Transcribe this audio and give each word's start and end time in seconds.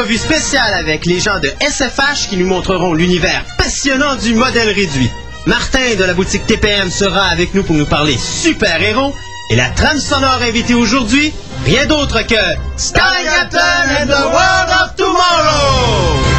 entrevue 0.00 0.16
spéciale 0.16 0.72
avec 0.72 1.04
les 1.04 1.20
gens 1.20 1.40
de 1.40 1.52
SFH 1.60 2.30
qui 2.30 2.38
nous 2.38 2.46
montreront 2.46 2.94
l'univers 2.94 3.44
passionnant 3.58 4.16
du 4.16 4.32
modèle 4.32 4.68
réduit. 4.68 5.10
Martin 5.44 5.94
de 5.98 6.04
la 6.04 6.14
boutique 6.14 6.46
TPM 6.46 6.90
sera 6.90 7.24
avec 7.26 7.52
nous 7.52 7.62
pour 7.62 7.76
nous 7.76 7.84
parler 7.84 8.16
super-héros. 8.16 9.14
Et 9.50 9.56
la 9.56 9.68
trame 9.68 10.00
sonore 10.00 10.40
invitée 10.40 10.72
aujourd'hui, 10.72 11.34
rien 11.66 11.84
d'autre 11.84 12.22
que 12.22 12.34
Sky 12.78 13.24
Captain 13.26 14.00
and 14.00 14.06
the 14.06 14.24
World 14.24 14.70
of 14.80 14.96
Tomorrow! 14.96 16.29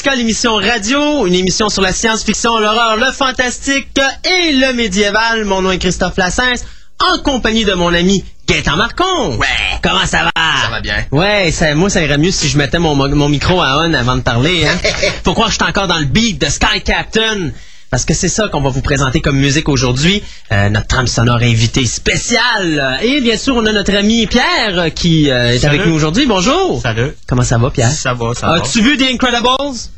Fantastica, 0.00 0.16
l'émission 0.16 0.54
radio, 0.54 1.26
une 1.26 1.34
émission 1.34 1.68
sur 1.68 1.82
la 1.82 1.92
science-fiction, 1.92 2.58
l'horreur, 2.58 2.96
le 2.96 3.12
fantastique 3.12 4.00
et 4.24 4.52
le 4.52 4.72
médiéval. 4.72 5.44
Mon 5.44 5.60
nom 5.60 5.72
est 5.72 5.78
Christophe 5.78 6.16
Lassens, 6.16 6.64
en 6.98 7.18
compagnie 7.18 7.66
de 7.66 7.74
mon 7.74 7.92
ami 7.92 8.24
Gaëtan 8.46 8.76
Marcon. 8.76 9.36
Ouais. 9.36 9.46
Comment 9.82 10.06
ça 10.06 10.22
va? 10.22 10.30
Ça 10.64 10.70
va 10.70 10.80
bien. 10.80 11.04
Ouais, 11.12 11.50
ça, 11.50 11.74
moi 11.74 11.90
ça 11.90 12.00
irait 12.02 12.16
mieux 12.16 12.30
si 12.30 12.48
je 12.48 12.56
mettais 12.56 12.78
mon, 12.78 12.94
mon 12.94 13.28
micro 13.28 13.60
à 13.60 13.82
on 13.84 13.92
avant 13.92 14.16
de 14.16 14.22
parler. 14.22 14.66
Hein? 14.66 14.78
Faut 15.24 15.34
croire 15.34 15.48
que 15.48 15.52
je 15.52 15.58
suis 15.58 15.68
encore 15.68 15.86
dans 15.86 15.98
le 15.98 16.06
beat 16.06 16.40
de 16.40 16.46
Sky 16.46 16.80
Captain. 16.82 17.50
Parce 17.90 18.04
que 18.04 18.14
c'est 18.14 18.28
ça 18.28 18.48
qu'on 18.48 18.60
va 18.60 18.70
vous 18.70 18.82
présenter 18.82 19.20
comme 19.20 19.36
musique 19.36 19.68
aujourd'hui. 19.68 20.22
Euh, 20.52 20.68
notre 20.68 20.86
trame 20.86 21.08
sonore 21.08 21.42
invité 21.42 21.84
spéciale. 21.86 23.00
Et 23.02 23.20
bien 23.20 23.36
sûr, 23.36 23.56
on 23.56 23.66
a 23.66 23.72
notre 23.72 23.94
ami 23.96 24.28
Pierre 24.28 24.78
euh, 24.78 24.90
qui 24.90 25.28
euh, 25.28 25.52
est 25.54 25.58
Salut. 25.58 25.74
avec 25.74 25.86
nous 25.88 25.94
aujourd'hui. 25.94 26.24
Bonjour. 26.26 26.80
Salut. 26.80 27.12
Comment 27.26 27.42
ça 27.42 27.58
va, 27.58 27.70
Pierre? 27.70 27.90
Ça 27.90 28.14
va, 28.14 28.32
ça 28.34 28.46
va. 28.46 28.54
As-tu 28.54 28.80
vu 28.80 28.96
The 28.96 29.12
Incredibles? 29.12 29.90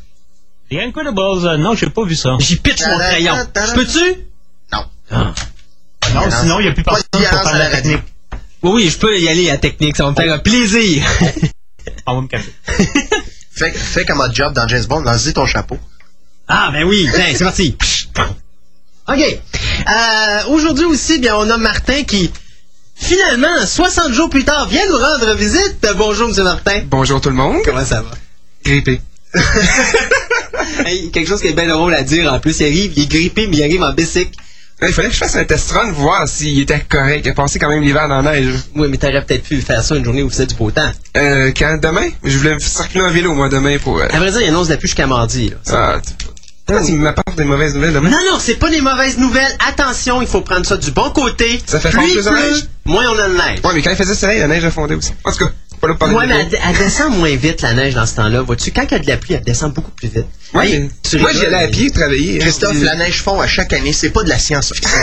The 0.71 0.75
Incredibles, 0.75 1.47
euh, 1.47 1.57
non, 1.57 1.75
j'ai 1.75 1.89
pas 1.89 2.03
vu 2.03 2.15
ça. 2.15 2.35
J'y 2.39 2.55
pitch 2.55 2.81
mon 2.87 2.97
crayon. 2.97 3.35
Je 3.55 3.73
peux-tu? 3.73 4.15
Non. 4.71 4.85
Ah. 5.11 5.33
Non, 6.15 6.21
sinon, 6.31 6.59
il 6.59 6.63
n'y 6.63 6.69
a 6.69 6.73
plus 6.73 6.83
personne 6.83 7.03
pour 7.11 7.21
faire 7.21 7.43
la 7.43 7.59
la 7.59 7.69
technique. 7.69 8.01
Oui, 8.63 8.71
oui, 8.73 8.89
je 8.89 8.97
peux 8.97 9.19
y 9.19 9.29
aller 9.29 9.51
à 9.51 9.57
technique. 9.57 9.95
Ça 9.97 10.05
va 10.05 10.11
me 10.11 10.15
faire 10.15 10.33
un 10.33 10.39
plaisir. 10.39 11.03
On 12.07 12.15
va 12.15 12.21
me. 12.21 12.27
Fais, 13.55 13.71
fais 13.71 14.03
comme 14.03 14.19
un 14.19 14.33
job 14.33 14.51
dans 14.53 14.67
James 14.67 14.85
Bond, 14.85 15.01
lance-y 15.01 15.31
ton 15.31 15.45
chapeau. 15.45 15.77
Ah, 16.47 16.69
ben 16.71 16.83
oui, 16.83 17.07
Tiens, 17.13 17.25
c'est 17.35 17.43
parti. 17.43 17.75
OK. 19.07 19.17
Euh, 19.19 20.43
Aujourd'hui 20.49 20.85
aussi, 20.85 21.19
bien, 21.19 21.35
on 21.37 21.49
a 21.49 21.57
Martin 21.57 22.03
qui, 22.03 22.31
finalement, 22.95 23.65
60 23.65 24.11
jours 24.13 24.29
plus 24.29 24.43
tard, 24.43 24.67
vient 24.67 24.85
nous 24.89 24.97
rendre 24.97 25.33
visite. 25.35 25.77
Bonjour, 25.97 26.29
M. 26.29 26.43
Martin. 26.43 26.81
Bonjour 26.85 27.19
tout 27.21 27.29
le 27.29 27.35
monde. 27.35 27.57
Comment 27.65 27.85
ça 27.85 28.01
va? 28.01 28.11
Grippé. 28.65 29.01
Hey, 30.85 31.11
quelque 31.11 31.27
chose 31.27 31.41
qui 31.41 31.47
est 31.47 31.53
bien 31.53 31.67
drôle 31.67 31.93
à 31.93 32.03
dire. 32.03 32.31
En 32.31 32.39
plus, 32.39 32.59
il 32.61 32.65
arrive, 32.65 32.93
il 32.95 33.03
est 33.03 33.07
grippé, 33.07 33.47
mais 33.47 33.57
il 33.57 33.63
arrive 33.63 33.83
en 33.83 33.91
bicycle. 33.91 34.31
Il 34.81 34.93
fallait 34.93 35.09
que 35.09 35.13
je 35.13 35.19
fasse 35.19 35.35
un 35.35 35.43
test 35.43 35.71
run, 35.71 35.91
voir 35.91 36.27
s'il 36.27 36.59
était 36.61 36.79
correct. 36.87 37.25
Il 37.25 37.29
a 37.29 37.33
passé 37.33 37.59
quand 37.59 37.69
même 37.69 37.81
l'hiver 37.81 38.07
dans 38.07 38.21
la 38.21 38.31
neige. 38.33 38.53
Oui, 38.75 38.87
mais 38.89 38.97
t'aurais 38.97 39.23
peut-être 39.25 39.43
pu 39.43 39.59
faire 39.61 39.83
ça 39.83 39.95
une 39.95 40.05
journée 40.05 40.23
où 40.23 40.29
c'est 40.29 40.45
du 40.45 40.55
beau 40.55 40.71
temps. 40.71 40.91
Euh, 41.17 41.51
quand? 41.57 41.77
Demain? 41.81 42.09
Je 42.23 42.37
voulais 42.37 42.53
me 42.53 42.59
circuler 42.59 43.03
en 43.03 43.09
vélo, 43.11 43.33
moi, 43.33 43.49
demain, 43.49 43.77
pour... 43.77 43.99
euh, 43.99 44.07
À 44.11 44.19
vrai 44.19 44.31
dire, 44.31 44.41
il 44.41 44.47
annonce 44.49 44.69
la 44.69 44.77
pluie 44.77 44.87
jusqu'à 44.87 45.07
mardi. 45.07 45.49
là. 45.49 45.55
Ah, 45.71 46.01
tu 46.85 46.93
m'apportes 46.93 47.35
des 47.35 47.43
mauvaises 47.43 47.73
nouvelles 47.73 47.93
demain? 47.93 48.09
Non, 48.09 48.17
non, 48.31 48.37
c'est 48.39 48.55
pas 48.55 48.69
des 48.69 48.81
mauvaises 48.81 49.17
nouvelles. 49.17 49.57
Attention, 49.67 50.21
il 50.21 50.27
faut 50.27 50.41
prendre 50.41 50.65
ça 50.65 50.77
du 50.77 50.91
bon 50.91 51.09
côté. 51.11 51.61
Ça 51.65 51.79
fait 51.79 51.89
plus 51.89 52.21
fondre 52.21 52.31
de 52.31 52.49
neige? 52.51 52.63
moins 52.85 53.05
on 53.09 53.19
a 53.19 53.29
de 53.29 53.33
neige. 53.33 53.59
Ouais, 53.63 53.71
mais 53.73 53.81
quand 53.81 53.91
il 53.91 53.95
faisait 53.95 54.15
soleil, 54.15 54.39
la 54.39 54.47
neige 54.47 54.65
a 54.65 54.71
fondé 54.71 54.95
aussi. 54.95 55.13
En 55.23 55.31
tout 55.31 55.39
cas, 55.39 55.51
c'est 55.83 55.87
pas 55.87 55.87
là 55.87 55.93
pour 55.95 55.97
parler 55.99 56.15
Ouais, 56.15 56.27
de 56.27 56.33
mais 56.33 56.47
elle, 56.51 56.59
elle 56.71 56.77
descend 56.77 57.17
moins 57.17 57.35
vite, 57.35 57.61
la 57.61 57.73
neige, 57.73 57.93
dans 57.93 58.05
ce 58.05 58.15
temps-là. 58.15 58.41
Vois-tu, 58.41 58.71
quand 58.71 58.83
il 58.89 58.91
y 58.91 58.95
a 58.95 58.99
de 58.99 59.07
la 59.07 59.17
pluie, 59.17 59.33
elle 59.35 59.43
descend 59.43 59.73
beaucoup 59.73 59.91
plus 59.91 60.07
vite. 60.09 60.25
Ouais, 60.53 60.69
Hey, 60.69 60.89
tu 61.09 61.17
moi, 61.17 61.29
rigoles, 61.29 61.41
j'y 61.49 61.53
allais 61.53 61.65
à 61.65 61.67
pied 61.67 61.89
travailler. 61.91 62.37
Christophe, 62.39 62.81
la 62.81 62.95
neige 62.95 63.21
fond 63.21 63.39
à 63.41 63.47
chaque 63.47 63.73
année, 63.73 63.91
c'est 63.93 64.11
pas 64.11 64.23
de 64.23 64.29
la 64.29 64.37
science-fiction. 64.39 64.89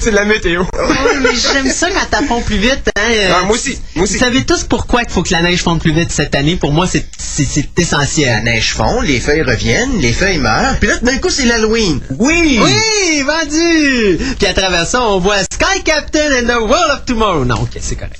C'est 0.00 0.10
de 0.12 0.16
la 0.16 0.24
météo. 0.24 0.62
Ouais, 0.62 1.18
mais 1.22 1.30
j'aime 1.34 1.70
ça 1.70 1.88
quand 1.90 2.18
elle 2.18 2.26
fond 2.26 2.40
plus 2.40 2.56
vite. 2.56 2.88
Hein, 2.96 3.02
euh, 3.10 3.32
Ah, 3.34 3.42
moi 3.44 3.54
aussi. 3.54 3.78
Moi 3.94 4.04
aussi. 4.04 4.14
Vous 4.14 4.18
savez 4.20 4.44
tous 4.44 4.64
pourquoi 4.64 5.02
il 5.02 5.10
faut 5.10 5.22
que 5.22 5.32
la 5.32 5.42
neige 5.42 5.62
fonde 5.62 5.80
plus 5.80 5.92
vite 5.92 6.10
cette 6.10 6.34
année? 6.34 6.56
Pour 6.56 6.72
moi, 6.72 6.86
c'est 6.86 7.04
c'est- 7.18 7.44
c'est 7.44 7.68
la 7.76 7.82
essentiel. 7.82 8.44
neige 8.44 8.72
fond, 8.72 9.00
les 9.02 9.20
feuilles 9.20 9.42
reviennent, 9.42 9.98
les 10.00 10.12
feuilles 10.12 10.38
meurent, 10.38 10.76
puis 10.78 10.88
là, 10.88 10.96
d'un 11.02 11.18
coup, 11.18 11.28
c'est 11.30 11.44
l'Halloween. 11.44 12.00
Oui! 12.18 12.60
Oui, 12.62 13.22
vendu! 13.22 14.18
Puis 14.38 14.46
à 14.46 14.54
travers 14.54 14.86
ça, 14.86 15.02
on 15.02 15.18
voit 15.18 15.42
Sky 15.52 15.82
Captain 15.84 16.30
and 16.40 16.46
the 16.46 16.60
World 16.60 16.90
of 16.92 17.04
Tomorrow. 17.04 17.44
Non, 17.44 17.56
ok, 17.56 17.76
c'est 17.80 17.96
correct. 17.96 18.16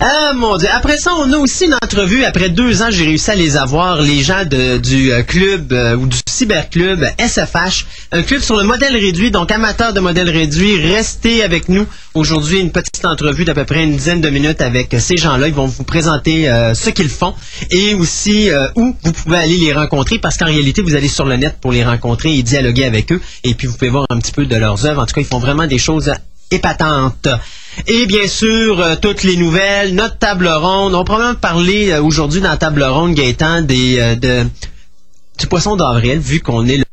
Ah 0.00 0.32
mon 0.34 0.56
dieu. 0.56 0.68
Après 0.72 0.96
ça, 0.96 1.12
on 1.14 1.32
a 1.32 1.36
aussi 1.36 1.66
une 1.66 1.74
entrevue. 1.74 2.24
Après 2.24 2.48
deux 2.48 2.82
ans, 2.82 2.88
j'ai 2.90 3.04
réussi 3.04 3.30
à 3.30 3.34
les 3.34 3.56
avoir. 3.56 4.00
Les 4.00 4.22
gens 4.22 4.44
du 4.44 5.12
euh, 5.12 5.22
club 5.22 5.72
euh, 5.72 5.96
ou 5.96 6.06
du 6.06 6.16
cyberclub 6.28 7.04
SFH. 7.18 7.86
Un 8.12 8.22
club 8.22 8.40
sur 8.40 8.56
le 8.56 8.64
modèle 8.64 8.96
réduit. 8.96 9.30
Donc, 9.30 9.50
amateurs 9.50 9.92
de 9.92 10.00
modèle 10.00 10.30
réduit, 10.30 10.80
restez 10.80 11.42
avec 11.42 11.68
nous. 11.68 11.86
Aujourd'hui, 12.14 12.60
une 12.60 12.70
petite 12.70 13.04
entrevue 13.04 13.44
d'à 13.44 13.54
peu 13.54 13.64
près 13.64 13.84
une 13.84 13.96
dizaine 13.96 14.20
de 14.20 14.30
minutes 14.30 14.60
avec 14.60 14.94
ces 14.98 15.16
gens-là. 15.16 15.48
Ils 15.48 15.54
vont 15.54 15.66
vous 15.66 15.84
présenter 15.84 16.48
euh, 16.48 16.74
ce 16.74 16.90
qu'ils 16.90 17.08
font 17.08 17.34
et 17.70 17.94
aussi 17.94 18.48
où 18.76 18.94
vous 19.02 19.12
pouvez 19.12 19.36
aller 19.36 19.56
les 19.56 19.72
rencontrer 19.72 20.18
parce 20.18 20.36
qu'en 20.36 20.46
réalité, 20.46 20.82
vous 20.82 20.94
allez 20.94 21.08
sur 21.08 21.24
le 21.24 21.36
net 21.36 21.56
pour 21.60 21.72
les 21.72 21.84
rencontrer 21.84 22.36
et 22.36 22.42
dialoguer 22.42 22.84
avec 22.84 23.12
eux. 23.12 23.20
Et 23.42 23.54
puis, 23.54 23.66
vous 23.66 23.74
pouvez 23.74 23.90
voir 23.90 24.06
un 24.10 24.18
petit 24.18 24.32
peu 24.32 24.46
de 24.46 24.56
leurs 24.56 24.86
œuvres. 24.86 25.02
En 25.02 25.06
tout 25.06 25.14
cas, 25.14 25.20
ils 25.20 25.26
font 25.26 25.40
vraiment 25.40 25.66
des 25.66 25.78
choses 25.78 26.10
épatantes. 26.50 27.28
Et 27.86 28.06
bien 28.06 28.28
sûr, 28.28 28.80
euh, 28.80 28.94
toutes 29.00 29.22
les 29.24 29.36
nouvelles, 29.36 29.94
notre 29.94 30.18
table 30.18 30.48
ronde. 30.48 30.94
On 30.94 30.98
va 30.98 31.04
probablement 31.04 31.34
parler 31.34 31.90
euh, 31.90 32.02
aujourd'hui 32.02 32.40
dans 32.40 32.50
la 32.50 32.56
table 32.56 32.82
ronde, 32.84 33.14
Gaëtan, 33.14 33.62
des, 33.62 33.96
euh, 33.98 34.44
du 35.38 35.46
poisson 35.46 35.76
d'avril, 35.76 36.18
vu 36.18 36.40
qu'on 36.40 36.66
est 36.66 36.78
le, 36.78 36.83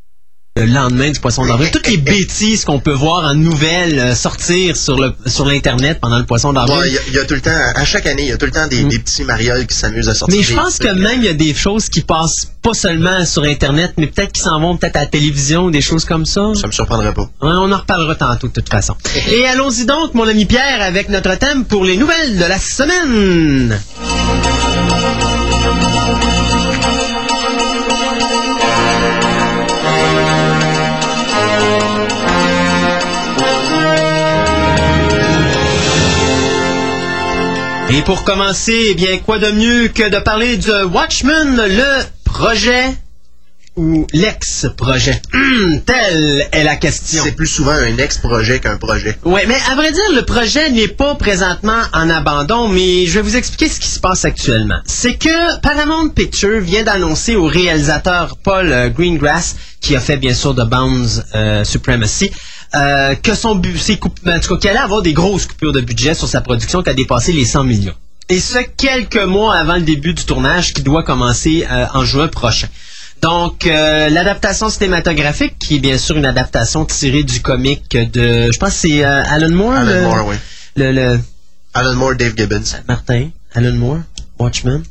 le 0.58 0.66
lendemain 0.66 1.10
du 1.12 1.20
poisson 1.22 1.46
d'avril. 1.46 1.72
Toutes 1.72 1.88
les 1.88 1.96
bêtises 1.98 2.66
qu'on 2.66 2.80
peut 2.80 2.92
voir 2.92 3.24
en 3.24 3.36
nouvelles 3.36 3.98
euh, 3.98 4.14
sortir 4.16 4.76
sur 4.76 5.00
le 5.00 5.14
sur 5.26 5.46
l'Internet 5.46 6.00
pendant 6.02 6.18
le 6.18 6.26
poisson 6.26 6.52
d'avril. 6.52 6.78
Ouais, 6.78 6.88
il 6.90 6.94
y 6.94 6.98
a- 6.98 7.02
il 7.08 7.14
y, 7.14 7.20
a 7.20 7.24
tout 7.26 7.36
le 7.36 7.42
temps, 7.42 7.52
à 7.74 7.86
chaque 7.86 8.06
année, 8.06 8.24
il 8.24 8.28
y 8.28 8.32
a 8.34 8.38
tout 8.38 8.48
le 8.48 8.52
temps 8.52 8.68
des, 8.68 8.84
des 8.84 9.00
petits 9.00 9.24
marioles 9.24 9.66
qui 9.66 9.76
s'amusent 9.78 10.10
à 10.10 10.14
sortir. 10.14 10.36
Mm. 10.36 10.40
Mais 10.40 10.44
je 10.44 10.50
des 10.50 10.56
pense 10.56 10.78
que 10.78 10.88
trucs. 10.88 11.00
même 11.00 11.20
il 11.22 11.26
y 11.26 11.30
a 11.30 11.34
des 11.34 11.54
choses 11.54 11.88
qui 11.88 12.02
passent 12.02 12.52
pas 12.62 12.74
seulement 12.74 13.24
sur 13.24 13.44
Internet, 13.44 13.94
mais 13.98 14.08
peut-être 14.08 14.34
qui 14.34 14.42
s'en 14.42 14.60
vont 14.60 14.76
peut-être 14.76 14.98
à 14.98 15.02
la 15.02 15.06
télévision, 15.06 15.70
des 15.70 15.80
choses 15.82 16.04
comme 16.04 16.26
ça. 16.26 16.52
Ça 16.60 16.68
me 16.68 16.74
surprendrait 16.74 17.14
pas. 17.14 17.22
Ouais, 17.22 17.30
on 17.42 17.72
en 17.72 17.78
reparlera 17.78 18.16
tantôt 18.16 18.48
de 18.48 18.54
toute 18.54 18.70
façon. 18.70 18.96
Et 19.32 19.46
allons-y 19.48 19.86
donc, 19.86 20.14
mon 20.16 20.28
ami 20.28 20.44
Pierre, 20.46 20.82
avec 20.82 21.08
notre 21.08 21.34
thème 21.36 21.64
pour 21.64 21.86
les 21.86 21.96
nouvelles 21.96 22.38
de 22.38 22.44
la 22.46 22.60
semaine. 22.60 23.80
Et 37.94 38.04
pour 38.04 38.24
commencer, 38.24 38.74
eh 38.92 38.94
bien, 38.94 39.18
quoi 39.18 39.38
de 39.38 39.52
mieux 39.52 39.90
que 39.90 40.08
de 40.08 40.18
parler 40.20 40.56
de 40.56 40.86
Watchmen, 40.86 41.58
le 41.58 42.04
projet 42.24 42.86
ou 43.76 44.08
l'ex-projet? 44.14 45.22
Hum, 45.34 45.82
telle 45.86 46.48
est 46.54 46.64
la 46.64 46.78
question. 46.78 47.22
C'est 47.22 47.34
plus 47.34 47.48
souvent 47.48 47.74
un 47.74 47.98
ex-projet 47.98 48.60
qu'un 48.60 48.78
projet. 48.78 49.18
Oui, 49.26 49.42
mais 49.46 49.58
à 49.70 49.76
vrai 49.76 49.92
dire, 49.92 50.10
le 50.16 50.22
projet 50.22 50.72
n'est 50.72 50.88
pas 50.88 51.16
présentement 51.16 51.82
en 51.92 52.10
abandon, 52.10 52.70
mais 52.70 53.08
je 53.08 53.16
vais 53.16 53.22
vous 53.22 53.36
expliquer 53.36 53.68
ce 53.68 53.82
qui 53.82 53.88
se 53.88 54.00
passe 54.00 54.24
actuellement. 54.24 54.80
C'est 54.86 55.16
que 55.16 55.60
Paramount 55.60 56.10
Pictures 56.10 56.62
vient 56.62 56.84
d'annoncer 56.84 57.36
au 57.36 57.46
réalisateur 57.46 58.38
Paul 58.42 58.72
euh, 58.72 58.88
Greengrass, 58.88 59.58
qui 59.82 59.98
a 59.98 60.00
fait 60.00 60.16
bien 60.16 60.34
sûr 60.34 60.56
The 60.56 60.66
Bounds 60.66 61.26
euh, 61.36 61.66
Supremacy, 61.66 62.32
euh, 62.76 63.16
que 63.16 63.36
son 63.36 63.62
c'est 63.78 63.98
coup- 63.98 64.14
en 64.28 64.40
tout 64.40 64.56
cas, 64.56 64.58
qu'elle 64.62 64.72
allait 64.72 64.80
avoir 64.84 65.02
des 65.02 65.14
grosses 65.14 65.46
coupures 65.46 65.74
de 65.74 65.82
budget 65.82 66.14
sur 66.14 66.28
sa 66.28 66.42
production 66.42 66.82
qui 66.84 66.90
a 66.90 66.94
dépassé 66.94 67.32
les 67.34 67.46
100 67.46 67.64
millions. 67.66 67.94
Et 68.30 68.40
ce, 68.40 68.60
quelques 68.78 69.22
mois 69.24 69.56
avant 69.56 69.76
le 69.76 69.82
début 69.82 70.14
du 70.14 70.24
tournage 70.24 70.74
qui 70.74 70.84
doit 70.84 71.04
commencer 71.04 71.68
euh, 71.70 71.86
en 71.94 72.06
juin 72.06 72.28
prochain. 72.30 72.68
Donc, 73.22 73.68
euh, 73.68 74.10
l'adaptation 74.10 74.70
cinématographique, 74.70 75.60
qui 75.60 75.76
est 75.76 75.80
bien 75.80 75.98
sûr 75.98 76.16
une 76.18 76.26
adaptation 76.26 76.86
tirée 76.86 77.24
du 77.24 77.42
comic 77.42 77.84
de, 77.92 78.52
je 78.52 78.58
pense 78.58 78.70
que 78.70 78.76
c'est 78.88 79.04
euh, 79.04 79.22
Alan 79.26 79.50
Moore. 79.52 79.74
Alan 79.74 79.86
le, 79.94 80.02
Moore, 80.02 80.26
oui. 80.28 80.36
le, 80.78 80.92
le- 80.92 81.20
Alan 81.74 81.96
Moore, 81.96 82.16
Dave 82.16 82.34
Gibbons. 82.36 82.64
Martin, 82.88 83.30
Alan 83.54 83.74
Moore, 83.74 84.00
Watchmen. 84.40 84.82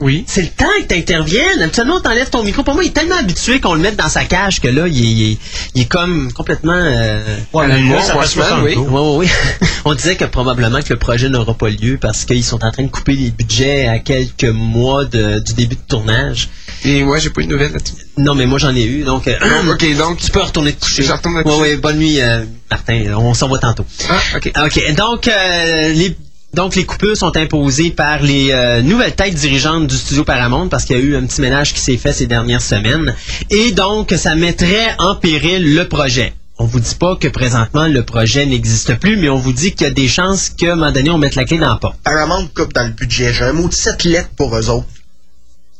Oui. 0.00 0.24
C'est 0.26 0.42
le 0.42 0.48
temps 0.48 0.66
que 0.80 0.86
t'interviennes. 0.86 1.62
Absolument, 1.62 2.00
t'enlèves 2.00 2.28
ton 2.30 2.42
micro. 2.42 2.64
Pour 2.64 2.74
moi, 2.74 2.82
il 2.82 2.88
est 2.88 2.92
tellement 2.92 3.14
habitué 3.16 3.60
qu'on 3.60 3.74
le 3.74 3.80
mette 3.80 3.94
dans 3.94 4.08
sa 4.08 4.24
cage 4.24 4.60
que 4.60 4.66
là, 4.66 4.88
il 4.88 4.98
est, 4.98 5.08
il 5.08 5.32
est- 5.32 5.38
il 5.76 5.82
est 5.82 5.84
comme 5.84 6.32
complètement... 6.32 6.72
euh, 6.74 7.36
Ouais, 7.52 7.68
là, 7.68 8.02
ça 8.02 8.16
Watchmen, 8.16 8.44
60 8.46 8.64
oui. 8.64 8.74
Oui, 8.76 8.86
oui, 8.90 9.28
oui. 9.60 9.68
On 9.84 9.94
disait 9.94 10.16
que 10.16 10.24
probablement 10.24 10.80
que 10.82 10.92
le 10.92 10.98
projet 10.98 11.28
n'aura 11.28 11.54
pas 11.54 11.68
lieu 11.70 11.98
parce 12.00 12.24
qu'ils 12.24 12.42
sont 12.42 12.64
en 12.64 12.72
train 12.72 12.82
de 12.82 12.88
couper 12.90 13.12
les 13.12 13.30
budgets 13.30 13.86
à 13.86 14.00
quelques 14.00 14.44
mois 14.44 15.04
de- 15.04 15.38
du 15.38 15.54
début 15.54 15.76
de 15.76 15.80
tournage. 15.86 16.48
Et 16.84 17.04
moi, 17.04 17.18
j'ai 17.18 17.30
pas 17.30 17.42
eu 17.42 17.46
de 17.46 17.52
nouvelles 17.52 17.72
là-dessus. 17.72 17.94
Non, 18.18 18.34
mais 18.34 18.46
moi 18.46 18.58
j'en 18.58 18.74
ai 18.74 18.84
eu, 18.84 19.02
donc... 19.04 19.28
euh, 19.28 19.36
ok, 19.72 19.96
donc- 19.98 20.18
Tu 20.18 20.30
peux 20.32 20.40
retourner 20.40 20.72
te 20.72 20.84
coucher. 20.84 21.04
Je 21.04 21.12
retourne 21.12 21.40
coucher. 21.44 21.56
oui, 21.60 21.76
bonne 21.76 21.98
nuit, 21.98 22.20
euh, 22.20 22.44
Martin. 22.70 23.14
On 23.16 23.34
s'en 23.34 23.48
va 23.48 23.58
tantôt. 23.58 23.86
Ah, 24.08 24.18
ok. 24.36 24.50
OK. 24.66 24.94
Donc, 24.96 25.28
euh, 25.28 25.92
les, 25.92 26.16
donc, 26.52 26.74
les 26.74 26.84
coupures 26.84 27.16
sont 27.16 27.36
imposées 27.36 27.90
par 27.90 28.22
les 28.22 28.50
euh, 28.50 28.82
nouvelles 28.82 29.14
têtes 29.14 29.34
dirigeantes 29.34 29.86
du 29.86 29.96
studio 29.96 30.24
Paramount 30.24 30.68
parce 30.68 30.84
qu'il 30.84 30.96
y 30.96 31.00
a 31.00 31.02
eu 31.02 31.14
un 31.14 31.24
petit 31.24 31.40
ménage 31.40 31.72
qui 31.72 31.80
s'est 31.80 31.96
fait 31.96 32.12
ces 32.12 32.26
dernières 32.26 32.62
semaines. 32.62 33.14
Et 33.50 33.70
donc, 33.70 34.12
ça 34.16 34.34
mettrait 34.34 34.96
en 34.98 35.14
péril 35.14 35.74
le 35.74 35.86
projet. 35.86 36.34
On 36.58 36.66
vous 36.66 36.80
dit 36.80 36.96
pas 36.96 37.16
que 37.16 37.28
présentement 37.28 37.86
le 37.86 38.02
projet 38.02 38.44
n'existe 38.46 38.96
plus, 38.96 39.16
mais 39.16 39.28
on 39.28 39.38
vous 39.38 39.52
dit 39.52 39.72
qu'il 39.72 39.86
y 39.86 39.90
a 39.90 39.94
des 39.94 40.08
chances 40.08 40.50
qu'à 40.50 40.72
un 40.72 40.76
moment 40.76 40.90
donné, 40.90 41.08
on 41.08 41.18
mette 41.18 41.36
la 41.36 41.44
clé 41.44 41.56
dans 41.56 41.68
la 41.68 41.76
porte. 41.76 41.96
Paramount 42.02 42.48
coupe 42.54 42.74
dans 42.74 42.86
le 42.86 42.92
budget. 42.92 43.32
J'ai 43.32 43.44
un 43.44 43.52
mot 43.52 43.68
de 43.68 43.72
7 43.72 44.04
lettres 44.04 44.30
pour 44.36 44.54
eux 44.56 44.68
autres. 44.68 44.88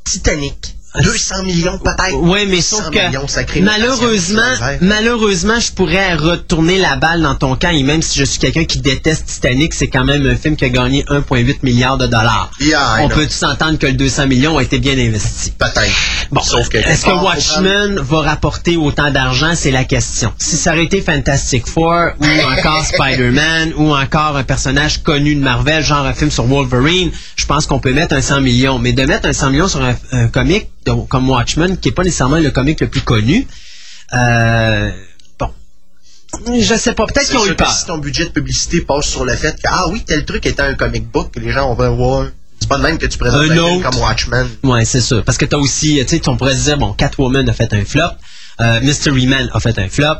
Titanic. 0.05 0.77
200 1.01 1.45
millions 1.45 1.79
peut-être. 1.79 2.17
Oui, 2.17 2.47
mais 2.49 2.61
100 2.61 2.77
sauf 2.77 2.91
que 2.91 3.61
malheureusement, 3.61 4.43
malheureusement, 4.81 5.61
je 5.61 5.71
pourrais 5.73 6.15
retourner 6.15 6.79
la 6.79 6.97
balle 6.97 7.23
dans 7.23 7.35
ton 7.35 7.55
camp. 7.57 7.71
Et 7.71 7.83
même 7.83 8.03
si 8.03 8.19
je 8.19 8.25
suis 8.25 8.39
quelqu'un 8.41 8.65
qui 8.65 8.81
déteste 8.81 9.27
Titanic, 9.27 9.73
c'est 9.75 9.89
quand 9.89 10.05
même 10.05 10.27
un 10.27 10.35
film 10.37 10.57
qui 10.57 10.65
a 10.65 10.69
gagné 10.69 11.05
1,8 11.05 11.59
milliard 11.63 11.97
de 11.97 12.07
dollars. 12.07 12.51
Yeah, 12.61 12.99
On 13.03 13.09
peut 13.09 13.29
s'entendre 13.29 13.79
que 13.79 13.87
le 13.87 13.93
200 13.93 14.27
millions 14.27 14.59
a 14.59 14.63
été 14.63 14.79
bien 14.79 14.99
investi? 14.99 15.53
Peut-être. 15.53 15.93
Bon, 16.33 16.41
Sauf 16.43 16.69
que 16.69 16.79
est-ce 16.79 17.05
que 17.07 17.11
Ah, 17.11 17.23
Watchmen 17.25 17.99
va 18.01 18.21
rapporter 18.23 18.77
autant 18.77 19.11
d'argent, 19.11 19.53
c'est 19.55 19.71
la 19.71 19.85
question. 19.85 20.33
Si 20.39 20.57
ça 20.57 20.73
aurait 20.73 20.85
été 20.85 21.01
Fantastic 21.03 21.67
Four 21.67 22.11
ou 22.21 22.59
encore 22.59 22.85
Spider-Man 22.85 23.73
ou 23.77 23.95
encore 23.95 24.37
un 24.37 24.45
personnage 24.45 25.03
connu 25.03 25.35
de 25.35 25.41
Marvel, 25.41 25.83
genre 25.85 26.07
un 26.07 26.15
film 26.15 26.31
sur 26.31 26.45
Wolverine, 26.47 27.11
je 27.37 27.47
pense 27.47 27.67
qu'on 27.67 27.79
peut 27.81 27.93
mettre 27.93 28.15
un 28.15 28.21
100 28.23 28.41
millions. 28.41 28.79
Mais 28.79 28.93
de 28.93 29.05
mettre 29.05 29.29
un 29.29 29.33
100 29.33 29.51
millions 29.51 29.69
sur 29.69 29.83
un, 29.83 29.95
un 30.13 30.29
comic 30.29 30.69
comme 30.85 31.29
Watchmen, 31.29 31.79
qui 31.79 31.88
est 31.91 31.93
pas 31.93 32.05
nécessairement 32.05 32.38
le 32.38 32.50
comic 32.50 32.81
le 32.81 32.88
plus 32.88 33.03
connu, 33.03 33.47
euh, 34.12 34.91
bon, 35.38 35.50
je 36.61 36.75
sais 36.75 36.94
pas, 36.94 37.06
peut-être 37.06 37.29
qu'ils 37.29 37.38
ont 37.38 37.47
eu 37.47 37.50
que 37.50 37.55
peur. 37.55 37.73
si 37.73 37.87
ton 37.87 37.99
budget 37.99 38.25
de 38.25 38.31
publicité 38.31 38.81
passe 38.83 39.07
sur 39.07 39.25
le 39.25 39.35
fait 39.35 39.52
que, 39.52 39.69
ah 39.69 39.88
oui, 39.88 40.02
tel 40.05 40.25
truc 40.25 40.47
était 40.47 40.62
un 40.62 40.75
comic 40.75 41.11
book, 41.11 41.33
les 41.37 41.52
gens 41.52 41.75
vont 41.75 41.97
voir. 41.97 42.26
C'est 42.61 42.69
pas 42.69 42.76
de 42.76 42.83
même 42.83 42.99
que 42.99 43.07
tu 43.07 43.16
présentes 43.16 43.50
Un 43.50 43.81
comme 43.81 44.00
Watchmen. 44.00 44.47
Ouais, 44.62 44.85
c'est 44.85 45.00
sûr. 45.00 45.25
Parce 45.25 45.38
que 45.38 45.47
t'as 45.47 45.57
aussi, 45.57 45.99
tu 46.07 46.16
sais, 46.16 46.28
on 46.28 46.37
pourrait 46.37 46.57
se 46.57 46.64
dire, 46.64 46.76
bon, 46.76 46.93
Catwoman 46.93 47.49
a 47.49 47.52
fait 47.52 47.73
un 47.73 47.85
flop, 47.85 48.11
euh, 48.61 48.81
Mystery 48.83 49.26
Man 49.26 49.49
a 49.55 49.61
fait 49.61 49.78
un 49.78 49.88
flop. 49.88 50.16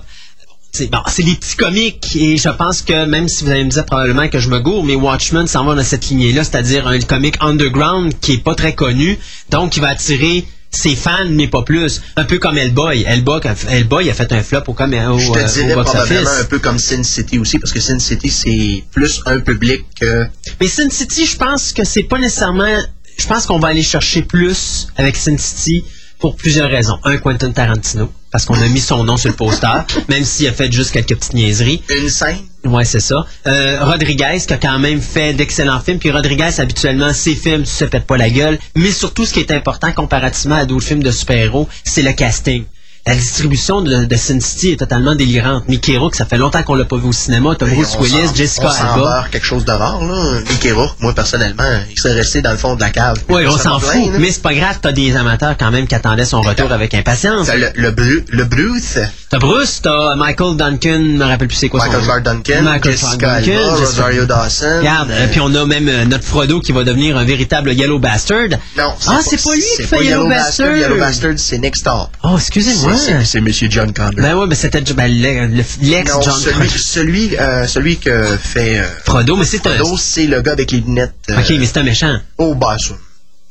C'est 0.73 0.87
bon, 0.91 0.99
c'est 1.09 1.25
des 1.25 1.35
petits 1.35 1.57
comiques 1.57 2.17
et 2.17 2.37
je 2.37 2.49
pense 2.49 2.83
que 2.83 3.05
même 3.05 3.29
si 3.29 3.45
vous 3.45 3.51
allez 3.51 3.65
me 3.65 3.71
dire 3.71 3.85
probablement 3.85 4.29
que 4.29 4.39
je 4.39 4.49
me 4.49 4.61
gourre, 4.61 4.85
mais 4.85 4.95
Watchmen 4.95 5.47
s'en 5.47 5.65
va 5.65 5.75
dans 5.75 5.83
cette 5.83 6.09
lignée-là, 6.09 6.45
c'est-à-dire 6.45 6.87
un 6.87 6.99
comic 7.01 7.37
underground 7.41 8.13
qui 8.21 8.33
est 8.35 8.43
pas 8.45 8.55
très 8.55 8.75
connu, 8.75 9.19
donc 9.51 9.73
qui 9.73 9.81
va 9.81 9.89
attirer 9.89 10.47
ses 10.71 10.95
fans, 10.95 11.29
mais 11.29 11.49
pas 11.49 11.63
plus. 11.63 12.01
Un 12.15 12.25
peu 12.25 12.39
comme 12.39 12.57
Hellboy. 12.57 13.03
Hellboy, 13.03 13.41
a- 13.45 13.57
Hellboy 13.75 14.09
a 14.09 14.15
fait 14.15 14.33
un 14.33 14.41
flop 14.45 14.63
au, 14.69 14.73
com- 14.73 14.95
au, 14.95 15.19
Je 15.19 15.33
te 15.33 15.39
euh, 15.39 15.45
dirais 15.45 15.75
au 15.75 15.83
probablement 15.83 16.31
un 16.31 16.45
peu 16.45 16.61
comme 16.61 16.79
Sin 16.79 17.03
City 17.03 17.41
aussi, 17.41 17.59
parce 17.59 17.73
que 17.73 17.81
Sin 17.81 17.99
City, 17.99 18.31
c'est 18.31 18.85
plus 18.93 19.21
un 19.27 19.41
public 19.41 19.81
que... 20.01 20.27
Mais 20.61 20.69
Sin 20.69 20.89
City, 20.91 21.27
je 21.27 21.37
pense 21.37 21.73
que 21.73 21.83
c'est 21.83 22.05
pas 22.05 22.19
nécessairement. 22.21 22.79
Je 23.19 23.27
pense 23.27 23.47
qu'on 23.47 23.59
va 23.59 23.69
aller 23.69 23.83
chercher 23.83 24.23
plus 24.23 24.87
avec 24.97 25.17
Sin 25.17 25.37
City 25.39 25.83
pour 26.21 26.37
plusieurs 26.37 26.71
raisons. 26.71 26.99
Un, 27.03 27.17
Quentin 27.19 27.51
Tarantino, 27.51 28.13
parce 28.31 28.45
qu'on 28.45 28.61
a 28.61 28.69
mis 28.69 28.81
son 28.81 29.05
nom 29.05 29.17
sur 29.17 29.31
le 29.31 29.37
poster, 29.37 29.85
même 30.09 30.25
s'il 30.25 30.49
a 30.49 30.53
fait 30.53 30.71
juste 30.71 30.93
quelques 30.93 31.17
petites 31.17 31.35
niaiseries. 31.35 31.83
Une 31.91 32.09
scène? 32.09 32.39
Ouais, 32.65 32.85
c'est 32.85 33.01
ça. 33.01 33.27
Euh, 33.47 33.79
Rodriguez, 33.83 34.39
qui 34.47 34.53
a 34.53 34.59
quand 34.59 34.79
même 34.79 35.01
fait 35.01 35.33
d'excellents 35.33 35.81
films. 35.81 35.99
Puis 35.99 36.11
Rodriguez, 36.11 36.51
habituellement, 36.59 37.13
ses 37.13 37.35
films, 37.35 37.63
tu 37.63 37.71
se 37.71 37.85
pètes 37.85 38.07
pas 38.07 38.17
la 38.17 38.29
gueule. 38.29 38.59
Mais 38.77 38.91
surtout, 38.91 39.25
ce 39.25 39.33
qui 39.33 39.41
est 39.41 39.51
important 39.51 39.93
comparativement 39.93 40.57
à 40.57 40.67
d'autres 40.67 40.87
films 40.87 41.03
de 41.03 41.11
super-héros, 41.11 41.69
c'est 41.85 42.03
le 42.03 42.13
casting. 42.13 42.65
La 43.07 43.15
distribution 43.15 43.81
de, 43.81 44.05
de 44.05 44.17
Sin 44.17 44.39
City 44.41 44.73
est 44.73 44.77
totalement 44.77 45.15
délirante. 45.15 45.67
Mickey 45.69 45.97
Rourke, 45.97 46.15
ça 46.15 46.27
fait 46.27 46.37
longtemps 46.37 46.63
qu'on 46.63 46.75
l'a 46.75 46.85
pas 46.85 46.97
vu 46.99 47.09
au 47.09 47.13
cinéma. 47.13 47.55
T'as 47.59 47.67
Bruce 47.67 47.97
Willis, 47.99 48.29
Jessica 48.35 48.69
on 48.69 49.01
Alba. 49.01 49.25
quelque 49.33 49.45
chose 49.47 49.65
de 49.65 49.73
rare, 49.73 50.05
là. 50.05 50.41
Mickey 50.51 50.71
Rourke, 50.71 50.97
moi, 51.01 51.15
personnellement, 51.15 51.65
il 51.91 51.99
serait 51.99 52.13
resté 52.15 52.43
dans 52.43 52.51
le 52.53 52.59
fond 52.59 52.77
de 52.77 52.81
la 52.81 52.91
cave. 52.91 53.17
Oui, 53.29 53.43
on 53.49 53.57
s'en 53.57 53.81
fout. 53.81 53.95
là. 54.13 54.19
Mais 54.19 54.31
c'est 54.31 54.43
pas 54.43 54.55
grave, 54.55 54.79
t'as 54.83 54.93
des 54.93 55.17
amateurs 55.17 55.57
quand 55.59 55.71
même 55.71 55.87
qui 55.87 55.95
attendaient 55.95 56.27
son 56.27 56.41
retour 56.43 56.71
avec 56.73 56.93
impatience. 56.95 57.47
T'as 57.47 57.57
Le, 57.57 57.71
le, 57.75 57.91
Bru- 57.91 58.25
le 58.29 58.45
Bruce, 58.45 58.99
T'as 59.31 59.39
Bruce, 59.39 59.81
t'as 59.83 60.15
Michael 60.17 60.57
Duncan, 60.57 60.79
je 61.01 61.17
me 61.17 61.25
rappelle 61.25 61.47
plus 61.49 61.57
c'est 61.57 61.69
quoi 61.69 61.81
Michael 61.81 62.01
son 62.01 62.05
Clark 62.07 62.23
Duncan, 62.25 62.63
Michael 62.63 62.93
Jessica 62.93 63.17
Duncan, 63.17 63.29
Alba, 63.31 63.77
Jessica- 63.77 63.87
Rosario 63.87 64.27
Dawson. 64.27 64.79
Regarde, 64.79 65.11
euh, 65.13 65.27
puis 65.31 65.41
on 65.41 65.55
a 65.55 65.65
même 65.67 65.89
euh, 65.89 66.05
notre 66.05 66.25
Frodo 66.25 66.61
qui 66.61 66.73
va 66.73 66.83
devenir 66.85 67.17
un 67.17 67.25
véritable 67.25 67.73
Yellow 67.73 67.99
Bastard. 68.01 68.49
Non, 68.77 68.93
ah, 69.07 69.21
c'est 69.25 69.43
pas 69.43 69.55
lui 69.55 69.61
qui 69.63 69.67
c'est 69.77 69.83
fait 69.85 69.97
pas 69.97 70.03
Yellow, 70.03 70.29
Bastard. 70.29 70.77
Yellow 70.77 70.99
Bastard, 70.99 71.33
c'est 71.37 71.59
Nick 71.59 71.77
Starr. 71.77 72.11
Oh, 72.25 72.37
excusez-moi. 72.37 72.91
C'est- 73.05 73.25
C'est 73.25 73.41
Monsieur 73.41 73.69
John 73.71 73.93
Connor. 73.93 74.13
Ben 74.17 74.35
ouais, 74.37 74.47
mais 74.47 74.55
c'était 74.55 74.81
ben, 74.81 75.11
le- 75.11 75.47
le- 75.57 75.65
l'ex 75.83 76.13
John 76.23 76.35
celui, 76.41 76.53
Connor. 76.55 76.73
celui, 76.79 77.37
euh, 77.39 77.67
celui 77.67 77.99
que 77.99 78.37
fait 78.37 78.79
euh, 78.79 78.85
Frodo, 79.05 79.37
mais 79.37 79.45
c'est. 79.45 79.59
Frodo, 79.59 79.97
c'est 79.97 80.27
le 80.27 80.41
gars 80.43 80.53
avec 80.53 80.71
les 80.73 80.81
lunettes. 80.81 81.15
euh, 81.31 81.39
Ok, 81.39 81.51
mais 81.59 81.67
c'est 81.67 81.79
un 81.79 81.83
méchant. 81.83 82.19
Au 82.39 82.55
bas, 82.55 82.77
ça. 82.79 82.95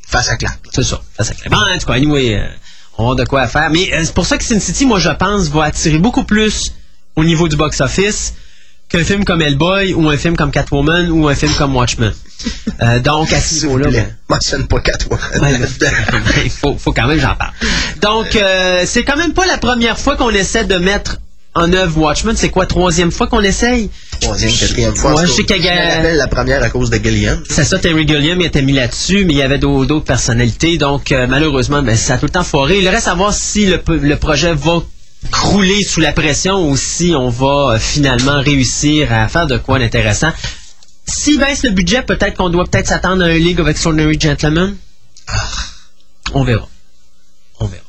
Face 0.07 0.29
à 0.29 0.37
claque. 0.37 0.59
C'est 0.73 0.83
ça. 0.83 1.01
ça 1.17 1.23
c'est 1.23 1.35
clair. 1.35 1.49
Bon, 1.51 1.57
en 1.57 1.77
tout 1.77 1.85
cas, 1.85 1.93
anyway, 1.93 2.35
euh, 2.35 2.47
on 2.97 3.11
a 3.13 3.15
de 3.15 3.25
quoi 3.27 3.47
faire. 3.47 3.69
Mais 3.69 3.91
euh, 3.93 4.01
c'est 4.03 4.13
pour 4.13 4.25
ça 4.25 4.37
que 4.37 4.43
Sin 4.43 4.59
City, 4.59 4.85
moi, 4.85 4.99
je 4.99 5.09
pense, 5.09 5.47
va 5.49 5.65
attirer 5.65 5.99
beaucoup 5.99 6.23
plus 6.23 6.73
au 7.15 7.23
niveau 7.23 7.47
du 7.47 7.55
box-office 7.55 8.33
qu'un 8.89 9.03
film 9.03 9.23
comme 9.23 9.41
Hellboy 9.41 9.93
ou 9.93 10.09
un 10.09 10.17
film 10.17 10.35
comme 10.35 10.51
Catwoman 10.51 11.09
ou 11.11 11.27
un 11.27 11.35
film 11.35 11.53
comme 11.53 11.75
Watchmen. 11.75 12.11
Euh, 12.81 12.99
donc, 12.99 13.31
à 13.33 13.39
ce 13.41 13.65
niveau-là... 13.65 13.89
ben, 13.91 14.15
mentionne 14.29 14.67
pas 14.67 14.79
Catwoman. 14.79 15.19
Ouais, 15.41 15.57
mais- 15.59 16.43
il 16.45 16.49
faut, 16.49 16.75
faut 16.77 16.91
quand 16.93 17.07
même 17.07 17.19
j'en 17.19 17.35
parle. 17.35 17.51
Donc, 18.01 18.35
euh, 18.35 18.83
c'est 18.85 19.03
quand 19.03 19.17
même 19.17 19.33
pas 19.33 19.45
la 19.45 19.57
première 19.57 19.99
fois 19.99 20.15
qu'on 20.15 20.29
essaie 20.31 20.63
de 20.63 20.75
mettre 20.77 21.17
en 21.55 21.71
œuvre 21.73 21.97
Watchmen. 21.99 22.35
C'est 22.35 22.49
quoi, 22.49 22.65
troisième 22.65 23.11
fois 23.11 23.27
qu'on 23.27 23.41
essaye? 23.41 23.89
Troisième, 24.21 24.51
quatrième 24.53 24.95
fois. 24.95 25.13
En 25.19 25.25
je 25.25 25.31
sais 25.31 25.43
qu'il 25.43 25.63
la 25.63 26.27
première 26.27 26.63
à 26.63 26.69
cause 26.69 26.89
de 26.89 26.97
Gillian. 26.97 27.37
C'est 27.49 27.63
ça, 27.65 27.77
Terry 27.79 28.07
Gilliam 28.07 28.39
il 28.39 28.45
était 28.47 28.61
mis 28.61 28.73
là-dessus, 28.73 29.25
mais 29.25 29.33
il 29.33 29.39
y 29.39 29.41
avait 29.41 29.57
d'au- 29.59 29.85
d'autres 29.85 30.05
personnalités. 30.05 30.77
Donc, 30.77 31.11
euh, 31.11 31.27
malheureusement, 31.27 31.81
ben, 31.81 31.95
ça 31.95 32.13
a 32.15 32.17
tout 32.17 32.25
le 32.25 32.31
temps 32.31 32.43
foiré. 32.43 32.79
Il 32.79 32.87
reste 32.87 33.07
à 33.07 33.13
voir 33.13 33.33
si 33.33 33.65
le, 33.65 33.81
le 33.87 34.15
projet 34.15 34.53
va 34.53 34.81
crouler 35.31 35.83
sous 35.83 35.99
la 35.99 36.13
pression 36.13 36.69
ou 36.69 36.77
si 36.77 37.13
on 37.15 37.29
va 37.29 37.73
euh, 37.73 37.79
finalement 37.79 38.41
réussir 38.41 39.11
à 39.13 39.27
faire 39.27 39.47
de 39.47 39.57
quoi 39.57 39.79
d'intéressant. 39.79 40.31
S'il 41.05 41.39
baisse 41.39 41.63
le 41.63 41.71
budget, 41.71 42.03
peut-être 42.03 42.37
qu'on 42.37 42.49
doit 42.49 42.65
peut-être 42.65 42.87
s'attendre 42.87 43.23
à 43.23 43.27
un 43.27 43.37
League 43.37 43.59
of 43.59 43.67
Extraordinary 43.67 44.19
Gentlemen. 44.19 44.75
On 46.33 46.43
verra. 46.43 46.67
On 47.59 47.65
verra. 47.65 47.83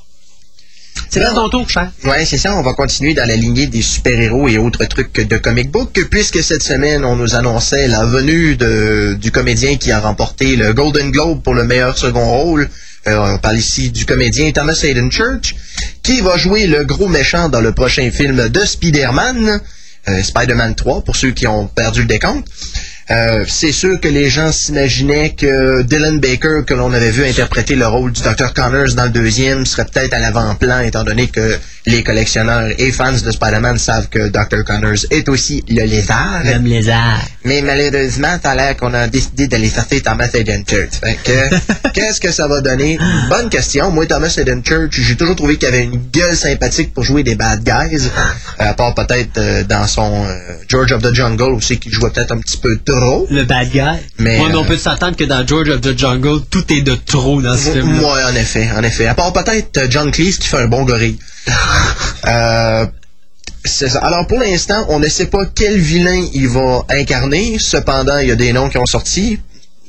C'est 1.10 1.20
là 1.20 1.32
ton 1.34 1.48
tour, 1.48 1.68
cher. 1.68 1.90
Ouais, 2.04 2.24
c'est 2.24 2.38
ça. 2.38 2.54
On 2.54 2.62
va 2.62 2.72
continuer 2.72 3.14
dans 3.14 3.26
la 3.26 3.36
lignée 3.36 3.66
des 3.66 3.82
super-héros 3.82 4.48
et 4.48 4.58
autres 4.58 4.84
trucs 4.84 5.20
de 5.20 5.36
comic 5.38 5.70
book, 5.70 6.06
puisque 6.08 6.42
cette 6.42 6.62
semaine, 6.62 7.04
on 7.04 7.16
nous 7.16 7.34
annonçait 7.34 7.88
la 7.88 8.06
venue 8.06 8.56
de, 8.56 9.16
du 9.20 9.32
comédien 9.32 9.76
qui 9.76 9.90
a 9.90 10.00
remporté 10.00 10.56
le 10.56 10.72
Golden 10.72 11.10
Globe 11.10 11.42
pour 11.42 11.54
le 11.54 11.64
meilleur 11.64 11.98
second 11.98 12.24
rôle. 12.30 12.70
Euh, 13.06 13.34
on 13.34 13.38
parle 13.38 13.58
ici 13.58 13.90
du 13.90 14.04
comédien 14.04 14.52
Thomas 14.52 14.78
Hayden 14.82 15.10
Church, 15.10 15.54
qui 16.02 16.20
va 16.20 16.36
jouer 16.36 16.66
le 16.66 16.84
gros 16.84 17.08
méchant 17.08 17.48
dans 17.48 17.60
le 17.60 17.72
prochain 17.72 18.10
film 18.10 18.48
de 18.48 18.64
Spider-Man, 18.64 19.60
euh, 20.08 20.22
Spider-Man 20.22 20.74
3, 20.74 21.02
pour 21.02 21.16
ceux 21.16 21.30
qui 21.30 21.46
ont 21.46 21.66
perdu 21.66 22.02
le 22.02 22.06
décompte. 22.06 22.46
Euh, 23.10 23.44
c'est 23.48 23.72
sûr 23.72 24.00
que 24.00 24.06
les 24.06 24.28
gens 24.28 24.52
s'imaginaient 24.52 25.34
que 25.34 25.82
Dylan 25.82 26.20
Baker, 26.20 26.60
que 26.64 26.74
l'on 26.74 26.92
avait 26.92 27.10
vu 27.10 27.24
interpréter 27.24 27.74
le 27.74 27.86
rôle 27.86 28.12
du 28.12 28.22
Dr. 28.22 28.54
Connors 28.54 28.94
dans 28.94 29.04
le 29.04 29.10
deuxième, 29.10 29.66
serait 29.66 29.84
peut-être 29.84 30.14
à 30.14 30.20
l'avant-plan, 30.20 30.80
étant 30.80 31.02
donné 31.02 31.26
que 31.26 31.58
les 31.86 32.04
collectionneurs 32.04 32.68
et 32.78 32.92
fans 32.92 33.12
de 33.12 33.30
Spider-Man 33.30 33.78
savent 33.78 34.08
que 34.08 34.28
Dr. 34.28 34.64
Connors 34.64 35.06
est 35.10 35.28
aussi 35.28 35.64
le 35.68 35.84
lézard. 35.86 36.42
L'homme 36.44 36.66
lézard. 36.66 37.20
Mais 37.44 37.62
malheureusement, 37.62 38.38
ça 38.40 38.50
a 38.50 38.54
l'air 38.54 38.76
qu'on 38.76 38.94
a 38.94 39.08
décidé 39.08 39.48
d'aller 39.48 39.70
chercher 39.70 40.02
Thomas 40.02 40.28
Hayden 40.32 40.62
Church. 40.64 41.00
Qu'est-ce 41.94 42.20
que 42.20 42.30
ça 42.30 42.46
va 42.46 42.60
donner? 42.60 42.98
Bonne 43.28 43.48
question. 43.48 43.90
Moi, 43.90 44.06
Thomas 44.06 44.32
Hayden 44.36 44.62
Church, 44.62 45.00
j'ai 45.00 45.16
toujours 45.16 45.36
trouvé 45.36 45.56
qu'il 45.56 45.66
avait 45.66 45.82
une 45.82 46.00
gueule 46.12 46.36
sympathique 46.36 46.94
pour 46.94 47.02
jouer 47.02 47.24
des 47.24 47.34
bad 47.34 47.64
guys. 47.64 48.06
Euh, 48.06 48.64
à 48.64 48.74
part 48.74 48.94
peut-être 48.94 49.38
euh, 49.38 49.64
dans 49.64 49.86
son 49.86 50.24
euh, 50.26 50.36
George 50.68 50.92
of 50.92 51.02
the 51.02 51.14
Jungle 51.14 51.54
aussi, 51.54 51.78
qu'il 51.78 51.92
jouait 51.92 52.10
peut-être 52.10 52.32
un 52.32 52.38
petit 52.38 52.58
peu 52.58 52.78
trop. 52.84 52.99
Le 53.30 53.44
bad 53.44 53.70
guy. 53.70 53.80
Mais, 54.18 54.38
ouais, 54.38 54.48
mais 54.48 54.54
on 54.54 54.62
euh, 54.62 54.66
peut 54.66 54.76
s'attendre 54.76 55.16
que 55.16 55.24
dans 55.24 55.46
George 55.46 55.68
of 55.70 55.80
the 55.80 55.96
Jungle, 55.96 56.42
tout 56.50 56.64
est 56.72 56.82
de 56.82 56.94
trop 56.94 57.40
dans 57.40 57.56
ce 57.56 57.72
film. 57.72 57.86
Moi, 57.86 58.18
en 58.30 58.34
effet, 58.34 58.68
en 58.76 58.82
effet. 58.82 59.06
À 59.06 59.14
part 59.14 59.32
peut-être 59.32 59.76
euh, 59.78 59.86
John 59.88 60.10
Cleese 60.10 60.38
qui 60.38 60.48
fait 60.48 60.58
un 60.58 60.68
bon 60.68 60.84
gorille. 60.84 61.18
Euh, 62.26 62.84
c'est 63.64 63.88
ça. 63.88 64.00
Alors 64.00 64.26
pour 64.26 64.38
l'instant, 64.38 64.84
on 64.90 64.98
ne 64.98 65.08
sait 65.08 65.26
pas 65.26 65.46
quel 65.46 65.78
vilain 65.78 66.22
il 66.34 66.48
va 66.48 66.84
incarner. 66.90 67.58
Cependant, 67.58 68.18
il 68.18 68.28
y 68.28 68.30
a 68.30 68.36
des 68.36 68.52
noms 68.52 68.68
qui 68.68 68.76
ont 68.76 68.86
sorti. 68.86 69.38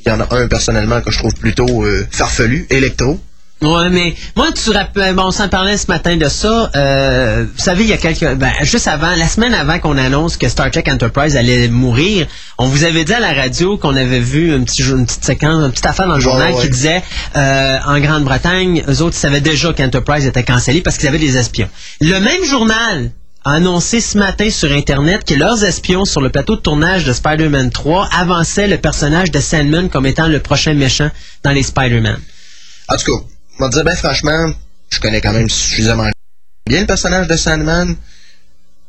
Il 0.05 0.09
y 0.09 0.11
en 0.11 0.21
a 0.21 0.27
un 0.33 0.47
personnellement 0.47 1.01
que 1.01 1.11
je 1.11 1.19
trouve 1.19 1.33
plutôt 1.33 1.83
euh, 1.83 2.07
farfelu, 2.09 2.67
Electro. 2.69 3.19
Ouais, 3.63 3.89
mais 3.91 4.15
moi, 4.35 4.47
tu 4.51 4.71
rappelles, 4.71 5.13
bon, 5.13 5.25
on 5.25 5.31
s'en 5.31 5.47
parlait 5.47 5.77
ce 5.77 5.85
matin 5.85 6.17
de 6.17 6.27
ça. 6.27 6.71
Euh, 6.75 7.45
vous 7.55 7.63
savez, 7.63 7.83
il 7.83 7.89
y 7.91 7.93
a 7.93 7.97
quelques, 7.97 8.33
ben, 8.35 8.51
juste 8.63 8.87
avant, 8.87 9.15
la 9.15 9.27
semaine 9.27 9.53
avant 9.53 9.77
qu'on 9.77 9.99
annonce 9.99 10.35
que 10.35 10.49
Star 10.49 10.71
Trek 10.71 10.83
Enterprise 10.89 11.37
allait 11.37 11.67
mourir, 11.67 12.25
on 12.57 12.65
vous 12.65 12.83
avait 12.85 13.03
dit 13.03 13.13
à 13.13 13.19
la 13.19 13.33
radio 13.33 13.77
qu'on 13.77 13.95
avait 13.95 14.19
vu 14.19 14.51
un 14.51 14.63
petit, 14.63 14.81
jour- 14.81 14.97
une 14.97 15.05
petite 15.05 15.23
séquence, 15.23 15.63
une 15.63 15.71
petite 15.71 15.85
affaire 15.85 16.07
dans 16.07 16.15
le 16.15 16.21
journal 16.21 16.53
ouais. 16.53 16.61
qui 16.61 16.69
disait, 16.71 17.03
euh, 17.35 17.77
en 17.85 17.99
Grande-Bretagne, 17.99 18.83
eux 18.87 19.01
autres 19.03 19.15
ils 19.15 19.19
savaient 19.19 19.41
déjà 19.41 19.71
qu'Enterprise 19.73 20.25
était 20.25 20.43
cancellé 20.43 20.81
parce 20.81 20.97
qu'ils 20.97 21.07
avaient 21.09 21.19
des 21.19 21.37
espions. 21.37 21.69
Le 21.99 22.17
même 22.19 22.43
journal 22.43 23.11
a 23.45 23.51
annoncé 23.53 24.01
ce 24.01 24.17
matin 24.17 24.49
sur 24.49 24.71
Internet 24.71 25.23
que 25.23 25.35
leurs 25.35 25.63
espions 25.63 26.05
sur 26.05 26.21
le 26.21 26.29
plateau 26.29 26.55
de 26.55 26.61
tournage 26.61 27.03
de 27.05 27.13
Spider-Man 27.13 27.69
3 27.69 28.09
avançaient 28.17 28.67
le 28.67 28.79
personnage 28.79 29.29
de 29.29 29.39
Sandman 29.39 29.87
comme 29.89 30.07
étant 30.07 30.27
le 30.27 30.39
prochain 30.39 30.73
méchant 30.73 31.11
dans 31.43 31.51
les 31.51 31.61
Spider-Man. 31.63 32.17
En 32.89 32.95
tout 32.97 33.05
cas, 33.19 33.23
va 33.61 33.69
te 33.69 33.73
dire, 33.75 33.83
ben 33.83 33.95
franchement, 33.95 34.51
je 34.89 34.99
connais 34.99 35.21
quand 35.21 35.33
même 35.33 35.49
suffisamment 35.49 36.09
bien 36.67 36.81
le 36.81 36.87
personnage 36.87 37.27
de 37.27 37.35
Sandman. 37.35 37.95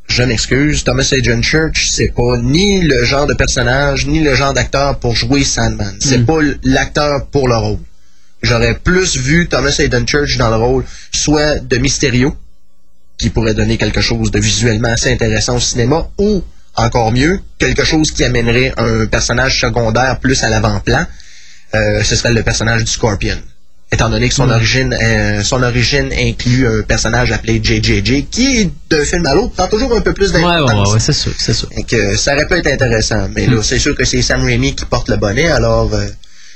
Je 0.08 0.22
m'excuse, 0.24 0.84
Thomas 0.84 1.08
Hayden 1.12 1.42
Church, 1.42 1.88
c'est 1.90 2.08
pas 2.14 2.36
ni 2.38 2.82
le 2.82 3.04
genre 3.04 3.26
de 3.26 3.34
personnage, 3.34 4.06
ni 4.06 4.20
le 4.20 4.34
genre 4.34 4.52
d'acteur 4.52 4.98
pour 4.98 5.14
jouer 5.14 5.44
Sandman. 5.44 5.96
C'est 6.00 6.18
Mm. 6.18 6.26
pas 6.26 6.38
l'acteur 6.64 7.26
pour 7.26 7.48
le 7.48 7.56
rôle. 7.56 7.78
J'aurais 8.42 8.74
plus 8.74 9.16
vu 9.16 9.48
Thomas 9.48 9.74
Hayden 9.78 10.06
Church 10.06 10.36
dans 10.36 10.50
le 10.50 10.56
rôle 10.56 10.84
soit 11.12 11.60
de 11.60 11.76
Mysterio, 11.78 12.36
qui 13.16 13.30
pourrait 13.30 13.54
donner 13.54 13.78
quelque 13.78 14.00
chose 14.00 14.30
de 14.32 14.38
visuellement 14.40 14.88
assez 14.88 15.12
intéressant 15.12 15.56
au 15.56 15.60
cinéma, 15.60 16.08
ou, 16.18 16.42
encore 16.74 17.12
mieux, 17.12 17.40
quelque 17.58 17.84
chose 17.84 18.10
qui 18.10 18.24
amènerait 18.24 18.74
un 18.76 19.06
personnage 19.06 19.60
secondaire 19.60 20.18
plus 20.18 20.42
à 20.42 20.48
l'avant-plan. 20.50 21.06
Euh, 21.74 22.02
ce 22.02 22.16
serait 22.16 22.34
le 22.34 22.42
personnage 22.42 22.84
du 22.84 22.90
Scorpion. 22.90 23.38
Étant 23.92 24.08
donné 24.08 24.28
que 24.30 24.34
son 24.34 24.48
origine, 24.48 24.96
euh, 25.00 25.42
son 25.42 25.62
origine 25.62 26.10
inclut 26.18 26.66
un 26.66 26.82
personnage 26.82 27.30
appelé 27.30 27.60
JJJ, 27.62 28.24
qui, 28.30 28.70
d'un 28.88 29.04
film 29.04 29.26
à 29.26 29.34
l'autre, 29.34 29.52
prend 29.52 29.68
toujours 29.68 29.94
un 29.94 30.00
peu 30.00 30.14
plus 30.14 30.32
Ouais, 30.32 30.36
ouais, 30.42 30.42
d'importance. 30.60 30.88
ouais, 30.88 30.94
ouais, 30.94 31.00
c'est 31.00 31.12
sûr, 31.12 31.32
c'est 31.38 31.52
sûr. 31.52 31.68
Donc, 31.76 31.92
euh, 31.92 32.16
ça 32.16 32.34
aurait 32.34 32.46
pu 32.46 32.54
être 32.54 32.68
intéressant. 32.68 33.28
Mais 33.34 33.46
là, 33.46 33.62
c'est 33.62 33.78
sûr 33.78 33.94
que 33.94 34.04
c'est 34.06 34.22
Sam 34.22 34.42
Raimi 34.44 34.74
qui 34.74 34.86
porte 34.86 35.10
le 35.10 35.18
bonnet, 35.18 35.50
alors 35.50 35.92
euh, 35.92 36.06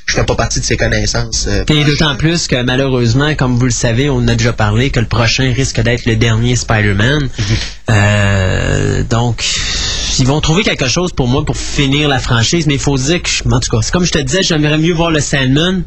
je 0.06 0.14
fais 0.14 0.24
pas 0.24 0.34
partie 0.34 0.60
de 0.60 0.64
ses 0.64 0.78
connaissances. 0.78 1.46
Et 1.68 1.84
d'autant 1.84 2.16
plus 2.16 2.46
que 2.46 2.62
malheureusement, 2.62 3.34
comme 3.34 3.56
vous 3.58 3.66
le 3.66 3.70
savez, 3.70 4.08
on 4.08 4.16
en 4.16 4.28
a 4.28 4.34
déjà 4.34 4.54
parlé, 4.54 4.88
que 4.88 5.00
le 5.00 5.06
prochain 5.06 5.52
risque 5.54 5.80
d'être 5.82 6.06
le 6.06 6.16
dernier 6.16 6.56
Spider-Man. 6.56 7.28
Euh, 7.90 9.02
donc, 9.04 9.44
ils 10.18 10.26
vont 10.26 10.40
trouver 10.40 10.62
quelque 10.62 10.88
chose 10.88 11.12
pour 11.12 11.28
moi 11.28 11.44
pour 11.44 11.56
finir 11.56 12.08
la 12.08 12.18
franchise, 12.18 12.66
mais 12.66 12.74
il 12.74 12.80
faut 12.80 12.96
dire 12.96 13.20
que, 13.22 13.28
en 13.52 13.60
tout 13.60 13.70
cas, 13.70 13.82
c'est 13.82 13.92
comme 13.92 14.04
je 14.06 14.12
te 14.12 14.18
disais, 14.18 14.42
j'aimerais 14.42 14.78
mieux 14.78 14.94
voir 14.94 15.10
le 15.10 15.20
Sandman 15.20 15.82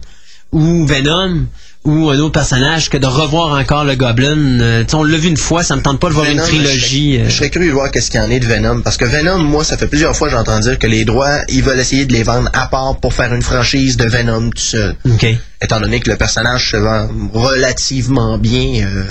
ou 0.52 0.86
Venom 0.86 1.46
ou 1.86 2.10
un 2.10 2.20
autre 2.20 2.34
personnage 2.34 2.90
que 2.90 2.98
de 2.98 3.08
revoir 3.08 3.58
encore 3.58 3.86
le 3.86 3.96
Goblin. 3.96 4.60
Euh, 4.60 4.84
on 4.94 5.04
l'a 5.04 5.18
vu 5.18 5.30
une 5.30 5.38
fois, 5.38 5.64
ça 5.64 5.76
me 5.76 5.82
tente 5.82 6.00
pas 6.00 6.10
de 6.10 6.14
voir 6.14 6.26
Venom, 6.26 6.44
une 6.44 6.48
trilogie. 6.48 7.14
Je 7.14 7.18
serais, 7.18 7.26
euh, 7.26 7.30
je 7.30 7.36
serais 7.36 7.50
curieux 7.50 7.70
de 7.70 7.74
voir 7.74 7.90
qu'est-ce 7.90 8.12
qu'il 8.12 8.20
y 8.20 8.24
en 8.24 8.30
est 8.30 8.40
de 8.40 8.46
Venom. 8.46 8.82
Parce 8.82 8.98
que 8.98 9.06
Venom, 9.06 9.40
moi, 9.40 9.64
ça 9.64 9.78
fait 9.78 9.88
plusieurs 9.88 10.16
fois 10.16 10.28
que 10.28 10.36
j'entends 10.36 10.60
dire 10.60 10.78
que 10.78 10.88
les 10.88 11.06
droits, 11.06 11.40
ils 11.48 11.64
veulent 11.64 11.80
essayer 11.80 12.06
de 12.06 12.14
les 12.14 12.24
vendre 12.24 12.50
à 12.54 12.68
part 12.68 12.98
pour 12.98 13.14
faire 13.14 13.34
une 13.34 13.42
franchise 13.42 13.96
de 13.96 14.06
Venom 14.06 14.50
tout 14.50 14.62
seul. 14.62 14.96
OK. 15.06 15.26
Étant 15.62 15.80
donné 15.80 16.00
que 16.00 16.10
le 16.10 16.18
personnage 16.18 16.72
se 16.72 16.78
vend 16.78 17.08
relativement 17.34 18.38
bien 18.38 18.86
euh, 18.86 19.04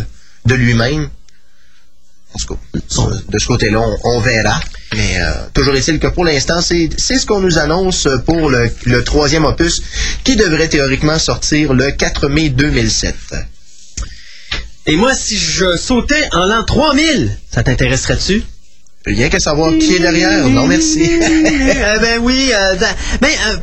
de 0.45 0.55
lui-même. 0.55 1.09
En 2.39 2.47
tout 2.47 2.55
cas, 2.55 3.17
de 3.29 3.39
ce 3.39 3.47
côté-là, 3.47 3.81
on, 3.81 3.97
on 4.17 4.21
verra. 4.21 4.61
Mais 4.97 5.21
euh, 5.21 5.31
toujours 5.55 5.75
est-il 5.75 5.99
que 5.99 6.07
pour 6.07 6.25
l'instant, 6.25 6.61
c'est 6.63 6.89
ce 6.97 7.27
qu'on 7.27 7.41
nous 7.41 7.59
annonce 7.59 8.09
pour 8.27 8.49
le, 8.49 8.71
le 8.85 9.05
troisième 9.05 9.45
opus 9.45 9.83
qui 10.25 10.37
devrait 10.37 10.69
théoriquement 10.69 11.19
sortir 11.19 11.75
le 11.75 11.91
4 11.91 12.29
mai 12.29 12.49
2007. 12.51 13.15
Et 14.87 14.97
moi, 14.97 15.15
si 15.15 15.37
je 15.37 15.77
sautais 15.77 16.29
en 16.33 16.47
l'an 16.47 16.65
3000, 16.65 17.37
ça 17.53 17.63
t'intéresserait-tu? 17.63 18.43
Rien 19.05 19.29
qu'à 19.29 19.41
savoir 19.41 19.73
qui 19.79 19.95
est 19.97 20.01
derrière. 20.01 20.49
Non, 20.49 20.67
merci. 20.67 21.11
Euh, 21.21 21.99
ben 22.01 22.19
oui. 22.23 22.51
euh, 22.55 22.75
ben, 23.21 23.29
euh, 23.29 23.53
euh, 23.53 23.57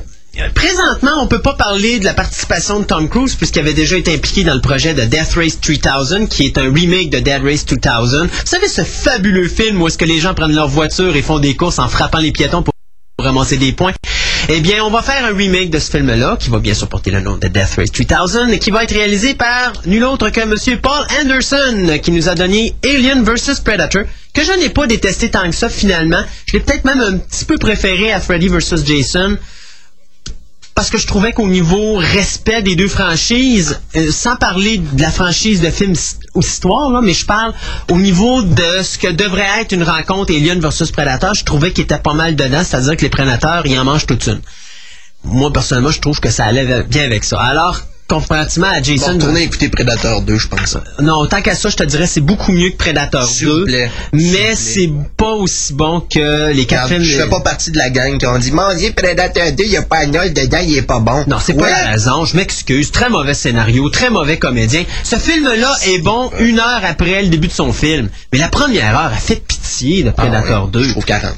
présentement, 0.54 1.22
on 1.22 1.28
peut 1.28 1.42
pas 1.42 1.54
parler 1.54 2.00
de 2.00 2.06
la 2.06 2.14
participation 2.14 2.80
de 2.80 2.86
Tom 2.86 3.10
Cruise 3.10 3.36
puisqu'il 3.36 3.60
avait 3.60 3.74
déjà 3.74 3.98
été 3.98 4.14
impliqué 4.14 4.44
dans 4.44 4.54
le 4.54 4.62
projet 4.62 4.94
de 4.94 5.04
Death 5.04 5.34
Race 5.36 5.60
3000, 5.62 6.28
qui 6.28 6.46
est 6.46 6.58
un 6.58 6.74
remake 6.74 7.10
de 7.10 7.20
Dead 7.20 7.44
Race 7.44 7.66
2000. 7.66 7.82
Vous 7.82 8.30
savez 8.46 8.68
ce 8.68 8.84
fabuleux 8.84 9.48
film 9.48 9.82
où 9.82 9.88
est-ce 9.88 9.98
que 9.98 10.06
les 10.06 10.20
gens 10.20 10.34
prennent 10.34 10.56
leur 10.56 10.68
voiture 10.68 11.16
et 11.16 11.22
font 11.22 11.40
des 11.40 11.56
courses 11.56 11.80
en 11.80 11.88
frappant 11.88 12.20
les 12.20 12.32
piétons 12.32 12.64
pour 12.64 12.74
ramasser 13.20 13.58
des 13.58 13.72
points? 13.72 13.94
Eh 14.48 14.60
bien, 14.60 14.84
on 14.84 14.92
va 14.92 15.02
faire 15.02 15.26
un 15.26 15.36
remake 15.36 15.72
de 15.72 15.80
ce 15.80 15.90
film-là, 15.90 16.38
qui 16.40 16.52
va 16.52 16.60
bien 16.60 16.76
sûr 16.76 16.88
porter 16.88 17.10
le 17.10 17.20
nom 17.20 17.38
de 17.38 17.48
Death 17.48 17.78
Race 17.78 17.92
3000, 17.92 18.54
et 18.54 18.60
qui 18.60 18.70
va 18.70 18.84
être 18.84 18.94
réalisé 18.94 19.34
par 19.34 19.74
nul 19.88 20.04
autre 20.04 20.30
que 20.30 20.46
Monsieur 20.46 20.78
Paul 20.80 21.08
Anderson, 21.20 21.98
qui 22.04 22.12
nous 22.12 22.30
a 22.30 22.36
donné 22.36 22.76
Alien 22.84 23.24
vs 23.24 23.62
Predator, 23.64 24.04
que 24.34 24.44
je 24.44 24.52
n'ai 24.60 24.70
pas 24.70 24.86
détesté 24.86 25.32
tant 25.32 25.50
que 25.50 25.56
ça 25.56 25.70
finalement. 25.70 26.24
Je 26.46 26.54
l'ai 26.54 26.60
peut-être 26.60 26.86
même 26.86 27.02
un 27.02 27.18
petit 27.18 27.46
peu 27.46 27.58
préféré 27.58 28.12
à 28.12 28.20
Freddy 28.20 28.50
vs 28.50 28.86
Jason 28.86 29.38
parce 30.76 30.90
que 30.90 30.98
je 30.98 31.08
trouvais 31.08 31.32
qu'au 31.32 31.48
niveau 31.48 31.96
respect 31.96 32.62
des 32.62 32.76
deux 32.76 32.90
franchises, 32.90 33.80
euh, 33.96 34.12
sans 34.12 34.36
parler 34.36 34.78
de 34.78 35.02
la 35.02 35.10
franchise 35.10 35.62
de 35.62 35.70
films 35.70 35.96
ou 36.36 36.42
histoire, 36.42 36.92
là, 36.92 37.00
mais 37.02 37.14
je 37.14 37.26
parle 37.26 37.54
au 37.90 37.98
niveau 37.98 38.42
de 38.42 38.84
ce 38.84 38.98
que 38.98 39.08
devrait 39.08 39.62
être 39.62 39.72
une 39.72 39.84
rencontre 39.84 40.34
Alien 40.34 40.60
versus 40.60 40.92
Predator, 40.92 41.34
je 41.34 41.46
trouvais 41.46 41.72
qu'il 41.72 41.86
était 41.86 41.98
pas 41.98 42.14
mal 42.14 42.36
dedans, 42.36 42.62
c'est-à-dire 42.64 42.98
que 42.98 43.04
les 43.04 43.10
prédateurs, 43.10 43.66
ils 43.66 43.80
en 43.80 43.86
mangent 43.86 44.06
toute 44.06 44.28
une. 44.28 44.42
Moi, 45.24 45.52
personnellement, 45.52 45.92
je 45.92 46.02
trouve 46.02 46.20
que 46.20 46.30
ça 46.30 46.46
allait 46.46 46.84
bien 46.84 47.06
avec 47.06 47.24
ça. 47.24 47.40
Alors, 47.40 47.82
comparativement 48.08 48.68
à 48.68 48.82
Jason. 48.82 49.16
Bon, 49.16 49.34
Predator 49.72 50.22
2, 50.22 50.38
je 50.38 50.48
pense. 50.48 50.78
Non, 51.02 51.26
tant 51.26 51.42
qu'à 51.42 51.56
ça, 51.56 51.70
je 51.70 51.76
te 51.76 51.84
dirais 51.84 52.08
c'est 52.08 52.22
beaucoup 52.22 52.52
mieux 52.52 52.70
que 52.70 52.78
Predator 52.78 53.28
2. 53.42 53.66
Plaît. 53.66 53.92
Mais 54.14 54.56
c'est 54.56 54.90
pas 55.18 55.32
aussi 55.32 55.74
bon 55.74 56.02
que 56.02 56.52
les 56.52 56.66
quatre 56.66 56.88
films. 56.88 57.02
Je 57.02 57.18
fais 57.18 57.30
pas 57.30 57.42
partie 57.42 57.72
de 57.72 57.78
la 57.78 57.90
gang 57.90 58.18
qui 58.18 58.26
ont 58.26 58.38
dit 58.38 58.52
Manger 58.52 58.92
Predator 58.92 59.52
2, 59.52 59.64
il 59.64 59.70
n'y 59.70 59.78
a 59.78 59.82
pas 59.82 60.00
un 60.00 60.08
dedans, 60.08 60.60
il 60.64 60.78
est 60.78 60.82
pas 60.82 61.00
bon. 61.00 61.24
Non, 61.28 61.38
c'est 61.44 61.54
pas 61.54 61.70
la 61.70 61.92
raison, 61.92 62.26
je 62.26 62.36
m'excuse. 62.38 62.92
Très 62.92 63.10
mauvais 63.10 63.34
scénario, 63.34 63.90
très 63.90 64.10
mauvais 64.10 64.38
comédien. 64.38 64.84
Ce 65.04 65.16
film-là 65.16 65.76
est 65.88 66.00
bon 66.00 66.32
une 66.40 66.60
heure 66.60 66.82
après 66.84 67.24
le 67.24 67.30
début 67.30 67.48
de 67.48 67.54
son 67.54 67.74
film. 67.74 68.10
Mais 68.32 68.40
la 68.40 68.50
première 68.50 68.98
heure 68.98 69.14
a 69.14 69.18
fait 69.18 69.42
pitié 69.46 70.04
de 70.04 70.12
Predator 70.12 70.66
ah, 70.68 70.72
2. 70.72 70.84
Je 70.84 70.90
trouve 70.92 71.06
40. 71.06 71.34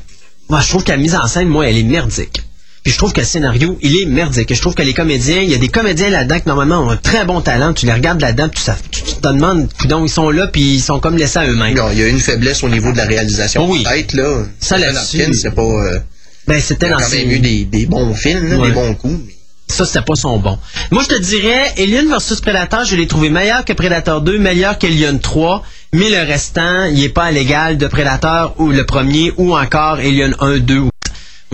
Moi, 0.50 0.62
je 0.62 0.70
trouve 0.70 0.84
que 0.84 0.92
la 0.92 0.98
mise 0.98 1.16
en 1.16 1.28
scène, 1.28 1.48
moi, 1.48 1.68
elle 1.68 1.78
est 1.78 1.84
merdique. 1.84 2.42
Puis 2.88 2.94
je 2.94 3.00
trouve 3.00 3.12
que 3.12 3.20
le 3.20 3.26
scénario, 3.26 3.78
il 3.82 3.98
est 4.02 4.06
merdique. 4.06 4.56
Je 4.56 4.62
trouve 4.62 4.74
que 4.74 4.82
les 4.82 4.94
comédiens, 4.94 5.42
il 5.42 5.50
y 5.50 5.54
a 5.54 5.58
des 5.58 5.68
comédiens 5.68 6.10
là-dedans 6.10 6.40
qui 6.40 6.48
normalement 6.48 6.80
ont 6.86 6.90
un 6.90 6.96
très 6.96 7.26
bon 7.26 7.42
talent. 7.42 7.74
Tu 7.74 7.86
les 7.86 7.92
regardes 7.92 8.22
là-dedans, 8.22 8.48
tu, 8.48 8.62
tu, 8.92 9.04
tu, 9.04 9.14
te 9.16 9.28
demandes, 9.28 9.68
donc 9.90 10.08
ils 10.08 10.10
sont 10.10 10.30
là, 10.30 10.48
puis 10.48 10.76
ils 10.76 10.80
sont 10.80 11.02
comme 11.02 11.18
laissés 11.18 11.40
à 11.40 11.48
eux-mêmes. 11.48 11.76
Non, 11.76 11.90
il 11.92 12.00
y 12.00 12.04
a 12.04 12.08
une 12.08 12.22
faiblesse 12.22 12.64
au 12.64 12.70
niveau 12.70 12.94
de 12.94 12.98
la 12.98 13.04
réalisation. 13.04 13.66
Oh 13.66 13.74
oui. 13.74 13.84
Peut-être 13.84 14.14
là. 14.14 14.44
Ça 14.62 14.78
là-dessus. 14.78 15.34
c'est 15.34 15.52
pas. 15.54 15.62
Euh, 15.64 16.00
ben 16.48 16.62
c'était 16.62 16.88
dans 16.90 16.96
quand 17.00 17.10
même 17.10 17.30
eu 17.30 17.40
des, 17.40 17.66
des 17.66 17.88
bons 17.88 18.14
films, 18.14 18.52
là, 18.52 18.58
Ouais. 18.58 18.68
des 18.70 18.74
bons 18.74 18.94
coups. 18.94 19.20
mais- 19.26 19.34
Ça, 19.68 19.84
c'était 19.86 20.06
pas 20.06 20.16
son 20.16 20.38
bon. 20.38 20.58
Moi, 20.92 21.04
je 21.04 21.14
te 21.14 21.22
dirais, 21.22 21.74
Alien 21.78 22.08
versus 22.08 22.40
Predator, 22.40 22.86
je 22.86 22.96
l'ai 22.96 23.06
trouvé 23.08 23.30
meilleur 23.30 23.66
que 23.66 23.74
Predator 23.74 24.22
2, 24.22 24.40
meilleur 24.40 24.78
qu'Alien 24.78 25.20
3, 25.20 25.62
mais 25.92 26.10
le 26.10 26.20
restant, 26.26 26.86
il 26.86 27.04
est 27.04 27.10
pas 27.10 27.26
à 27.26 27.32
l'égal 27.32 27.78
de 27.78 27.86
Predator 27.88 28.56
ou 28.60 28.70
le 28.70 28.86
premier, 28.86 29.34
ou 29.36 29.58
encore 29.58 29.96
Alien 29.96 30.38
1, 30.40 30.60
2. 30.60 30.84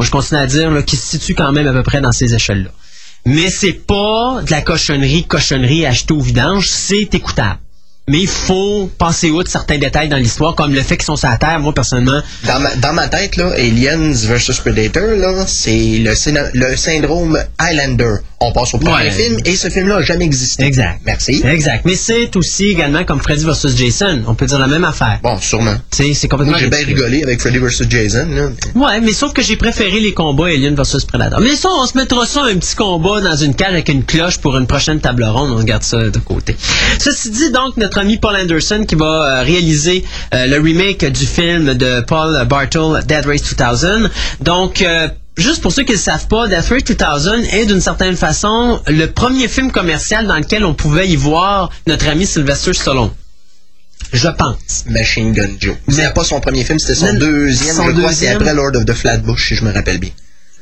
Je 0.03 0.12
continue 0.12 0.39
à 0.39 0.48
dire 0.48 0.86
qu'il 0.86 1.00
se 1.00 1.17
situe 1.17 1.36
quand 1.36 1.51
même 1.51 1.67
à 1.67 1.74
peu 1.74 1.83
près 1.83 2.01
dans 2.01 2.12
ces 2.12 2.33
échelles-là. 2.33 2.69
Mais 3.25 3.50
c'est 3.50 3.74
pas 3.74 4.41
de 4.45 4.51
la 4.51 4.62
cochonnerie, 4.62 5.25
cochonnerie 5.25 5.86
achetée 5.86 6.13
au 6.13 6.19
vidange, 6.19 6.69
c'est 6.69 7.13
écoutable. 7.15 7.60
Mais 8.10 8.19
il 8.19 8.27
faut 8.27 8.89
passer 8.98 9.31
outre 9.31 9.50
certains 9.50 9.77
détails 9.77 10.10
dans 10.10 10.17
l'histoire, 10.17 10.55
comme 10.55 10.74
le 10.74 10.81
fait 10.81 10.98
qu'ils 10.98 11.05
sont 11.05 11.15
sur 11.15 11.29
la 11.29 11.38
Terre. 11.38 11.57
Moi, 11.62 11.74
personnellement, 11.74 12.22
Dans 12.45 12.60
ma, 12.60 12.75
dans 12.75 12.91
ma 12.91 13.07
tête, 13.07 13.38
là, 13.38 13.51
Aliens 13.57 14.12
vs 14.12 14.60
Predator, 14.62 15.15
là, 15.15 15.45
c'est 15.48 16.00
le, 16.00 16.12
le 16.53 16.75
syndrome 16.75 17.39
Highlander. 17.57 18.15
On 18.41 18.51
passe 18.51 18.74
au 18.74 18.77
premier 18.77 18.93
Ouais. 19.05 19.12
film 19.12 19.38
et 19.45 19.55
ce 19.55 19.69
film-là 19.69 20.00
n'a 20.00 20.01
jamais 20.01 20.25
existé. 20.25 20.65
Exact. 20.65 21.00
Merci. 21.05 21.41
Exact. 21.45 21.86
Mais 21.86 21.95
c'est 21.95 22.36
aussi 22.36 22.65
également 22.65 23.05
comme 23.05 23.22
Freddy 23.22 23.45
vs. 23.45 23.74
Jason. 23.74 24.22
On 24.27 24.36
peut 24.36 24.48
dire 24.48 24.60
la 24.60 24.67
même 24.67 24.83
affaire. 24.83 25.19
Bon, 25.24 25.39
sûrement. 25.39 25.75
C'est 25.91 26.27
complètement 26.27 26.57
j'ai 26.57 26.67
bien 26.69 26.79
rigolé 26.86 27.24
avec 27.24 27.39
Freddy 27.39 27.60
vs 27.60 27.89
Jason. 27.89 28.27
Là. 28.29 28.50
Ouais, 28.75 29.00
mais 29.00 29.13
sauf 29.13 29.31
que 29.31 29.41
j'ai 29.41 29.55
préféré 29.55 30.01
les 30.01 30.13
combats 30.13 30.48
Alien 30.48 30.75
versus 30.75 31.05
Predator. 31.05 31.39
Mais 31.39 31.55
ça, 31.55 31.69
on 31.72 31.86
se 31.88 31.95
mettra 31.98 32.25
ça 32.25 32.41
un 32.43 32.57
petit 32.57 32.75
combat 32.75 33.22
dans 33.22 33.38
une 33.38 33.55
cage 33.55 33.69
avec 33.72 33.88
une 33.88 34.03
cloche 34.03 34.39
pour 34.39 34.57
une 34.57 34.67
prochaine 34.67 35.00
table 35.00 35.24
ronde. 35.24 35.51
On 35.51 35.60
se 35.60 35.63
garde 35.63 35.83
ça 35.83 36.00
de 36.10 36.19
côté. 36.19 36.57
Ceci 37.00 37.29
dit, 37.29 37.50
donc, 37.53 37.77
notre 37.77 37.92
ami 37.97 38.17
Paul 38.17 38.35
Anderson 38.35 38.85
qui 38.88 38.95
va 38.95 39.05
euh, 39.05 39.43
réaliser 39.43 40.03
euh, 40.33 40.47
le 40.47 40.59
remake 40.59 41.05
du 41.05 41.25
film 41.25 41.73
de 41.73 42.01
Paul 42.01 42.45
Bartle, 42.45 43.03
Dead 43.05 43.25
Race 43.25 43.55
2000. 43.55 44.09
Donc, 44.41 44.81
euh, 44.81 45.07
Juste 45.35 45.63
pour 45.63 45.71
ceux 45.71 45.81
qui 45.81 45.93
ne 45.93 45.97
le 45.97 46.01
savent 46.01 46.27
pas, 46.27 46.47
Death 46.47 46.69
Race 46.69 46.83
2000 46.83 47.55
est 47.55 47.65
d'une 47.65 47.81
certaine 47.81 48.15
façon 48.15 48.79
le 48.85 49.07
premier 49.07 49.47
film 49.47 49.71
commercial 49.71 50.27
dans 50.27 50.38
lequel 50.38 50.63
on 50.63 50.75
pouvait 50.75 51.07
y 51.07 51.15
voir 51.15 51.71
notre 51.88 52.07
ami 52.07 52.27
Sylvester 52.27 52.71
Stallone. 52.73 53.09
Je 54.12 54.27
pense. 54.27 54.83
Machine 54.85 55.33
Gun 55.33 55.50
Joe. 55.59 55.75
C'était 55.89 56.12
pas 56.12 56.23
son 56.23 56.39
premier 56.39 56.63
film, 56.63 56.77
c'était 56.77 56.93
son 56.93 57.13
deuxième. 57.15 57.75
son 57.75 57.88
je 57.88 57.91
crois, 57.93 58.13
c'est 58.13 58.27
après 58.27 58.53
Lord 58.53 58.75
of 58.75 58.85
the 58.85 58.93
Flatbush, 58.93 59.47
si 59.47 59.55
je 59.55 59.65
me 59.65 59.73
rappelle 59.73 59.97
bien. 59.97 60.12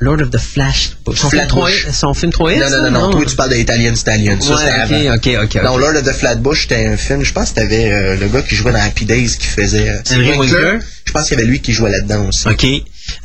Lord 0.02 0.20
of 0.22 0.32
the 0.32 0.40
Flash. 0.40 0.92
Son 1.06 1.14
film 1.14 1.30
Flatbush. 1.30 1.82
3 1.84 1.94
son 1.94 2.14
film 2.14 2.32
3 2.32 2.56
Non, 2.56 2.70
non, 2.70 2.82
non, 2.82 2.92
non. 2.92 3.12
Toi, 3.12 3.26
tu 3.26 3.36
parles 3.36 3.52
de 3.52 3.56
Italian 3.58 3.96
Stallion. 3.96 4.42
Ça. 4.42 4.56
Ouais, 4.56 5.10
ok, 5.12 5.16
ok, 5.16 5.44
ok. 5.56 5.64
Non, 5.64 5.78
Lord 5.78 5.96
of 5.96 6.04
the 6.04 6.12
Flatbush, 6.14 6.64
c'était 6.64 6.88
un 6.88 6.98
film, 6.98 7.24
je 7.24 7.32
pense 7.32 7.52
que 7.52 7.56
t'avais 7.56 7.92
euh, 7.92 8.18
le 8.18 8.28
gars 8.28 8.42
qui 8.42 8.56
jouait 8.56 8.72
dans 8.72 8.82
Happy 8.82 9.06
Days 9.06 9.38
qui 9.38 9.46
faisait... 9.48 9.88
euh, 9.90 9.98
c'est 10.04 10.16
Henry 10.16 10.38
Winkler? 10.38 10.80
Je 11.06 11.12
pense 11.12 11.28
qu'il 11.28 11.38
y 11.38 11.42
avait 11.42 11.50
lui 11.50 11.60
qui 11.62 11.72
jouait 11.72 11.92
là-dedans 11.92 12.28
aussi. 12.28 12.48
OK. 12.48 12.66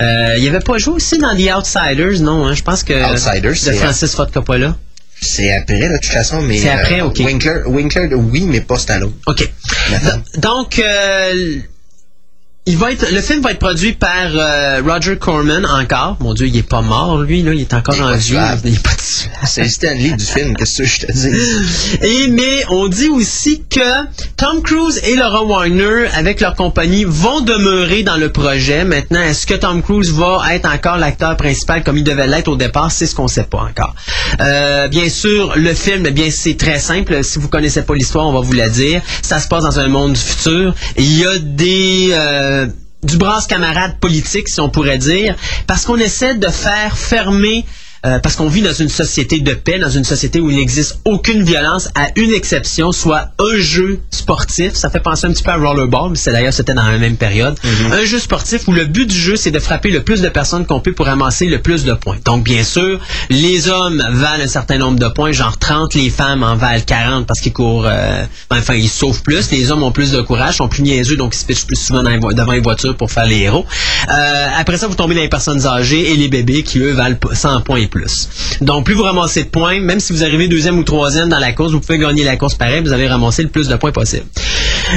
Euh, 0.03 0.35
il 0.39 0.49
avait 0.49 0.61
pas 0.61 0.79
joué 0.79 0.95
aussi 0.95 1.19
dans 1.19 1.35
The 1.35 1.57
Outsiders, 1.57 2.21
non? 2.21 2.47
Hein? 2.47 2.55
Je 2.55 2.63
pense 2.63 2.83
que. 2.83 2.93
Outsiders, 3.13 3.73
De 3.73 3.77
Francis 3.79 4.15
Ford 4.15 4.31
Coppola. 4.31 4.77
C'est 5.21 5.51
après, 5.53 5.89
de 5.89 5.95
toute 5.95 6.05
façon, 6.13 6.43
mais... 6.43 6.59
C'est 6.59 6.69
après, 6.69 7.01
euh, 7.01 7.07
ok. 7.07 7.21
Winkler, 7.21 7.63
Winkler, 7.67 8.09
oui, 8.15 8.43
mais 8.47 8.61
pas 8.61 8.79
Stallone. 8.79 9.15
OK. 9.27 9.51
Donc, 10.39 10.79
euh, 10.79 11.57
il 12.69 12.77
va 12.77 12.91
être, 12.91 13.13
le 13.13 13.21
film 13.21 13.43
va 13.43 13.53
être 13.53 13.61
produit 13.61 13.93
par 13.93 14.27
euh, 14.35 14.83
Roger 14.85 15.17
Corman 15.19 15.65
encore. 15.65 16.17
Mon 16.19 16.35
Dieu, 16.35 16.49
il 16.49 16.57
est 16.57 16.69
pas 16.69 16.83
mort, 16.83 17.19
lui, 17.19 17.43
là. 17.43 17.55
Il 17.55 17.61
est 17.61 17.75
encore 17.75 17.95
en 18.01 18.11
pas 18.11 18.17
vie. 18.17 18.27
tuable. 18.27 18.63
Il 18.65 18.75
est 18.75 18.83
pas. 18.83 18.91
C'est 19.45 19.69
Stanley 19.69 20.13
du 20.13 20.25
film, 20.25 20.57
qu'est-ce 20.57 20.79
que 20.79 20.85
je 20.85 21.07
te 21.07 21.13
dis? 21.13 21.99
Et 22.03 22.29
mais 22.29 22.65
on 22.69 22.89
dit 22.89 23.09
aussi 23.09 23.63
que 23.71 24.05
Tom 24.37 24.63
Cruise 24.63 25.01
et 25.05 25.15
Laura 25.17 25.45
Warner, 25.45 26.09
avec 26.15 26.41
leur 26.41 26.55
compagnie, 26.55 27.05
vont 27.07 27.41
demeurer 27.41 28.03
dans 28.03 28.17
le 28.17 28.31
projet. 28.31 28.85
Maintenant, 28.85 29.21
est-ce 29.21 29.47
que 29.47 29.55
Tom 29.55 29.83
Cruise 29.83 30.13
va 30.13 30.43
être 30.55 30.69
encore 30.69 30.97
l'acteur 30.97 31.37
principal 31.37 31.85
comme 31.85 31.97
il 31.97 32.05
devait 32.05 32.27
l'être 32.27 32.49
au 32.49 32.57
départ? 32.57 32.91
C'est 32.91 33.07
ce 33.07 33.15
qu'on 33.15 33.29
sait 33.29 33.45
pas 33.45 33.59
encore. 33.59 33.95
Euh, 34.41 34.89
bien 34.89 35.09
sûr, 35.09 35.53
le 35.57 35.73
film, 35.75 36.05
eh 36.07 36.11
bien 36.11 36.31
c'est 36.31 36.57
très 36.57 36.79
simple. 36.79 37.23
Si 37.23 37.39
vous 37.39 37.49
connaissez 37.49 37.83
pas 37.83 37.95
l'histoire, 37.95 38.27
on 38.27 38.33
va 38.33 38.41
vous 38.41 38.53
la 38.55 38.69
dire. 38.69 39.03
Ça 39.23 39.39
se 39.39 39.49
passe 39.49 39.65
dans 39.65 39.79
un 39.79 39.89
monde 39.89 40.15
du 40.15 40.21
futur. 40.21 40.75
Il 40.97 41.19
y 41.19 41.25
a 41.25 41.39
des 41.39 42.11
euh, 42.13 42.56
du 43.03 43.19
brasse 43.19 43.47
camarade 43.47 43.99
politique, 44.01 44.49
si 44.49 44.61
on 44.61 44.69
pourrait 44.69 44.99
dire, 44.99 45.37
parce 45.67 45.85
qu'on 45.85 45.97
essaie 45.97 46.35
de 46.35 46.49
faire 46.49 46.97
fermer 46.97 47.65
euh, 48.07 48.19
parce 48.21 48.37
qu'on 48.37 48.49
vit 48.49 48.63
dans 48.63 48.73
une 48.73 48.89
société 48.89 49.41
de 49.41 49.53
paix, 49.55 49.79
dans 49.79 49.91
une 49.91 50.05
société 50.05 50.41
où 50.41 50.51
il 50.51 50.57
n'existe 50.57 51.01
aucune 51.05 51.43
violence, 51.43 51.89
à 51.95 52.09
une 52.17 52.33
exception, 52.33 52.93
soit 52.93 53.29
un 53.39 53.59
jeu 53.59 54.01
sportif. 54.11 54.75
Ça 54.75 54.89
fait 54.91 55.01
penser 55.01 55.27
un 55.27 55.33
petit 55.33 55.43
peu 55.43 55.51
à 55.51 55.57
Rollerball, 55.57 56.11
mais 56.11 56.17
c'est 56.17 56.33
d'ailleurs 56.33 56.53
c'était 56.53 56.75
dans 56.75 56.85
la 56.89 56.99
même 56.99 57.17
période. 57.17 57.57
Un 57.93 58.05
jeu 58.05 58.19
sportif 58.19 58.69
où 58.69 58.73
le 58.73 58.85
but 58.85 59.07
du 59.07 59.17
jeu 59.19 59.37
c'est 59.37 59.51
de 59.51 59.59
frapper 59.59 59.91
le 59.91 60.03
plus 60.03 60.21
de 60.23 60.29
personnes 60.29 60.67
qu'on 60.67 60.81
peut 60.81 60.93
pour 60.93 61.07
ramasser 61.07 61.47
le 61.47 61.61
plus 61.61 61.85
de 61.85 61.93
points. 61.95 62.17
Donc 62.25 62.45
bien 62.45 62.63
sûr, 62.65 63.01
les 63.31 63.69
hommes 63.69 64.03
valent 64.13 64.45
un 64.45 64.49
certain 64.49 64.79
nombre 64.79 64.99
de 64.99 65.09
points, 65.09 65.33
genre 65.33 65.59
30, 65.59 65.95
les 65.95 66.11
femmes 66.11 66.43
en 66.43 66.55
valent 66.57 66.83
40 66.87 67.27
parce 67.27 67.41
qu'ils 67.41 67.53
courent, 67.53 67.87
euh, 67.87 68.25
enfin 68.51 68.75
ils 68.75 68.89
sauvent 68.89 69.23
plus. 69.23 69.51
Les 69.51 69.71
hommes 69.71 69.83
ont 69.83 69.93
plus 69.93 70.13
de 70.13 70.21
courage, 70.21 70.57
sont 70.57 70.69
plus 70.69 70.83
niaiseux, 70.83 71.17
donc 71.17 71.35
ils 71.35 71.39
se 71.39 71.45
pitchent 71.45 71.67
plus 71.67 71.77
souvent 71.77 72.03
les 72.03 72.19
devant 72.19 72.53
les 72.53 72.61
voitures 72.61 72.97
pour 72.97 73.11
faire 73.11 73.27
les 73.27 73.41
héros. 73.41 73.65
Euh, 74.09 74.49
après 74.59 74.77
ça, 74.77 74.87
vous 74.87 74.95
tombez 74.95 75.15
dans 75.15 75.21
les 75.23 75.29
personnes 75.29 75.67
âgées 75.67 76.13
et 76.13 76.17
les 76.17 76.29
bébés 76.29 76.63
qui 76.63 76.79
eux 76.81 76.93
valent 76.93 77.17
p- 77.17 77.35
100 77.35 77.63
points 77.63 77.79
et 77.79 77.87
plus. 77.87 77.96
Donc 78.61 78.85
plus 78.85 78.95
vous 78.95 79.03
ramassez 79.03 79.45
de 79.45 79.49
points, 79.49 79.81
même 79.81 80.01
si 80.01 80.13
vous 80.13 80.25
arrivez 80.25 80.49
deuxième 80.49 80.79
ou 80.79 80.85
troisième 80.85 81.29
dans 81.29 81.39
la 81.39 81.53
course, 81.53 81.73
vous 81.73 81.81
pouvez 81.81 81.99
gagner 81.99 82.25
la 82.25 82.37
course 82.37 82.55
pareil, 82.55 82.83
vous 82.83 82.93
avez 82.93 83.09
ramassé 83.09 83.43
le 83.43 83.49
plus 83.49 83.69
de 83.69 83.77
points 83.77 83.93
possible. 83.93 84.27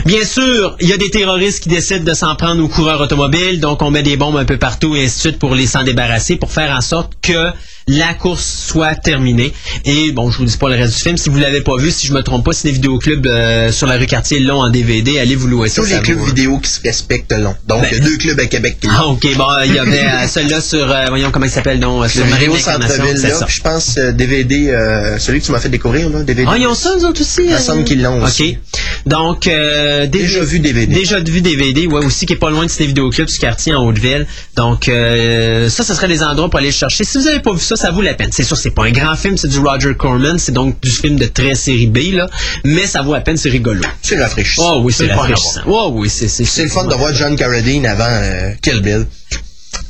Bien 0.05 0.23
sûr, 0.23 0.75
il 0.79 0.87
y 0.87 0.93
a 0.93 0.97
des 0.97 1.09
terroristes 1.09 1.63
qui 1.63 1.69
décident 1.69 2.03
de 2.03 2.13
s'en 2.13 2.35
prendre 2.35 2.63
aux 2.63 2.67
coureurs 2.67 3.01
automobiles, 3.01 3.59
donc 3.59 3.81
on 3.81 3.91
met 3.91 4.03
des 4.03 4.17
bombes 4.17 4.37
un 4.37 4.45
peu 4.45 4.57
partout 4.57 4.95
et 4.95 5.05
ainsi 5.05 5.15
de 5.15 5.21
suite 5.21 5.39
pour 5.39 5.55
les 5.55 5.67
s'en 5.67 5.83
débarrasser, 5.83 6.35
pour 6.35 6.51
faire 6.51 6.75
en 6.75 6.81
sorte 6.81 7.13
que 7.21 7.51
la 7.89 8.13
course 8.13 8.45
soit 8.67 8.95
terminée. 8.95 9.51
Et 9.85 10.11
bon, 10.11 10.29
je 10.29 10.37
vous 10.37 10.45
dis 10.45 10.57
pas 10.57 10.69
le 10.69 10.75
reste 10.75 10.95
du 10.97 11.03
film. 11.03 11.17
Si 11.17 11.29
vous 11.29 11.39
l'avez 11.39 11.61
pas 11.61 11.75
vu, 11.77 11.91
si 11.91 12.07
je 12.07 12.13
me 12.13 12.21
trompe 12.21 12.45
pas, 12.45 12.53
si 12.53 12.67
les 12.67 12.73
vidéoclubs 12.73 13.25
euh, 13.27 13.71
sur 13.71 13.87
la 13.87 13.97
rue 13.97 14.05
Cartier 14.05 14.39
l'ont 14.39 14.61
en 14.61 14.69
DVD, 14.69 15.19
allez 15.19 15.35
vous 15.35 15.47
louer 15.47 15.69
ça. 15.69 15.81
Tous 15.81 15.87
les 15.89 15.99
clubs 16.01 16.17
vaut- 16.19 16.25
vidéo 16.25 16.59
qui 16.59 16.69
se 16.69 16.79
respectent 16.83 17.33
l'ont. 17.33 17.55
Donc, 17.67 17.83
il 17.91 17.97
y 17.97 18.01
a 18.01 18.03
deux 18.03 18.17
clubs 18.17 18.39
à 18.39 18.45
Québec 18.45 18.77
qui 18.79 18.87
l'ont. 18.87 18.93
Ah, 18.95 19.05
ok, 19.07 19.27
bon, 19.37 19.45
il 19.65 19.73
y 19.73 19.79
avait 19.79 20.03
euh, 20.03 20.27
celui-là 20.27 20.61
sur, 20.61 20.89
euh, 20.91 21.05
voyons 21.09 21.31
comment 21.31 21.45
il 21.45 21.51
s'appelle, 21.51 21.79
non, 21.79 22.07
sur 22.07 22.23
Le 22.23 22.29
Mario 22.29 22.55
Centreville, 22.57 23.21
là, 23.21 23.45
je 23.47 23.61
pense 23.61 23.97
euh, 23.97 24.11
DVD, 24.11 24.69
euh, 24.69 25.17
celui 25.17 25.39
que 25.41 25.45
tu 25.45 25.51
m'as 25.51 25.59
fait 25.59 25.69
découvrir, 25.69 26.09
là, 26.09 26.23
DVD. 26.23 26.47
Ah, 26.51 26.57
ils 26.57 26.67
ont 26.67 26.75
ça, 26.75 26.93
eux 26.97 27.05
autres 27.05 27.21
aussi? 27.21 27.41
Il 27.43 27.49
me 27.49 27.55
euh? 27.55 27.59
semble 27.59 27.83
qu'ils 27.85 28.01
l'ont 28.01 28.21
aussi. 28.23 28.57
OK. 28.73 28.79
Donc, 29.05 29.47
euh, 29.47 30.05
Déjà 30.07 30.43
vu 30.43 30.59
DVD. 30.59 30.93
Déjà 30.93 31.19
vu 31.19 31.41
DVD, 31.41 31.87
ouais, 31.87 32.05
aussi, 32.05 32.25
qui 32.25 32.33
est 32.33 32.37
pas 32.37 32.49
loin 32.51 32.65
de 32.65 32.69
ces 32.71 32.85
vidéoclubs 32.85 33.27
du 33.27 33.37
quartier 33.37 33.73
en 33.73 33.85
Haute-Ville. 33.85 34.27
Donc, 34.55 34.87
euh, 34.89 35.69
ça, 35.69 35.83
ce 35.83 35.93
serait 35.93 36.07
des 36.07 36.21
endroits 36.23 36.49
pour 36.49 36.59
aller 36.59 36.67
le 36.69 36.73
chercher. 36.73 37.03
Si 37.03 37.17
vous 37.17 37.27
avez 37.27 37.39
pas 37.39 37.53
vu 37.53 37.59
ça, 37.59 37.75
ça 37.79 37.91
vaut 37.91 38.01
la 38.01 38.13
peine. 38.13 38.29
C'est 38.31 38.43
sûr, 38.43 38.57
c'est 38.57 38.71
pas 38.71 38.83
un 38.83 38.91
grand 38.91 39.15
film, 39.15 39.37
c'est 39.37 39.47
du 39.47 39.59
Roger 39.59 39.95
Corman, 39.95 40.37
c'est 40.37 40.51
donc 40.51 40.79
du 40.81 40.89
film 40.89 41.17
de 41.17 41.25
très 41.25 41.55
série 41.55 41.87
B, 41.87 42.13
là. 42.13 42.27
Mais 42.65 42.85
ça 42.85 43.01
vaut 43.01 43.13
la 43.13 43.21
peine, 43.21 43.37
c'est 43.37 43.49
rigolo. 43.49 43.81
C'est 44.01 44.21
rafraîchissant. 44.21 44.75
Oh 44.77 44.81
oui, 44.83 44.93
c'est 44.93 45.11
rafraîchissant. 45.11 45.61
Oh 45.65 45.91
oui, 45.93 46.09
c'est, 46.09 46.27
c'est, 46.27 46.45
C'est 46.45 46.63
le 46.63 46.69
fun 46.69 46.85
de 46.85 46.95
voir 46.95 47.13
John 47.13 47.35
Carradine 47.35 47.85
avant 47.85 48.03
euh, 48.05 48.51
Kill 48.61 48.81
Bill. 48.81 49.05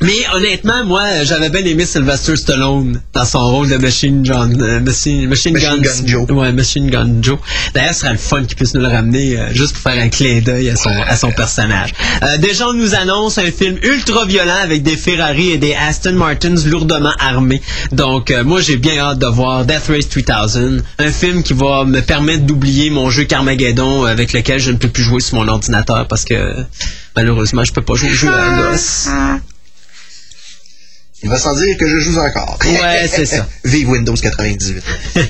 Mais 0.01 0.25
honnêtement, 0.33 0.85
moi, 0.85 1.23
j'avais 1.23 1.49
bien 1.49 1.65
aimé 1.65 1.85
Sylvester 1.85 2.37
Stallone 2.37 3.01
dans 3.13 3.25
son 3.25 3.39
rôle 3.49 3.67
de 3.67 3.75
Machine 3.75 4.23
Gun, 4.23 4.51
euh, 4.61 4.79
Machine, 4.79 5.27
Machine, 5.27 5.53
Machine 5.53 5.77
Gun, 5.77 5.77
Gun 5.81 6.07
Joe. 6.07 6.31
Ouais, 6.31 6.53
Machine 6.53 6.89
Gun 6.89 7.21
Joe. 7.21 7.37
D'ailleurs, 7.73 7.93
ce 7.93 7.99
serait 8.01 8.13
le 8.13 8.17
fun 8.17 8.43
qu'il 8.45 8.55
puisse 8.55 8.73
nous 8.73 8.81
le 8.81 8.87
ramener 8.87 9.37
euh, 9.37 9.53
juste 9.53 9.73
pour 9.73 9.91
faire 9.91 10.01
un 10.01 10.07
clin 10.07 10.39
d'œil 10.39 10.69
à 10.69 10.77
son, 10.77 10.89
à 10.89 11.17
son 11.17 11.31
personnage. 11.31 11.93
Euh, 12.23 12.37
déjà, 12.37 12.69
on 12.69 12.73
nous 12.73 12.95
annonce 12.95 13.37
un 13.39 13.51
film 13.51 13.77
ultra 13.83 14.25
violent 14.25 14.59
avec 14.63 14.83
des 14.83 14.95
Ferrari 14.95 15.51
et 15.51 15.57
des 15.57 15.73
Aston 15.73 16.13
Martins 16.13 16.55
lourdement 16.65 17.13
armés. 17.19 17.61
Donc, 17.91 18.31
euh, 18.31 18.45
moi, 18.45 18.61
j'ai 18.61 18.77
bien 18.77 18.99
hâte 18.99 19.19
de 19.19 19.27
voir 19.27 19.65
Death 19.65 19.87
Race 19.89 20.07
3000, 20.07 20.81
un 20.99 21.11
film 21.11 21.43
qui 21.43 21.53
va 21.53 21.83
me 21.83 21.99
permettre 21.99 22.45
d'oublier 22.45 22.89
mon 22.89 23.09
jeu 23.09 23.25
Carmageddon 23.25 24.05
avec 24.05 24.31
lequel 24.31 24.59
je 24.61 24.71
ne 24.71 24.77
peux 24.77 24.89
plus 24.89 25.03
jouer 25.03 25.19
sur 25.19 25.35
mon 25.35 25.47
ordinateur 25.49 26.07
parce 26.07 26.23
que 26.23 26.55
malheureusement, 27.17 27.65
je 27.65 27.73
peux 27.73 27.81
pas 27.81 27.95
jouer 27.95 28.11
au 28.11 28.13
jeu 28.13 28.29
à. 28.29 29.39
Il 31.21 31.29
va 31.29 31.37
sans 31.37 31.55
dire 31.55 31.77
que 31.77 31.87
je 31.87 31.99
joue 31.99 32.17
encore. 32.17 32.57
Ouais, 32.65 33.07
c'est 33.13 33.25
ça. 33.25 33.47
Vive 33.65 33.89
Windows 33.89 34.15
98. 34.15 34.83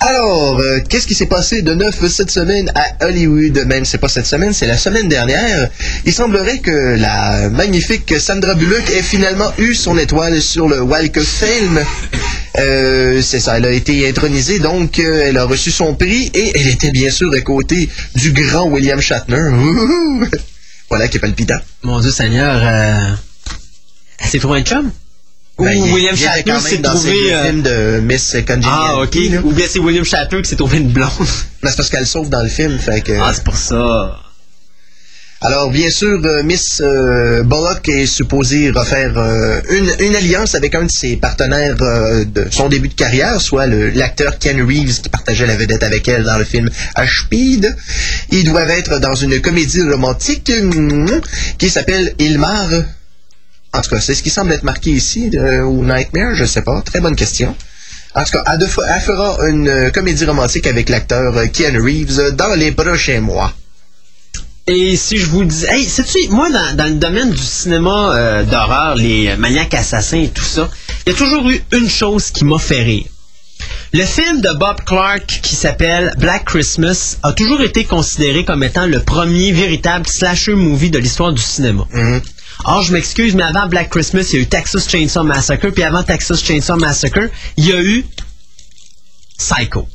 Alors, 0.00 0.58
euh, 0.58 0.80
qu'est-ce 0.86 1.06
qui 1.06 1.14
s'est 1.14 1.26
passé 1.26 1.62
de 1.62 1.74
neuf 1.74 2.06
cette 2.08 2.30
semaine 2.30 2.70
à 2.74 3.06
Hollywood? 3.06 3.64
Même, 3.66 3.84
c'est 3.84 3.98
pas 3.98 4.08
cette 4.08 4.26
semaine, 4.26 4.52
c'est 4.52 4.66
la 4.66 4.76
semaine 4.76 5.08
dernière. 5.08 5.70
Il 6.04 6.12
semblerait 6.12 6.58
que 6.58 6.96
la 6.98 7.48
magnifique 7.48 8.14
Sandra 8.18 8.54
Bullock 8.54 8.90
ait 8.90 9.02
finalement 9.02 9.50
eu 9.58 9.74
son 9.74 9.96
étoile 9.96 10.42
sur 10.42 10.68
le 10.68 10.82
Walk 10.82 11.16
of 11.16 11.26
Fame. 11.26 11.80
Euh, 12.58 13.22
c'est 13.22 13.40
ça, 13.40 13.56
elle 13.56 13.64
a 13.64 13.70
été 13.70 14.06
intronisée, 14.08 14.58
donc 14.58 14.98
euh, 14.98 15.24
elle 15.26 15.38
a 15.38 15.44
reçu 15.44 15.70
son 15.70 15.94
prix 15.94 16.30
et 16.34 16.52
elle 16.54 16.68
était 16.68 16.92
bien 16.92 17.10
sûr 17.10 17.32
à 17.32 17.40
côté 17.40 17.88
du 18.14 18.32
grand 18.32 18.66
William 18.66 19.00
Shatner. 19.00 19.50
Voilà 20.90 21.08
qui 21.08 21.16
est 21.16 21.20
palpitant. 21.20 21.58
Mon 21.82 21.98
Dieu 21.98 22.10
Seigneur, 22.10 22.62
s'est 24.30 24.38
trouvé 24.38 24.60
un 24.60 24.62
chum? 24.64 24.90
Ou 25.58 25.64
Ben, 25.64 25.72
il- 25.72 25.92
William 25.92 26.16
Shatner 26.16 26.58
s'est 26.60 26.78
dans 26.78 26.90
trouvé... 26.94 27.10
ses 27.28 27.32
euh, 27.32 27.44
films 27.44 27.62
de 27.62 28.00
Miss. 28.00 28.36
Ah, 28.64 28.96
ok. 29.02 29.14
là. 29.30 29.40
Ou 29.44 29.52
bien 29.52 29.66
c'est 29.70 29.78
William 29.78 30.04
Shatner 30.04 30.42
qui 30.42 30.48
s'est 30.50 30.56
trouvé 30.56 30.78
une 30.78 30.88
blonde. 30.90 31.10
Mais 31.62 31.70
c'est 31.70 31.76
parce 31.76 31.90
qu'elle 31.90 32.06
sauve 32.06 32.28
dans 32.28 32.42
le 32.42 32.48
film, 32.48 32.78
fait 32.78 33.00
que... 33.02 33.12
ah, 33.20 33.30
c'est 33.32 33.44
pour 33.44 33.56
ça. 33.56 34.18
Alors, 35.40 35.70
bien 35.70 35.90
sûr, 35.90 36.20
euh, 36.24 36.42
Miss 36.42 36.80
euh, 36.82 37.42
Bullock 37.42 37.86
est 37.90 38.06
supposée 38.06 38.70
refaire 38.70 39.12
euh, 39.18 39.60
une, 39.70 39.92
une 40.06 40.16
alliance 40.16 40.54
avec 40.54 40.74
un 40.74 40.84
de 40.84 40.90
ses 40.90 41.16
partenaires 41.16 41.76
de 41.76 42.46
son 42.50 42.68
début 42.70 42.88
de 42.88 42.94
carrière, 42.94 43.38
soit 43.42 43.66
l'acteur 43.66 44.38
Ken 44.38 44.58
Reeves 44.62 45.02
qui 45.02 45.08
partageait 45.10 45.46
la 45.46 45.56
vedette 45.56 45.82
avec 45.82 46.08
elle 46.08 46.24
dans 46.24 46.38
le 46.38 46.44
film 46.44 46.70
H-Speed. 46.96 47.76
Ils 48.30 48.44
doivent 48.44 48.70
être 48.70 49.00
dans 49.00 49.14
une 49.14 49.38
comédie 49.42 49.82
romantique 49.82 50.50
mm, 50.50 51.20
qui 51.58 51.68
s'appelle 51.68 52.14
Ilmar. 52.18 52.70
En 53.74 53.80
tout 53.82 53.90
cas, 53.90 54.00
c'est 54.00 54.14
ce 54.14 54.22
qui 54.22 54.30
semble 54.30 54.52
être 54.52 54.62
marqué 54.62 54.90
ici, 54.90 55.30
ou 55.36 55.84
Nightmare, 55.84 56.34
je 56.34 56.44
sais 56.44 56.62
pas. 56.62 56.80
Très 56.82 57.00
bonne 57.00 57.16
question. 57.16 57.54
En 58.14 58.22
tout 58.22 58.30
cas, 58.30 58.44
elle, 58.46 58.62
elle 58.62 59.00
fera 59.00 59.48
une 59.48 59.68
euh, 59.68 59.90
comédie 59.90 60.24
romantique 60.24 60.68
avec 60.68 60.88
l'acteur 60.88 61.36
euh, 61.36 61.46
Ken 61.52 61.76
Reeves 61.76 62.20
euh, 62.20 62.30
dans 62.30 62.54
les 62.54 62.70
prochains 62.70 63.20
mois. 63.20 63.52
Et 64.68 64.96
si 64.96 65.18
je 65.18 65.26
vous 65.26 65.44
dis... 65.44 65.64
Hey, 65.66 65.84
sais-tu, 65.84 66.28
moi, 66.28 66.48
dans, 66.48 66.76
dans 66.76 66.86
le 66.86 66.94
domaine 66.94 67.32
du 67.32 67.42
cinéma 67.42 68.14
euh, 68.14 68.44
d'horreur, 68.44 68.94
les 68.94 69.34
maniaques 69.36 69.74
assassins 69.74 70.22
et 70.22 70.28
tout 70.28 70.44
ça, 70.44 70.70
il 71.04 71.12
y 71.12 71.14
a 71.16 71.18
toujours 71.18 71.50
eu 71.50 71.60
une 71.72 71.88
chose 71.88 72.30
qui 72.30 72.44
m'a 72.44 72.60
fait 72.60 72.84
rire. 72.84 73.06
Le 73.92 74.04
film 74.04 74.40
de 74.40 74.58
Bob 74.58 74.76
Clark 74.86 75.26
qui 75.42 75.56
s'appelle 75.56 76.14
Black 76.18 76.44
Christmas 76.44 77.16
a 77.24 77.32
toujours 77.32 77.62
été 77.62 77.84
considéré 77.84 78.44
comme 78.44 78.62
étant 78.62 78.86
le 78.86 79.00
premier 79.00 79.50
véritable 79.52 80.06
slasher 80.06 80.54
movie 80.54 80.90
de 80.90 80.98
l'histoire 80.98 81.32
du 81.32 81.42
cinéma. 81.42 81.84
Or, 82.64 82.82
je 82.82 82.92
m'excuse, 82.92 83.34
mais 83.34 83.42
avant 83.42 83.66
Black 83.66 83.90
Christmas, 83.90 84.28
il 84.32 84.36
y 84.36 84.38
a 84.38 84.42
eu 84.42 84.46
Texas 84.46 84.88
Chainsaw 84.88 85.24
Massacre, 85.24 85.70
puis 85.70 85.82
avant 85.82 86.02
Texas 86.02 86.42
Chainsaw 86.42 86.76
Massacre, 86.76 87.28
il 87.56 87.66
y 87.66 87.72
a 87.72 87.80
eu 87.82 88.04
Psycho. 89.38 89.88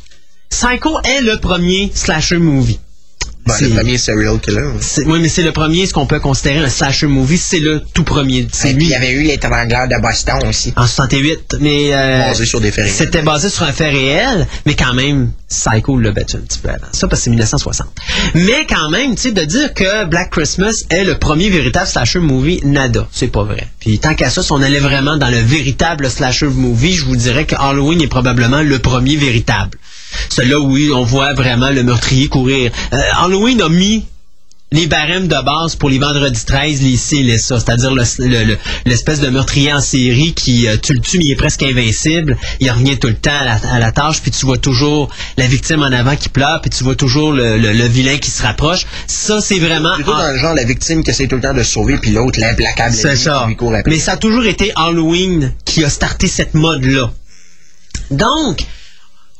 Psycho 0.49 0.99
est 1.03 1.21
le 1.21 1.39
premier 1.39 1.91
slasher 1.93 2.37
movie. 2.37 2.79
Ben, 3.45 3.55
le 3.61 3.67
C'est- 3.69 3.73
premier 3.75 3.97
serial 3.97 4.39
killer. 4.39 4.61
oui. 4.63 4.77
c'est- 4.81 5.05
Oui, 5.05 5.19
mais 5.21 5.29
c'est 5.29 5.41
le 5.43 5.51
premier, 5.51 5.87
ce 5.87 5.93
qu'on 5.93 6.05
peut 6.05 6.19
considérer 6.19 6.59
un 6.59 6.69
slasher 6.69 7.07
movie, 7.07 7.37
c'est 7.37 7.59
le 7.59 7.81
tout 7.93 8.03
premier. 8.03 8.47
C'est 8.51 8.73
lui 8.73 8.83
il 8.85 8.89
y 8.89 8.93
avait 8.95 9.11
eu 9.11 9.23
l'étrangleur 9.23 9.87
de 9.87 9.99
Boston 9.99 10.39
aussi. 10.47 10.73
en 10.75 10.85
68, 10.85 11.55
mais 11.59 11.89
euh, 11.93 12.27
Basé 12.27 12.45
sur 12.45 12.59
des 12.61 12.69
faits 12.71 12.85
réels. 12.85 12.95
c'était 12.95 13.21
basé 13.23 13.49
sur 13.49 13.63
un 13.63 13.71
fait 13.71 13.89
réel, 13.89 14.45
mais 14.65 14.75
quand 14.75 14.93
même, 14.93 15.31
Psycho 15.49 15.97
l'a 15.97 16.11
battu 16.11 16.35
un 16.35 16.41
petit 16.41 16.59
peu 16.59 16.69
avant 16.69 16.85
ça, 16.91 17.07
parce 17.07 17.21
que 17.21 17.23
c'est 17.23 17.29
1960. 17.31 17.87
Mais 18.35 18.67
quand 18.69 18.89
même, 18.91 19.15
tu 19.15 19.21
sais, 19.23 19.31
de 19.31 19.41
dire 19.45 19.73
que 19.73 20.05
Black 20.05 20.29
Christmas 20.29 20.83
est 20.91 21.03
le 21.03 21.17
premier 21.17 21.49
véritable 21.49 21.87
slasher 21.87 22.19
movie, 22.19 22.59
nada, 22.63 23.07
c'est 23.11 23.31
pas 23.31 23.43
vrai. 23.43 23.67
Puis 23.79 23.97
tant 23.97 24.13
qu'à 24.13 24.29
ça, 24.29 24.43
si 24.43 24.51
on 24.51 24.61
allait 24.61 24.79
vraiment 24.79 25.17
dans 25.17 25.29
le 25.29 25.39
véritable 25.39 26.07
slasher 26.09 26.47
movie, 26.47 26.93
je 26.93 27.05
vous 27.05 27.15
dirais 27.15 27.45
que 27.45 27.55
Halloween 27.55 27.99
est 28.01 28.07
probablement 28.07 28.61
le 28.61 28.77
premier 28.77 29.15
véritable. 29.15 29.78
Celui-là 30.29 30.59
où 30.59 30.75
on 30.95 31.03
voit 31.03 31.33
vraiment 31.33 31.69
le 31.69 31.83
meurtrier 31.83 32.27
courir. 32.27 32.71
Euh, 32.93 32.97
Halloween 33.17 33.61
a 33.61 33.69
mis 33.69 34.05
les 34.71 34.85
barèmes 34.85 35.27
de 35.27 35.43
base 35.43 35.75
pour 35.75 35.89
les 35.89 35.97
vendredis 35.97 36.45
13, 36.45 36.83
les 36.83 37.37
ça, 37.39 37.59
c'est-à-dire 37.59 37.91
le- 37.91 38.03
le- 38.19 38.43
le- 38.43 38.57
l'espèce 38.85 39.19
de 39.19 39.27
meurtrier 39.29 39.73
en 39.73 39.81
série 39.81 40.35
qui, 40.35 40.67
euh, 40.67 40.77
tu 40.79 40.93
le 40.93 40.99
tues, 40.99 41.17
mais 41.17 41.25
il 41.25 41.31
est 41.31 41.35
presque 41.35 41.63
invincible, 41.63 42.37
il 42.59 42.69
revient 42.69 42.99
tout 42.99 43.07
le 43.07 43.15
temps 43.15 43.31
à 43.41 43.45
la, 43.45 43.53
à 43.73 43.79
la 43.79 43.91
tâche, 43.91 44.21
puis 44.21 44.29
tu 44.29 44.45
vois 44.45 44.59
toujours 44.59 45.09
la 45.37 45.47
victime 45.47 45.81
en 45.81 45.91
avant 45.91 46.15
qui 46.15 46.29
pleure, 46.29 46.61
puis 46.61 46.69
tu 46.69 46.83
vois 46.83 46.93
toujours 46.93 47.31
le, 47.33 47.87
vilain 47.87 48.19
qui 48.19 48.29
se 48.29 48.43
rapproche. 48.43 48.85
Ça, 49.07 49.41
c'est 49.41 49.57
vraiment... 49.57 49.95
Plutôt 49.95 50.13
en- 50.13 50.19
dans 50.19 50.31
le 50.33 50.37
genre 50.37 50.53
la 50.53 50.65
victime 50.65 51.03
qui 51.03 51.09
essaie 51.09 51.27
tout 51.27 51.37
le 51.37 51.41
temps 51.41 51.55
de 51.55 51.63
se 51.63 51.71
sauver, 51.71 51.97
puis 51.97 52.11
l'autre, 52.11 52.39
l'implacable, 52.39 52.93
c'est 52.93 53.15
ça. 53.15 53.39
qui 53.41 53.47
lui 53.47 53.55
court 53.55 53.73
après. 53.73 53.89
Mais 53.89 53.97
ça 53.97 54.11
a 54.11 54.17
toujours 54.17 54.45
été 54.45 54.71
Halloween 54.75 55.51
qui 55.65 55.83
a 55.83 55.89
starté 55.89 56.27
cette 56.27 56.53
mode-là. 56.53 57.11
Donc, 58.11 58.65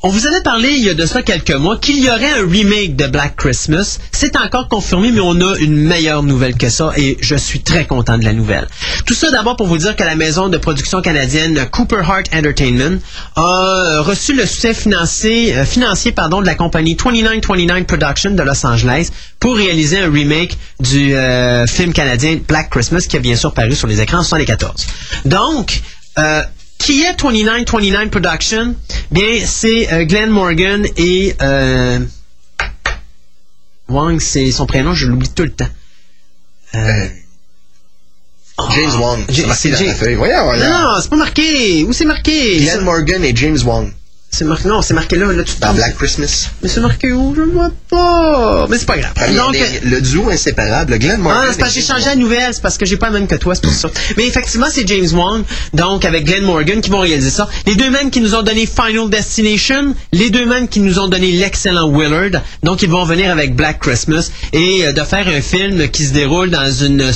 on 0.02 0.08
vous 0.08 0.26
avait 0.26 0.40
parlé 0.40 0.70
il 0.70 0.82
y 0.82 0.88
a 0.88 0.94
de 0.94 1.04
ça 1.04 1.22
quelques 1.22 1.50
mois 1.50 1.76
qu'il 1.76 2.02
y 2.02 2.08
aurait 2.08 2.30
un 2.30 2.48
remake 2.48 2.96
de 2.96 3.06
Black 3.06 3.36
Christmas. 3.36 3.98
C'est 4.12 4.34
encore 4.36 4.68
confirmé, 4.68 5.12
mais 5.12 5.20
on 5.20 5.38
a 5.42 5.58
une 5.58 5.76
meilleure 5.76 6.22
nouvelle 6.22 6.56
que 6.56 6.70
ça 6.70 6.92
et 6.96 7.18
je 7.20 7.34
suis 7.34 7.60
très 7.60 7.86
content 7.86 8.16
de 8.16 8.24
la 8.24 8.32
nouvelle. 8.32 8.66
Tout 9.04 9.12
ça 9.12 9.30
d'abord 9.30 9.56
pour 9.56 9.66
vous 9.66 9.76
dire 9.76 9.94
que 9.96 10.02
la 10.02 10.16
maison 10.16 10.48
de 10.48 10.56
production 10.56 11.02
canadienne 11.02 11.66
Cooper 11.70 12.02
Heart 12.08 12.34
Entertainment 12.34 12.98
a 13.36 14.00
reçu 14.00 14.34
le 14.34 14.46
soutien 14.46 14.72
financier, 14.72 15.54
euh, 15.54 15.66
financier 15.66 16.12
pardon, 16.12 16.40
de 16.40 16.46
la 16.46 16.54
compagnie 16.54 16.94
2929 16.94 17.84
Production 17.84 18.30
de 18.30 18.42
Los 18.42 18.64
Angeles 18.64 19.10
pour 19.38 19.54
réaliser 19.54 19.98
un 19.98 20.10
remake 20.10 20.56
du 20.80 21.14
euh, 21.14 21.66
film 21.66 21.92
canadien 21.92 22.38
Black 22.48 22.70
Christmas 22.70 23.00
qui 23.06 23.18
a 23.18 23.20
bien 23.20 23.36
sûr 23.36 23.52
paru 23.52 23.74
sur 23.74 23.86
les 23.86 24.00
écrans 24.00 24.20
en 24.20 24.22
74. 24.22 24.86
Donc, 25.26 25.82
euh, 26.18 26.42
qui 26.80 27.02
est 27.02 27.14
2929 27.16 28.10
Production? 28.10 28.74
Bien, 29.12 29.44
c'est 29.46 29.92
euh, 29.92 30.04
Glenn 30.04 30.30
Morgan 30.30 30.84
et 30.96 31.34
euh, 31.42 32.00
Wang, 33.88 34.20
c'est 34.20 34.50
son 34.50 34.66
prénom, 34.66 34.94
je 34.94 35.06
l'oublie 35.06 35.28
tout 35.28 35.42
le 35.44 35.52
temps. 35.52 35.68
Euh, 36.74 37.08
James 38.74 39.00
Wong. 39.00 39.24
J- 39.28 39.42
C'est 39.42 39.46
marqué 39.46 39.56
c'est 39.62 39.70
dans 39.70 39.78
James- 39.78 39.86
la 39.88 39.94
feuille. 39.94 40.14
Voyons, 40.14 40.44
Non, 40.46 40.52
là. 40.52 40.68
non, 40.68 41.00
c'est 41.02 41.10
pas 41.10 41.16
marqué. 41.16 41.84
Où 41.84 41.92
c'est 41.92 42.04
marqué? 42.04 42.58
Glenn 42.60 42.80
Morgan 42.80 43.24
et 43.24 43.34
James 43.34 43.58
Wong. 43.64 43.92
C'est 44.32 44.44
marqué, 44.44 44.68
non, 44.68 44.80
c'est 44.80 44.94
marqué 44.94 45.16
là, 45.16 45.32
là, 45.32 45.42
tu 45.42 45.54
Dans. 45.60 45.74
Black 45.74 45.96
Christmas. 45.96 46.50
Mais 46.62 46.68
c'est 46.68 46.80
marqué 46.80 47.12
où? 47.12 47.34
Je 47.34 47.42
vois 47.42 47.70
pas. 47.90 48.66
Mais 48.70 48.78
c'est 48.78 48.86
pas 48.86 48.96
grave. 48.96 49.12
Premier, 49.14 49.36
Donc, 49.36 49.52
les- 49.54 49.90
le 49.90 50.00
duo 50.00 50.30
inséparable, 50.30 50.98
Glenn 50.98 51.20
Morgan 51.20 51.42
Ah, 51.44 51.48
c'est 51.52 51.58
parce 51.58 51.74
que 51.74 51.80
j'ai 51.80 51.86
changé 51.86 52.04
la 52.06 52.14
nouvelle, 52.16 52.54
c'est 52.54 52.62
parce 52.62 52.78
que 52.78 52.86
j'ai 52.86 52.96
pas 52.96 53.06
la 53.10 53.18
même 53.18 53.26
que 53.26 53.34
toi, 53.34 53.54
c'est 53.56 53.64
pour 53.64 53.72
ça. 53.72 53.90
Mais 54.16 54.26
effectivement, 54.26 54.68
c'est 54.70 54.86
James 54.86 55.08
Wong, 55.12 55.42
donc 55.74 56.04
avec 56.04 56.24
Glenn 56.24 56.44
Morgan 56.44 56.80
qui 56.80 56.90
vont 56.90 57.00
réaliser 57.00 57.30
ça. 57.30 57.48
Les 57.66 57.74
deux 57.74 57.90
mêmes 57.90 58.10
qui 58.10 58.20
nous 58.20 58.34
ont 58.36 58.42
donné 58.42 58.66
Final 58.66 59.10
Destination, 59.10 59.94
les 60.12 60.30
deux 60.30 60.46
mêmes 60.46 60.68
qui 60.68 60.78
nous 60.80 61.00
ont 61.00 61.08
donné 61.08 61.32
l'excellent 61.32 61.90
Willard, 61.90 62.40
donc 62.62 62.82
ils 62.82 62.88
vont 62.90 63.04
venir 63.04 63.30
avec 63.32 63.56
Black 63.56 63.80
Christmas 63.80 64.30
et 64.52 64.86
euh, 64.86 64.92
de 64.92 65.02
faire 65.02 65.26
un 65.26 65.40
film 65.40 65.88
qui 65.88 66.04
se 66.04 66.12
déroule 66.12 66.50
dans 66.50 66.70
une 66.70 67.10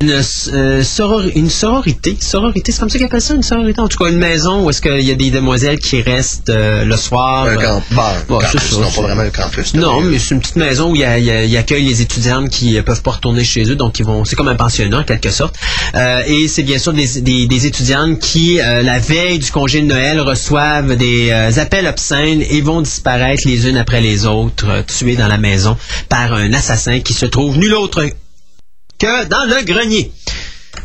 une, 0.00 0.12
euh, 0.12 0.82
soror- 0.84 1.28
une 1.34 1.50
sororité. 1.50 2.16
Sororité, 2.20 2.70
c'est 2.70 2.78
comme 2.78 2.88
ça 2.88 2.98
qu'ils 2.98 3.06
appellent 3.08 3.20
ça, 3.20 3.34
une 3.34 3.42
sororité? 3.42 3.80
En 3.80 3.88
tout 3.88 3.98
cas, 3.98 4.08
une 4.08 4.18
maison 4.18 4.64
où 4.64 4.70
est-ce 4.70 4.80
qu'il 4.80 5.00
y 5.00 5.10
a 5.10 5.16
des 5.16 5.30
demoiselles 5.32 5.80
qui 5.80 6.02
restent 6.02 6.50
euh, 6.50 6.84
le 6.84 6.96
soir. 6.96 7.46
Un 7.46 7.56
camp, 7.56 7.82
un 7.90 7.96
Ouais, 8.32 8.38
c'est 8.42 8.58
campus, 8.58 8.78
non 8.78 8.90
pas 8.92 9.00
vraiment 9.02 9.22
un 9.22 9.30
campus. 9.30 9.74
non, 9.74 10.00
mais 10.02 10.20
c'est 10.20 10.36
une 10.36 10.40
petite 10.40 10.54
maison 10.54 10.92
où 10.92 10.94
il 10.94 10.98
y, 11.00 11.02
y 11.02 11.30
a- 11.32 11.42
il 11.44 11.56
accueille 11.56 11.84
les 11.84 12.00
étudiantes 12.00 12.48
qui 12.48 12.78
euh, 12.78 12.82
peuvent 12.82 13.02
pas 13.02 13.10
retourner 13.10 13.42
chez 13.42 13.64
eux, 13.68 13.74
donc 13.74 13.98
ils 13.98 14.04
vont, 14.06 14.24
c'est 14.24 14.36
comme 14.36 14.46
un 14.46 14.54
pensionnat 14.54 15.00
en 15.00 15.02
quelque 15.02 15.30
sorte. 15.30 15.56
Euh, 15.96 16.22
et 16.28 16.46
c'est 16.46 16.62
bien 16.62 16.78
sûr 16.78 16.92
des, 16.92 17.20
des, 17.20 17.48
des 17.48 17.66
étudiantes 17.66 18.20
qui, 18.20 18.60
euh, 18.60 18.82
la 18.84 19.00
veille 19.00 19.40
du 19.40 19.50
congé 19.50 19.80
de 19.80 19.86
Noël, 19.86 20.20
reçoivent 20.20 20.94
des 20.94 21.30
euh, 21.32 21.50
appels 21.60 21.88
obscènes 21.88 22.42
et 22.48 22.60
vont 22.60 22.82
disparaître 22.82 23.42
les 23.46 23.68
unes 23.68 23.76
après 23.76 24.00
les 24.00 24.26
autres, 24.26 24.84
tuées 24.86 25.16
dans 25.16 25.26
la 25.26 25.38
maison 25.38 25.76
par 26.08 26.34
un 26.34 26.52
assassin 26.52 27.00
qui 27.00 27.14
se 27.14 27.26
trouve 27.26 27.58
nul 27.58 27.74
autre 27.74 28.04
que 28.98 29.24
dans 29.26 29.44
le 29.44 29.64
grenier. 29.64 30.12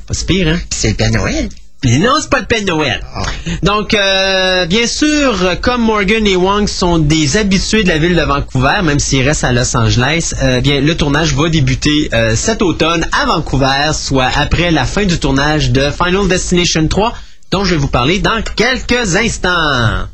Pas 0.08 0.14
si 0.14 0.26
pire, 0.26 0.48
hein? 0.50 0.60
C'est 0.70 0.90
le 0.90 0.96
Père 0.96 1.12
Noël. 1.12 1.50
Non, 1.86 2.14
c'est 2.22 2.30
pas 2.30 2.40
le 2.40 2.46
Père 2.46 2.64
Noël. 2.64 3.02
Ah. 3.14 3.24
Donc, 3.62 3.94
euh, 3.94 4.66
bien 4.66 4.88
sûr, 4.88 5.60
comme 5.62 5.82
Morgan 5.82 6.26
et 6.26 6.38
Wong 6.38 6.68
sont 6.68 6.98
des 6.98 7.36
habitués 7.36 7.84
de 7.84 7.90
la 7.90 7.98
ville 7.98 8.16
de 8.16 8.22
Vancouver, 8.22 8.80
même 8.84 9.00
s'ils 9.00 9.28
restent 9.28 9.44
à 9.44 9.52
Los 9.52 9.76
Angeles, 9.76 10.34
euh, 10.42 10.62
bien, 10.62 10.80
le 10.80 10.96
tournage 10.96 11.36
va 11.36 11.50
débuter 11.50 12.10
euh, 12.14 12.36
cet 12.38 12.62
automne 12.62 13.06
à 13.12 13.26
Vancouver, 13.26 13.92
soit 13.94 14.30
après 14.34 14.72
la 14.72 14.86
fin 14.86 15.04
du 15.04 15.20
tournage 15.20 15.72
de 15.72 15.90
Final 15.92 16.30
Destination 16.30 16.88
3, 16.88 17.14
dont 17.52 17.66
je 17.66 17.76
vais 17.76 17.82
vous 17.82 17.90
parler 17.90 18.20
dans 18.20 18.42
quelques 18.56 19.18
instants. 19.18 20.08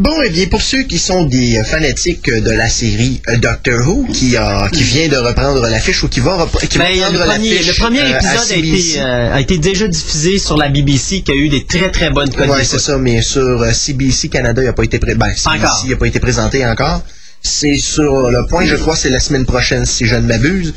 Bon, 0.00 0.16
eh 0.24 0.30
bien, 0.30 0.46
pour 0.46 0.62
ceux 0.62 0.84
qui 0.84 0.98
sont 0.98 1.24
des 1.24 1.58
euh, 1.58 1.64
fanatiques 1.64 2.24
de 2.30 2.50
la 2.50 2.70
série 2.70 3.20
euh, 3.28 3.36
Doctor 3.36 3.86
Who, 3.86 4.06
qui, 4.10 4.34
a, 4.34 4.70
qui 4.70 4.82
vient 4.82 5.08
de 5.08 5.16
reprendre 5.18 5.60
l'affiche 5.68 6.02
ou 6.02 6.08
qui 6.08 6.20
va, 6.20 6.48
qui 6.70 6.78
va 6.78 6.84
Ben, 6.84 6.94
reprendre 7.04 7.12
le, 7.18 7.18
premier, 7.30 7.50
l'affiche, 7.50 7.66
le 7.66 7.74
premier 7.74 8.00
euh, 8.00 8.04
à 8.04 8.08
épisode 8.16 8.50
a 8.50 8.56
été, 8.56 9.00
euh, 9.00 9.34
a 9.34 9.40
été 9.42 9.58
déjà 9.58 9.86
diffusé 9.88 10.38
sur 10.38 10.56
la 10.56 10.70
BBC, 10.70 11.20
qui 11.20 11.32
a 11.32 11.34
eu 11.34 11.50
des 11.50 11.66
très 11.66 11.90
très 11.90 12.08
bonnes 12.08 12.30
Ouais, 12.30 12.46
d'écoute. 12.46 12.62
c'est 12.64 12.78
ça, 12.78 12.96
mais 12.96 13.20
sur 13.20 13.42
euh, 13.42 13.72
CBC 13.72 14.30
Canada, 14.30 14.62
il 14.62 14.66
n'a 14.66 14.72
pas 14.72 14.84
été 14.84 14.98
pré- 14.98 15.16
ben, 15.16 15.34
CBC, 15.36 15.58
Encore. 15.58 15.82
il 15.86 15.92
a 15.92 15.96
pas 15.96 16.06
été 16.06 16.18
présenté 16.18 16.64
encore. 16.66 17.02
C'est 17.42 17.76
sur 17.76 18.30
le 18.30 18.46
point, 18.46 18.64
je 18.64 18.76
crois, 18.76 18.96
c'est 18.96 19.10
la 19.10 19.20
semaine 19.20 19.44
prochaine, 19.44 19.84
si 19.84 20.06
je 20.06 20.14
ne 20.14 20.20
m'abuse. 20.26 20.72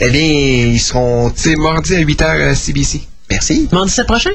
Eh 0.00 0.10
bien, 0.10 0.22
ils 0.22 0.80
seront. 0.80 1.32
C'est 1.34 1.56
mardi 1.56 1.94
à 1.94 2.00
8h 2.00 2.24
à 2.50 2.54
CBC. 2.54 3.00
Merci. 3.30 3.68
Mardi 3.72 3.90
17 3.90 4.06
prochain? 4.06 4.30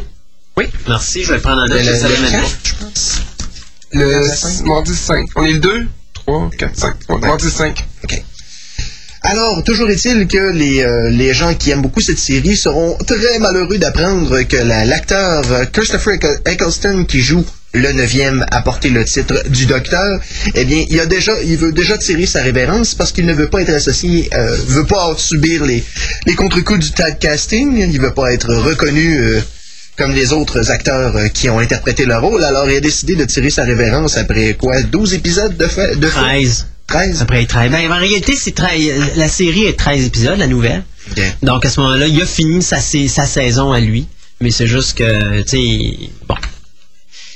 Oui. 0.58 0.66
Merci, 0.88 1.24
je 1.24 1.34
vais 1.34 1.40
prendre 1.40 1.62
en 1.62 1.66
Le, 1.66 1.76
note. 1.76 1.84
je 1.84 1.92
le, 1.92 1.98
savais 1.98 2.16
le 2.16 2.22
même 2.24 2.32
pas. 2.32 2.38
4, 2.42 2.52
je 2.64 2.74
pense. 2.84 3.22
Le 3.94 4.06
Le 4.06 4.22
s- 4.26 4.40
cinq. 4.40 4.66
mardi 4.66 4.96
5. 4.96 5.26
On 5.36 5.44
est 5.46 5.52
le 5.54 5.60
2, 5.60 5.88
3, 6.14 6.50
4, 6.58 6.76
5. 6.80 6.96
Mardi 7.20 7.50
5. 7.50 7.86
OK. 8.04 8.24
Alors, 9.24 9.64
toujours 9.64 9.90
est-il 9.90 10.28
que 10.28 10.52
les, 10.52 10.82
euh, 10.82 11.10
les 11.12 11.34
gens 11.34 11.54
qui 11.54 11.70
aiment 11.70 11.84
beaucoup 11.84 12.02
cette 12.02 12.18
série 12.18 12.58
seront 12.58 12.98
très 13.06 13.38
malheureux 13.40 13.78
d'apprendre 13.78 14.42
que 14.44 14.58
la- 14.58 14.84
l'acteur 14.86 15.44
euh, 15.52 15.66
Christopher 15.66 16.16
Eccl- 16.16 16.40
Eccleston 16.46 17.06
qui 17.06 17.22
joue 17.22 17.46
le 17.74 17.92
neuvième 17.94 18.44
à 18.52 18.62
porter 18.64 18.90
le 18.90 19.06
titre 19.06 19.48
du 19.48 19.66
docteur, 19.68 20.20
eh 20.56 20.66
bien, 20.66 20.84
il 20.90 21.00
a 21.00 21.06
déjà, 21.06 21.34
il 21.44 21.56
veut 21.58 21.72
déjà 21.72 21.98
tirer 21.98 22.26
sa 22.26 22.42
révérence 22.42 22.96
parce 22.96 23.12
qu'il 23.14 23.26
ne 23.26 23.34
veut 23.34 23.48
pas 23.50 23.62
être 23.62 23.70
associé, 23.74 24.28
euh, 24.34 24.58
veut 24.68 24.86
pas 24.88 25.14
subir 25.18 25.64
les, 25.66 25.84
les 26.26 26.36
contre-coups 26.36 26.80
du 26.80 26.92
typecasting, 26.92 27.78
il 27.78 28.02
veut 28.02 28.14
pas 28.14 28.34
être 28.34 28.54
reconnu 28.54 29.20
euh, 29.20 29.40
comme 29.98 30.14
les 30.14 30.34
autres 30.34 30.72
acteurs 30.72 31.16
euh, 31.16 31.28
qui 31.28 31.50
ont 31.50 31.60
interprété 31.60 32.06
le 32.06 32.18
rôle. 32.18 32.44
Alors, 32.44 32.70
il 32.70 32.76
a 32.78 32.80
décidé 32.82 33.16
de 33.16 33.26
tirer 33.26 33.50
sa 33.50 33.64
révérence 33.64 34.18
après 34.18 34.54
quoi? 34.56 34.82
12 34.82 35.14
épisodes 35.14 35.56
de 35.58 35.68
fait, 35.68 35.96
de 36.00 36.08
fait? 36.08 36.20
13. 36.20 36.68
13. 36.88 37.22
Après 37.22 37.46
13. 37.46 37.72
Ben, 37.72 37.92
en 37.92 37.98
réalité, 38.00 38.36
c'est 38.36 38.56
13 38.56 39.16
la 39.16 39.28
série 39.30 39.66
est 39.66 39.78
13 39.78 40.06
épisodes, 40.06 40.38
la 40.38 40.48
nouvelle. 40.48 40.84
Donc, 41.42 41.66
à 41.66 41.70
ce 41.70 41.80
moment-là, 41.82 42.08
il 42.08 42.22
a 42.22 42.26
fini 42.26 42.62
sa, 42.62 42.80
sa- 42.80 43.08
sa 43.08 43.26
saison 43.26 43.72
à 43.72 43.80
lui. 43.80 44.08
Mais 44.40 44.50
c'est 44.52 44.68
juste 44.68 44.98
que, 44.98 45.42
tu 45.44 45.48
sais, 45.50 46.10
bon. 46.28 46.36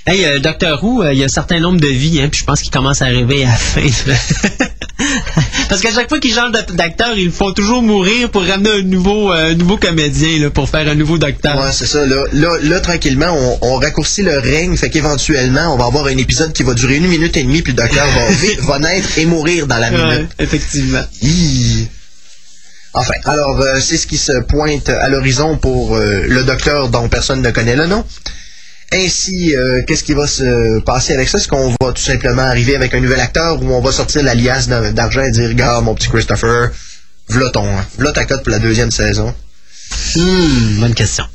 Hey, 0.07 0.23
euh, 0.25 0.39
Docteur 0.39 0.83
Who, 0.83 1.01
euh, 1.03 1.13
il 1.13 1.19
y 1.19 1.23
a 1.23 1.25
un 1.25 1.29
certain 1.29 1.59
nombre 1.59 1.79
de 1.79 1.87
vies, 1.87 2.21
hein, 2.21 2.29
puis 2.29 2.39
je 2.39 2.45
pense 2.45 2.61
qu'il 2.61 2.71
commence 2.71 3.01
à 3.01 3.05
arriver 3.05 3.43
à 3.43 3.47
la 3.49 3.53
fin. 3.55 3.81
de- 3.81 4.65
Parce 5.69 5.81
qu'à 5.81 5.91
chaque 5.91 6.07
fois 6.09 6.19
qu'ils 6.19 6.33
changent 6.33 6.51
d'acteur, 6.73 7.17
ils 7.17 7.31
font 7.31 7.51
toujours 7.51 7.81
mourir 7.81 8.29
pour 8.29 8.43
ramener 8.43 8.69
un 8.71 8.81
nouveau, 8.83 9.31
euh, 9.31 9.53
nouveau 9.55 9.77
comédien, 9.77 10.39
là, 10.39 10.49
pour 10.49 10.69
faire 10.69 10.87
un 10.87 10.95
nouveau 10.95 11.17
docteur. 11.17 11.57
Ouais, 11.57 11.71
c'est 11.71 11.85
ça. 11.87 12.05
Là, 12.05 12.23
là, 12.33 12.57
là, 12.61 12.79
tranquillement, 12.79 13.35
on, 13.61 13.73
on 13.73 13.75
raccourcit 13.79 14.21
le 14.23 14.37
règne, 14.39 14.77
fait 14.77 14.89
qu'éventuellement, 14.89 15.73
on 15.73 15.77
va 15.77 15.85
avoir 15.85 16.05
un 16.05 16.17
épisode 16.17 16.53
qui 16.53 16.63
va 16.63 16.73
durer 16.75 16.97
une 16.97 17.07
minute 17.07 17.35
et 17.35 17.43
demie, 17.43 17.61
puis 17.61 17.73
le 17.73 17.77
docteur 17.77 18.05
va, 18.61 18.79
naître 18.79 19.17
et 19.17 19.25
mourir 19.25 19.67
dans 19.67 19.77
la 19.77 19.89
Ouais, 19.91 20.15
minute. 20.17 20.31
effectivement. 20.39 21.03
Hi. 21.21 21.87
Enfin, 22.93 23.13
alors, 23.25 23.59
euh, 23.61 23.79
c'est 23.81 23.97
ce 23.97 24.07
qui 24.07 24.17
se 24.17 24.39
pointe 24.43 24.87
à 24.87 25.09
l'horizon 25.09 25.57
pour 25.57 25.97
euh, 25.97 26.23
le 26.27 26.43
docteur 26.45 26.87
dont 26.89 27.09
personne 27.09 27.41
ne 27.41 27.51
connaît 27.51 27.75
le 27.75 27.87
nom. 27.87 28.05
Ainsi, 28.93 29.55
euh, 29.55 29.81
qu'est-ce 29.85 30.03
qui 30.03 30.13
va 30.13 30.27
se 30.27 30.79
passer 30.79 31.13
avec 31.13 31.27
ça? 31.27 31.37
Est-ce 31.37 31.47
qu'on 31.47 31.69
va 31.81 31.91
tout 31.91 32.01
simplement 32.01 32.43
arriver 32.43 32.75
avec 32.75 32.93
un 32.93 32.99
nouvel 33.01 33.19
acteur 33.19 33.61
ou 33.61 33.71
on 33.73 33.81
va 33.81 33.91
sortir 33.91 34.23
la 34.23 34.35
liasse 34.35 34.67
d'a- 34.67 34.91
d'argent 34.91 35.21
et 35.23 35.31
dire, 35.31 35.49
regarde, 35.49 35.83
mon 35.83 35.95
petit 35.95 36.07
Christopher, 36.09 36.69
v'là 37.29 37.49
ton, 37.49 37.67
v'là 37.97 38.11
ta 38.11 38.25
cote 38.25 38.43
pour 38.43 38.51
la 38.51 38.59
deuxième 38.59 38.91
saison? 38.91 39.33
Hmm, 40.15 40.79
bonne 40.79 40.93
question. 40.93 41.25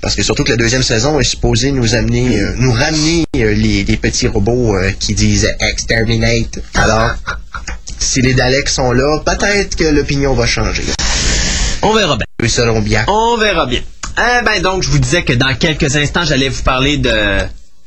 Parce 0.00 0.14
que 0.16 0.22
surtout 0.22 0.42
que 0.44 0.50
la 0.50 0.56
deuxième 0.56 0.82
saison 0.82 1.20
est 1.20 1.24
supposée 1.24 1.70
nous 1.70 1.94
amener, 1.94 2.40
euh, 2.40 2.52
nous 2.56 2.72
ramener 2.72 3.24
euh, 3.36 3.54
les, 3.54 3.84
les 3.84 3.96
petits 3.96 4.26
robots 4.26 4.74
euh, 4.76 4.90
qui 4.98 5.14
disent 5.14 5.48
exterminate. 5.60 6.58
Alors, 6.74 7.12
si 7.98 8.20
les 8.20 8.34
Daleks 8.34 8.68
sont 8.68 8.90
là, 8.92 9.20
peut-être 9.24 9.76
que 9.76 9.84
l'opinion 9.84 10.34
va 10.34 10.46
changer. 10.46 10.82
On 11.82 11.94
verra 11.94 12.16
bien. 12.16 12.26
Bien. 12.80 13.04
On 13.08 13.36
verra 13.36 13.66
bien. 13.66 13.80
Eh 14.18 14.44
ben 14.44 14.62
donc, 14.62 14.82
je 14.82 14.88
vous 14.88 14.98
disais 14.98 15.22
que 15.22 15.32
dans 15.32 15.54
quelques 15.54 15.96
instants, 15.96 16.24
j'allais 16.24 16.48
vous 16.48 16.62
parler 16.62 16.96
de 16.96 17.38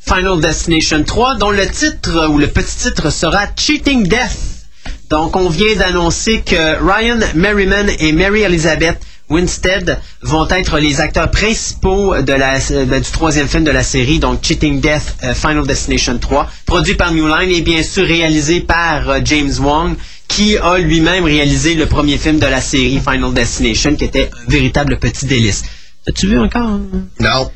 Final 0.06 0.40
Destination 0.42 1.04
3, 1.04 1.36
dont 1.36 1.50
le 1.50 1.66
titre 1.68 2.28
ou 2.30 2.38
le 2.38 2.48
petit 2.48 2.76
titre 2.78 3.10
sera 3.12 3.48
Cheating 3.56 4.08
Death. 4.08 4.68
Donc, 5.10 5.36
on 5.36 5.50
vient 5.50 5.76
d'annoncer 5.76 6.42
que 6.46 6.78
Ryan 6.84 7.20
Merriman 7.36 7.90
et 8.00 8.12
Mary 8.12 8.42
Elizabeth 8.42 9.00
Winstead 9.30 9.98
vont 10.22 10.48
être 10.50 10.78
les 10.80 11.02
acteurs 11.02 11.32
principaux 11.32 12.22
de 12.22 12.34
la, 12.34 12.60
du 12.60 13.12
troisième 13.12 13.48
film 13.48 13.64
de 13.64 13.72
la 13.72 13.84
série, 13.84 14.20
donc 14.20 14.44
Cheating 14.44 14.82
Death 14.82 15.16
euh, 15.24 15.34
Final 15.34 15.66
Destination 15.66 16.18
3, 16.18 16.50
produit 16.66 16.96
par 16.96 17.12
New 17.12 17.28
Line 17.28 17.50
et 17.50 17.62
bien 17.62 17.82
sûr 17.82 18.06
réalisé 18.06 18.60
par 18.62 19.10
euh, 19.10 19.20
James 19.24 19.54
Wong, 19.60 19.96
qui 20.28 20.58
a 20.58 20.78
lui-même 20.78 21.26
réalisé 21.26 21.76
le 21.76 21.86
premier 21.86 22.18
film 22.18 22.40
de 22.40 22.46
la 22.48 22.62
série 22.62 23.00
Final 23.00 23.34
Destination, 23.34 23.96
qui 23.96 24.06
était 24.06 24.30
un 24.34 24.50
véritable 24.50 24.98
petit 24.98 25.26
délice? 25.26 25.64
As-tu 26.08 26.28
vu 26.28 26.40
encore? 26.40 26.70
hein? 26.70 26.82
Non. 27.20 27.52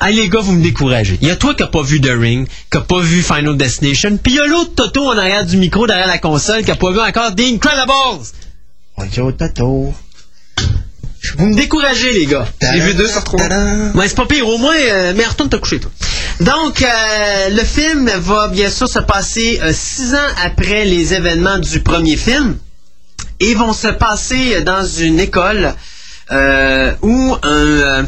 Ah 0.00 0.10
les 0.10 0.28
gars, 0.28 0.40
vous 0.40 0.52
me 0.52 0.62
découragez. 0.62 1.18
Il 1.22 1.28
y 1.28 1.30
a 1.30 1.36
toi 1.36 1.54
qui 1.54 1.62
n'as 1.62 1.68
pas 1.68 1.82
vu 1.82 2.00
The 2.00 2.10
Ring, 2.10 2.46
qui 2.46 2.76
n'a 2.76 2.82
pas 2.82 3.00
vu 3.00 3.22
Final 3.22 3.56
Destination, 3.56 4.16
puis 4.22 4.32
il 4.32 4.36
y 4.36 4.40
a 4.40 4.46
l'autre 4.46 4.74
Toto 4.74 5.06
en 5.08 5.16
arrière 5.18 5.44
du 5.46 5.56
micro, 5.56 5.86
derrière 5.86 6.06
la 6.06 6.18
console, 6.18 6.62
qui 6.62 6.68
n'a 6.68 6.76
pas 6.76 6.90
vu 6.92 7.00
encore 7.00 7.34
The 7.34 7.40
Incredibles. 7.40 8.26
Yo, 9.16 9.32
Tato. 9.32 9.94
Vous 11.36 11.46
me 11.46 11.54
découragez, 11.54 12.12
les 12.12 12.26
gars. 12.26 12.46
J'ai 12.60 12.80
vu 12.80 12.94
deux 12.94 13.08
sur 13.08 13.24
trois. 13.24 13.40
Ouais, 13.94 14.08
c'est 14.08 14.16
pas 14.16 14.26
pire. 14.26 14.48
Au 14.48 14.58
moins, 14.58 14.74
euh, 14.76 15.12
mais 15.16 15.24
retourne 15.24 15.48
te 15.48 15.56
coucher, 15.56 15.80
toi. 15.80 15.90
Donc, 16.40 16.82
euh, 16.82 17.48
le 17.50 17.64
film 17.64 18.10
va 18.16 18.48
bien 18.48 18.70
sûr 18.70 18.88
se 18.88 19.00
passer 19.00 19.60
euh, 19.62 19.72
six 19.74 20.14
ans 20.14 20.30
après 20.44 20.84
les 20.84 21.14
événements 21.14 21.58
du 21.58 21.80
premier 21.80 22.16
film 22.16 22.56
et 23.40 23.54
vont 23.54 23.72
se 23.72 23.88
passer 23.88 24.60
dans 24.62 24.84
une 24.84 25.18
école 25.20 25.74
euh, 26.30 26.92
où 27.02 27.36
un 27.42 27.48
euh, 27.48 28.02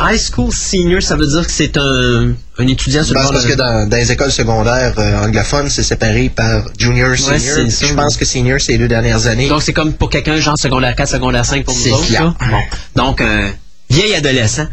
high 0.00 0.18
school 0.18 0.52
senior, 0.52 1.00
ça 1.02 1.16
veut 1.16 1.26
dire 1.26 1.46
que 1.46 1.52
c'est 1.52 1.76
un, 1.76 2.32
un 2.58 2.66
étudiant 2.66 3.04
sur 3.04 3.14
Ben, 3.14 3.22
le 3.24 3.28
parce 3.30 3.44
de- 3.44 3.50
que 3.50 3.54
dans, 3.56 3.88
dans 3.88 3.96
les 3.96 4.10
écoles 4.12 4.32
secondaires 4.32 4.94
euh, 4.98 5.24
anglophones, 5.24 5.68
c'est 5.70 5.82
séparé 5.82 6.28
par 6.28 6.62
junior, 6.78 7.16
senior. 7.16 7.40
c'est 7.40 7.70
ça. 7.70 7.86
Je 7.86 7.94
pense 7.94 8.16
que 8.16 8.24
senior, 8.24 8.60
c'est 8.60 8.72
les 8.72 8.78
deux 8.78 8.88
dernières 8.88 9.26
années. 9.26 9.48
Donc, 9.48 9.62
c'est 9.62 9.72
comme 9.72 9.92
pour 9.94 10.10
quelqu'un, 10.10 10.36
genre 10.36 10.58
secondaire 10.58 10.94
4, 10.96 11.08
secondaire 11.08 11.44
5 11.44 11.64
pour 11.64 11.74
nous 11.74 11.80
C'est 11.80 11.92
autres. 11.92 12.06
clair. 12.06 12.24
là. 12.24 12.34
Bon. 12.50 13.02
Donc, 13.04 13.20
un 13.20 13.50
vieil 13.88 14.14
adolescent 14.14 14.66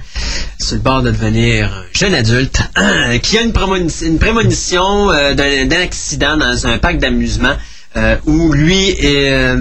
sur 0.59 0.75
le 0.75 0.81
bord 0.81 1.03
de 1.03 1.11
devenir 1.11 1.67
un 1.71 1.83
jeune 1.97 2.15
adulte 2.15 2.61
qui 3.21 3.37
a 3.37 3.41
une, 3.41 3.51
prémoni- 3.51 4.03
une 4.05 4.17
prémonition 4.17 5.11
euh, 5.11 5.33
d'un 5.35 5.81
accident 5.81 6.37
dans 6.37 6.65
un 6.67 6.77
parc 6.79 6.97
d'amusement 6.97 7.53
euh, 7.95 8.15
où 8.25 8.51
lui 8.51 8.89
est... 8.89 9.55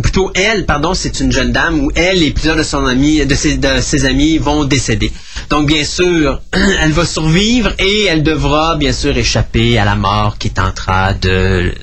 ou 0.00 0.02
plutôt 0.02 0.32
elle, 0.34 0.64
pardon, 0.64 0.94
c'est 0.94 1.20
une 1.20 1.30
jeune 1.30 1.52
dame 1.52 1.78
où 1.78 1.92
elle 1.94 2.22
et 2.22 2.30
plusieurs 2.30 2.56
de 2.56 2.62
son 2.62 2.86
ami, 2.86 3.26
de 3.26 3.34
ses, 3.34 3.58
de 3.58 3.82
ses 3.82 4.06
amis 4.06 4.38
vont 4.38 4.64
décéder. 4.64 5.12
Donc 5.50 5.66
bien 5.66 5.84
sûr, 5.84 6.40
elle 6.80 6.92
va 6.92 7.04
survivre 7.04 7.74
et 7.78 8.06
elle 8.06 8.22
devra 8.22 8.76
bien 8.76 8.94
sûr 8.94 9.14
échapper 9.14 9.78
à 9.78 9.84
la 9.84 9.96
mort 9.96 10.38
qui 10.38 10.48
est 10.48 10.58
en 10.58 10.72
train 10.72 11.12
de 11.12 11.74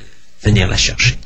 venir 0.41 0.67
la 0.67 0.77
chercher. 0.77 1.19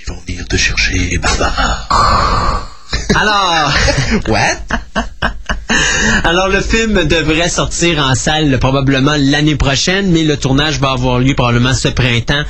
Ils 0.00 0.12
vont 0.12 0.20
venir 0.26 0.44
te 0.48 0.56
chercher, 0.56 1.16
Barbara. 1.18 2.68
Alors, 3.14 3.72
What? 4.26 4.56
alors 6.24 6.48
le 6.48 6.60
film 6.60 7.04
devrait 7.04 7.48
sortir 7.48 7.98
en 7.98 8.14
salle 8.14 8.58
probablement 8.58 9.14
l'année 9.18 9.56
prochaine, 9.56 10.10
mais 10.10 10.22
le 10.24 10.36
tournage 10.36 10.78
va 10.78 10.92
avoir 10.92 11.18
lieu 11.18 11.34
probablement 11.34 11.74
ce 11.74 11.88
printemps 11.88 12.42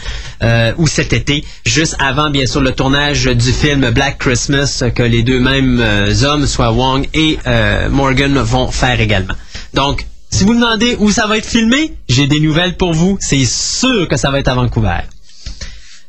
euh, 0.42 0.72
ou 0.78 0.86
cet 0.86 1.12
été, 1.12 1.44
juste 1.64 1.96
avant 1.98 2.30
bien 2.30 2.46
sûr 2.46 2.60
le 2.60 2.72
tournage 2.72 3.24
du 3.24 3.52
film 3.52 3.90
Black 3.90 4.18
Christmas 4.18 4.84
que 4.94 5.02
les 5.02 5.22
deux 5.22 5.40
mêmes 5.40 5.80
euh, 5.80 6.24
hommes, 6.24 6.46
soit 6.46 6.72
Wong 6.72 7.08
et 7.14 7.38
euh, 7.46 7.88
Morgan, 7.88 8.38
vont 8.38 8.70
faire 8.70 9.00
également. 9.00 9.34
Donc, 9.74 10.06
si 10.30 10.44
vous 10.44 10.54
me 10.54 10.60
demandez 10.60 10.96
où 10.98 11.10
ça 11.10 11.26
va 11.26 11.38
être 11.38 11.46
filmé, 11.46 11.92
j'ai 12.08 12.26
des 12.26 12.40
nouvelles 12.40 12.76
pour 12.76 12.92
vous. 12.92 13.18
C'est 13.20 13.44
sûr 13.44 14.08
que 14.08 14.16
ça 14.16 14.30
va 14.30 14.38
être 14.40 14.48
à 14.48 14.54
Vancouver. 14.54 15.00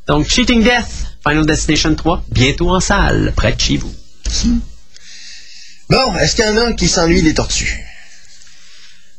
Donc, 0.07 0.27
Cheating 0.29 0.63
Death, 0.63 1.17
Final 1.27 1.45
Destination 1.45 1.95
3, 1.95 2.23
bientôt 2.31 2.69
en 2.69 2.79
salle, 2.79 3.33
près 3.35 3.53
de 3.53 3.59
chez 3.59 3.77
vous. 3.77 3.93
Bon, 5.93 6.15
est-ce 6.15 6.35
qu'il 6.35 6.43
y 6.43 6.47
en 6.47 6.57
a 6.57 6.73
qui 6.73 6.87
s'ennuient 6.87 7.21
des 7.21 7.35
tortues? 7.35 7.82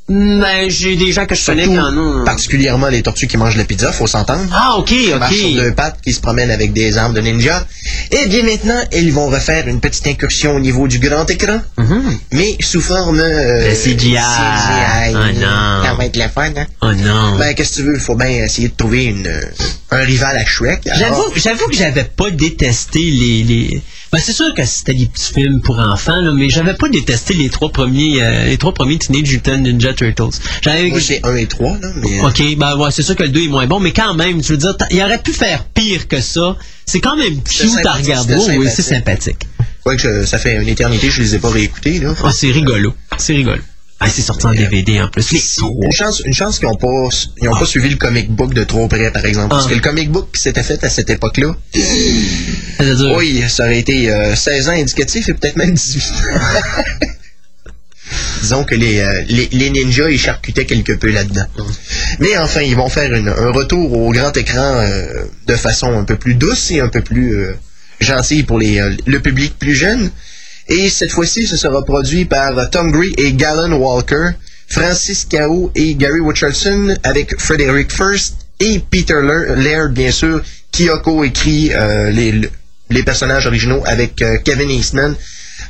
Ben, 0.06 0.68
j'ai 0.68 0.96
des 0.96 1.12
gens 1.12 1.24
que 1.24 1.34
je 1.34 1.46
connais 1.46 1.64
qui 1.66 1.78
en 1.78 1.96
ont. 1.96 2.24
particulièrement 2.24 2.88
les 2.88 3.02
tortues 3.02 3.26
qui 3.26 3.38
mangent 3.38 3.56
la 3.56 3.64
pizza, 3.64 3.90
faut 3.90 4.06
s'entendre. 4.06 4.44
Ah, 4.52 4.76
ok, 4.76 4.84
Qui 4.86 5.08
marchent 5.18 5.34
sur 5.34 5.48
ok. 5.48 5.54
deux 5.54 5.72
pattes, 5.72 5.98
qui 6.04 6.12
se 6.12 6.20
promènent 6.20 6.50
avec 6.50 6.74
des 6.74 6.98
armes 6.98 7.14
de 7.14 7.22
ninja. 7.22 7.66
Et 8.10 8.26
bien 8.26 8.42
maintenant, 8.42 8.80
ils 8.92 9.12
vont 9.12 9.28
refaire 9.30 9.66
une 9.66 9.80
petite 9.80 10.06
incursion 10.06 10.56
au 10.56 10.60
niveau 10.60 10.88
du 10.88 10.98
grand 10.98 11.28
écran, 11.30 11.58
Mhm. 11.78 12.18
mais 12.32 12.56
sous 12.60 12.82
forme... 12.82 13.18
euh, 13.18 13.66
Le 13.70 13.74
CGI. 13.74 14.18
Ah, 14.18 15.08
non. 15.32 15.84
Ça 15.84 15.94
va 15.96 16.04
être 16.04 16.16
le 16.16 16.28
fun, 16.28 16.52
hein? 16.54 16.66
Oh 16.82 16.92
non. 16.92 17.38
Ben, 17.38 17.54
qu'est-ce 17.54 17.70
que 17.70 17.74
tu 17.76 17.82
veux? 17.86 17.94
Il 17.94 18.00
faut 18.00 18.14
bien 18.14 18.28
essayer 18.28 18.68
de 18.68 18.74
trouver 18.76 19.04
une, 19.06 19.26
euh, 19.26 19.40
un 19.90 20.04
rival 20.04 20.36
à 20.36 20.44
Shrek. 20.44 20.82
J'avoue, 20.98 21.24
j'avoue 21.34 21.66
que 21.68 21.76
j'avais 21.76 22.04
pas 22.04 22.30
détesté 22.30 22.98
les, 23.00 23.42
les... 23.42 23.82
Ben, 24.12 24.20
c'est 24.24 24.32
sûr 24.32 24.54
que 24.54 24.64
c'était 24.64 24.94
des 24.94 25.06
petits 25.06 25.32
films 25.32 25.60
pour 25.62 25.78
enfants, 25.80 26.20
là, 26.20 26.30
mais 26.32 26.48
j'avais 26.50 26.74
pas 26.74 26.88
détesté 26.88 27.34
les 27.34 27.48
trois 27.48 27.70
premiers, 27.70 28.22
euh, 28.22 28.44
les 28.44 28.58
trois 28.58 28.72
premiers 28.74 28.98
Teenage 28.98 29.32
Mutant 29.32 29.56
Ninja 29.56 29.92
Turtles. 29.94 30.36
J'avais, 30.62 30.88
Moi, 30.90 31.00
c'est 31.00 31.24
1 31.24 31.36
et 31.36 31.46
3, 31.46 31.78
là, 31.80 31.88
mais... 31.96 32.20
euh, 32.20 32.28
Ok, 32.28 32.42
ben 32.58 32.76
ouais, 32.76 32.90
c'est 32.90 33.02
sûr 33.02 33.16
que 33.16 33.22
le 33.22 33.28
2 33.30 33.44
est 33.44 33.48
moins 33.48 33.66
bon, 33.66 33.80
mais 33.80 33.92
quand 33.92 34.14
même, 34.14 34.42
je 34.42 34.48
veux 34.48 34.58
dire, 34.58 34.76
il 34.90 35.02
aurait 35.02 35.22
pu 35.22 35.32
faire 35.32 35.64
pire 35.64 36.06
que 36.08 36.20
ça. 36.20 36.56
C'est 36.86 37.00
quand 37.00 37.16
même 37.16 37.42
cute 37.42 37.84
à 37.86 37.92
regarder. 37.92 38.34
oui, 38.58 38.68
c'est 38.74 38.82
sympathique. 38.82 39.46
Ouais, 39.86 39.96
que 39.96 40.24
ça 40.24 40.38
fait 40.38 40.56
une 40.56 40.68
éternité, 40.68 41.10
je 41.10 41.20
les 41.22 41.34
ai 41.34 41.38
pas 41.38 41.50
réécoutés, 41.50 41.98
là. 41.98 42.14
Ah, 42.24 42.30
c'est 42.32 42.50
rigolo. 42.50 42.94
C'est 43.18 43.34
rigolo. 43.34 43.60
Ah, 44.00 44.08
c'est 44.10 44.22
sorti 44.22 44.44
en 44.46 44.52
DVD 44.52 45.00
en 45.00 45.08
plus. 45.08 45.30
Une 45.82 45.92
chance, 45.92 46.20
une 46.26 46.34
chance 46.34 46.58
qu'ils 46.58 46.68
n'ont 46.68 46.76
pas, 46.76 47.08
ils 47.40 47.48
ont 47.48 47.56
pas 47.56 47.64
suivi 47.64 47.88
le 47.88 47.96
comic 47.96 48.28
book 48.30 48.52
de 48.52 48.64
trop 48.64 48.86
près, 48.88 49.10
par 49.12 49.24
exemple. 49.24 49.48
Parce 49.50 49.66
Ah. 49.66 49.70
que 49.70 49.74
le 49.74 49.80
comic 49.80 50.10
book 50.10 50.28
qui 50.34 50.40
s'était 50.42 50.62
fait 50.64 50.82
à 50.84 50.90
cette 50.90 51.10
époque-là, 51.10 51.54
oui, 53.16 53.42
ça 53.48 53.64
aurait 53.64 53.78
été 53.78 54.10
euh, 54.10 54.34
16 54.34 54.68
ans 54.68 54.72
indicatif 54.72 55.28
et 55.28 55.34
peut-être 55.34 55.56
même 55.56 55.72
18 55.74 56.02
ans. 56.02 56.40
Disons 58.42 58.64
que 58.64 58.74
les, 58.74 59.00
euh, 59.00 59.22
les, 59.28 59.48
les 59.52 59.70
ninjas, 59.70 60.10
ils 60.10 60.18
charcutaient 60.18 60.66
quelque 60.66 60.92
peu 60.92 61.10
là-dedans. 61.10 61.46
Mais 62.20 62.36
enfin, 62.38 62.60
ils 62.60 62.76
vont 62.76 62.88
faire 62.88 63.12
une- 63.14 63.28
un 63.28 63.50
retour 63.52 63.92
au 63.92 64.10
grand 64.12 64.36
écran 64.36 64.76
euh, 64.80 65.24
de 65.46 65.54
façon 65.56 65.92
un 65.98 66.04
peu 66.04 66.16
plus 66.16 66.34
douce 66.34 66.70
et 66.70 66.80
un 66.80 66.88
peu 66.88 67.00
plus 67.00 67.36
euh, 67.36 67.52
gentille 68.00 68.42
pour 68.42 68.58
les, 68.58 68.80
le 69.06 69.20
public 69.20 69.58
plus 69.58 69.74
jeune. 69.74 70.10
Et 70.68 70.88
cette 70.90 71.10
fois-ci, 71.12 71.46
ce 71.46 71.56
sera 71.56 71.84
produit 71.84 72.24
par 72.24 72.70
Tom 72.70 72.90
Gree 72.90 73.12
et 73.18 73.32
Galen 73.34 73.72
Walker, 73.74 74.30
Francis 74.68 75.26
Cao 75.26 75.70
et 75.74 75.94
Gary 75.94 76.20
Richardson, 76.26 76.94
avec 77.02 77.38
Frederick 77.38 77.92
First 77.92 78.34
et 78.60 78.78
Peter 78.90 79.20
Lair- 79.22 79.56
Laird, 79.56 79.92
bien 79.92 80.10
sûr, 80.10 80.42
qui 80.72 80.88
a 80.88 80.96
coécrit 80.98 81.70
les, 82.12 82.40
les 82.90 83.02
personnages 83.02 83.46
originaux 83.46 83.82
avec 83.86 84.24
Kevin 84.44 84.70
Eastman. 84.70 85.14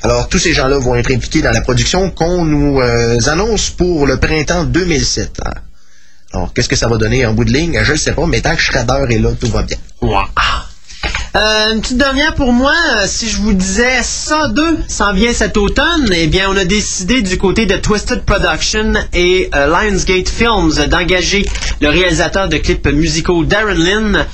Alors, 0.04 0.28
tous 0.28 0.38
ces 0.38 0.52
gens-là 0.52 0.78
vont 0.78 0.94
être 0.96 1.10
impliqués 1.10 1.40
dans 1.40 1.50
la 1.50 1.62
production 1.62 2.10
qu'on 2.10 2.44
nous 2.44 2.78
euh, 2.78 3.18
annonce 3.26 3.70
pour 3.70 4.06
le 4.06 4.18
printemps 4.20 4.64
2007. 4.64 5.40
hein. 5.42 5.50
Alors, 6.34 6.52
qu'est-ce 6.52 6.68
que 6.68 6.76
ça 6.76 6.88
va 6.88 6.98
donner 6.98 7.24
en 7.24 7.32
bout 7.32 7.44
de 7.46 7.50
ligne? 7.52 7.80
Je 7.82 7.92
ne 7.92 7.96
sais 7.96 8.12
pas, 8.12 8.26
mais 8.26 8.42
tant 8.42 8.54
que 8.54 8.60
Shredder 8.60 9.06
est 9.08 9.18
là, 9.18 9.30
tout 9.40 9.48
va 9.48 9.62
bien. 9.62 9.78
Wow. 10.02 10.24
Euh, 11.36 11.72
une 11.72 11.80
petite 11.80 11.96
dernière 11.96 12.34
pour 12.34 12.52
moi, 12.52 12.74
euh, 12.96 13.06
si 13.06 13.30
je 13.30 13.38
vous 13.38 13.54
disais 13.54 14.02
ça 14.02 14.48
2 14.48 14.78
s'en 14.88 15.14
vient 15.14 15.32
cet 15.32 15.56
automne, 15.56 16.10
eh 16.12 16.26
bien 16.26 16.48
on 16.50 16.56
a 16.56 16.64
décidé 16.66 17.22
du 17.22 17.38
côté 17.38 17.64
de 17.64 17.76
Twisted 17.76 18.24
Production 18.24 18.92
et 19.14 19.48
euh, 19.54 19.66
Lionsgate 19.66 20.28
Films 20.28 20.86
d'engager 20.88 21.46
le 21.80 21.88
réalisateur 21.88 22.48
de 22.48 22.58
clips 22.58 22.86
musicaux 22.86 23.42
Darren 23.44 23.74
Lynn, 23.74 24.26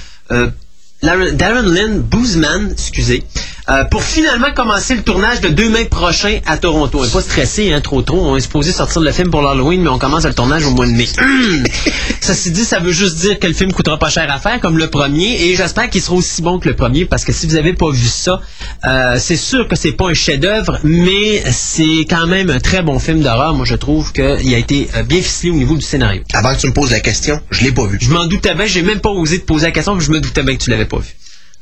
Darren 1.02 1.62
Lynn 1.72 2.00
Boozman, 2.00 2.70
excusez, 2.72 3.24
euh, 3.70 3.85
pour 3.85 4.02
finalement 4.02 4.50
commencer 4.52 4.96
le 4.96 5.02
tournage 5.02 5.40
de 5.40 5.48
deux 5.48 5.68
mai 5.68 5.85
prochain 5.85 6.40
à 6.46 6.56
Toronto. 6.56 6.98
On 6.98 7.04
n'est 7.04 7.11
pas 7.11 7.20
stressé, 7.20 7.72
hein, 7.72 7.80
trop 7.80 8.02
trop. 8.02 8.20
On 8.20 8.37
est 8.37 8.40
supposé 8.40 8.72
sortir 8.72 9.00
le 9.00 9.12
film 9.12 9.30
pour 9.30 9.42
l'Halloween, 9.42 9.83
mais 9.83 9.90
on 9.90 9.98
commence 9.98 10.24
le 10.24 10.35
tournage 10.35 10.64
au 10.64 10.70
mois 10.70 10.87
de 10.87 10.92
mai. 10.92 11.09
Hum! 11.20 11.64
Ceci 12.20 12.50
dit, 12.50 12.64
ça 12.64 12.80
veut 12.80 12.92
juste 12.92 13.16
dire 13.18 13.38
que 13.38 13.46
le 13.46 13.52
film 13.52 13.72
coûtera 13.72 13.98
pas 13.98 14.11
cher 14.11 14.30
à 14.30 14.38
faire, 14.38 14.61
comme 14.61 14.76
le 14.76 14.88
premier, 14.88 15.44
et 15.44 15.56
j'espère 15.56 15.88
qu'il 15.88 16.02
sera 16.02 16.16
aussi 16.16 16.42
bon 16.42 16.59
que 16.59 16.68
le 16.68 16.76
premier, 16.76 17.04
parce 17.04 17.24
que 17.24 17.33
si 17.33 17.46
vous 17.46 17.56
avez 17.56 17.72
pas 17.72 17.90
vu 17.90 18.09
ça, 18.09 18.40
euh, 18.85 19.16
c'est 19.18 19.37
sûr 19.37 19.68
que 19.68 19.76
c'est 19.76 19.92
pas 19.92 20.09
un 20.09 20.14
chef-d'œuvre, 20.14 20.78
mais 20.83 21.42
c'est 21.50 22.06
quand 22.09 22.26
même 22.26 22.50
un 22.50 22.61
très 22.61 22.83
bon 22.83 22.98
film 22.98 23.20
d'horreur. 23.20 23.54
Moi, 23.54 23.66
je 23.66 23.74
trouve 23.74 24.12
qu'il 24.12 24.54
a 24.54 24.59
été 24.59 24.88
euh, 24.96 25.02
bien 25.02 25.22
ficelé 25.22 25.50
au 25.50 25.56
niveau 25.56 25.76
du 25.76 25.85
scénario. 25.85 26.22
Avant 26.33 26.54
que 26.54 26.61
tu 26.61 26.66
me 26.66 26.72
poses 26.72 26.90
la 26.90 27.00
question, 27.00 27.40
je 27.50 27.64
l'ai 27.64 27.72
pas 27.72 27.87
vu. 27.87 27.98
Je 28.00 28.11
m'en 28.11 28.26
doutais 28.26 28.54
bien, 28.54 28.66
j'ai 28.66 28.83
même 28.83 29.00
pas 29.00 29.11
osé 29.11 29.40
te 29.40 29.46
poser 29.46 29.66
la 29.66 29.72
question, 29.72 29.96
puis 29.96 30.06
je 30.06 30.11
me 30.11 30.20
doutais 30.20 30.42
bien 30.42 30.56
que 30.56 30.62
tu 30.62 30.70
l'avais 30.70 30.87
pas 30.87 30.98
vu. 30.98 31.16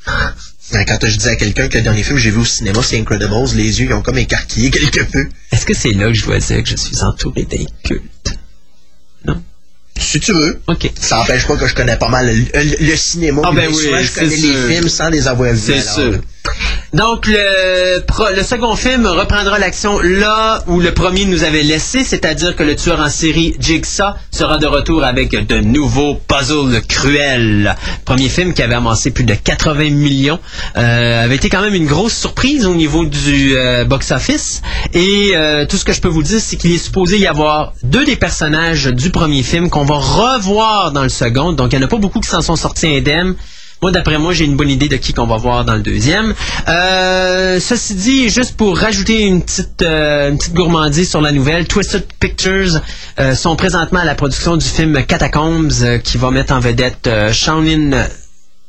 Euh, 0.75 0.85
Quand 0.87 0.99
je 1.03 1.17
disais 1.17 1.31
à 1.31 1.37
quelqu'un 1.37 1.69
que 1.69 1.79
le 1.79 1.83
dernier 1.85 2.03
film 2.03 2.17
que 2.17 2.23
j'ai 2.23 2.31
vu 2.31 2.39
au 2.41 2.45
cinéma, 2.45 2.81
c'est 2.83 2.99
Incredibles, 2.99 3.35
les 3.55 3.81
yeux 3.81 3.87
ils 3.89 3.93
ont 3.95 4.03
comme 4.03 4.19
écarquillé 4.19 4.71
quelque 4.77 5.01
peu. 5.11 5.27
Est-ce 5.53 5.65
que 5.65 5.75
c'est 5.75 5.93
là 5.93 6.07
que 6.09 6.15
je 6.15 6.25
dois 6.25 6.39
dire 6.39 6.63
que 6.63 6.69
je 6.69 6.77
suis 6.77 7.03
entouré 7.03 7.45
d'incultes? 7.45 8.35
Non? 9.25 9.43
Si 9.99 10.21
tu 10.21 10.33
veux. 10.33 10.61
OK. 10.69 10.91
Ça 11.01 11.17
n'empêche 11.17 11.47
pas 11.47 11.57
que 11.57 11.67
je 11.67 11.75
connais 11.75 11.97
pas 11.97 12.09
mal 12.09 12.27
le, 12.27 12.35
le- 12.63 12.87
le 12.91 12.97
cinéma. 12.97 13.43
Ah, 13.45 13.51
ben 13.51 13.63
mais 13.63 13.67
oui, 13.69 13.83
souvent, 13.85 14.01
je 14.01 14.13
connais 14.13 14.37
sûr. 14.37 14.53
les 14.69 14.75
films 14.75 14.89
sans 14.89 15.09
les 15.09 15.27
avoir 15.27 15.53
vus. 15.53 15.61
C'est 15.61 15.81
sûr. 15.83 16.21
Donc, 16.95 17.27
le, 17.27 18.01
pro- 18.01 18.31
le 18.35 18.43
second 18.43 18.75
film 18.75 19.07
reprendra 19.07 19.59
l'action 19.59 19.99
là 20.01 20.63
où 20.67 20.81
le 20.81 20.93
premier 20.95 21.27
nous 21.27 21.45
avait 21.45 21.63
laissé, 21.63 22.03
c'est-à-dire 22.03 22.57
que 22.57 22.63
le 22.63 22.77
tueur 22.77 23.01
en 23.01 23.11
série 23.11 23.55
Jigsaw 23.61 24.15
sera 24.31 24.57
de 24.59 24.67
retour 24.67 25.05
avec 25.05 25.31
de 25.47 25.59
nouveaux 25.61 26.15
puzzles 26.15 26.81
cruels. 26.89 27.77
Premier 28.07 28.29
film 28.31 28.55
qui 28.55 28.63
avait 28.63 28.75
amassé 28.75 29.11
plus 29.11 29.25
de 29.25 29.35
80 29.35 29.91
millions, 29.91 30.39
euh, 30.77 31.25
avait 31.25 31.37
été 31.37 31.49
quand 31.51 31.61
même 31.61 31.75
une 31.75 31.87
grosse 31.87 32.15
surprise 32.17 32.65
au 32.67 32.75
niveau 32.75 33.05
du 33.05 33.55
euh, 33.57 33.85
box-office. 33.85 34.63
Et 34.95 35.33
euh, 35.35 35.67
tout 35.67 35.77
ce 35.77 35.85
que 35.85 35.93
je 35.93 36.01
peux 36.01 36.09
vous 36.09 36.23
dire, 36.23 36.41
c'est 36.41 36.57
qu'il 36.57 36.73
est 36.73 36.79
supposé 36.79 37.19
y 37.19 37.27
avoir 37.27 37.75
deux 37.83 38.05
des 38.07 38.17
personnages 38.17 38.87
du 38.87 39.11
premier 39.11 39.43
film 39.43 39.69
qu'on 39.69 39.85
va 39.85 39.97
revoir 39.97 40.93
dans 40.93 41.03
le 41.03 41.09
second. 41.11 41.53
Donc, 41.53 41.73
il 41.73 41.79
n'y 41.79 41.85
en 41.85 41.87
a 41.87 41.91
pas 41.91 41.99
beaucoup 41.99 42.21
qui 42.21 42.29
s'en 42.31 42.41
sont 42.41 42.57
sortis 42.57 42.87
indemnes. 42.87 43.35
Moi, 43.81 43.93
d'après 43.93 44.19
moi, 44.19 44.33
j'ai 44.33 44.45
une 44.45 44.57
bonne 44.57 44.71
idée 44.71 44.89
de 44.89 44.97
qui 44.97 45.13
qu'on 45.13 45.27
va 45.27 45.37
voir 45.37 45.65
dans 45.65 45.77
le 45.77 45.83
deuxième. 45.83 46.35
Euh, 46.69 47.61
ceci 47.61 47.95
dit, 47.95 48.29
juste 48.29 48.57
pour 48.57 48.77
rajouter 48.77 49.23
une 49.23 49.43
petite, 49.43 49.83
euh, 49.83 50.31
une 50.31 50.39
petite 50.39 50.55
gourmandise 50.55 51.09
sur 51.09 51.21
la 51.21 51.31
nouvelle, 51.31 51.69
Twisted 51.69 52.05
Pictures 52.19 52.81
euh, 53.21 53.37
sont 53.37 53.55
présentement 53.55 54.01
à 54.01 54.05
la 54.05 54.17
production 54.17 54.57
du 54.57 54.67
film 54.67 55.05
Catacombs 55.05 56.01
qui 56.03 56.19
va 56.19 56.31
mettre 56.33 56.53
en 56.53 56.61
vedette 56.61 57.09
Shaolin 57.33 58.07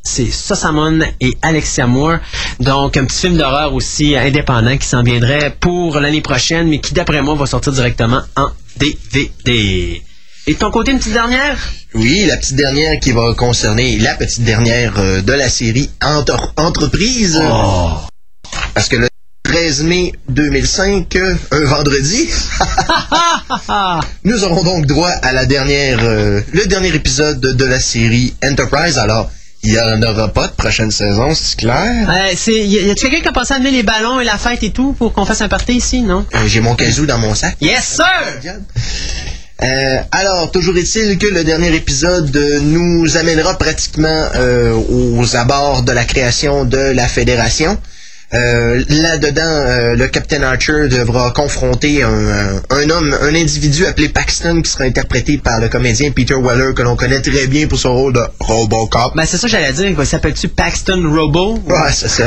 c'est 0.01 0.31
Sosamon 0.31 0.99
et 1.19 1.37
Alexia 1.41 1.85
Moore. 1.85 2.19
Donc, 2.59 2.95
un 2.97 3.05
petit 3.05 3.19
film 3.19 3.37
d'horreur 3.37 3.73
aussi 3.73 4.15
indépendant 4.15 4.77
qui 4.77 4.87
s'en 4.87 5.03
viendrait 5.03 5.55
pour 5.59 5.99
l'année 5.99 6.21
prochaine, 6.21 6.67
mais 6.67 6.79
qui, 6.79 6.93
d'après 6.93 7.21
moi, 7.21 7.35
va 7.35 7.45
sortir 7.45 7.73
directement 7.73 8.21
en 8.35 8.49
DVD. 8.77 10.01
Et 10.49 10.53
de 10.55 10.57
ton 10.57 10.71
côté, 10.71 10.89
une 10.89 10.97
petite 10.97 11.13
dernière? 11.13 11.59
Oui, 11.93 12.25
la 12.25 12.35
petite 12.37 12.55
dernière 12.55 12.99
qui 12.99 13.11
va 13.11 13.35
concerner 13.37 13.99
la 13.99 14.15
petite 14.15 14.41
dernière 14.43 14.93
euh, 14.97 15.21
de 15.21 15.31
la 15.33 15.47
série 15.47 15.91
Entre- 16.03 16.53
Entreprise. 16.57 17.39
Oh. 17.39 17.91
Parce 18.73 18.87
que 18.89 18.95
le 18.95 19.07
13 19.43 19.83
mai 19.83 20.11
2005, 20.27 21.15
euh, 21.17 21.35
un 21.51 21.65
vendredi, 21.65 22.29
nous 24.23 24.43
aurons 24.43 24.63
donc 24.63 24.87
droit 24.87 25.11
à 25.21 25.33
la 25.33 25.45
dernière, 25.45 25.99
euh, 26.01 26.41
le 26.51 26.65
dernier 26.65 26.95
épisode 26.95 27.39
de 27.41 27.65
la 27.65 27.79
série 27.79 28.33
Enterprise. 28.43 28.97
Alors, 28.97 29.29
il 29.61 29.73
n'y 29.73 29.79
en 29.79 30.01
aura 30.01 30.29
pas 30.29 30.47
de 30.47 30.53
prochaine 30.53 30.89
saison, 30.89 31.35
c'est 31.35 31.59
clair? 31.59 32.09
Euh, 32.09 32.33
c'est, 32.35 32.65
y 32.65 32.79
a- 32.79 32.81
y 32.87 32.89
a 32.89 32.95
quelqu'un 32.95 33.19
qui 33.21 33.27
a 33.27 33.31
pensé 33.33 33.53
à 33.53 33.57
amener 33.57 33.69
les 33.71 33.83
ballons 33.83 34.19
et 34.19 34.23
la 34.25 34.39
fête 34.39 34.63
et 34.63 34.71
tout 34.71 34.93
pour 34.93 35.13
qu'on 35.13 35.25
fasse 35.27 35.41
un 35.41 35.47
party 35.49 35.73
ici, 35.73 36.01
non? 36.01 36.25
Euh, 36.33 36.47
J'ai 36.47 36.61
mon 36.61 36.73
kazoo 36.75 37.05
dans 37.05 37.19
mon 37.19 37.35
sac. 37.35 37.55
Yes, 37.61 37.83
sir! 37.85 38.55
Euh, 39.61 39.97
alors, 40.11 40.51
toujours 40.51 40.77
est-il 40.77 41.17
que 41.17 41.27
le 41.27 41.43
dernier 41.43 41.75
épisode 41.75 42.33
euh, 42.35 42.59
nous 42.61 43.17
amènera 43.17 43.57
pratiquement 43.57 44.27
euh, 44.35 44.73
aux 44.89 45.35
abords 45.35 45.83
de 45.83 45.91
la 45.91 46.05
création 46.05 46.63
de 46.63 46.77
la 46.77 47.07
fédération. 47.07 47.77
Euh, 48.33 48.81
Là-dedans, 48.87 49.95
le 49.97 50.07
Captain 50.07 50.43
Archer 50.43 50.87
devra 50.87 51.31
confronter 51.31 52.03
un, 52.03 52.61
un- 52.69 52.89
homme, 52.89 53.17
un 53.21 53.35
individu 53.35 53.85
appelé 53.85 54.07
Paxton 54.07 54.61
qui 54.61 54.69
sera 54.71 54.83
interprété 54.85 55.39
par 55.39 55.59
le 55.59 55.67
comédien 55.67 56.11
Peter 56.11 56.35
Weller 56.35 56.73
que 56.75 56.83
l'on 56.83 56.95
connaît 56.95 57.21
très 57.21 57.47
bien 57.47 57.67
pour 57.67 57.79
son 57.79 57.93
rôle 57.95 58.13
de 58.13 58.21
Robocop. 58.39 59.15
Ben, 59.15 59.25
c'est 59.25 59.37
ça 59.37 59.47
que 59.47 59.51
j'allais 59.51 59.73
dire. 59.73 59.93
Il 59.99 60.05
s'appelle-tu 60.05 60.47
Paxton 60.47 61.01
Robo? 61.13 61.55
Ouais, 61.67 61.91
c'est 61.91 62.07
ça. 62.07 62.25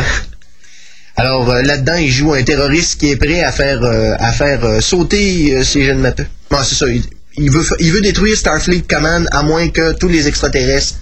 Alors 1.17 1.49
euh, 1.51 1.63
là-dedans, 1.63 1.97
il 1.97 2.11
joue 2.11 2.33
un 2.33 2.43
terroriste 2.43 2.99
qui 2.99 3.11
est 3.13 3.17
prêt 3.17 3.43
à 3.45 3.53
faire 3.53 3.83
euh, 3.83 4.15
à 4.19 4.33
faire 4.33 4.65
euh, 4.65 4.81
sauter 4.81 5.63
ces 5.63 5.85
jeunes 5.85 5.99
mappeux. 6.01 6.27
Bon, 6.51 6.59
c'est 6.65 6.75
ça. 6.75 6.87
Il, 6.89 7.03
il 7.37 7.51
veut 7.51 7.65
il 7.79 7.93
veut 7.93 8.01
détruire 8.01 8.37
Starfleet 8.37 8.83
Command 8.83 9.27
à 9.33 9.43
moins 9.43 9.69
que 9.69 9.93
tous 9.93 10.09
les 10.09 10.29
extraterrestres 10.29 10.95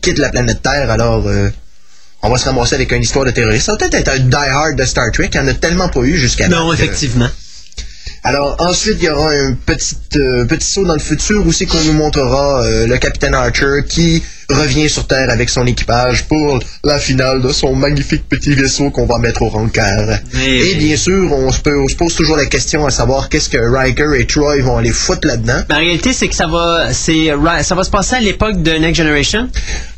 quittent 0.00 0.18
la 0.18 0.30
planète 0.30 0.62
Terre. 0.62 0.90
Alors 0.90 1.26
euh, 1.26 1.50
on 2.22 2.30
va 2.30 2.38
se 2.38 2.46
ramasser 2.46 2.74
avec 2.74 2.92
une 2.92 3.02
histoire 3.02 3.24
de 3.24 3.30
terroriste. 3.30 3.66
Ça 3.66 3.72
va 3.72 3.78
peut-être 3.78 3.94
être 3.94 4.08
un 4.08 4.18
Die 4.18 4.34
Hard 4.34 4.76
de 4.76 4.84
Star 4.84 5.10
Trek. 5.12 5.30
Il 5.32 5.40
n'y 5.40 5.46
en 5.46 5.48
a 5.48 5.54
tellement 5.54 5.88
pas 5.88 6.00
eu 6.00 6.16
jusqu'à 6.16 6.48
Non, 6.48 6.70
euh, 6.70 6.74
effectivement. 6.74 7.28
Alors 8.28 8.56
ensuite, 8.58 8.96
il 9.00 9.04
y 9.04 9.08
aura 9.08 9.30
un 9.30 9.52
petit, 9.54 9.94
euh, 10.16 10.44
petit 10.46 10.66
saut 10.66 10.84
dans 10.84 10.94
le 10.94 10.98
futur 11.00 11.46
où 11.46 11.52
c'est 11.52 11.66
qu'on 11.66 11.80
nous 11.84 11.92
montrera 11.92 12.64
euh, 12.64 12.86
le 12.88 12.98
capitaine 12.98 13.34
Archer 13.34 13.84
qui 13.88 14.20
revient 14.50 14.88
sur 14.88 15.06
Terre 15.06 15.30
avec 15.30 15.48
son 15.48 15.64
équipage 15.66 16.24
pour 16.26 16.58
la 16.82 16.98
finale 16.98 17.40
de 17.42 17.52
son 17.52 17.74
magnifique 17.76 18.28
petit 18.28 18.54
vaisseau 18.54 18.90
qu'on 18.90 19.06
va 19.06 19.18
mettre 19.18 19.42
au 19.42 19.48
rencard. 19.48 20.18
Oui. 20.34 20.40
Et 20.72 20.74
bien 20.74 20.96
sûr, 20.96 21.32
on 21.32 21.52
se, 21.52 21.60
peut- 21.60 21.78
on 21.80 21.86
se 21.88 21.94
pose 21.94 22.14
toujours 22.16 22.36
la 22.36 22.46
question 22.46 22.84
à 22.84 22.90
savoir 22.90 23.28
qu'est-ce 23.28 23.48
que 23.48 23.58
Riker 23.58 24.08
et 24.18 24.26
Troy 24.26 24.60
vont 24.60 24.76
aller 24.76 24.90
foutre 24.92 25.26
là-dedans. 25.28 25.62
Mais 25.68 25.74
en 25.76 25.78
réalité, 25.78 26.12
c'est 26.12 26.26
que 26.28 26.34
ça 26.34 26.46
va, 26.48 26.92
c'est, 26.92 27.28
ça 27.62 27.74
va 27.76 27.84
se 27.84 27.90
passer 27.90 28.16
à 28.16 28.20
l'époque 28.20 28.60
de 28.62 28.72
Next 28.72 28.96
Generation. 28.96 29.48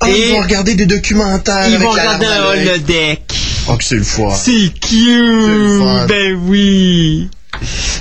Ah, 0.00 0.10
et 0.10 0.12
ils 0.28 0.32
vont 0.32 0.42
regarder 0.42 0.74
des 0.74 0.86
documentaires 0.86 1.66
ils 1.68 1.74
avec 1.76 1.86
vont 1.86 1.92
regarder 1.92 2.26
un 2.26 2.44
holodeck. 2.44 3.22
Oh, 3.70 3.76
que 3.76 3.84
c'est 3.84 3.96
le 3.96 4.02
foie. 4.02 4.34
C'est 4.34 4.68
cute! 4.80 6.08
Ben 6.08 6.38
oui! 6.46 7.28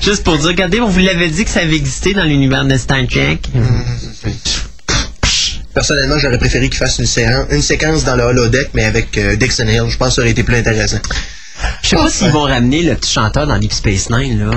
Juste 0.03 0.23
pour 0.23 0.37
dire, 0.37 0.47
regardez, 0.47 0.79
on 0.81 0.87
vous 0.87 0.99
l'avait 0.99 1.29
dit 1.29 1.43
que 1.45 1.49
ça 1.49 1.61
avait 1.61 1.75
existé 1.75 2.13
dans 2.13 2.23
l'univers 2.23 2.65
de 2.65 2.77
Star 2.77 2.99
Trek. 3.09 3.39
Personnellement, 5.73 6.17
j'aurais 6.17 6.39
préféré 6.39 6.69
qu'ils 6.69 6.77
fassent 6.77 6.97
une, 6.99 7.05
séan- 7.05 7.45
une 7.51 7.61
séquence 7.61 8.03
dans 8.03 8.15
le 8.15 8.23
holodeck, 8.23 8.69
mais 8.73 8.83
avec 8.85 9.17
euh, 9.17 9.35
Dixon 9.35 9.67
Hill. 9.67 9.83
Je 9.89 9.97
pense 9.97 10.09
que 10.09 10.13
ça 10.15 10.21
aurait 10.21 10.31
été 10.31 10.43
plus 10.43 10.55
intéressant. 10.55 10.97
Je 11.83 11.89
sais 11.89 11.95
pas 11.95 12.09
s'ils 12.09 12.29
vont 12.31 12.43
ramener 12.43 12.83
le 12.83 12.95
petit 12.95 13.11
chanteur 13.11 13.45
dans 13.47 13.57
Deep 13.59 13.73
Space 13.73 14.09
Nine, 14.09 14.39
là. 14.39 14.51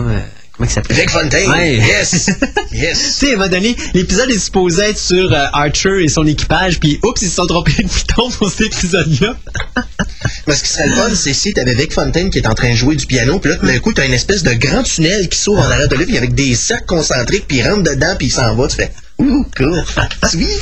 Comment 0.61 0.70
il 0.70 0.72
s'appelle? 0.72 0.96
Vic 0.96 1.11
Fontaine! 1.11 1.50
Ouais. 1.50 1.76
Yes! 1.76 2.30
Tu 2.70 2.76
Yes! 2.76 3.16
sais, 3.16 3.30
à 3.30 3.32
un 3.32 3.36
moment 3.36 3.48
donné, 3.48 3.74
l'épisode 3.94 4.30
est 4.30 4.38
supposé 4.38 4.82
être 4.82 4.98
sur 4.98 5.32
euh, 5.32 5.46
Archer 5.52 6.04
et 6.04 6.08
son 6.08 6.24
équipage, 6.26 6.78
puis 6.78 7.00
oups, 7.02 7.20
ils 7.22 7.28
se 7.28 7.34
sont 7.36 7.46
trompés 7.46 7.82
de 7.82 7.88
bouton 7.88 8.30
pour 8.30 8.48
cet 8.50 8.61
épisode-là. 8.66 9.36
Mais 10.46 10.54
ce 10.54 10.62
qui 10.62 10.68
serait 10.68 10.86
le 10.88 10.94
fun, 10.94 11.08
c'est 11.14 11.32
si 11.34 11.52
t'avais 11.52 11.74
Vic 11.74 11.92
Fontaine 11.92 12.30
qui 12.30 12.38
est 12.38 12.46
en 12.46 12.54
train 12.54 12.70
de 12.70 12.76
jouer 12.76 12.94
du 12.94 13.06
piano, 13.06 13.38
puis 13.40 13.50
là, 13.50 13.56
tout 13.56 13.66
d'un 13.66 13.78
coup, 13.78 13.92
t'as 13.92 14.06
une 14.06 14.12
espèce 14.12 14.42
de 14.42 14.52
grand 14.52 14.82
tunnel 14.82 15.28
qui 15.28 15.38
s'ouvre 15.38 15.61
en 15.61 15.70
arrière 15.70 15.88
de 15.88 15.96
lui, 15.96 16.06
puis 16.06 16.16
avec 16.18 16.34
des 16.34 16.54
cercles 16.54 16.86
concentriques, 16.86 17.46
puis 17.48 17.58
il 17.58 17.68
rentre 17.68 17.82
dedans, 17.90 18.14
puis 18.18 18.28
il 18.28 18.30
s'en 18.30 18.54
va. 18.54 18.68
Tu 18.68 18.76
fais, 18.76 18.92
ouh, 19.18 19.44
cool. 19.56 19.82
Sweet. 20.30 20.61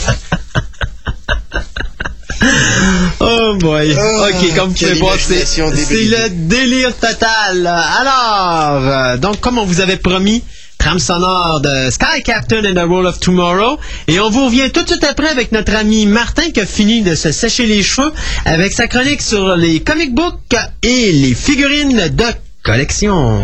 Oh 3.20 3.54
boy. 3.58 3.94
Ah, 3.98 4.28
ok, 4.28 4.54
comme 4.54 4.74
quelle 4.74 4.90
pouvez 4.90 5.00
voir, 5.00 5.16
c'est 5.18 5.56
le 5.58 6.28
délire 6.30 6.94
total. 6.96 7.66
Alors, 7.66 8.86
euh, 8.86 9.16
donc 9.16 9.40
comme 9.40 9.58
on 9.58 9.64
vous 9.64 9.80
avait 9.80 9.96
promis, 9.96 10.44
trame 10.78 10.98
sonore 10.98 11.60
de 11.60 11.90
Sky 11.90 12.22
Captain 12.24 12.64
and 12.64 12.74
the 12.74 12.88
Roll 12.88 13.06
of 13.06 13.18
Tomorrow. 13.18 13.78
Et 14.06 14.20
on 14.20 14.30
vous 14.30 14.46
revient 14.46 14.70
tout 14.72 14.82
de 14.82 14.88
suite 14.88 15.04
après 15.04 15.28
avec 15.28 15.52
notre 15.52 15.74
ami 15.74 16.06
Martin 16.06 16.50
qui 16.50 16.60
a 16.60 16.66
fini 16.66 17.02
de 17.02 17.14
se 17.14 17.32
sécher 17.32 17.66
les 17.66 17.82
cheveux 17.82 18.12
avec 18.44 18.72
sa 18.72 18.86
chronique 18.86 19.22
sur 19.22 19.56
les 19.56 19.80
comic 19.80 20.14
books 20.14 20.56
et 20.82 21.12
les 21.12 21.34
figurines 21.34 22.08
de 22.08 22.24
collection. 22.62 23.42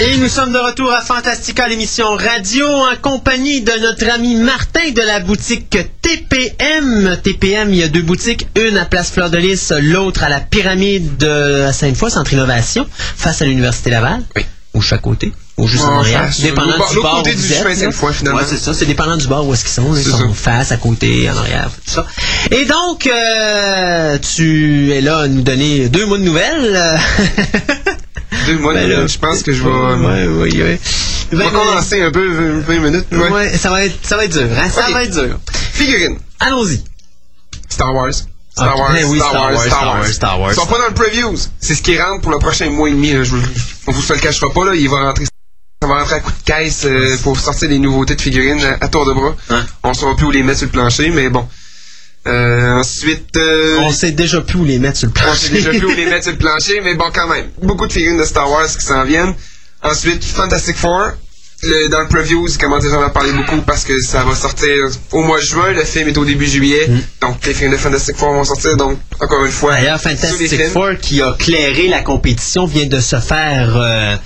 Et 0.00 0.16
nous 0.16 0.28
sommes 0.28 0.52
de 0.52 0.58
retour 0.58 0.92
à 0.92 1.00
Fantastica, 1.00 1.66
l'émission 1.66 2.14
radio, 2.14 2.68
en 2.68 2.94
compagnie 3.02 3.62
de 3.62 3.72
notre 3.80 4.08
ami 4.10 4.36
Martin 4.36 4.90
de 4.94 5.02
la 5.02 5.18
boutique 5.18 5.76
TPM. 6.02 7.18
TPM, 7.20 7.72
il 7.72 7.80
y 7.80 7.82
a 7.82 7.88
deux 7.88 8.02
boutiques, 8.02 8.46
une 8.54 8.78
à 8.78 8.84
Place 8.84 9.10
Fleur 9.10 9.28
de 9.28 9.38
Lys, 9.38 9.72
l'autre 9.82 10.22
à 10.22 10.28
la 10.28 10.38
Pyramide 10.38 11.16
de 11.16 11.66
Sainte-Foy, 11.72 12.12
Centre 12.12 12.32
Innovation, 12.32 12.86
face 12.92 13.42
à 13.42 13.44
l'Université 13.44 13.90
Laval. 13.90 14.22
Oui. 14.36 14.46
Ou 14.74 14.82
chaque 14.82 15.00
côté. 15.00 15.32
Ou 15.56 15.66
juste 15.66 15.82
en 15.82 15.96
En 15.96 15.98
arrière. 15.98 16.30
Dépendant 16.40 16.76
du 16.92 17.00
bar 17.02 17.16
côté 17.16 17.32
où 17.32 17.34
du 17.34 17.40
vous 17.40 17.52
êtes. 17.52 17.86
Ouais, 18.32 18.44
c'est 18.46 18.58
ça. 18.58 18.74
C'est 18.74 18.86
dépendant 18.86 19.16
du 19.16 19.26
bar 19.26 19.44
où 19.44 19.52
est-ce 19.52 19.64
qu'ils 19.64 19.72
sont. 19.72 19.96
Ils 19.96 20.04
sont 20.04 20.32
face, 20.32 20.70
à 20.70 20.76
côté, 20.76 21.28
en 21.28 21.36
arrière, 21.36 21.70
tout 21.84 21.94
ça. 21.94 22.06
Et 22.52 22.66
donc, 22.66 23.08
euh, 23.08 24.16
tu 24.18 24.92
es 24.92 25.00
là 25.00 25.20
à 25.20 25.26
nous 25.26 25.42
donner 25.42 25.88
deux 25.88 26.06
mots 26.06 26.18
de 26.18 26.22
nouvelles. 26.22 27.00
Deux 28.46 28.58
mois 28.58 28.74
Ben 28.74 28.88
là, 28.88 29.06
je 29.06 29.18
pense 29.18 29.42
que 29.42 29.52
je 29.52 29.62
vais. 29.62 29.68
Ouais, 29.70 30.26
oui, 30.26 30.62
oui. 30.62 30.78
On 31.32 31.36
va 31.36 31.50
commencer 31.50 32.02
un 32.02 32.10
peu, 32.10 32.60
20 32.66 32.78
minutes. 32.80 33.06
Ouais. 33.12 33.30
Ouais, 33.30 33.56
ça 33.58 33.70
va 33.70 33.84
être, 33.84 33.94
ça 34.02 34.16
va 34.16 34.24
être 34.24 34.32
dur, 34.32 34.48
hein? 34.58 34.68
Ça 34.70 34.90
va 34.90 35.04
être 35.04 35.12
dur. 35.12 35.38
Figurine. 35.72 36.18
Allons-y. 36.40 36.82
Star 37.68 37.94
Wars. 37.94 38.12
Star. 38.50 38.76
Wars, 38.78 38.94
Eh 38.98 39.04
oui, 39.04 39.18
Star, 39.18 39.32
Wars, 39.52 39.62
Star 39.64 39.86
Wars, 39.86 40.06
Star 40.08 40.40
Wars. 40.40 40.52
Ils 40.52 40.56
sont 40.56 40.66
pas 40.66 40.78
dans 40.78 40.88
le 40.88 40.94
previews. 40.94 41.36
C'est 41.60 41.74
ce 41.74 41.82
qui 41.82 41.98
rentre 42.00 42.22
pour 42.22 42.32
le 42.32 42.38
prochain 42.38 42.68
mois 42.70 42.88
et 42.88 42.92
demi. 42.92 43.12
là. 43.12 43.22
Je, 43.24 43.30
vous- 43.36 43.46
on 43.86 43.92
vous 43.92 44.02
se 44.02 44.12
le 44.12 44.18
cachera 44.18 44.52
pas, 44.52 44.64
là. 44.64 44.74
Il 44.74 44.88
va 44.88 45.02
rentrer. 45.02 45.24
Ça 45.80 45.86
va 45.88 46.00
rentrer 46.00 46.16
à 46.16 46.20
coup 46.20 46.32
de 46.32 46.44
caisse 46.44 46.82
euh, 46.86 47.16
pour 47.22 47.38
sortir 47.38 47.68
des 47.68 47.78
nouveautés 47.78 48.16
de 48.16 48.20
figurines 48.20 48.60
à, 48.64 48.84
à 48.84 48.88
tour 48.88 49.06
de 49.06 49.12
bras. 49.12 49.36
Ouais. 49.50 49.56
On 49.84 49.94
saura 49.94 50.16
plus 50.16 50.26
où 50.26 50.30
les 50.32 50.42
mettre 50.42 50.58
sur 50.58 50.66
le 50.66 50.72
plancher, 50.72 51.10
mais 51.10 51.28
bon. 51.28 51.46
Euh, 52.28 52.72
ensuite, 52.74 53.36
euh, 53.36 53.78
On 53.80 53.90
sait 53.90 54.10
déjà 54.12 54.40
plus 54.40 54.58
où 54.58 54.64
les 54.64 54.78
mettre 54.78 54.98
sur 54.98 55.08
le 55.08 55.12
on 55.16 55.34
sait 55.34 55.48
plancher. 55.48 55.50
déjà 55.50 55.70
plus 55.70 55.84
où 55.86 55.96
les 55.96 56.06
mettre 56.06 56.24
sur 56.24 56.32
le 56.32 56.38
plancher, 56.38 56.80
mais 56.84 56.94
bon, 56.94 57.06
quand 57.14 57.26
même. 57.28 57.46
Beaucoup 57.62 57.86
de 57.86 57.92
figurines 57.92 58.18
de 58.18 58.24
Star 58.24 58.50
Wars 58.50 58.66
qui 58.68 58.84
s'en 58.84 59.04
viennent. 59.04 59.34
Ensuite, 59.82 60.24
Fantastic 60.24 60.76
Four. 60.76 61.12
Le- 61.62 61.88
dans 61.88 62.00
le 62.02 62.06
preview, 62.06 62.46
c'est 62.46 62.60
comment 62.60 62.78
déjà 62.78 62.98
on 62.98 63.02
a 63.02 63.10
parlé 63.10 63.32
beaucoup 63.32 63.60
parce 63.62 63.82
que 63.84 64.00
ça 64.00 64.22
va 64.22 64.34
sortir 64.36 64.70
au 65.10 65.22
mois 65.22 65.38
de 65.40 65.44
juin. 65.44 65.72
Le 65.72 65.82
film 65.82 66.08
est 66.08 66.16
au 66.18 66.24
début 66.24 66.46
juillet. 66.46 66.88
Donc, 67.20 67.44
les 67.46 67.54
films 67.54 67.72
de 67.72 67.76
Fantastic 67.76 68.16
Four 68.16 68.32
vont 68.34 68.44
sortir. 68.44 68.76
Donc, 68.76 68.98
encore 69.20 69.44
une 69.44 69.50
fois, 69.50 69.72
D'ailleurs, 69.72 70.00
Fantastic. 70.00 70.68
Four, 70.68 70.90
qui 71.00 71.20
a 71.22 71.34
clairé 71.38 71.88
la 71.88 72.02
compétition, 72.02 72.66
vient 72.66 72.86
de 72.86 73.00
se 73.00 73.18
faire... 73.18 73.72
euh, 73.76 74.16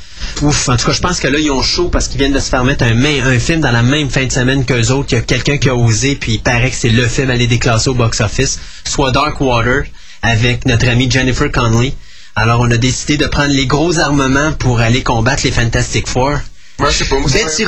ouf, 0.43 0.69
en 0.69 0.77
tout 0.77 0.87
cas, 0.87 0.93
je 0.93 1.01
pense 1.01 1.21
que 1.21 1.29
là, 1.29 1.39
ils 1.39 1.51
ont 1.51 1.63
chaud 1.63 1.89
parce 1.89 2.09
qu'ils 2.09 2.19
viennent 2.19 2.33
de 2.33 2.41
se 2.41 2.49
faire 2.49 2.65
mettre 2.65 2.85
un, 2.85 2.95
main- 2.95 3.25
un 3.27 3.39
film 3.39 3.61
dans 3.61 3.71
la 3.73 3.83
même 3.83 4.11
fin 4.11 4.25
de 4.27 4.33
semaine 4.33 4.65
qu'eux 4.65 4.91
autres. 4.91 5.09
Il 5.13 5.15
y 5.17 5.19
a 5.19 5.23
quelqu'un 5.23 5.59
qui 5.59 5.69
a 5.69 5.75
osé, 5.75 6.15
puis 6.17 6.35
il 6.35 6.41
paraît 6.41 6.71
que 6.71 6.77
c'est 6.77 6.91
le 6.91 7.07
film 7.07 7.31
à 7.31 7.35
aller 7.35 7.47
déclasser 7.47 7.89
au 7.91 7.95
box-office, 7.95 8.59
soit 8.85 9.11
Dark 9.11 9.41
Water, 9.41 9.83
avec 10.23 10.67
notre 10.67 10.89
amie 10.89 11.11
Jennifer 11.11 11.51
Connelly. 11.51 11.95
Alors, 12.35 12.61
on 12.61 12.71
a 12.71 12.77
décidé 12.79 13.17
de 13.19 13.27
prendre 13.27 13.53
les 13.53 13.67
gros 13.67 13.99
armements 13.99 14.53
pour 14.53 14.81
aller 14.81 15.03
combattre 15.03 15.43
les 15.45 15.53
Fantastic 15.53 16.07
Four. 16.09 16.39
Moi, 16.79 16.91
je 16.91 17.05
sais 17.05 17.05
pas. 17.05 17.17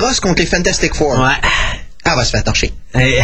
Ross 0.06 0.20
contre 0.20 0.40
les 0.40 0.46
Fantastic 0.46 0.94
Four. 0.94 1.18
Ouais. 1.18 1.34
Ah, 2.04 2.16
va 2.16 2.24
se 2.24 2.30
faire 2.30 2.44
torcher. 2.44 2.72
Et- 2.98 3.18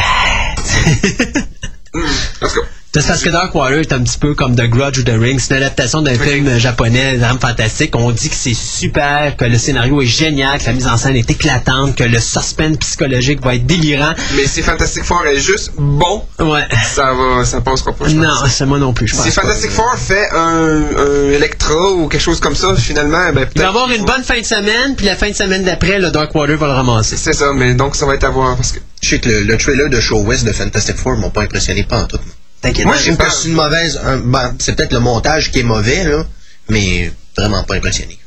Parce 2.41 2.55
que, 2.55 2.61
C'est 2.93 3.07
parce 3.07 3.23
que 3.23 3.29
Darkwater 3.29 3.79
est 3.79 3.93
un 3.93 4.01
petit 4.03 4.19
peu 4.19 4.35
comme 4.35 4.57
The 4.57 4.65
Grudge 4.69 4.99
ou 4.99 5.03
The 5.05 5.13
Ring. 5.17 5.39
C'est 5.39 5.55
une 5.57 5.63
adaptation 5.63 6.03
d'un 6.03 6.19
film 6.19 6.59
japonais, 6.59 7.19
d'armes 7.19 7.39
fantastiques. 7.39 7.95
On 7.95 8.11
dit 8.11 8.29
que 8.29 8.35
c'est 8.35 8.53
super, 8.53 9.37
que 9.37 9.45
le 9.45 9.59
scénario 9.59 10.03
est 10.03 10.07
génial, 10.07 10.59
que 10.59 10.67
la 10.67 10.73
mise 10.73 10.89
en 10.89 10.97
scène 10.97 11.15
est 11.15 11.31
éclatante, 11.31 11.95
que 11.95 12.03
le 12.03 12.19
suspense 12.19 12.79
psychologique 12.79 13.45
va 13.45 13.55
être 13.55 13.65
délirant. 13.65 14.13
mais 14.35 14.45
si 14.49 14.61
Fantastic 14.63 15.05
Four 15.05 15.25
est 15.27 15.39
juste 15.39 15.71
bon, 15.79 16.25
Ouais. 16.41 16.67
ça 16.85 17.13
va, 17.15 17.45
ça 17.45 17.61
passera 17.61 17.93
pas. 17.93 18.09
je. 18.09 18.17
Non, 18.17 18.35
c'est 18.49 18.67
moi 18.67 18.79
non 18.81 18.93
plus, 18.93 19.07
je 19.07 19.15
pense. 19.15 19.25
Si 19.25 19.31
pas. 19.37 19.43
Fantastic 19.43 19.71
Four 19.71 19.95
fait 19.97 20.29
un, 20.33 20.83
un 20.99 21.31
Electra 21.31 21.93
ou 21.93 22.09
quelque 22.09 22.21
chose 22.21 22.41
comme 22.41 22.57
ça, 22.57 22.75
finalement, 22.75 23.27
ben 23.33 23.47
peut-être. 23.47 23.53
Il 23.55 23.63
va 23.63 23.69
avoir 23.69 23.89
une 23.93 24.05
bonne 24.05 24.25
fin 24.25 24.41
de 24.41 24.45
semaine, 24.45 24.97
puis 24.97 25.07
la 25.07 25.15
fin 25.15 25.29
de 25.31 25.35
semaine 25.37 25.63
d'après, 25.63 26.01
le 26.01 26.11
Darkwater 26.11 26.57
va 26.57 26.67
le 26.67 26.73
ramasser. 26.73 27.17
C'est 27.17 27.35
ça, 27.35 27.53
mais 27.55 27.75
donc 27.75 27.95
ça 27.95 28.05
va 28.05 28.15
être 28.17 28.25
à 28.25 28.31
voir 28.31 28.57
parce 28.57 28.73
que. 28.73 28.81
Je 29.01 29.11
sais 29.11 29.19
que 29.21 29.29
le, 29.31 29.45
le 29.45 29.57
trailer 29.57 29.89
de 29.89 30.01
Show 30.01 30.23
West 30.23 30.45
de 30.45 30.53
Fantastic 30.53 30.97
Four 30.97 31.17
m'ont 31.19 31.31
pas 31.31 31.43
impressionné 31.43 31.85
pas 31.85 32.01
en 32.03 32.07
tout. 32.07 32.19
T'inquiète. 32.63 32.85
Moi, 32.87 32.97
Je 32.97 33.13
trouve 33.13 33.17
que 33.27 33.33
c'est 33.33 33.49
une 33.49 33.55
mauvaise. 33.55 34.01
un- 34.05 34.19
ben, 34.19 34.55
c'est 34.59 34.75
peut-être 34.77 34.93
le 34.93 35.01
montage 35.01 35.51
qui 35.51 35.61
est 35.61 35.65
mauvais, 35.65 36.05
là, 36.05 36.27
mais 36.69 37.13
vraiment 37.37 37.63
pas 37.65 37.77
impressionné. 37.77 38.19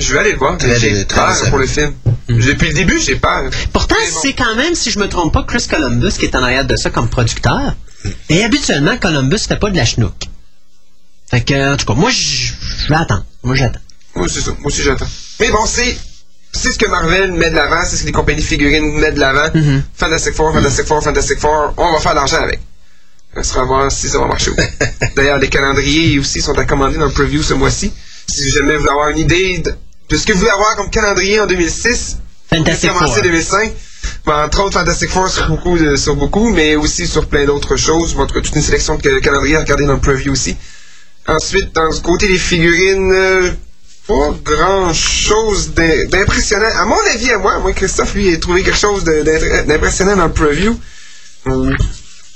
Je 0.00 0.12
vais 0.12 0.18
aller 0.20 0.32
le 0.32 0.38
voir. 0.38 0.56
J'ai 0.60 1.04
peur 1.04 1.34
pour 1.50 1.58
le 1.58 1.66
film. 1.66 1.94
Depuis 2.28 2.68
le 2.68 2.74
début, 2.74 3.00
j'ai 3.00 3.16
peur. 3.16 3.50
Pourtant, 3.72 3.94
bon. 3.96 4.18
c'est 4.22 4.32
quand 4.32 4.54
même, 4.54 4.74
si 4.74 4.90
je 4.90 4.98
me 4.98 5.08
trompe 5.08 5.32
pas, 5.32 5.42
Chris 5.44 5.66
Columbus 5.68 6.12
qui 6.18 6.26
est 6.26 6.34
en 6.36 6.42
arrière 6.42 6.64
de 6.64 6.76
ça 6.76 6.90
comme 6.90 7.08
producteur. 7.08 7.74
Et 8.28 8.44
habituellement, 8.44 8.96
Columbus 8.96 9.38
fait 9.48 9.56
pas 9.58 9.70
de 9.70 9.76
la 9.76 9.84
schnook. 9.84 10.14
Fait 11.30 11.40
que, 11.42 11.74
en 11.74 11.76
tout 11.76 11.84
cas, 11.86 11.94
moi, 11.94 12.10
je 12.10 12.52
vais 12.88 12.94
attendre. 12.96 13.24
Moi, 13.42 13.54
j'attends. 13.56 13.80
Oui, 14.14 14.28
c'est 14.32 14.40
ça. 14.40 14.50
Moi 14.52 14.66
aussi, 14.66 14.82
j'attends. 14.82 15.06
Mais 15.40 15.50
bon, 15.50 15.66
c'est. 15.66 15.96
C'est 16.52 16.72
ce 16.72 16.78
que 16.78 16.88
Marvel 16.88 17.32
met 17.32 17.50
de 17.50 17.56
l'avant, 17.56 17.82
c'est 17.84 17.96
ce 17.96 18.00
que 18.02 18.06
les 18.06 18.12
compagnies 18.12 18.42
figurines 18.42 18.98
mettent 18.98 19.14
de 19.16 19.20
l'avant. 19.20 19.50
Mhm. 19.54 19.82
Fantastic 19.94 20.34
Four, 20.34 20.54
Fantastic 20.54 20.86
Four, 20.86 21.02
Fantastic 21.04 21.38
Four. 21.38 21.74
On 21.76 21.92
va 21.92 21.98
faire 22.00 22.12
de 22.12 22.16
l'argent 22.16 22.42
avec. 22.42 22.60
On 23.36 23.42
sera 23.42 23.60
à 23.60 23.64
voir 23.64 23.92
si 23.92 24.08
ça 24.08 24.18
va 24.18 24.26
marcher. 24.26 24.50
D'ailleurs, 25.16 25.38
les 25.38 25.48
calendriers 25.48 26.18
aussi 26.18 26.40
sont 26.40 26.58
à 26.58 26.64
commander 26.64 26.98
dans 26.98 27.06
le 27.06 27.12
preview 27.12 27.42
ce 27.42 27.54
mois-ci. 27.54 27.92
Si 28.26 28.50
jamais 28.50 28.74
vous 28.74 28.80
voulez 28.80 28.90
avoir 28.90 29.08
une 29.10 29.18
idée 29.18 29.58
de, 29.58 29.74
de 30.08 30.16
ce 30.16 30.26
que 30.26 30.32
vous 30.32 30.40
voulez 30.40 30.50
avoir 30.50 30.76
comme 30.76 30.90
calendrier 30.90 31.40
en 31.40 31.46
2006, 31.46 32.16
Fantastic 32.52 32.90
commencer 32.92 33.14
Four. 33.14 33.22
2005. 33.22 33.72
Ben, 34.26 34.44
entre 34.44 34.64
autres, 34.64 34.78
Fantastic 34.78 35.10
Four 35.10 35.28
sur 35.28 35.48
beaucoup, 35.48 35.78
sur 35.96 36.16
beaucoup, 36.16 36.50
mais 36.50 36.76
aussi 36.76 37.06
sur 37.06 37.26
plein 37.26 37.44
d'autres 37.44 37.76
choses. 37.76 38.16
En 38.18 38.26
tout 38.26 38.34
cas, 38.34 38.40
toute 38.40 38.54
une 38.56 38.62
sélection 38.62 38.96
de 38.96 39.02
cal- 39.02 39.20
calendriers 39.20 39.56
à 39.56 39.60
regarder 39.60 39.84
dans 39.86 39.94
le 39.94 40.00
preview 40.00 40.32
aussi. 40.32 40.56
Ensuite, 41.26 41.74
dans 41.74 41.92
ce 41.92 42.00
côté 42.00 42.26
des 42.26 42.38
figurines, 42.38 43.12
euh, 43.12 43.50
pas 44.06 44.30
grand 44.42 44.92
chose 44.94 45.72
d'impressionnant. 45.74 46.70
À 46.74 46.86
mon 46.86 46.96
avis, 47.14 47.30
à 47.30 47.38
moi, 47.38 47.58
moi, 47.58 47.72
Christophe, 47.74 48.14
lui, 48.14 48.32
a 48.32 48.36
trouvé 48.38 48.62
quelque 48.62 48.78
chose 48.78 49.04
d'impressionnant 49.04 50.16
dans 50.16 50.26
le 50.26 50.32
preview. 50.32 50.78
Hum, 51.46 51.76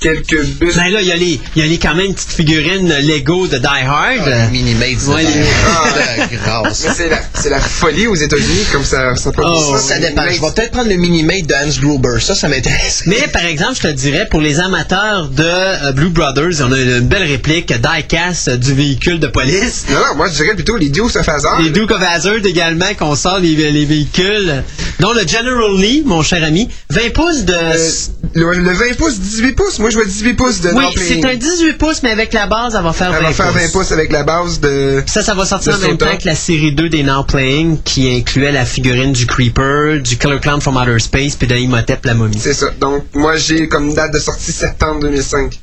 quelques 0.03 0.45
bus. 0.45 0.77
Ben 0.77 0.91
là, 0.93 1.01
il 1.01 1.09
y 1.09 1.13
a 1.13 1.17
les, 1.17 1.41
il 1.57 1.63
y 1.63 1.65
a 1.65 1.69
les 1.69 1.79
quand 1.79 1.95
même 1.95 2.07
une 2.07 2.15
petite 2.15 2.33
figurine 2.33 2.89
Lego 3.07 3.47
de 3.47 3.59
Die 3.59 3.67
Hard. 3.67 4.23
Ah, 4.27 4.47
les 4.47 4.59
mini-mates. 4.59 5.07
Ouais, 5.07 5.23
de- 5.25 5.29
les- 5.29 5.45
Ah, 5.67 5.85
la 6.19 6.27
grâce. 6.27 6.85
Mais 6.87 6.95
c'est 6.95 7.09
la, 7.09 7.21
c'est 7.35 7.51
la 7.51 7.61
folie 7.61 8.07
aux 8.07 8.15
États-Unis, 8.15 8.65
comme 8.73 8.85
ça, 8.85 9.15
ça 9.17 9.33
peut 9.33 9.43
Oh, 9.45 9.77
Ça 9.79 9.99
dépend. 9.99 10.23
Je 10.31 10.41
vais 10.41 10.53
peut-être 10.55 10.73
prendre 10.73 10.89
le 10.91 10.97
mini-mate 10.97 11.47
de 11.47 11.55
Hans 11.55 11.81
Gruber. 11.81 12.21
Ça, 12.21 12.35
ça 12.35 12.49
m'intéresse. 12.49 13.03
Mais 13.07 13.29
par 13.33 13.45
exemple, 13.45 13.77
je 13.77 13.83
te 13.89 13.93
dirais, 13.93 14.27
pour 14.31 14.41
les 14.41 14.61
amateurs 14.61 15.29
de 15.29 15.43
euh, 15.45 15.93
Blue 15.93 16.11
Brothers, 16.11 16.61
on 16.61 16.73
a 16.73 16.79
une 16.79 17.01
belle 17.01 17.25
réplique 17.25 17.73
die-cast 17.73 18.49
euh, 18.49 18.57
du 18.57 18.75
véhicule 18.75 19.19
de 19.21 19.27
police. 19.29 19.85
Non, 19.91 19.97
non, 19.97 20.17
moi, 20.17 20.29
je 20.29 20.35
dirais 20.43 20.55
plutôt 20.55 20.77
les 20.77 20.89
Dukes 20.89 21.17
of 21.17 21.29
Hazzard. 21.29 21.61
Les 21.63 21.71
Duke 21.71 21.91
of 21.91 22.03
Hazzard 22.03 22.45
également, 22.45 22.93
qu'on 22.99 23.15
sort 23.15 23.39
les, 23.39 23.55
les 23.71 23.85
véhicules. 23.85 24.63
Dont 25.01 25.13
le 25.13 25.27
General 25.27 25.77
Lee, 25.79 26.03
mon 26.05 26.23
cher 26.23 26.43
ami, 26.45 26.69
20 26.91 27.13
pouces 27.13 27.45
de... 27.45 27.53
Euh, 27.55 27.77
le, 28.35 28.53
le 28.53 28.73
20 28.73 28.97
pouces, 28.97 29.19
18 29.19 29.53
pouces. 29.53 29.79
Moi, 29.79 29.91
je 29.93 29.97
vois 29.97 30.07
18 30.07 30.35
pouces 30.35 30.61
de 30.61 30.71
oui, 30.71 30.85
c'est 30.97 31.25
un 31.25 31.35
18 31.35 31.75
pouces, 31.75 32.03
mais 32.03 32.11
avec 32.11 32.33
la 32.33 32.47
base, 32.47 32.75
elle 32.75 32.83
va 32.83 32.93
faire 32.93 33.13
20 33.13 33.19
Elle 33.19 33.25
va 33.25 33.33
faire 33.33 33.53
20 33.53 33.73
pouces 33.73 33.93
avec 33.93 34.11
la 34.11 34.23
base 34.23 34.61
de. 34.61 35.03
Ça, 35.07 35.23
ça 35.23 35.35
va 35.35 35.45
sortir 35.45 35.75
en 35.75 35.79
même 35.79 35.99
temps 35.99 36.17
que 36.17 36.27
la 36.27 36.35
série 36.35 36.75
2 36.75 36.89
des 36.89 37.03
Now 37.03 37.25
Playing, 37.25 37.81
qui 37.83 38.15
incluait 38.15 38.53
la 38.53 38.65
figurine 38.65 39.13
du 39.13 39.27
Creeper, 39.27 40.01
du 40.01 40.17
Killer 40.17 40.41
Clown 40.41 40.61
from 40.61 40.77
Outer 40.77 40.99
Space, 40.99 41.37
puis 41.37 41.47
de 41.47 41.57
Imhotep 41.57 42.05
la 42.05 42.15
momie. 42.15 42.39
C'est 42.41 42.55
ça. 42.55 42.71
Donc, 42.81 43.05
moi, 43.15 43.37
j'ai 43.37 43.69
comme 43.69 43.93
date 43.95 44.13
de 44.13 44.19
sortie 44.19 44.53
septembre 44.53 45.01
2005. 45.01 45.61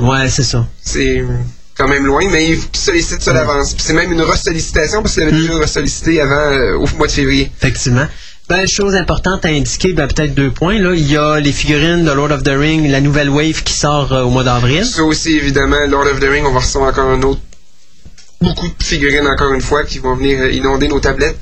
Ouais, 0.00 0.28
c'est 0.28 0.42
ça. 0.42 0.66
C'est 0.82 1.24
quand 1.76 1.88
même 1.88 2.06
loin, 2.06 2.22
mais 2.30 2.50
il 2.50 2.58
sollicite 2.72 3.22
ça 3.22 3.32
d'avance. 3.32 3.72
Puis 3.72 3.82
c'est 3.86 3.94
même 3.94 4.12
une 4.12 4.22
resollicitation 4.22 5.02
parce 5.02 5.14
qu'il 5.14 5.22
avait 5.22 5.32
déjà 5.32 5.56
ressollicité 5.56 6.20
avant, 6.20 6.34
euh, 6.34 6.74
au 6.76 6.86
mois 6.98 7.06
de 7.06 7.12
février. 7.12 7.50
Effectivement. 7.56 8.06
Ben, 8.50 8.66
chose 8.66 8.96
importante 8.96 9.44
à 9.44 9.48
indiquer, 9.48 9.92
ben, 9.92 10.08
peut-être 10.08 10.34
deux 10.34 10.50
points. 10.50 10.80
Là. 10.80 10.92
Il 10.96 11.08
y 11.08 11.16
a 11.16 11.38
les 11.38 11.52
figurines 11.52 12.04
de 12.04 12.10
Lord 12.10 12.32
of 12.32 12.42
the 12.42 12.48
Ring, 12.48 12.90
la 12.90 13.00
nouvelle 13.00 13.30
wave 13.30 13.62
qui 13.62 13.72
sort 13.72 14.12
euh, 14.12 14.24
au 14.24 14.30
mois 14.30 14.42
d'avril. 14.42 14.84
Ça 14.84 15.04
aussi, 15.04 15.36
évidemment, 15.36 15.86
Lord 15.88 16.08
of 16.08 16.18
the 16.18 16.24
Ring, 16.24 16.44
on 16.44 16.50
va 16.50 16.58
recevoir 16.58 16.90
encore 16.90 17.10
un 17.10 17.22
autre. 17.22 17.40
Beaucoup 18.40 18.66
de 18.66 18.82
figurines, 18.82 19.28
encore 19.28 19.52
une 19.52 19.60
fois, 19.60 19.84
qui 19.84 20.00
vont 20.00 20.16
venir 20.16 20.40
euh, 20.40 20.50
inonder 20.50 20.88
nos 20.88 20.98
tablettes. 20.98 21.38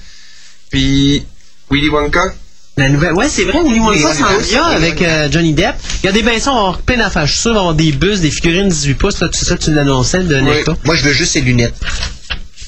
Puis, 0.69 1.25
Willy 1.71 1.89
Wonka. 1.89 2.25
La 2.77 2.91
nouvelle, 2.91 3.15
ouais, 3.15 3.31
c'est 3.31 3.45
vrai, 3.45 3.63
Willy 3.65 3.81
Wonka 3.81 4.11
Oui, 4.11 4.15
s'en 4.15 4.37
oui, 4.37 4.45
vient 4.45 4.69
oui. 4.69 4.75
avec 4.75 5.01
euh, 5.01 5.29
Johnny 5.31 5.55
Depp. 5.55 5.77
Il 6.03 6.07
y 6.07 6.09
a 6.11 6.13
des 6.13 6.23
ben, 6.23 6.39
ça, 6.39 6.51
on 6.51 6.57
va 6.57 6.61
avoir 6.61 6.79
plein 6.83 6.99
d'affaires. 6.99 7.27
Je 7.27 7.33
suis 7.33 7.41
sûr, 7.41 7.53
il 7.53 7.55
va 7.55 7.61
avoir 7.61 7.75
des 7.75 7.93
bus, 7.93 8.21
des 8.21 8.31
figurines 8.31 8.69
18 8.69 8.95
pouces, 8.97 9.21
là, 9.21 9.29
tout 9.29 9.43
ça, 9.43 9.57
tu 9.57 9.73
l'annonçais 9.73 10.25
de 10.25 10.37
Necto. 10.37 10.75
Moi, 10.85 10.95
je 10.95 11.05
veux 11.05 11.13
juste 11.13 11.33
ses 11.33 11.41
lunettes. 11.41 11.75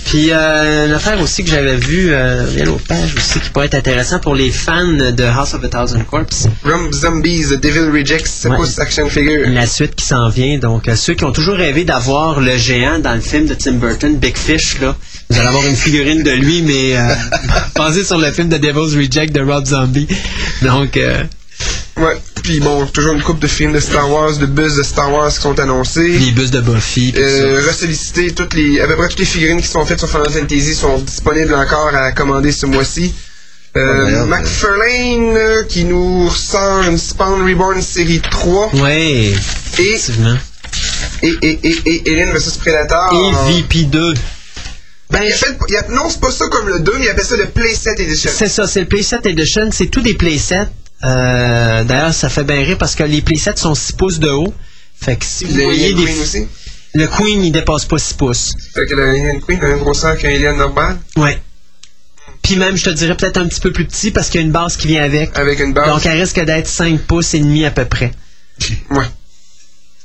Puis 0.06 0.30
euh, 0.32 0.86
une 0.86 0.92
affaire 0.92 1.20
aussi 1.20 1.44
que 1.44 1.50
j'avais 1.50 1.76
vue, 1.76 2.08
euh, 2.10 2.44
il 2.52 2.58
y 2.58 2.62
a 2.62 2.66
page 2.88 3.14
aussi 3.16 3.38
qui 3.40 3.50
pourrait 3.50 3.66
être 3.66 3.74
intéressant 3.76 4.18
pour 4.18 4.34
les 4.34 4.50
fans 4.50 4.86
de 4.86 5.22
House 5.24 5.54
of 5.54 5.62
a 5.64 5.68
Thousand 5.68 6.02
Corpse. 6.04 6.48
Rum 6.64 6.92
Zombies, 6.92 7.44
The 7.50 7.60
Devil 7.60 7.90
Rejects, 7.92 8.26
c'est 8.26 8.48
Ouais. 8.48 8.56
action 8.78 9.08
figure? 9.08 9.48
La 9.48 9.66
suite 9.66 9.94
qui 9.94 10.04
s'en 10.04 10.28
vient. 10.28 10.58
Donc, 10.58 10.88
euh, 10.88 10.96
ceux 10.96 11.14
qui 11.14 11.24
ont 11.24 11.32
toujours 11.32 11.54
rêvé 11.56 11.84
d'avoir 11.84 12.40
le 12.40 12.56
géant 12.56 12.98
dans 12.98 13.14
le 13.14 13.20
film 13.20 13.46
de 13.46 13.54
Tim 13.54 13.72
Burton, 13.74 14.16
Big 14.16 14.36
Fish, 14.36 14.80
là, 14.80 14.96
vous 15.28 15.38
allez 15.38 15.48
avoir 15.48 15.64
une 15.66 15.76
figurine 15.76 16.22
de 16.22 16.32
lui, 16.32 16.62
mais 16.62 16.96
euh, 16.96 17.14
basée 17.76 18.04
sur 18.04 18.18
le 18.18 18.30
film 18.32 18.48
de 18.48 18.56
Devil's 18.58 18.94
Reject 18.96 19.32
de 19.34 19.40
Rob 19.42 19.66
Zombie. 19.66 20.08
Donc, 20.62 20.96
euh, 20.96 21.22
Ouais. 21.96 22.16
Puis 22.42 22.60
bon, 22.60 22.86
toujours 22.86 23.14
une 23.14 23.22
coupe 23.22 23.38
de 23.40 23.46
films 23.46 23.72
de 23.72 23.80
Star 23.80 24.10
Wars, 24.10 24.36
de 24.36 24.46
buzz 24.46 24.76
de 24.76 24.82
Star 24.82 25.12
Wars 25.12 25.28
qui 25.30 25.40
sont 25.40 25.58
annoncés. 25.60 26.08
Les 26.08 26.30
bus 26.32 26.50
de 26.50 26.60
Buffy. 26.60 27.12
pis 27.12 27.20
Euh, 27.20 27.62
ressolliciter 27.66 28.30
toutes 28.32 28.54
les, 28.54 28.80
à 28.80 28.86
peu 28.86 28.96
près 28.96 29.08
toutes 29.08 29.18
les 29.18 29.24
figurines 29.26 29.60
qui 29.60 29.68
sont 29.68 29.84
faites 29.84 29.98
sur 29.98 30.08
Final 30.08 30.30
Fantasy 30.30 30.74
sont 30.74 30.98
disponibles 30.98 31.54
encore 31.54 31.90
à 31.94 32.12
commander 32.12 32.52
ce 32.52 32.64
mois-ci. 32.66 33.12
Euh, 33.76 34.24
McFarlane 34.26 35.36
euh, 35.36 35.62
qui 35.64 35.84
nous 35.84 36.28
ressort 36.28 36.82
une 36.88 36.98
Spawn 36.98 37.46
Reborn 37.48 37.80
série 37.82 38.20
3 38.20 38.70
Ouais, 38.76 39.06
et, 39.12 39.30
effectivement. 39.78 40.36
et, 41.22 41.36
et, 41.42 41.60
et, 41.62 42.02
et 42.08 42.12
Alien 42.14 42.32
vs 42.34 42.56
Predator. 42.58 43.12
Et 43.48 43.62
VP2. 43.62 44.16
Ben, 45.10 45.20
il 45.24 45.32
appelle, 45.32 45.56
il 45.68 45.76
a- 45.76 45.88
non, 45.90 46.08
c'est 46.08 46.20
pas 46.20 46.30
ça 46.30 46.46
comme 46.48 46.68
le 46.68 46.80
2, 46.80 46.92
mais 46.98 47.04
il 47.06 47.10
appelle 47.10 47.24
ça 47.24 47.36
le 47.36 47.46
Playset 47.46 47.94
Edition. 47.98 48.30
C'est 48.34 48.48
ça, 48.48 48.66
c'est 48.66 48.80
le 48.80 48.86
Playset 48.86 49.18
Edition. 49.24 49.68
C'est 49.72 49.86
tous 49.88 50.00
des 50.02 50.14
playsets. 50.14 50.66
Euh, 51.04 51.84
D'ailleurs, 51.84 52.14
ça 52.14 52.28
fait 52.28 52.44
bien 52.44 52.56
rire 52.62 52.78
parce 52.78 52.94
que 52.94 53.02
les 53.04 53.22
playsets 53.22 53.56
sont 53.56 53.74
6 53.74 53.92
pouces 53.92 54.18
de 54.18 54.28
haut. 54.28 54.52
Fait 55.00 55.16
que 55.16 55.24
si 55.24 55.44
vous 55.44 55.56
Le 55.56 55.64
voyez 55.64 55.94
des... 55.94 56.04
Queen 56.04 56.20
aussi. 56.20 56.48
Le 56.94 57.06
Queen, 57.06 57.42
il 57.44 57.52
dépasse 57.52 57.84
pas 57.86 57.98
6 57.98 58.14
pouces. 58.14 58.54
Fait 58.74 58.84
que 58.86 58.94
l'Alien 58.94 59.40
Queen 59.40 59.62
a 59.64 59.68
une 59.68 59.78
grosseur 59.78 60.16
qu'un 60.18 60.28
Alien 60.28 60.56
normal, 60.56 60.98
Ouais. 61.16 61.40
Puis 62.42 62.56
même, 62.56 62.76
je 62.76 62.84
te 62.84 62.90
dirais 62.90 63.16
peut-être 63.16 63.36
un 63.36 63.46
petit 63.46 63.60
peu 63.60 63.70
plus 63.72 63.86
petit 63.86 64.10
parce 64.10 64.28
qu'il 64.28 64.40
y 64.40 64.42
a 64.44 64.46
une 64.46 64.52
base 64.52 64.76
qui 64.76 64.88
vient 64.88 65.02
avec. 65.04 65.36
avec 65.38 65.60
une 65.60 65.72
base. 65.72 65.86
Donc, 65.88 66.04
elle 66.06 66.18
risque 66.20 66.40
d'être 66.40 66.66
5 66.66 66.98
pouces 67.02 67.34
et 67.34 67.38
demi 67.38 67.64
à 67.64 67.70
peu 67.70 67.84
près. 67.84 68.12
ouais. 68.90 69.04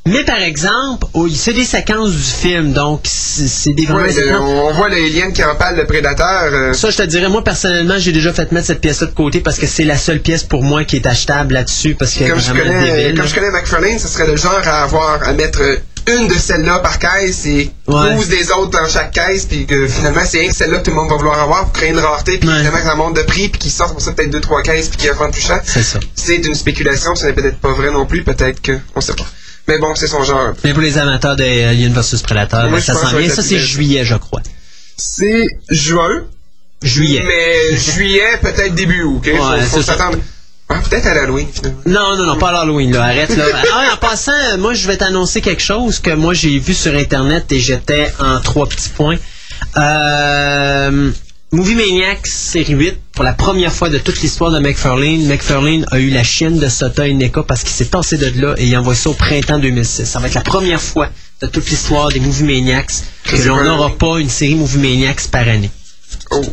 Mais 0.07 0.23
par 0.23 0.37
exemple, 0.39 1.07
c'est 1.33 1.53
des 1.53 1.65
séquences 1.65 2.11
du 2.11 2.17
film, 2.21 2.73
donc 2.73 3.01
c'est 3.05 3.73
des 3.73 3.87
Ouais, 3.87 4.33
on 4.39 4.71
voit 4.73 4.87
l'Alien 4.87 5.33
qui 5.33 5.43
empale 5.43 5.77
le 5.77 5.85
Prédateur. 5.87 6.49
euh, 6.53 6.73
Ça, 6.73 6.91
je 6.91 6.97
te 6.97 7.03
dirais, 7.03 7.27
moi, 7.27 7.43
personnellement, 7.43 7.95
j'ai 7.97 8.11
déjà 8.11 8.31
fait 8.31 8.51
mettre 8.51 8.67
cette 8.67 8.81
pièce-là 8.81 9.07
de 9.07 9.13
côté 9.15 9.39
parce 9.41 9.57
que 9.57 9.65
c'est 9.65 9.83
la 9.83 9.97
seule 9.97 10.19
pièce 10.21 10.43
pour 10.43 10.61
moi 10.63 10.83
qui 10.83 10.97
est 10.97 11.07
achetable 11.07 11.55
là-dessus 11.55 11.95
parce 11.95 12.13
qu'elle 12.13 12.27
est 12.27 12.29
comme 12.29 12.39
je 12.39 12.51
vraiment 12.53 12.65
connais, 12.79 12.95
débile. 12.97 13.17
comme 13.17 13.27
je 13.27 13.33
connais 13.35 13.49
McFarlane, 13.51 13.97
ça 13.97 14.07
serait 14.07 14.27
le 14.27 14.37
genre 14.37 14.61
à 14.63 14.83
avoir 14.83 15.23
à 15.27 15.33
mettre 15.33 15.61
euh, 15.63 15.77
une 16.07 16.27
de 16.27 16.35
celles-là 16.35 16.79
par 16.79 16.99
caisse 16.99 17.47
et 17.47 17.71
Ouais. 17.87 18.13
12 18.15 18.27
des 18.29 18.51
autres 18.51 18.79
dans 18.79 18.87
chaque 18.87 19.11
caisse, 19.11 19.45
puis 19.45 19.65
que 19.65 19.87
finalement 19.87 20.21
c'est 20.23 20.45
que 20.49 20.53
celle-là 20.55 20.77
que 20.79 20.83
tout 20.83 20.91
le 20.91 20.97
monde 20.97 21.09
va 21.09 21.15
vouloir 21.15 21.39
avoir 21.39 21.63
pour 21.63 21.73
créer 21.73 21.89
une 21.89 21.97
rareté, 21.99 22.37
puis 22.37 22.47
Ouais. 22.47 22.57
finalement 22.59 22.77
que 22.77 22.83
ça 22.85 22.95
monte 22.95 23.15
de 23.15 23.23
prix, 23.23 23.49
puis 23.49 23.57
qu'ils 23.59 23.71
sortent 23.71 23.93
pour 23.93 24.01
ça 24.03 24.11
peut-être 24.11 24.29
deux 24.29 24.39
trois 24.41 24.61
caisses, 24.61 24.89
puis 24.89 24.97
qu'ils 24.97 25.07
la 25.09 25.15
vendent 25.15 25.31
plus 25.31 25.41
cher. 25.41 25.61
C'est 25.65 25.81
ça. 25.81 25.99
C'est 26.13 26.35
une 26.45 26.53
spéculation, 26.53 27.15
ce 27.15 27.25
n'est 27.25 27.33
peut-être 27.33 27.57
pas 27.57 27.71
vrai 27.73 27.89
non 27.89 28.05
plus, 28.05 28.23
peut-être 28.23 28.61
que 28.61 28.73
on 28.95 29.01
sait 29.01 29.13
pas. 29.15 29.25
Mais 29.67 29.79
bon, 29.79 29.95
c'est 29.95 30.07
son 30.07 30.23
genre. 30.23 30.53
Mais 30.63 30.73
pour 30.73 30.81
les 30.83 30.97
amateurs 30.97 31.35
de 31.35 31.43
Alien 31.43 31.93
vs 31.93 32.21
Predator, 32.23 32.63
Moi, 32.69 32.77
ben, 32.77 32.81
ça 32.81 32.93
pense 32.93 33.01
s'en 33.03 33.07
que 33.17 33.29
ça 33.29 33.41
vient. 33.41 33.43
c'est 33.43 33.59
juillet, 33.59 34.05
je 34.05 34.15
crois. 34.15 34.41
C'est 34.97 35.47
juin, 35.69 36.23
Juillet. 36.83 37.23
mais 37.25 37.77
juillet 37.93 38.37
peut-être 38.41 38.75
début 38.75 39.03
août, 39.03 39.21
Ouais, 39.25 39.61
faut 39.65 39.81
s'attendre. 39.81 40.17
Ah, 40.69 40.79
peut-être 40.89 41.05
à 41.05 41.13
l'Halloween 41.13 41.47
finalement. 41.53 41.79
Non, 41.85 42.17
non, 42.17 42.25
non, 42.25 42.37
pas 42.37 42.49
à 42.49 42.53
l'Halloween, 42.53 42.91
là. 42.91 43.03
Arrête, 43.03 43.35
là. 43.37 43.45
Ah, 43.73 43.93
en 43.93 43.97
passant, 43.97 44.57
moi, 44.57 44.73
je 44.73 44.87
vais 44.87 44.97
t'annoncer 44.97 45.41
quelque 45.41 45.61
chose 45.61 45.99
que 45.99 46.09
moi, 46.11 46.33
j'ai 46.33 46.57
vu 46.57 46.73
sur 46.73 46.93
Internet 46.95 47.51
et 47.51 47.59
j'étais 47.59 48.11
en 48.19 48.39
trois 48.41 48.67
petits 48.67 48.89
points. 48.89 49.17
Euh, 49.77 51.11
Movie 51.51 51.75
Maniacs, 51.75 52.25
série 52.27 52.73
8, 52.73 52.97
pour 53.15 53.23
la 53.23 53.33
première 53.33 53.73
fois 53.73 53.89
de 53.89 53.97
toute 53.97 54.21
l'histoire 54.21 54.51
de 54.51 54.59
McFarlane, 54.59 55.25
McFarlane 55.25 55.85
a 55.91 55.99
eu 55.99 56.09
la 56.09 56.23
chienne 56.23 56.59
de 56.59 56.67
Sota 56.67 57.07
et 57.07 57.13
Neka 57.13 57.43
parce 57.43 57.61
qu'il 57.61 57.71
s'est 57.71 57.85
tassé 57.85 58.17
de 58.17 58.41
là 58.41 58.55
et 58.57 58.65
il 58.65 58.77
envoie 58.77 58.93
ça 58.93 59.09
au 59.09 59.13
printemps 59.13 59.57
2006. 59.57 60.03
Ça 60.05 60.19
va 60.19 60.27
être 60.27 60.33
la 60.33 60.41
première 60.41 60.81
fois 60.81 61.09
de 61.41 61.47
toute 61.47 61.69
l'histoire 61.69 62.09
des 62.09 62.19
Movie 62.19 62.43
Maniacs 62.43 62.91
que 63.23 63.37
l'on 63.47 63.63
n'aura 63.63 63.95
pas 63.97 64.19
une 64.19 64.29
série 64.29 64.55
Movie 64.55 64.79
Maniacs 64.79 65.29
par 65.31 65.47
année. 65.47 65.71
Oh. 66.31 66.43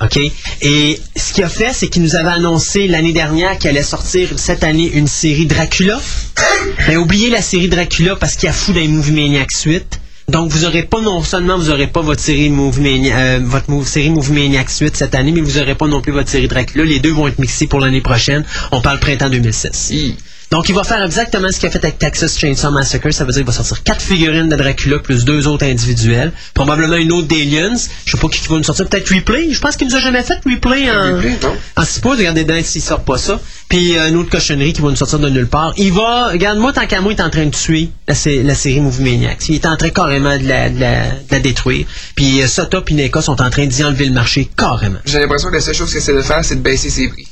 OK? 0.00 0.18
Et 0.62 1.00
ce 1.16 1.32
qu'il 1.32 1.44
a 1.44 1.48
fait, 1.48 1.72
c'est 1.72 1.88
qu'il 1.88 2.02
nous 2.02 2.14
avait 2.14 2.30
annoncé 2.30 2.86
l'année 2.86 3.12
dernière 3.12 3.58
qu'il 3.58 3.70
allait 3.70 3.82
sortir 3.82 4.28
cette 4.36 4.62
année 4.62 4.90
une 4.92 5.08
série 5.08 5.46
Dracula. 5.46 6.00
Mais 6.88 6.96
oubliez 6.96 7.30
la 7.30 7.42
série 7.42 7.68
Dracula 7.68 8.14
parce 8.14 8.34
qu'il 8.34 8.46
y 8.46 8.50
a 8.50 8.52
fou 8.52 8.72
dans 8.72 8.80
les 8.80 8.88
Movie 8.88 9.12
Maniacs 9.12 9.52
suite. 9.52 10.00
Donc 10.28 10.50
vous 10.50 10.64
aurez 10.64 10.84
pas 10.84 11.00
non 11.00 11.22
seulement 11.22 11.58
vous 11.58 11.70
aurez 11.70 11.88
pas 11.88 12.00
votre 12.00 12.20
série 12.20 12.48
Movie 12.48 13.10
euh, 13.12 13.40
votre 13.42 13.70
mou- 13.70 13.84
série 13.84 14.10
Movie 14.10 14.32
Maniacs 14.32 14.70
suite 14.70 14.96
cette 14.96 15.14
année, 15.14 15.32
mais 15.32 15.40
vous 15.40 15.58
aurez 15.58 15.74
pas 15.74 15.86
non 15.88 16.00
plus 16.00 16.12
votre 16.12 16.28
série 16.28 16.48
Dracula. 16.48 16.84
Les 16.84 17.00
deux 17.00 17.10
vont 17.12 17.26
être 17.28 17.38
mixés 17.38 17.66
pour 17.66 17.80
l'année 17.80 18.00
prochaine. 18.00 18.44
On 18.70 18.80
parle 18.80 19.00
printemps 19.00 19.28
2006. 19.30 19.90
Hi. 19.90 20.16
Donc, 20.52 20.68
il 20.68 20.74
va 20.74 20.84
faire 20.84 21.02
exactement 21.02 21.50
ce 21.50 21.58
qu'il 21.58 21.68
a 21.68 21.72
fait 21.72 21.82
avec 21.82 21.98
Texas 21.98 22.38
Chainsaw 22.38 22.70
Massacre. 22.70 23.10
Ça 23.12 23.24
veut 23.24 23.32
dire 23.32 23.40
qu'il 23.40 23.46
va 23.46 23.52
sortir 23.52 23.82
quatre 23.82 24.02
figurines 24.02 24.48
de 24.50 24.54
Dracula 24.56 24.98
plus 24.98 25.24
deux 25.24 25.46
autres 25.48 25.64
individuels. 25.64 26.30
Probablement 26.54 26.96
une 26.96 27.10
autre 27.10 27.26
d'Aliens. 27.26 27.74
Je 28.04 28.12
sais 28.12 28.18
pas 28.20 28.28
qui 28.28 28.46
va 28.48 28.56
nous 28.58 28.62
sortir. 28.62 28.86
Peut-être 28.86 29.08
Replay. 29.12 29.50
Je 29.50 29.60
pense 29.60 29.76
qu'il 29.76 29.88
nous 29.88 29.96
a 29.96 30.00
jamais 30.00 30.22
fait 30.22 30.38
Replay 30.44 30.90
en, 30.90 31.16
Replay, 31.16 31.38
non. 31.42 31.56
en 31.76 31.84
six 31.84 32.00
pouces. 32.00 32.18
Regardez 32.18 32.44
dedans 32.44 32.60
s'il 32.62 32.82
sort 32.82 33.00
pas 33.02 33.16
ça. 33.18 33.40
Puis 33.68 33.96
euh, 33.96 34.08
une 34.10 34.16
autre 34.16 34.28
cochonnerie 34.28 34.74
qui 34.74 34.82
va 34.82 34.90
nous 34.90 34.96
sortir 34.96 35.18
de 35.18 35.30
nulle 35.30 35.46
part. 35.48 35.72
Il 35.78 35.92
va, 35.94 36.28
regarde, 36.28 36.58
moi, 36.58 36.72
tant 36.74 36.86
qu'à 36.86 37.00
moi, 37.00 37.12
il 37.12 37.18
est 37.18 37.22
en 37.22 37.30
train 37.30 37.46
de 37.46 37.50
tuer 37.50 37.88
la, 38.06 38.14
sé- 38.14 38.42
la 38.42 38.54
série 38.54 38.80
Movie 38.80 39.02
Maniacs. 39.02 39.48
Il 39.48 39.54
est 39.54 39.64
en 39.66 39.76
train 39.78 39.88
carrément 39.88 40.36
de 40.36 40.46
la, 40.46 40.68
de 40.68 40.78
la, 40.78 41.06
de 41.12 41.30
la 41.30 41.40
détruire. 41.40 41.86
Puis 42.14 42.42
euh, 42.42 42.46
Sota 42.46 42.82
et 42.86 42.92
Neka 42.94 43.22
sont 43.22 43.40
en 43.40 43.48
train 43.48 43.64
d'y 43.66 43.82
enlever 43.84 44.04
le 44.04 44.12
marché 44.12 44.50
carrément. 44.54 44.98
J'ai 45.06 45.18
l'impression 45.20 45.48
que 45.48 45.54
la 45.54 45.60
seule 45.62 45.74
chose 45.74 45.88
qu'il 45.88 45.98
essaie 45.98 46.14
de 46.14 46.20
faire, 46.20 46.44
c'est 46.44 46.56
de 46.56 46.60
baisser 46.60 46.90
ses 46.90 47.08
prix. 47.08 47.26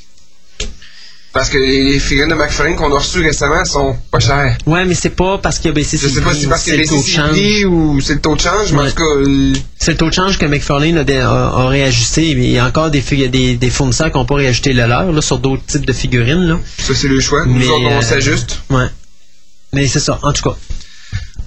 Parce 1.33 1.49
que 1.49 1.57
les 1.57 1.97
figurines 1.99 2.29
de 2.29 2.35
McFarlane 2.35 2.75
qu'on 2.75 2.93
a 2.93 2.99
reçues 2.99 3.23
récemment 3.23 3.63
sont 3.63 3.95
pas 4.11 4.19
chères. 4.19 4.57
Ouais, 4.65 4.83
mais 4.83 4.95
c'est 4.95 5.11
pas 5.11 5.37
parce 5.37 5.59
qu'il 5.59 5.69
a 5.71 5.73
baissé 5.73 5.97
Je 5.97 6.09
sais 6.09 6.19
pas 6.19 6.33
si 6.33 6.41
c'est 6.41 6.47
parce 6.49 6.63
qu'il 6.63 6.73
a 6.73 6.75
c'est 6.75 6.81
le 6.81 6.87
taux 6.89 7.01
de 7.01 7.07
change. 7.07 7.65
ou 7.67 8.01
c'est 8.01 8.13
le 8.15 8.19
taux 8.19 8.35
de 8.35 8.41
change, 8.41 8.73
mais 8.73 8.79
en 8.81 8.87
tout 8.89 8.95
cas, 8.95 9.03
euh, 9.03 9.53
C'est 9.79 9.91
le 9.91 9.97
taux 9.97 10.09
de 10.09 10.13
change 10.13 10.37
que 10.37 10.45
McFarlane 10.45 10.97
a, 10.97 11.03
dé- 11.05 11.15
a- 11.19 11.29
a 11.29 11.67
réajusté. 11.69 12.31
Il 12.31 12.49
y 12.51 12.57
a 12.59 12.65
encore 12.65 12.91
des, 12.91 12.99
fi- 12.99 13.29
des, 13.29 13.55
des 13.55 13.69
fournisseurs 13.69 14.11
qui 14.11 14.17
n'ont 14.17 14.25
pas 14.25 14.35
réajusté 14.35 14.73
le 14.73 14.85
leur 14.85 15.09
là, 15.13 15.21
sur 15.21 15.37
d'autres 15.39 15.65
types 15.65 15.85
de 15.85 15.93
figurines. 15.93 16.47
Là. 16.49 16.59
ça 16.79 16.93
c'est 16.93 17.07
le 17.07 17.21
choix. 17.21 17.45
Nous 17.45 17.59
Mais, 17.59 17.67
autres, 17.67 17.85
on 17.85 17.97
euh, 17.99 18.01
s'ajuste. 18.01 18.59
Ouais. 18.69 18.87
Mais 19.71 19.87
c'est 19.87 20.01
ça, 20.01 20.19
en 20.23 20.33
tout 20.33 20.43
cas. 20.49 20.57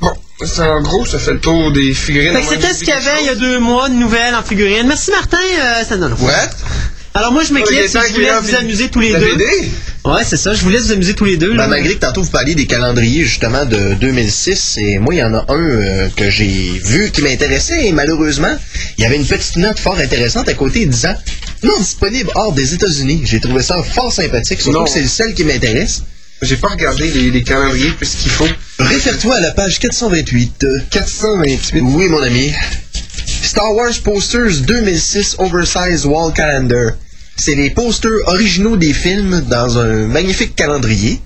Bon, 0.01 0.13
ça, 0.47 0.73
en 0.73 0.81
gros, 0.81 1.05
ça 1.05 1.19
fait 1.19 1.35
le 1.35 1.41
tour 1.41 1.73
des 1.73 1.93
figurines. 1.93 2.33
Que 2.33 2.43
c'était 2.43 2.73
ce 2.73 2.79
qu'il 2.79 2.89
y 2.89 2.93
avait 2.93 3.21
il 3.21 3.27
y 3.27 3.29
a 3.29 3.35
deux 3.35 3.59
mois 3.59 3.91
de 3.91 3.95
nouvelles 3.95 4.35
en 4.35 4.43
figurines. 4.43 4.87
Merci 4.89 5.11
Martin. 5.11 5.37
Euh, 5.61 5.85
ça, 5.87 5.97
non. 5.99 6.09
What? 6.21 6.51
Alors 7.17 7.33
moi 7.33 7.45
je 7.45 7.53
m'inquiète 7.53 7.89
si 7.89 7.97
je 8.09 8.13
vous 8.15 8.21
laisse 8.21 8.41
vous 8.43 8.55
amuser 8.57 8.89
tous 8.91 8.99
les 9.01 9.13
deux. 9.13 9.37
Ouais, 10.05 10.23
c'est 10.25 10.37
ça, 10.37 10.53
je 10.53 10.61
vous 10.63 10.69
laisse 10.71 10.87
vous 10.87 10.93
amuser 10.93 11.15
tous 11.15 11.25
les 11.25 11.37
deux. 11.37 11.55
Ben, 11.57 11.69
malgré 11.69 11.95
que 11.95 12.01
tantôt 12.01 12.23
vous 12.23 12.31
parliez 12.31 12.55
des 12.57 12.67
calendriers 12.67 13.25
justement 13.25 13.65
de 13.65 13.95
2006, 13.95 14.79
et 14.79 14.99
moi 14.99 15.15
il 15.15 15.19
y 15.19 15.23
en 15.23 15.33
a 15.33 15.45
un 15.49 15.55
euh, 15.59 16.09
que 16.17 16.29
j'ai 16.29 16.73
vu 16.85 17.11
qui 17.13 17.23
m'intéressait 17.23 17.87
et 17.87 17.93
malheureusement 17.93 18.55
il 18.99 19.03
y 19.03 19.07
avait 19.07 19.17
une 19.17 19.25
petite 19.27 19.57
note 19.57 19.79
fort 19.79 19.99
intéressante 19.99 20.49
à 20.49 20.55
côté 20.55 20.85
disant 20.87 21.15
non 21.63 21.79
disponible 21.79 22.31
hors 22.35 22.53
des 22.53 22.75
États-Unis. 22.75 23.23
J'ai 23.25 23.41
trouvé 23.41 23.63
ça 23.63 23.81
fort 23.83 24.13
sympathique, 24.13 24.61
surtout 24.61 24.79
Non. 24.79 24.85
que 24.85 24.91
c'est 24.91 25.01
le 25.03 25.09
seul 25.09 25.35
qui 25.35 25.45
m'intéresse. 25.45 26.03
J'ai 26.43 26.57
pas 26.57 26.69
regardé 26.69 27.09
les, 27.13 27.31
les 27.31 27.43
calendriers 27.45 27.93
plus 27.93 28.11
qu'il 28.11 28.31
faut. 28.33 28.49
Réfère-toi 28.81 29.37
à 29.37 29.41
la 29.41 29.53
page 29.53 29.79
428. 29.79 30.65
euh, 30.65 30.81
428. 30.91 31.81
Oui 31.81 32.09
mon 32.09 32.21
ami. 32.23 32.53
Star 33.43 33.73
Wars 33.73 33.93
Posters 34.03 34.61
2006 34.67 35.37
Oversize 35.39 36.05
Wall 36.07 36.33
Calendar. 36.35 36.91
C'est 37.37 37.55
les 37.55 37.71
posters 37.71 38.13
originaux 38.27 38.77
des 38.77 38.93
films 38.93 39.41
dans 39.49 39.79
un 39.79 40.07
magnifique 40.07 40.55
calendrier. 40.57 41.21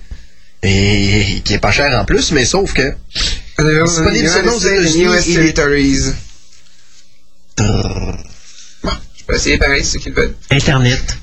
Et 0.61 1.41
qui 1.45 1.53
est 1.53 1.59
pas 1.59 1.71
cher 1.71 1.97
en 1.97 2.03
plus, 2.03 2.31
mais 2.33 2.43
sauf 2.45 2.73
que 2.73 2.93
Disponible 3.57 4.27
seulement 4.27 4.53
aux 4.55 4.59
États-Unis 4.59 5.05
US 5.05 5.27
et- 5.27 5.33
Territories. 5.35 6.01
Bon, 8.83 8.91
je 9.17 9.23
peux 9.25 9.35
essayer 9.35 9.57
pareil, 9.57 9.83
c'est 9.83 9.97
ce 9.97 10.03
qu'ils 10.03 10.13
veulent. 10.13 10.35
Internet. 10.51 11.17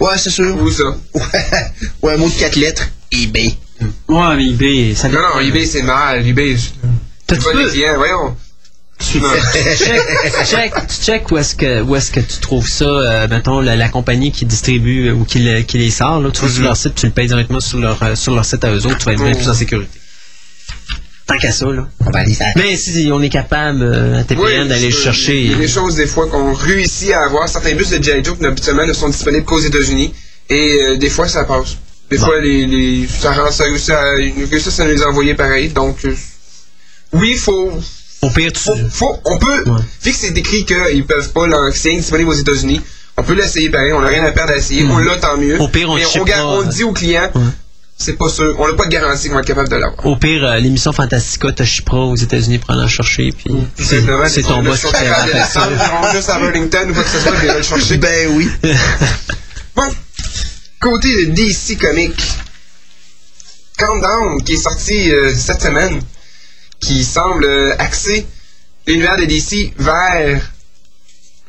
Ouais, 0.00 0.16
c'est 0.18 0.30
sûr. 0.30 0.56
Où 0.60 0.70
ça? 0.70 0.84
Ouais, 1.14 1.22
ouais, 2.02 2.12
un 2.14 2.16
mot 2.16 2.28
de 2.28 2.34
quatre 2.38 2.56
lettres. 2.56 2.88
eBay. 3.12 3.54
Ouais, 4.08 4.36
mais 4.36 4.46
eBay, 4.50 4.94
ça 4.94 5.08
Non, 5.08 5.18
non, 5.34 5.40
eBay 5.40 5.66
c'est 5.66 5.82
mal. 5.82 6.26
eBay, 6.26 6.56
T'as- 7.26 7.34
c'est 7.36 7.40
tu 7.40 7.44
pas 7.44 7.52
peux- 7.52 7.64
les 7.64 7.70
clients, 7.70 7.96
voyons. 7.96 8.36
Non. 9.20 9.28
check, 9.76 10.02
check, 10.46 10.72
tu 10.88 11.02
check 11.04 11.30
où 11.30 11.38
est-ce 11.38 11.54
que 11.54 11.82
où 11.82 11.94
est-ce 11.96 12.10
que 12.10 12.20
tu 12.20 12.38
trouves 12.40 12.68
ça, 12.68 12.84
euh, 12.84 13.28
mettons 13.28 13.60
la, 13.60 13.76
la 13.76 13.88
compagnie 13.88 14.32
qui 14.32 14.44
distribue 14.44 15.08
euh, 15.08 15.12
ou 15.14 15.24
qui, 15.24 15.38
le- 15.38 15.62
qui 15.62 15.78
les 15.78 15.90
sort, 15.90 16.20
là, 16.20 16.30
tu 16.30 16.40
vas 16.42 16.48
sur 16.48 16.58
Mhm. 16.60 16.64
leur 16.64 16.76
site, 16.76 16.94
tu 16.94 17.06
le 17.06 17.12
payes 17.12 17.26
directement 17.28 17.60
sur 17.60 17.78
leur 17.78 18.02
euh, 18.02 18.14
sur 18.14 18.34
leur 18.34 18.44
site 18.44 18.64
à 18.64 18.70
eux 18.72 18.86
autres, 18.86 18.98
tu 18.98 19.04
vas 19.04 19.12
être 19.12 19.22
bien 19.22 19.34
plus 19.34 19.48
en 19.48 19.54
sécurité. 19.54 19.98
Tant 21.26 21.38
qu'à 21.38 21.52
ça, 21.52 21.66
là. 21.66 21.88
On 22.00 22.10
va 22.10 22.18
aller 22.18 22.34
faire. 22.34 22.52
Mais 22.56 22.76
si 22.76 23.08
on 23.12 23.22
est 23.22 23.30
capable 23.30 23.82
euh, 23.82 24.20
à 24.20 24.24
TPN 24.24 24.44
Oui, 24.62 24.68
d'aller 24.68 24.90
le 24.90 24.94
chercher. 24.94 25.40
Il 25.40 25.52
y 25.52 25.54
a 25.54 25.58
des 25.58 25.68
choses 25.68 25.94
des 25.96 26.06
fois 26.06 26.28
qu'on 26.28 26.52
réussit 26.52 27.12
à 27.12 27.24
avoir. 27.24 27.48
Certains 27.48 27.74
bus 27.74 27.88
de 27.90 28.02
G.I. 28.02 28.22
Joe 28.22 28.36
habituellement 28.44 28.86
ne 28.86 28.92
sont 28.92 29.08
disponibles 29.08 29.44
qu'aux 29.46 29.60
États-Unis. 29.60 30.12
Et 30.50 30.80
euh, 30.82 30.96
des 30.98 31.08
fois 31.08 31.26
ça 31.26 31.44
passe. 31.44 31.76
Des 32.10 32.18
Bon. 32.18 32.26
fois 32.26 32.38
les, 32.40 32.66
les, 32.66 33.06
ça 33.08 33.32
rend 33.32 33.50
ça 33.50 33.64
ils 33.66 34.44
réussissent 34.50 34.78
à 34.80 34.84
nous 34.84 34.90
les 34.90 35.02
envoyer 35.02 35.34
pareil. 35.34 35.70
Donc 35.70 36.04
euh, 36.04 36.14
oui, 37.14 37.36
faut, 37.36 37.72
Au 38.24 38.30
pire, 38.30 38.52
tu. 38.52 38.60
faut, 38.60 38.76
faut- 38.90 39.18
on 39.24 39.38
peut. 39.38 39.62
Ouais. 39.70 39.80
Vu 40.02 40.12
que 40.12 40.16
c'est 40.18 40.36
écrit 40.36 40.64
qu'ils 40.64 41.04
peuvent 41.06 41.32
pas 41.32 41.46
leur 41.46 41.72
c'est 41.74 41.94
disponible 41.96 42.30
aux 42.30 42.34
États-Unis, 42.34 42.80
on 43.16 43.22
peut 43.22 43.34
l'essayer 43.34 43.70
pareil. 43.70 43.92
On 43.92 44.00
n'a 44.00 44.08
rien 44.08 44.24
à 44.24 44.32
perdre 44.32 44.52
à 44.52 44.56
essayer. 44.56 44.84
On 44.84 44.98
l'a 44.98 45.16
tant 45.18 45.36
mieux. 45.36 45.60
Au 45.60 45.68
pire, 45.68 45.88
on 45.90 45.94
Mais 45.94 46.02
le 46.02 46.20
on, 46.20 46.24
gar- 46.24 46.46
on 46.48 46.62
euh, 46.62 46.64
dit 46.64 46.82
aux 46.84 46.92
clients, 46.92 47.30
Ouais. 47.34 47.40
c'est 47.96 48.14
pas 48.18 48.28
sûr. 48.28 48.54
On 48.58 48.66
n'a 48.66 48.74
pas 48.74 48.86
de 48.86 48.90
garantie 48.90 49.28
qu'on 49.28 49.34
va 49.34 49.40
être 49.40 49.46
capable 49.46 49.68
de 49.68 49.76
l'avoir. 49.76 50.04
Au 50.06 50.16
pire, 50.16 50.44
euh, 50.44 50.58
l'émission 50.58 50.92
Fantastica 50.92 51.52
te 51.52 51.62
chippera 51.64 51.98
aux 52.00 52.16
États-Unis 52.16 52.58
pour 52.58 52.70
aller 52.72 52.82
en 52.82 52.88
chercher, 52.88 53.30
puis 53.32 53.54
c'est 53.78 54.02
ton 54.42 54.62
boss 54.62 54.80
qui 54.80 54.92
vont 54.92 56.12
juste 56.12 56.28
à 56.30 56.38
Burlington 56.38 56.90
ou 56.90 56.94
quoi 56.94 57.02
que 57.04 57.08
ce 57.10 57.18
soit, 57.18 57.54
le 57.56 57.62
chercher. 57.62 57.96
Ben 57.98 58.28
oui. 58.32 58.48
Bon, 59.76 59.82
côté 60.80 61.26
de 61.26 61.32
DC 61.32 61.76
Comics, 61.80 62.22
Countdown 63.76 64.40
qui 64.44 64.52
est 64.54 64.56
sorti 64.56 65.10
euh, 65.10 65.32
cette 65.34 65.62
semaine, 65.62 66.00
qui 66.80 67.04
semble 67.04 67.46
axer 67.78 68.26
l'univers 68.86 69.16
de 69.16 69.24
DC 69.24 69.72
vers 69.78 70.40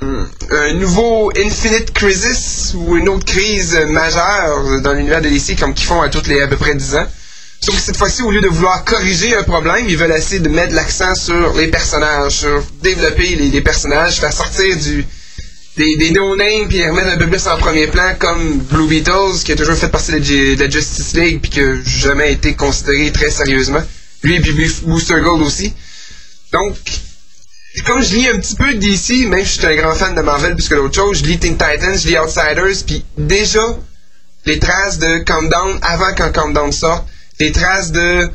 hmm, 0.02 0.24
un 0.52 0.74
nouveau 0.76 1.32
Infinite 1.38 1.92
Crisis 1.94 2.74
ou 2.76 2.96
une 2.96 3.10
autre 3.10 3.26
crise 3.26 3.76
majeure 3.90 4.82
dans 4.82 4.94
l'univers 4.94 5.22
de 5.22 5.30
DC 5.30 5.58
comme 5.60 5.74
qu'ils 5.74 5.88
font 5.88 6.02
à 6.02 6.10
toutes 6.10 6.28
les 6.28 6.42
à 6.42 6.48
peu 6.48 6.58
près 6.58 6.76
10 6.76 6.96
ans. 6.96 7.08
Sauf 7.62 7.76
que 7.76 7.82
cette 7.82 7.98
fois-ci, 7.98 8.22
au 8.22 8.32
lieu 8.32 8.42
de 8.42 8.48
vouloir 8.48 8.84
corriger 8.84 9.36
un 9.36 9.44
problème, 9.44 9.86
ils 9.88 9.98
veulent 9.98 10.12
essayer 10.12 10.40
de 10.40 10.50
mettre 10.50 10.76
l'accent 10.76 11.16
sur 11.16 11.54
les 11.56 11.68
personnages, 11.68 12.34
sur 12.34 12.64
développer 12.84 13.36
les, 13.36 13.62
personnages, 13.62 14.20
faire 14.20 14.34
sortir 14.34 14.76
du, 14.78 15.04
des, 15.78 15.98
des 15.98 16.12
no-names 16.12 16.68
puis 16.68 16.88
remettre 16.88 17.08
un 17.08 17.18
peu 17.18 17.28
plus 17.28 17.48
en 17.48 17.58
premier 17.58 17.88
plan 17.88 18.14
comme 18.20 18.60
Blue 18.60 18.88
Beatles 18.88 19.44
qui 19.44 19.52
a 19.52 19.56
toujours 19.56 19.76
fait 19.76 19.90
partie 19.90 20.12
de, 20.12 20.56
de 20.56 20.64
la 20.64 20.70
Justice 20.70 21.14
League 21.16 21.40
puis 21.42 21.50
qui 21.50 21.60
a 21.62 21.74
jamais 21.84 22.34
été 22.34 22.54
considéré 22.54 23.12
très 23.12 23.32
sérieusement. 23.32 23.82
Lui 24.26 24.36
et 24.36 24.42
puis 24.42 24.54
Booster 24.84 25.20
Gold 25.22 25.44
aussi. 25.44 25.74
Donc, 26.52 26.76
comme 27.86 28.02
je 28.02 28.16
lis 28.16 28.28
un 28.28 28.40
petit 28.40 28.56
peu 28.56 28.74
DC, 28.74 29.28
même 29.28 29.46
si 29.46 29.56
je 29.56 29.60
suis 29.60 29.66
un 29.68 29.76
grand 29.76 29.94
fan 29.94 30.16
de 30.16 30.22
Marvel 30.22 30.56
plus 30.56 30.68
que 30.68 30.76
d'autres 30.76 30.96
choses, 30.96 31.20
je 31.20 31.26
lis 31.26 31.38
Teen 31.38 31.54
Titans, 31.54 31.98
je 31.98 32.08
lis 32.08 32.18
Outsiders, 32.18 32.84
puis 32.86 33.06
déjà, 33.18 33.64
les 34.46 34.58
traces 34.58 34.98
de 34.98 35.20
Countdown, 35.20 35.78
avant 35.84 36.14
qu'un 36.14 36.32
Countdown 36.32 36.72
sorte, 36.72 37.08
les 37.40 37.52
traces 37.52 37.92
de, 37.92 38.28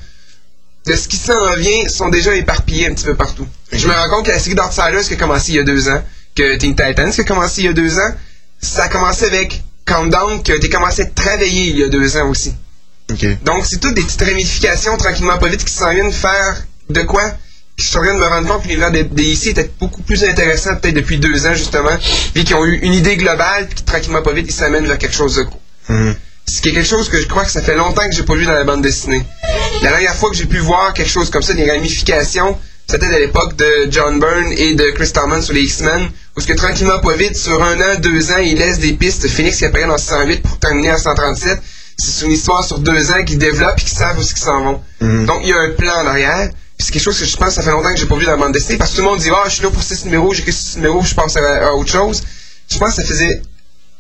de 0.87 0.95
ce 0.95 1.09
qui 1.09 1.17
s'en 1.17 1.57
vient 1.57 1.89
sont 1.89 2.09
déjà 2.09 2.35
éparpillées 2.37 2.87
un 2.87 2.95
petit 2.95 3.07
peu 3.07 3.17
partout. 3.17 3.49
Je 3.73 3.89
me 3.89 3.93
rends 3.93 4.11
compte 4.11 4.27
que 4.27 4.31
la 4.31 4.39
série 4.39 4.55
d'Outsiders 4.55 5.03
qui 5.09 5.15
a 5.15 5.17
commencé 5.17 5.53
il 5.53 5.57
y 5.57 5.59
a 5.59 5.65
deux 5.65 5.89
ans, 5.89 6.05
que 6.37 6.57
Teen 6.57 6.77
Titans 6.77 7.11
qui 7.11 7.21
a 7.21 7.25
commencé 7.25 7.63
il 7.63 7.65
y 7.65 7.69
a 7.69 7.73
deux 7.73 7.99
ans, 7.99 8.15
ça 8.63 8.85
a 8.85 8.89
commencé 8.89 9.25
avec 9.25 9.63
Countdown 9.87 10.43
qui 10.43 10.53
a 10.53 10.59
commencé 10.71 11.03
à 11.03 11.07
travailler 11.07 11.71
il 11.71 11.79
y 11.79 11.83
a 11.83 11.89
deux 11.89 12.17
ans 12.17 12.29
aussi. 12.29 12.55
Donc, 13.45 13.67
c'est 13.67 13.79
toutes 13.79 13.95
des 13.95 14.03
petites 14.03 14.23
ramifications 14.23 14.97
tranquillement 14.97 15.39
pas 15.39 15.49
vite 15.49 15.65
qui 15.65 15.73
s'en 15.73 15.91
viennent 15.91 16.13
faire 16.13 16.65
de 16.89 17.03
quoi? 17.03 17.23
Je 17.77 17.85
suis 17.87 17.97
en 17.97 18.03
train 18.03 18.15
de 18.15 18.19
me 18.19 18.27
rendre 18.27 18.49
compte 18.49 18.63
que 18.63 18.69
l'univers 18.69 18.91
des 18.91 19.05
des 19.05 19.23
ici 19.23 19.51
était 19.51 19.71
beaucoup 19.81 20.03
plus 20.03 20.23
intéressant 20.25 20.77
peut-être 20.77 20.95
depuis 20.95 21.19
deux 21.19 21.47
ans 21.47 21.55
justement, 21.55 21.97
vu 22.35 22.45
qu'ils 22.45 22.57
ont 22.57 22.67
eu 22.67 22.79
une 22.83 22.93
idée 22.93 23.17
globale 23.17 23.69
puis 23.69 23.83
tranquillement 23.85 24.21
pas 24.21 24.33
vite 24.33 24.47
ils 24.49 24.55
s'amènent 24.55 24.87
vers 24.87 24.99
quelque 24.99 25.15
chose 25.15 25.37
de 25.37 25.43
gros. 25.45 25.61
Mhm. 25.89 26.15
Ce 26.47 26.61
qui 26.61 26.69
est 26.69 26.73
quelque 26.73 26.89
chose 26.89 27.09
que 27.09 27.21
je 27.21 27.27
crois 27.27 27.45
que 27.45 27.51
ça 27.51 27.63
fait 27.63 27.77
longtemps 27.77 28.07
que 28.07 28.15
j'ai 28.15 28.25
pas 28.25 28.35
vu 28.35 28.45
dans 28.45 28.53
la 28.53 28.65
bande 28.65 28.83
dessinée. 28.83 29.23
La 29.83 29.91
dernière 29.91 30.15
fois 30.15 30.31
que 30.31 30.37
j'ai 30.37 30.47
pu 30.47 30.59
voir 30.59 30.93
quelque 30.93 31.11
chose 31.11 31.31
comme 31.31 31.43
ça, 31.43 31.55
des 31.55 31.71
ramifications, 31.71 32.59
c'était 32.91 33.07
à 33.07 33.19
l'époque 33.21 33.55
de 33.57 33.89
John 33.89 34.19
Byrne 34.19 34.53
et 34.57 34.75
de 34.75 34.91
Chris 34.91 35.13
Tallman 35.13 35.41
sur 35.41 35.55
les 35.55 35.63
X-Men, 35.63 36.11
où 36.37 36.41
ce 36.41 36.47
que 36.49 36.55
tranquillement 36.55 36.99
pas 36.99 37.15
vite, 37.15 37.37
sur 37.37 37.63
un 37.63 37.81
an, 37.81 38.01
deux 38.01 38.33
ans, 38.33 38.39
ils 38.39 38.59
laissent 38.59 38.81
des 38.81 38.95
pistes 38.95 39.29
Phoenix 39.29 39.59
qui 39.59 39.65
apparaît 39.65 39.85
en 39.85 39.97
108 39.97 40.43
pour 40.43 40.59
terminer 40.59 40.91
en 40.91 40.99
137. 40.99 41.63
C'est 42.01 42.27
une 42.27 42.33
histoire 42.33 42.65
sur 42.65 42.79
deux 42.79 43.11
ans 43.13 43.25
qu'ils 43.25 43.39
développent 43.39 43.79
et 43.79 43.85
qui 43.85 43.95
savent 43.95 44.19
où 44.19 44.23
ils 44.23 44.39
s'en 44.39 44.63
vont. 44.65 44.83
Mhm. 45.01 45.27
Donc 45.27 45.41
il 45.43 45.49
y 45.49 45.53
a 45.53 45.59
un 45.59 45.71
plan 45.71 45.95
en 46.03 46.07
arrière. 46.07 46.51
C'est 46.79 46.93
quelque 46.93 47.03
chose 47.03 47.19
que 47.19 47.27
je 47.27 47.37
pense 47.37 47.49
que 47.49 47.55
ça 47.55 47.63
fait 47.63 47.71
longtemps 47.71 47.93
que 47.93 48.01
j'ai 48.01 48.07
pas 48.07 48.17
vu 48.17 48.25
dans 48.25 48.33
la 48.33 48.39
bande 48.39 48.53
dessinée 48.53 48.79
parce 48.79 48.93
que 48.93 48.97
tout 48.97 49.03
le 49.03 49.09
monde 49.09 49.21
dit 49.21 49.29
ah 49.31 49.45
je 49.47 49.51
suis 49.51 49.63
là 49.63 49.71
pour 49.71 49.83
six 49.83 50.05
numéros, 50.07 50.33
j'écris 50.33 50.53
six 50.53 50.77
numéros, 50.77 51.03
je 51.03 51.15
pense 51.15 51.37
à, 51.37 51.69
à 51.69 51.73
autre 51.73 51.93
chose. 51.93 52.23
Je 52.71 52.79
pense 52.79 52.97
que 52.97 53.03
ça 53.03 53.05
faisait 53.05 53.43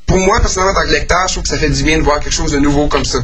pour 0.07 0.19
moi 0.19 0.41
personnellement 0.41 0.73
en 0.73 0.83
tant 0.83 0.89
que 0.89 0.93
lecteur, 0.93 1.29
je 1.29 1.35
trouve 1.35 1.43
que 1.43 1.49
ça 1.51 1.59
fait 1.59 1.69
du 1.69 1.83
bien 1.83 1.99
de 1.99 2.03
voir 2.03 2.21
quelque 2.21 2.33
chose 2.33 2.53
de 2.53 2.59
nouveau 2.59 2.89
comme 2.89 3.05
ça. 3.05 3.19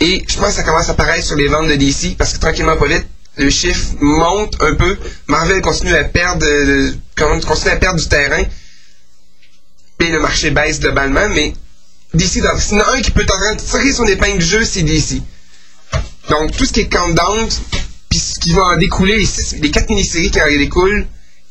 Et 0.00 0.24
je 0.28 0.36
pense 0.36 0.48
que 0.48 0.54
ça 0.54 0.62
commence 0.62 0.88
à 0.88 0.92
apparaître 0.92 1.24
sur 1.24 1.36
les 1.36 1.48
ventes 1.48 1.68
de 1.68 1.76
DC 1.76 2.16
parce 2.16 2.32
que 2.32 2.38
tranquillement 2.38 2.76
pas 2.76 2.86
vite, 2.86 3.06
le 3.36 3.50
chiffre 3.50 3.94
monte 4.00 4.56
un 4.62 4.74
peu. 4.74 4.96
Marvel 5.26 5.60
continue 5.60 5.94
à 5.94 6.04
perdre 6.04 6.44
euh, 6.44 6.90
continue 7.16 7.70
à 7.70 7.76
perdre 7.76 8.00
du 8.00 8.08
terrain. 8.08 8.44
Et 10.00 10.08
le 10.08 10.20
marché 10.20 10.50
baisse 10.50 10.80
globalement, 10.80 11.28
mais 11.28 11.54
DC, 12.16 12.40
dans- 12.42 12.58
s'il 12.58 12.78
y 12.78 12.80
en 12.80 12.84
a 12.84 12.92
un 12.96 13.00
qui 13.00 13.10
peut 13.10 13.22
en 13.22 13.26
train 13.38 13.54
de 13.54 13.60
tirer 13.60 13.92
son 13.92 14.04
épingle 14.06 14.38
du 14.38 14.44
jeu, 14.46 14.64
c'est 14.64 14.82
DC. 14.82 15.22
Donc, 16.30 16.56
tout 16.56 16.64
ce 16.64 16.72
qui 16.72 16.80
est 16.80 16.88
countdown, 16.88 17.48
puis 18.10 18.18
ce 18.18 18.38
qui 18.40 18.52
va 18.52 18.64
en 18.64 18.76
découler, 18.76 19.18
les, 19.18 19.26
six- 19.26 19.56
les 19.60 19.70
quatre 19.70 19.88
mini-séries 19.88 20.30
qui 20.30 20.40
en 20.42 20.46
découlent, 20.48 21.06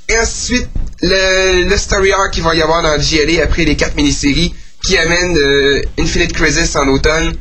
et 0.10 0.20
ensuite 0.20 0.68
le, 1.02 1.76
story 1.78 2.12
arc 2.12 2.32
qu'il 2.34 2.44
va 2.44 2.56
y 2.56 2.62
avoir 2.62 2.82
dans 2.84 3.00
JLA 3.00 3.44
après 3.44 3.66
les 3.66 3.76
quatre 3.76 3.96
mini-séries 3.96 4.54
qui 4.84 4.98
amènent 4.98 5.38
euh, 5.38 5.82
Infinite 6.00 6.34
Crisis 6.34 6.76
en 6.76 6.88
automne, 6.90 7.34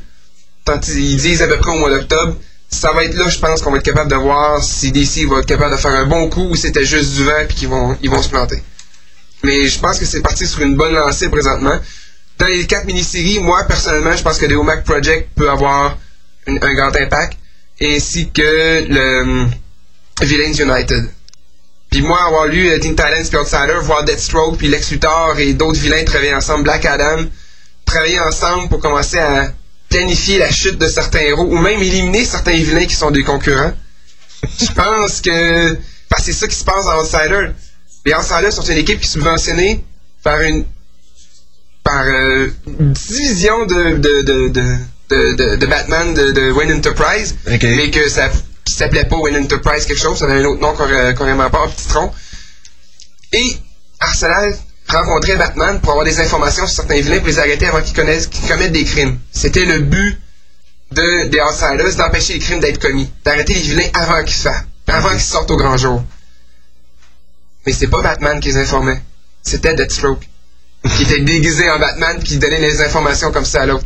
tant 0.64 0.80
ils 0.88 1.16
disent 1.16 1.42
à 1.42 1.46
peu 1.48 1.58
près 1.58 1.70
au 1.72 1.78
mois 1.78 1.90
d'octobre. 1.90 2.36
Ça 2.70 2.92
va 2.92 3.04
être 3.04 3.14
là, 3.14 3.28
je 3.28 3.38
pense, 3.38 3.60
qu'on 3.62 3.70
va 3.70 3.76
être 3.78 3.84
capable 3.84 4.10
de 4.10 4.16
voir 4.16 4.62
si 4.62 4.90
DC 4.92 5.26
va 5.28 5.38
être 5.40 5.46
capable 5.46 5.72
de 5.72 5.80
faire 5.80 5.92
un 5.92 6.06
bon 6.06 6.28
coup 6.30 6.48
ou 6.50 6.56
c'était 6.56 6.84
juste 6.84 7.14
du 7.14 7.24
vent 7.24 7.44
puis 7.46 7.56
qu'ils 7.56 7.68
vont, 7.68 7.96
ils 8.02 8.10
vont 8.10 8.22
se 8.22 8.28
planter. 8.30 8.62
Mais 9.44 9.68
je 9.68 9.78
pense 9.78 9.98
que 9.98 10.06
c'est 10.06 10.22
parti 10.22 10.46
sur 10.46 10.60
une 10.62 10.74
bonne 10.74 10.94
lancée 10.94 11.28
présentement. 11.28 11.78
Dans 12.38 12.46
les 12.46 12.66
quatre 12.66 12.86
mini-séries, 12.86 13.38
moi, 13.38 13.64
personnellement, 13.64 14.16
je 14.16 14.22
pense 14.22 14.38
que 14.38 14.46
The 14.46 14.52
OMAC 14.52 14.84
Project 14.84 15.30
peut 15.36 15.48
avoir 15.50 15.98
un 16.46 16.74
grand 16.74 16.94
impact, 16.96 17.38
ainsi 17.80 18.30
que 18.30 18.86
le 18.88 19.22
hum, 19.22 19.50
Villains 20.20 20.52
United. 20.52 21.10
Puis 21.90 22.02
moi, 22.02 22.18
avoir 22.26 22.46
lu 22.46 22.68
euh, 22.68 22.78
Teen 22.80 22.96
Titans 22.96 23.24
puis 23.28 23.38
Outsider, 23.38 23.78
voir 23.82 24.04
Deathstroke, 24.04 24.58
puis 24.58 24.68
Lex 24.68 24.90
Luthor 24.90 25.38
et 25.38 25.54
d'autres 25.54 25.78
vilains 25.78 26.04
travailler 26.04 26.34
ensemble, 26.34 26.64
Black 26.64 26.84
Adam, 26.84 27.24
travailler 27.84 28.18
ensemble 28.18 28.68
pour 28.68 28.80
commencer 28.80 29.18
à 29.18 29.52
planifier 29.88 30.38
la 30.38 30.50
chute 30.50 30.78
de 30.78 30.88
certains 30.88 31.20
héros, 31.20 31.44
ou 31.44 31.56
même 31.56 31.80
éliminer 31.80 32.24
certains 32.24 32.56
vilains 32.56 32.86
qui 32.86 32.96
sont 32.96 33.12
des 33.12 33.22
concurrents. 33.22 33.72
Je 34.60 34.72
pense 34.72 35.20
que... 35.20 35.78
Parce 36.08 36.26
que 36.26 36.32
c'est 36.32 36.38
ça 36.40 36.48
qui 36.48 36.56
se 36.56 36.64
passe 36.64 36.84
dans 36.84 37.00
Outsider. 37.00 37.52
Les 38.04 38.12
Outsiders 38.12 38.52
sont 38.52 38.62
une 38.62 38.78
équipe 38.78 39.00
qui 39.00 39.06
est 39.06 39.10
subventionnée 39.10 39.84
par 40.22 40.40
une 40.40 40.64
par 41.84 42.02
euh, 42.06 42.48
une 42.66 42.92
division 42.92 43.66
de, 43.66 43.96
de, 43.98 44.22
de, 44.22 45.56
de, 45.56 45.66
Batman 45.66 46.14
de, 46.14 46.32
de 46.32 46.50
Wayne 46.50 46.72
Enterprise, 46.72 47.36
Ok. 47.46 47.62
mais 47.62 47.90
que 47.90 48.08
ça 48.08 48.30
s'appelait 48.66 49.04
pas 49.04 49.16
Wayne 49.16 49.36
Enterprise 49.44 49.84
quelque 49.86 50.00
chose, 50.00 50.18
ça 50.18 50.24
avait 50.24 50.40
un 50.40 50.44
autre 50.46 50.60
nom 50.60 50.74
carré- 50.74 51.14
carrément 51.14 51.50
pas, 51.50 51.68
petit 51.68 51.86
tronc. 51.88 52.12
Et 53.32 53.56
Arsenal 54.00 54.56
rencontrait 54.88 55.36
Batman 55.36 55.80
pour 55.80 55.90
avoir 55.92 56.04
des 56.06 56.18
informations 56.20 56.66
sur 56.66 56.74
certains 56.76 57.00
vilains 57.00 57.18
pour 57.18 57.28
les 57.28 57.38
arrêter 57.38 57.66
avant 57.66 57.82
qu'ils 57.82 57.94
connaissent- 57.94 58.26
qu'ils 58.28 58.48
commettent 58.48 58.72
des 58.72 58.84
crimes. 58.84 59.18
C'était 59.32 59.64
le 59.66 59.80
but 59.80 60.18
de, 60.92 61.28
des 61.28 61.40
Outsiders 61.40 61.96
d'empêcher 61.96 62.34
les 62.34 62.38
crimes 62.38 62.60
d'être 62.60 62.78
commis, 62.80 63.10
d'arrêter 63.24 63.54
les 63.54 63.60
vilains 63.60 63.88
avant 63.94 64.22
qu'ils 64.24 64.34
se 64.36 64.42
fassent, 64.42 64.64
avant 64.86 65.10
qu'ils 65.10 65.20
sortent 65.20 65.50
au 65.50 65.56
grand 65.56 65.76
jour. 65.76 66.02
Mais 67.66 67.72
c'est 67.72 67.88
pas 67.88 68.02
Batman 68.02 68.40
qui 68.40 68.48
les 68.48 68.58
informait, 68.58 69.00
c'était 69.42 69.74
Deathstroke 69.74 70.26
qui 70.96 71.02
était 71.04 71.20
déguisé 71.20 71.70
en 71.70 71.78
Batman 71.78 72.22
qui 72.22 72.38
donnait 72.38 72.60
les 72.60 72.80
informations 72.82 73.32
comme 73.32 73.44
ça 73.44 73.62
à 73.62 73.66
l'autre. 73.66 73.84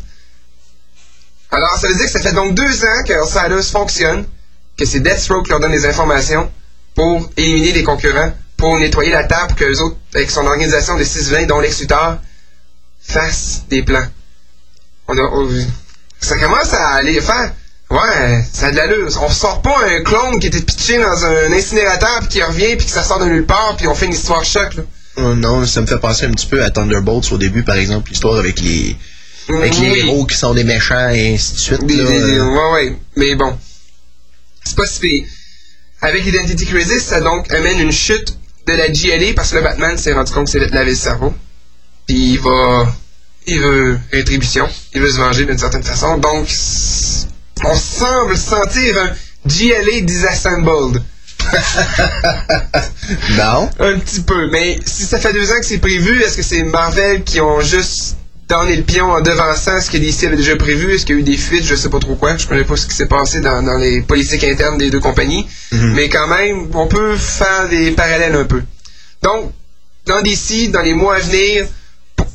Alors, 1.50 1.78
ça 1.80 1.88
veut 1.88 1.94
dire 1.94 2.04
que 2.04 2.10
ça 2.10 2.20
fait 2.20 2.32
donc 2.34 2.54
deux 2.54 2.84
ans 2.84 3.02
que 3.06 3.22
Outsiders 3.22 3.64
fonctionne, 3.64 4.26
que 4.76 4.84
c'est 4.84 5.00
Deathstroke 5.00 5.44
qui 5.44 5.50
leur 5.50 5.60
donne 5.60 5.72
les 5.72 5.86
informations 5.86 6.50
pour 6.94 7.30
éliminer 7.36 7.72
les 7.72 7.84
concurrents, 7.84 8.32
pour 8.56 8.78
nettoyer 8.78 9.12
la 9.12 9.24
table, 9.24 9.54
que 9.54 9.64
les 9.64 9.80
autres, 9.80 9.96
avec 10.14 10.30
son 10.30 10.46
organisation 10.46 10.96
de 10.98 11.04
6-20, 11.04 11.46
dont 11.46 11.60
Lex 11.60 11.80
Luthor, 11.80 12.18
fassent 13.00 13.62
des 13.70 13.82
plans. 13.82 14.06
On 15.06 15.16
a, 15.16 15.22
on- 15.22 15.66
ça 16.20 16.36
commence 16.36 16.74
à 16.74 16.88
aller 16.94 17.20
faire. 17.20 17.52
Ouais, 17.90 18.44
ça 18.52 18.66
a 18.66 18.70
de 18.70 18.76
l'allure. 18.76 19.08
On 19.22 19.30
sort 19.30 19.62
pas 19.62 19.76
un 19.86 20.02
clone 20.02 20.38
qui 20.40 20.48
était 20.48 20.60
pitché 20.60 20.98
dans 20.98 21.24
un 21.24 21.50
incinérateur 21.52 22.18
puis 22.20 22.28
qui 22.28 22.42
revient 22.42 22.76
puis 22.76 22.84
que 22.84 22.92
ça 22.92 23.02
sort 23.02 23.18
de 23.20 23.24
nulle 23.24 23.46
part 23.46 23.76
puis 23.78 23.86
on 23.86 23.94
fait 23.94 24.04
une 24.06 24.12
histoire 24.12 24.44
choc 24.44 24.74
là. 24.74 24.82
Oh, 25.20 25.34
non, 25.34 25.66
ça 25.66 25.80
me 25.80 25.86
fait 25.86 25.98
penser 25.98 26.26
un 26.26 26.30
petit 26.30 26.46
peu 26.46 26.62
à 26.62 26.70
Thunderbolts 26.70 27.32
au 27.32 27.38
début, 27.38 27.62
par 27.64 27.76
exemple, 27.76 28.10
l'histoire 28.10 28.38
avec 28.38 28.60
les, 28.60 28.96
avec 29.48 29.76
les 29.78 29.90
Oui. 29.90 29.98
héros 30.00 30.24
qui 30.26 30.36
sont 30.36 30.54
des 30.54 30.64
méchants 30.64 31.08
et 31.10 31.34
ainsi 31.34 31.54
de 31.54 31.58
suite. 31.58 31.84
Des- 31.86 31.96
là. 31.96 32.04
des- 32.04 32.20
des- 32.32 32.40
ouais, 32.40 32.72
ouais. 32.72 32.96
Mais 33.16 33.34
bon. 33.34 33.58
C'est 34.64 34.76
pas 34.76 34.86
si 34.86 35.00
pire. 35.00 35.24
Avec 36.00 36.24
Identity 36.26 36.66
Crisis, 36.66 37.02
ça 37.04 37.20
donc 37.20 37.50
amène 37.52 37.80
une 37.80 37.90
chute 37.92 38.36
de 38.66 38.72
la 38.74 38.88
GLA 38.88 39.32
parce 39.34 39.50
que 39.50 39.56
le 39.56 39.62
Batman 39.62 39.96
s'est 39.98 40.12
rendu 40.12 40.30
compte 40.32 40.44
que 40.44 40.50
c'est 40.50 40.60
de 40.60 40.72
laver 40.74 40.90
le 40.90 40.96
cerveau. 40.96 41.34
Puis 42.06 42.34
il 42.34 42.38
va. 42.40 42.86
Il 43.46 43.58
veut 43.60 43.98
rétribution. 44.12 44.68
Il 44.94 45.00
veut 45.00 45.10
se 45.10 45.16
venger 45.16 45.46
d'une 45.46 45.58
certaine 45.58 45.82
façon. 45.82 46.18
Donc, 46.18 46.46
on 47.64 47.74
semble 47.74 48.36
sentir 48.36 48.98
un 48.98 49.10
GLA 49.46 50.02
disassembled. 50.02 51.02
Non? 53.30 53.70
Un 53.78 53.98
petit 53.98 54.20
peu. 54.20 54.48
Mais 54.50 54.78
si 54.84 55.04
ça 55.04 55.18
fait 55.18 55.32
deux 55.32 55.50
ans 55.50 55.58
que 55.58 55.66
c'est 55.66 55.78
prévu, 55.78 56.22
est-ce 56.22 56.36
que 56.36 56.42
c'est 56.42 56.62
Marvel 56.62 57.24
qui 57.24 57.40
ont 57.40 57.60
juste 57.60 58.16
donné 58.48 58.76
le 58.76 58.82
pion 58.82 59.10
en 59.10 59.20
devançant 59.20 59.80
ce 59.80 59.90
que 59.90 59.96
DC 59.98 60.24
avait 60.24 60.36
déjà 60.36 60.56
prévu? 60.56 60.94
Est-ce 60.94 61.06
qu'il 61.06 61.14
y 61.16 61.18
a 61.18 61.20
eu 61.20 61.24
des 61.24 61.36
fuites? 61.36 61.64
Je 61.64 61.74
sais 61.74 61.88
pas 61.88 61.98
trop 62.00 62.16
quoi. 62.16 62.36
Je 62.36 62.46
connais 62.46 62.64
pas 62.64 62.76
ce 62.76 62.86
qui 62.86 62.94
s'est 62.94 63.06
passé 63.06 63.40
dans, 63.40 63.62
dans 63.62 63.76
les 63.78 64.02
politiques 64.02 64.44
internes 64.44 64.78
des 64.78 64.90
deux 64.90 65.00
compagnies. 65.00 65.46
Mais 65.72 66.08
quand 66.08 66.28
même, 66.28 66.68
on 66.74 66.86
peut 66.86 67.16
faire 67.16 67.68
des 67.68 67.90
parallèles 67.92 68.34
un 68.34 68.44
peu. 68.44 68.62
Donc, 69.22 69.52
dans 70.06 70.20
DC, 70.22 70.70
dans 70.70 70.82
les 70.82 70.94
mois 70.94 71.16
à 71.16 71.20
venir, 71.20 71.66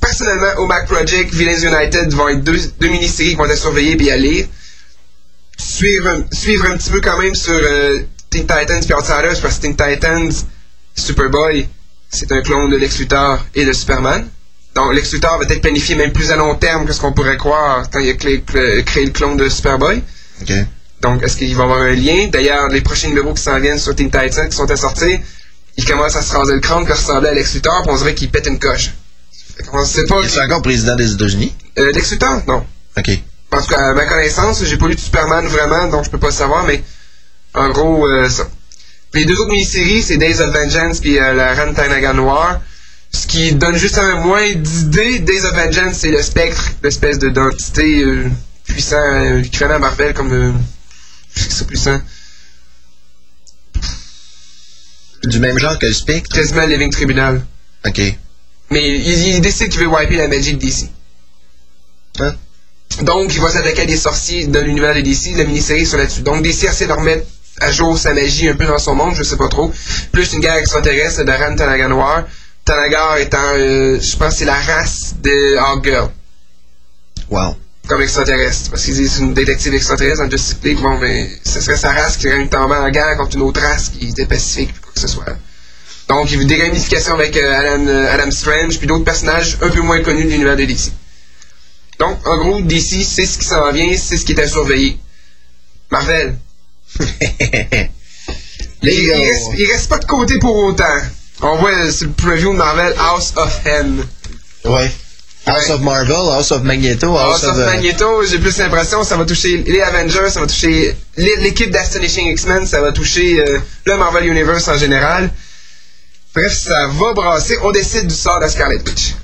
personnellement, 0.01 0.53
au 0.57 0.66
Mac 0.68 0.88
Project, 0.88 1.34
Villains 1.34 1.59
United 1.59 2.11
vont 2.14 2.30
être 2.30 2.43
deux, 2.43 2.59
deux 2.80 2.88
mini-séries 2.89 3.32
qui 3.32 3.36
vont 3.36 3.45
être 3.45 3.57
surveillées 3.57 3.97
et 4.03 4.11
à 4.11 4.18
lire. 4.18 4.45
Suivre, 5.57 6.07
un- 6.09 6.26
suivre 6.36 6.66
un 6.66 6.78
petit 6.78 6.89
peu 6.89 6.99
quand 6.99 7.18
même 7.20 7.36
sur 7.36 7.53
euh, 7.53 7.99
Teen 8.34 8.47
Titans 8.47 8.81
et 8.81 8.93
Outsiders, 8.95 9.39
parce 9.41 9.57
que 9.57 9.61
Teen 9.61 9.75
Titans, 9.75 10.31
Superboy, 10.95 11.69
c'est 12.09 12.31
un 12.31 12.41
clone 12.41 12.71
de 12.71 12.77
Lex 12.77 12.97
Luthor 12.97 13.45
et 13.53 13.63
de 13.63 13.73
Superman. 13.73 14.27
Donc, 14.73 14.91
Lex 14.95 15.13
Luthor 15.13 15.38
va 15.38 15.43
être 15.43 15.61
planifié 15.61 15.93
même 15.95 16.11
plus 16.11 16.31
à 16.31 16.36
long 16.36 16.55
terme 16.55 16.88
que 16.88 16.93
ce 16.93 16.99
qu'on 16.99 17.13
pourrait 17.13 17.38
croire 17.38 17.88
quand 17.91 17.99
il 17.99 18.09
a 18.09 18.13
créé 18.15 19.05
le 19.05 19.11
clone 19.11 19.38
de 19.38 19.47
Superboy. 19.49 20.01
Donc, 21.01 21.21
est-ce 21.21 21.38
qu'il 21.38 21.55
va 21.55 21.61
y 21.61 21.65
avoir 21.65 21.81
un 21.81 21.93
lien? 21.93 22.27
D'ailleurs, 22.31 22.69
les 22.69 22.81
prochains 22.81 23.09
numéros 23.09 23.36
qui 23.36 23.43
s'en 23.43 23.59
viennent 23.59 23.77
sur 23.77 23.95
Teen 23.95 24.09
Titans, 24.09 24.49
qui 24.49 24.55
sont 24.55 24.71
à 24.71 24.75
sortir, 24.75 25.19
il 25.77 25.86
commence 25.86 26.15
à 26.15 26.23
se 26.23 26.36
raser 26.36 26.55
le 26.55 26.59
crâne, 26.59 26.86
qui 26.86 26.91
ressemblait 26.91 27.29
à 27.29 27.34
Lex 27.36 27.53
Luthor, 27.53 27.84
puis 27.84 27.91
on 27.91 27.97
dirait 27.97 28.15
qu'il 28.15 28.31
pète 28.31 28.47
une 28.47 28.57
coche. 28.57 28.93
Sait 29.86 30.05
pas... 30.05 30.21
Il 30.23 30.27
est 30.27 30.41
encore 30.41 30.63
président 30.63 30.95
des 30.95 31.11
États-Unis? 31.13 31.53
Euh, 31.77 31.91
Lex 31.91 32.11
Luthor? 32.11 32.41
Non. 32.47 32.65
OK. 32.97 33.09
En 33.51 33.61
tout 33.61 33.67
cas, 33.67 33.89
à 33.89 33.93
ma 33.93 34.05
connaissance, 34.05 34.63
j'ai 34.63 34.77
pas 34.77 34.88
lu 34.88 34.95
de 34.95 34.99
Superman 34.99 35.45
vraiment, 35.45 35.88
donc 35.89 36.05
je 36.05 36.09
peux 36.09 36.17
pas 36.17 36.31
savoir, 36.31 36.65
mais 36.65 36.81
en 37.53 37.69
gros, 37.69 38.07
euh, 38.07 38.29
ça. 38.29 38.47
Les 39.13 39.25
deux 39.25 39.39
autres 39.39 39.51
mini-séries, 39.51 40.01
c'est 40.01 40.17
Days 40.17 40.41
of 40.41 40.53
Vengeance 40.53 40.99
puis 40.99 41.19
euh, 41.19 41.33
la 41.33 41.53
Reine 41.53 41.75
Tanaga 41.75 42.13
Noire. 42.13 42.59
Ce 43.11 43.27
qui 43.27 43.53
donne 43.53 43.77
juste 43.77 43.99
un 43.99 44.15
moins 44.15 44.53
d'idées. 44.53 45.19
Days 45.19 45.45
of 45.45 45.53
Vengeance, 45.53 45.97
c'est 45.99 46.09
le 46.09 46.21
spectre, 46.23 46.71
l'espèce 46.81 47.19
de 47.19 47.29
d'entité 47.29 48.01
euh, 48.01 48.27
puissant, 48.65 48.97
euh, 48.97 49.43
à 49.61 49.79
Marvel 49.79 50.15
comme 50.15 50.59
c'est 51.35 51.67
puissant. 51.67 52.01
Du 55.23 55.39
même 55.39 55.57
genre 55.57 55.77
que 55.79 55.85
le 55.85 55.93
Spectre? 55.93 56.35
Quasiment 56.35 56.65
Living 56.65 56.91
Tribunal. 56.91 57.45
OK. 57.85 58.01
Mais 58.71 58.99
il, 58.99 59.27
il 59.27 59.41
décide 59.41 59.69
qu'il 59.69 59.79
veut 59.79 59.87
wiper 59.87 60.17
la 60.17 60.27
magie 60.27 60.53
de 60.53 60.59
DC. 60.59 60.89
Hein? 62.19 62.35
Donc, 63.03 63.33
il 63.33 63.41
va 63.41 63.49
s'attaquer 63.49 63.83
à 63.83 63.85
des 63.85 63.97
sorciers 63.97 64.47
de 64.47 64.59
l'univers 64.59 64.95
de 64.95 65.01
DC. 65.01 65.35
La 65.37 65.45
mini-série 65.45 65.85
sur 65.85 65.97
là-dessus. 65.97 66.21
Donc, 66.21 66.43
DC 66.43 66.65
essaie 66.65 66.87
de 66.87 66.91
remettre 66.91 67.25
à 67.61 67.71
jour 67.71 67.97
sa 67.97 68.13
magie 68.13 68.49
un 68.49 68.55
peu 68.55 68.65
dans 68.65 68.79
son 68.79 68.95
monde, 68.95 69.13
je 69.15 69.23
sais 69.23 69.37
pas 69.37 69.47
trop. 69.47 69.71
Plus 70.11 70.33
une 70.33 70.39
guerre 70.39 70.55
extraterrestre 70.55 71.23
de 71.23 71.31
Ran 71.31 71.55
Tanaga 71.55 71.87
Noir. 71.87 72.23
Tanagar 72.65 73.17
étant, 73.17 73.37
euh, 73.55 73.99
je 73.99 74.15
pense, 74.17 74.37
c'est 74.37 74.45
la 74.45 74.55
race 74.59 75.15
de 75.21 75.57
Hawkgirl 75.57 76.09
Wow. 77.29 77.55
comme 77.87 78.01
extraterrestre. 78.01 78.71
Parce 78.71 78.83
qu'ils 78.83 78.95
disent 78.95 79.13
c'est 79.13 79.21
une 79.21 79.33
détective 79.33 79.73
extraterrestre 79.73 80.23
dans 80.23 80.29
Justice 80.29 80.57
League. 80.63 80.79
Bon, 80.81 80.97
mais 80.99 81.29
ce 81.45 81.59
serait 81.61 81.77
sa 81.77 81.91
race 81.91 82.17
qui 82.17 82.27
aurait 82.27 82.49
en 82.55 82.89
guerre 82.89 83.17
contre 83.17 83.35
une 83.35 83.43
autre 83.43 83.61
race 83.61 83.89
qui 83.89 84.09
était 84.09 84.25
pacifique, 84.25 84.79
quoi 84.81 84.91
que 84.93 84.99
ce 84.99 85.07
soit. 85.07 85.25
Donc, 86.07 86.29
il 86.31 86.35
y 86.35 86.39
a 86.39 86.41
eu 86.43 86.45
des 86.45 86.61
ramifications 86.61 87.13
avec 87.13 87.35
euh, 87.37 87.55
Adam, 87.57 87.87
euh, 87.87 88.13
Adam 88.13 88.31
Strange, 88.31 88.77
puis 88.77 88.87
d'autres 88.87 89.05
personnages 89.05 89.57
un 89.61 89.69
peu 89.69 89.81
moins 89.81 90.01
connus 90.01 90.25
de 90.25 90.29
l'univers 90.29 90.55
de 90.55 90.65
DC. 90.65 90.91
Donc, 91.99 92.25
en 92.27 92.37
gros, 92.37 92.61
DC, 92.61 93.03
c'est 93.05 93.25
ce 93.25 93.37
qui 93.37 93.45
s'en 93.45 93.71
vient, 93.71 93.95
c'est 93.97 94.17
ce 94.17 94.25
qui 94.25 94.33
est 94.33 94.41
à 94.41 94.47
surveiller. 94.47 94.99
Marvel. 95.91 96.35
Il, 98.81 99.11
reste, 99.13 99.51
il 99.57 99.65
reste 99.71 99.89
pas 99.89 99.97
de 99.99 100.05
côté 100.05 100.39
pour 100.39 100.55
autant. 100.57 100.83
On 101.41 101.55
voit 101.57 101.91
sur 101.91 102.07
le 102.07 102.13
preview 102.13 102.51
de 102.53 102.57
Marvel 102.57 102.93
House 102.99 103.33
of 103.35 103.61
M. 103.65 104.05
Ouais. 104.65 104.91
House 105.45 105.67
Ouais. 105.67 105.71
of 105.73 105.81
Marvel, 105.81 106.15
House 106.15 106.51
of 106.51 106.63
Magneto, 106.63 107.17
House, 107.17 107.43
House 107.43 107.51
of 107.51 107.57
euh, 107.57 107.65
Magneto, 107.65 108.23
j'ai 108.25 108.39
plus 108.39 108.57
l'impression 108.57 109.03
ça 109.03 109.17
va 109.17 109.25
toucher 109.25 109.57
les 109.67 109.81
Avengers, 109.81 110.29
ça 110.29 110.39
va 110.39 110.47
toucher 110.47 110.95
l'é- 111.17 111.35
l'équipe 111.41 111.69
d'Astonishing 111.69 112.27
X-Men, 112.31 112.65
ça 112.65 112.79
va 112.79 112.93
toucher 112.93 113.41
euh, 113.45 113.59
le 113.85 113.97
Marvel 113.97 114.25
Universe 114.27 114.67
en 114.69 114.77
général. 114.77 115.29
Bref, 116.33 116.53
ça 116.53 116.87
va 116.87 117.13
brasser. 117.13 117.57
On 117.61 117.71
décide 117.71 118.07
du 118.07 118.15
sort 118.15 118.39
de 118.39 118.47
Scarlet 118.47 118.79
Witch. 118.85 119.15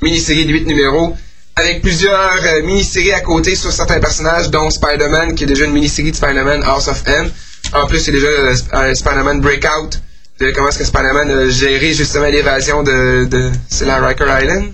Mini-série 0.03 0.45
de 0.45 0.53
8 0.53 0.67
numéros, 0.67 1.17
avec 1.57 1.81
plusieurs 1.83 2.33
euh, 2.45 2.63
mini-séries 2.63 3.13
à 3.13 3.21
côté 3.21 3.55
sur 3.57 3.73
certains 3.73 3.99
personnages, 3.99 4.51
dont 4.51 4.69
Spider-Man, 4.71 5.35
qui 5.35 5.45
est 5.45 5.47
déjà 5.47 5.65
une 5.65 5.73
mini-série 5.73 6.11
de 6.11 6.17
Spider-Man 6.17 6.63
House 6.65 6.89
of 6.89 7.03
M. 7.07 7.31
En 7.73 7.87
plus, 7.87 8.07
il 8.07 8.15
y 8.15 8.17
a 8.17 8.21
déjà 8.21 8.27
euh, 8.33 8.53
Sp- 8.55 8.95
Spider-Man 8.95 9.41
Breakout, 9.41 10.01
de 10.39 10.51
comment 10.51 10.69
est-ce 10.69 10.79
que 10.79 10.85
Spider-Man 10.85 11.31
a 11.31 11.49
géré 11.49 11.95
justement 11.95 12.27
l'évasion 12.27 12.83
de... 12.83 13.25
de 13.25 13.51
c'est 13.71 13.87
la 13.87 13.99
Riker 14.01 14.27
Island? 14.43 14.73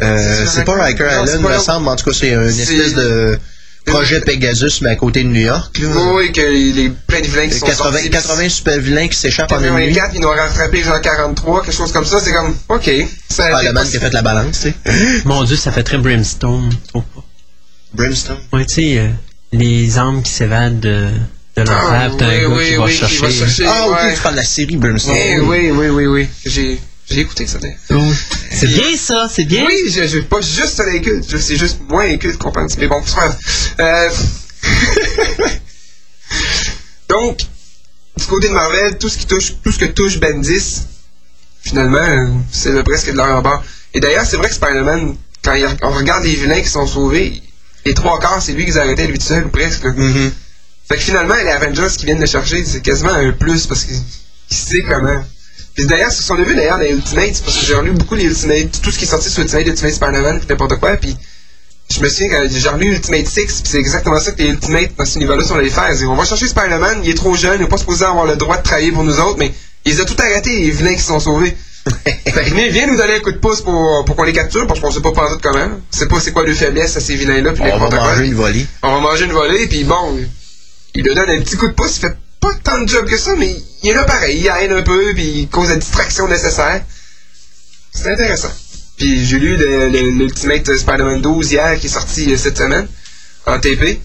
euh, 0.00 0.46
C'est 0.46 0.64
pas 0.64 0.82
Riker 0.82 1.04
Island, 1.04 1.42
pas 1.42 1.48
me 1.48 1.54
semble. 1.62 1.88
En 1.88 1.96
tout 1.96 2.06
cas, 2.10 2.16
c'est 2.18 2.30
une 2.30 2.48
espèce 2.48 2.94
de 2.94 3.38
projet 3.84 4.20
Pegasus, 4.20 4.80
mais 4.82 4.90
à 4.90 4.96
côté 4.96 5.22
de 5.24 5.28
New 5.28 5.40
York. 5.40 5.78
là. 5.78 5.88
Oui, 6.14 6.32
que 6.32 6.40
les 6.40 6.90
plein 7.06 7.20
de 7.20 7.26
vilains 7.26 7.48
qui 7.48 7.58
sont 7.58 7.66
80, 7.66 7.92
sortis. 7.92 8.10
80 8.10 8.48
super 8.48 8.78
vilains 8.80 9.08
qui 9.08 9.16
s'échappent 9.18 9.52
en 9.52 9.62
une 9.62 9.74
nuit. 9.74 9.92
84, 9.94 10.10
ils 10.14 10.20
nous 10.20 10.28
ont 10.28 10.30
rattrapé 10.30 10.82
genre 10.82 11.00
43, 11.00 11.62
quelque 11.64 11.74
chose 11.74 11.92
comme 11.92 12.04
ça. 12.06 12.20
C'est 12.20 12.32
comme, 12.32 12.54
ok. 12.68 12.90
Ça 13.28 13.48
Ah, 13.52 13.58
c'est 13.60 13.66
le 13.66 13.72
man 13.72 13.88
qui 13.88 13.96
a 13.96 14.00
fait 14.00 14.12
la 14.12 14.22
balance, 14.22 14.60
tu 14.62 14.68
sais. 14.70 14.74
Mon 15.24 15.42
Dieu, 15.44 15.56
ça 15.56 15.72
fait 15.72 15.82
très 15.82 15.98
Brimstone. 15.98 16.72
pas? 16.92 17.04
Brimstone? 17.94 18.38
Ouais, 18.52 18.64
tu 18.66 18.74
sais, 18.74 18.98
euh, 18.98 19.08
les 19.52 19.98
âmes 19.98 20.22
qui 20.22 20.30
s'évadent 20.32 20.80
de, 20.80 21.08
de 21.56 21.62
l'enfer, 21.62 21.76
Ah, 21.90 22.08
pis 22.10 22.16
t'as 22.18 22.26
un 22.26 22.30
oui, 22.30 22.40
gars 22.40 22.48
oui, 22.48 22.64
qui, 22.68 22.74
va 22.76 22.84
oui, 22.84 22.90
qui 22.92 22.98
chercher, 22.98 23.18
va 23.20 23.30
chercher. 23.30 23.64
Ah, 23.66 23.86
ok, 23.88 23.96
ouais. 24.02 24.14
tu 24.14 24.20
parles 24.22 24.34
de 24.34 24.40
la 24.40 24.46
série 24.46 24.76
Brimstone. 24.76 25.14
Oui, 25.14 25.40
oui, 25.40 25.70
oui, 25.70 25.88
oui, 25.88 26.06
oui. 26.06 26.28
J'ai, 26.46 26.78
j'ai 27.12 27.20
écouté 27.20 27.46
ça. 27.46 27.58
d'ailleurs. 27.58 27.78
Oh. 27.90 28.12
C'est 28.50 28.66
bien 28.68 28.96
ça, 28.96 29.28
c'est 29.32 29.44
bien. 29.44 29.64
Oui, 29.66 29.90
je, 29.90 30.06
je, 30.06 30.18
pas 30.20 30.40
juste 30.40 30.74
sur 30.74 30.84
l'inculte, 30.84 31.24
je- 31.28 31.36
c'est 31.38 31.56
juste 31.56 31.78
moins 31.88 32.04
inculte 32.08 32.38
qu'on 32.38 32.52
pense. 32.52 32.76
Mais 32.78 32.86
bon. 32.88 33.02
Euh... 33.80 34.08
Donc, 37.08 37.40
du 38.16 38.26
côté 38.26 38.48
de 38.48 38.52
Marvel, 38.54 38.98
tout 38.98 39.08
ce 39.08 39.18
qui 39.18 39.26
touche, 39.26 39.54
tout 39.62 39.72
ce 39.72 39.78
que 39.78 39.84
touche 39.86 40.18
Bendis, 40.18 40.82
finalement, 41.62 42.40
c'est 42.50 42.82
presque 42.84 43.10
de 43.10 43.16
leur 43.16 43.36
en 43.38 43.42
bas. 43.42 43.62
Et 43.94 44.00
d'ailleurs, 44.00 44.24
c'est 44.24 44.36
vrai 44.36 44.48
que 44.48 44.54
Spider-Man, 44.54 45.16
quand 45.44 45.54
il- 45.54 45.66
on 45.82 45.90
regarde 45.90 46.24
les 46.24 46.34
vilains 46.34 46.60
qui 46.60 46.68
sont 46.68 46.86
sauvés, 46.86 47.42
les 47.84 47.94
trois 47.94 48.18
quarts, 48.20 48.40
c'est 48.40 48.52
lui 48.52 48.64
qui 48.64 48.70
les 48.72 48.78
arrêtait 48.78 49.06
lui 49.06 49.18
tout 49.18 49.26
seul, 49.26 49.44
ou 49.44 49.48
presque. 49.48 49.84
Mhm. 49.84 50.32
Fait 50.88 50.96
que 50.96 51.02
finalement, 51.02 51.34
les 51.34 51.48
Avengers 51.50 51.88
qui 51.96 52.04
viennent 52.06 52.20
le 52.20 52.26
chercher, 52.26 52.64
c'est 52.64 52.80
quasiment 52.80 53.10
un 53.12 53.32
plus 53.32 53.66
parce 53.66 53.84
qu'il 53.84 53.96
il 54.50 54.56
sait 54.56 54.82
comment. 54.82 55.24
Puis 55.74 55.86
d'ailleurs, 55.86 56.12
sur 56.12 56.24
son 56.24 56.36
début, 56.36 56.54
d'ailleurs, 56.54 56.78
les 56.78 56.90
Ultimates, 56.90 57.42
parce 57.44 57.58
que 57.58 57.66
j'ai 57.66 57.74
relu 57.74 57.92
beaucoup 57.92 58.14
les 58.14 58.24
Ultimates, 58.24 58.80
tout 58.82 58.90
ce 58.90 58.98
qui 58.98 59.04
est 59.04 59.08
sorti 59.08 59.30
sur 59.30 59.42
Ultimate, 59.42 59.66
Ultimate 59.66 59.94
Spider-Man, 59.94 60.40
n'importe 60.48 60.76
quoi, 60.76 60.96
puis 60.96 61.16
je 61.90 62.00
me 62.00 62.08
souviens 62.08 62.28
quand 62.28 62.48
j'ai 62.50 62.68
relu 62.68 62.94
Ultimate 62.94 63.26
6, 63.26 63.34
puis 63.34 63.62
c'est 63.64 63.78
exactement 63.78 64.18
ça 64.20 64.32
que 64.32 64.42
les 64.42 64.50
Ultimates 64.50 64.92
dans 64.96 65.04
cet 65.04 65.16
univers-là 65.16 65.44
sont 65.44 65.56
allés 65.56 65.70
faire. 65.70 65.90
Ils 65.90 66.06
on 66.06 66.14
va 66.14 66.24
chercher 66.24 66.48
Spider-Man, 66.48 67.00
il 67.04 67.10
est 67.10 67.14
trop 67.14 67.34
jeune, 67.34 67.56
il 67.56 67.62
n'est 67.62 67.68
pas 67.68 67.78
supposé 67.78 68.04
avoir 68.04 68.26
le 68.26 68.36
droit 68.36 68.56
de 68.56 68.62
travailler 68.62 68.92
pour 68.92 69.04
nous 69.04 69.18
autres, 69.18 69.38
mais 69.38 69.52
ils 69.84 70.00
ont 70.00 70.04
tout 70.04 70.16
arrêté, 70.18 70.50
les 70.50 70.70
vilains 70.70 70.94
qui 70.94 71.02
sont 71.02 71.20
sauvés. 71.20 71.56
que 72.04 72.70
viens, 72.70 72.86
nous 72.86 72.96
donner 72.96 73.16
un 73.16 73.20
coup 73.20 73.32
de 73.32 73.38
pouce 73.38 73.60
pour, 73.60 74.04
pour 74.04 74.14
qu'on 74.14 74.22
les 74.22 74.32
capture, 74.32 74.66
parce 74.66 74.78
qu'on 74.80 74.90
sait 74.90 75.00
pas 75.00 75.12
penser 75.12 75.34
comment. 75.42 75.58
On 75.58 75.96
sait 75.96 76.06
pas 76.06 76.20
c'est 76.20 76.32
quoi 76.32 76.44
le 76.44 76.54
faiblesse 76.54 76.96
à 76.96 77.00
ces 77.00 77.16
vilains-là, 77.16 77.52
puis 77.52 77.62
On 77.72 77.78
va 77.78 77.90
manger 77.90 78.26
une 78.26 78.34
volée. 78.34 78.66
On 78.82 78.92
va 78.92 79.00
manger 79.00 79.24
une 79.24 79.32
volée, 79.32 79.66
puis 79.66 79.84
bon, 79.84 80.18
il 80.94 81.02
lui 81.02 81.14
donne 81.14 81.30
un 81.30 81.40
petit 81.40 81.56
coup 81.56 81.66
de 81.66 81.72
pouce, 81.72 81.96
il 81.96 82.00
fait 82.00 82.16
pas 82.42 82.52
tant 82.62 82.80
de 82.82 82.88
job 82.88 83.06
que 83.08 83.16
ça, 83.16 83.34
mais 83.38 83.56
il 83.82 83.90
est 83.90 83.94
là 83.94 84.04
pareil, 84.04 84.38
il 84.38 84.46
aide 84.64 84.72
un 84.72 84.82
peu, 84.82 85.14
puis 85.14 85.24
il 85.24 85.48
cause 85.48 85.70
la 85.70 85.76
distraction 85.76 86.28
nécessaire. 86.28 86.82
C'est 87.94 88.10
intéressant. 88.12 88.52
Puis 88.98 89.24
j'ai 89.26 89.38
lu 89.38 89.56
le- 89.56 89.88
le- 89.88 90.10
l'Ultimate 90.10 90.76
Spider-Man 90.76 91.20
12 91.22 91.52
hier, 91.52 91.78
qui 91.78 91.86
est 91.86 91.90
sorti 91.90 92.32
euh, 92.32 92.36
cette 92.36 92.58
semaine, 92.58 92.86
en 93.46 93.58
TP, 93.58 94.00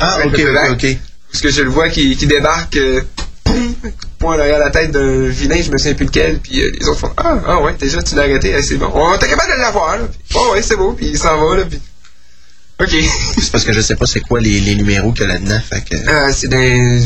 Ah, 0.00 0.18
ok, 0.26 0.34
ok, 0.34 0.70
ok. 0.72 0.96
parce 1.30 1.42
que 1.42 1.50
je 1.50 1.62
le 1.62 1.70
vois 1.70 1.88
qui, 1.88 2.16
qui 2.16 2.26
débarque, 2.26 2.76
euh, 2.76 3.02
poum, 3.44 3.74
point 4.18 4.36
derrière 4.36 4.58
la 4.58 4.70
tête 4.70 4.90
d'un 4.92 5.28
vilain, 5.28 5.60
je 5.62 5.70
me 5.70 5.78
souviens 5.78 5.94
plus 5.94 6.06
lequel, 6.06 6.38
puis 6.40 6.60
euh, 6.62 6.70
les 6.78 6.86
autres 6.88 7.00
font 7.00 7.12
Ah, 7.16 7.40
ah 7.46 7.60
ouais, 7.62 7.74
déjà 7.78 8.02
tu 8.02 8.14
l'as 8.14 8.22
arrêté, 8.22 8.54
Ah, 8.54 8.62
c'est 8.62 8.76
bon. 8.76 8.90
On 8.94 9.14
était 9.16 9.28
capable 9.28 9.52
de 9.52 9.58
l'avoir, 9.58 9.98
là. 9.98 10.08
Oh 10.34 10.50
ouais, 10.52 10.62
c'est 10.62 10.76
beau, 10.76 10.92
puis 10.92 11.06
il 11.08 11.18
s'en 11.18 11.38
va, 11.44 11.56
là, 11.56 11.64
puis. 11.64 11.80
Ok. 12.80 12.94
C'est 13.40 13.50
parce 13.50 13.64
que 13.64 13.72
je 13.72 13.80
sais 13.80 13.96
pas 13.96 14.06
c'est 14.06 14.20
quoi 14.20 14.40
les, 14.40 14.60
les 14.60 14.76
numéros 14.76 15.10
qu'il 15.12 15.22
y 15.22 15.24
a 15.24 15.32
là-dedans. 15.32 15.60
Fait 15.68 15.80
que, 15.84 15.96
Ah, 16.08 16.32
c'est 16.32 16.46
dans. 16.48 17.00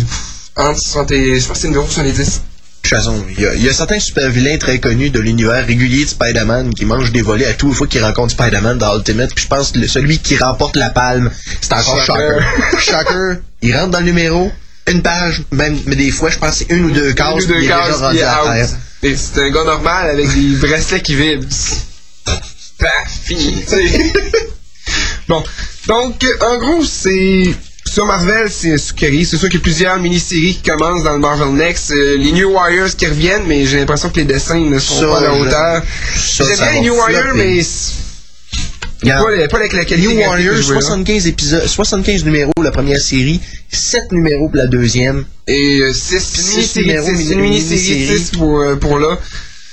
Entre 0.57 0.79
60 0.81 1.11
et. 1.13 1.41
Je 1.41 1.47
pense 1.47 1.57
que 1.57 1.63
c'est 1.63 1.69
numéro 1.69 1.87
70. 1.87 2.41
façon, 2.85 3.25
il 3.37 3.43
y, 3.43 3.47
a, 3.47 3.55
il 3.55 3.63
y 3.63 3.69
a 3.69 3.73
certains 3.73 3.99
super 4.01 4.29
vilains 4.29 4.59
très 4.59 4.79
connus 4.79 5.11
de 5.11 5.21
l'univers 5.21 5.65
régulier 5.67 6.05
de 6.05 6.11
Spider-Man 6.11 6.75
qui 6.75 6.85
mangent 6.85 7.13
des 7.13 7.23
volets 7.23 7.47
à 7.47 7.55
tout 7.55 7.73
fois 7.73 7.87
qu'ils 7.87 8.03
rencontrent 8.05 8.33
Spider-Man 8.33 8.77
dans 8.79 8.97
Ultimate. 8.99 9.33
Puis 9.35 9.45
je 9.45 9.49
pense 9.49 9.71
que 9.73 9.79
le- 9.79 9.89
celui 9.89 10.19
qui 10.19 10.37
remporte 10.37 10.77
la 10.77 10.91
palme, 10.91 11.31
c'est 11.61 11.73
encore 11.73 12.05
Shocker. 12.05 12.41
Shocker. 12.79 13.37
Il 13.63 13.75
rentre 13.77 13.91
dans 13.93 14.01
le 14.01 14.05
numéro, 14.07 14.51
une 14.89 15.01
page, 15.01 15.43
même, 15.53 15.79
mais 15.87 15.97
des 15.97 16.11
fois, 16.11 16.29
je 16.31 16.39
pense 16.39 16.59
que 16.59 16.65
c'est 16.69 16.75
une 16.75 16.85
ou 16.87 16.91
deux 16.91 17.13
cases, 17.13 17.35
Une 17.37 17.43
ou 17.43 17.47
deux 17.47 17.55
il 17.55 17.59
est 17.59 17.61
déjà 17.69 17.79
cases, 17.87 17.97
rendu 18.01 18.17
puis 18.17 18.23
à 18.25 18.45
out. 18.45 18.53
terre. 18.53 18.69
Et 19.05 19.17
c'est 19.17 19.41
un 19.43 19.51
gars 19.51 19.65
normal 19.65 20.11
avec 20.11 20.29
des 20.35 20.57
bracelets 20.67 21.01
qui 21.03 21.15
vibrent. 21.15 21.47
Paf, 22.79 23.09
fini. 23.25 23.65
bon. 25.29 25.43
Donc, 25.87 26.25
en 26.41 26.59
gros, 26.59 26.85
c'est. 26.85 27.55
Sur 27.93 28.07
Marvel, 28.07 28.49
c'est 28.51 28.79
sucrerie. 28.79 29.27
C'est 29.27 29.37
sûr 29.37 29.49
qu'il 29.51 29.59
y 29.59 29.63
a 29.63 29.65
plusieurs 29.65 29.99
mini-séries 30.01 30.55
qui 30.63 30.71
commencent 30.71 31.03
dans 31.05 31.13
le 31.13 31.19
Marvel 31.19 31.53
Next. 31.53 31.91
Euh, 31.91 32.17
les 32.17 32.33
New 32.33 32.51
Warriors 32.51 32.89
qui 32.97 33.07
reviennent, 33.07 33.45
mais 33.47 33.67
j'ai 33.67 33.81
l'impression 33.81 34.09
que 34.09 34.17
les 34.17 34.25
dessins 34.25 34.59
ne 34.59 34.79
sont 34.79 34.99
Ça, 35.01 35.07
pas 35.09 35.19
à 35.19 35.21
la 35.21 35.35
hauteur. 35.35 35.83
J'aime 36.35 36.47
bien 36.57 36.73
les 36.73 36.81
New 36.81 36.95
Warriors, 36.97 37.35
mais. 37.35 37.61
Pas, 39.05 39.31
les- 39.37 39.49
pas 39.49 39.57
avec 39.59 39.73
la 39.75 39.85
qualité 39.85 40.15
New 40.15 40.21
Warriors, 40.21 40.57
je 40.57 40.63
veux, 40.63 40.75
là. 40.75 40.81
75 40.81 41.27
épisodes, 41.27 41.67
75 41.67 42.25
numéros 42.25 42.53
la 42.63 42.71
première 42.71 43.01
série, 43.01 43.41
7 43.71 44.11
numéros 44.13 44.49
pour 44.49 44.57
la 44.57 44.69
deuxième. 44.69 45.25
Et 45.49 45.83
6 45.93 46.21
Six 46.21 46.51
mini-séries. 46.57 46.87
numéros, 46.87 47.07
C'est 47.07 47.13
une 47.35 47.41
mini- 47.41 47.51
mini-série 47.61 47.95
mini-série. 47.99 48.19
6 48.19 48.31
pour, 48.31 48.61
euh, 48.61 48.77
pour 48.77 48.99
là. 48.99 49.19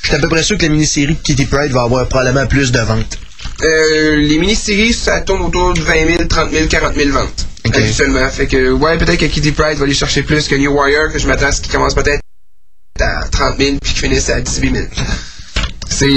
Je 0.02 0.08
suis 0.08 0.16
à 0.18 0.20
peu 0.20 0.28
près 0.28 0.44
sûr 0.44 0.58
que 0.58 0.64
la 0.64 0.70
mini-série 0.70 1.14
de 1.14 1.22
Kitty 1.22 1.46
Pride 1.46 1.72
va 1.72 1.84
avoir 1.84 2.06
probablement 2.10 2.48
plus 2.48 2.72
de 2.74 2.80
ventes. 2.80 3.18
Euh, 3.64 4.16
les 4.18 4.40
mini-séries, 4.40 4.94
ça 4.94 5.22
tourne 5.22 5.42
autour 5.44 5.74
de 5.74 5.80
20 5.82 6.06
000, 6.08 6.26
30 6.28 6.52
000, 6.52 6.68
40 6.68 6.96
000 6.96 7.10
ventes. 7.12 7.46
Ok. 7.70 7.76
Habituellement. 7.78 8.30
Fait 8.30 8.48
que, 8.48 8.72
ouais, 8.72 8.98
peut-être 8.98 9.20
que 9.20 9.26
Kitty 9.26 9.52
Pride 9.52 9.78
va 9.78 9.86
aller 9.86 9.94
chercher 9.94 10.24
plus 10.24 10.48
que 10.48 10.56
New 10.56 10.72
Warrior, 10.72 11.12
que 11.12 11.20
je 11.20 11.28
m'attends 11.28 11.48
à 11.48 11.52
ce 11.52 11.62
qui 11.62 11.70
commence 11.70 11.94
peut-être 11.94 12.22
à 13.00 13.28
30 13.30 13.58
000 13.58 13.78
puis 13.82 13.94
qui 13.94 14.00
finisse 14.00 14.30
à 14.30 14.42
18 14.42 14.74
000. 14.74 14.86
C'est, 15.90 16.08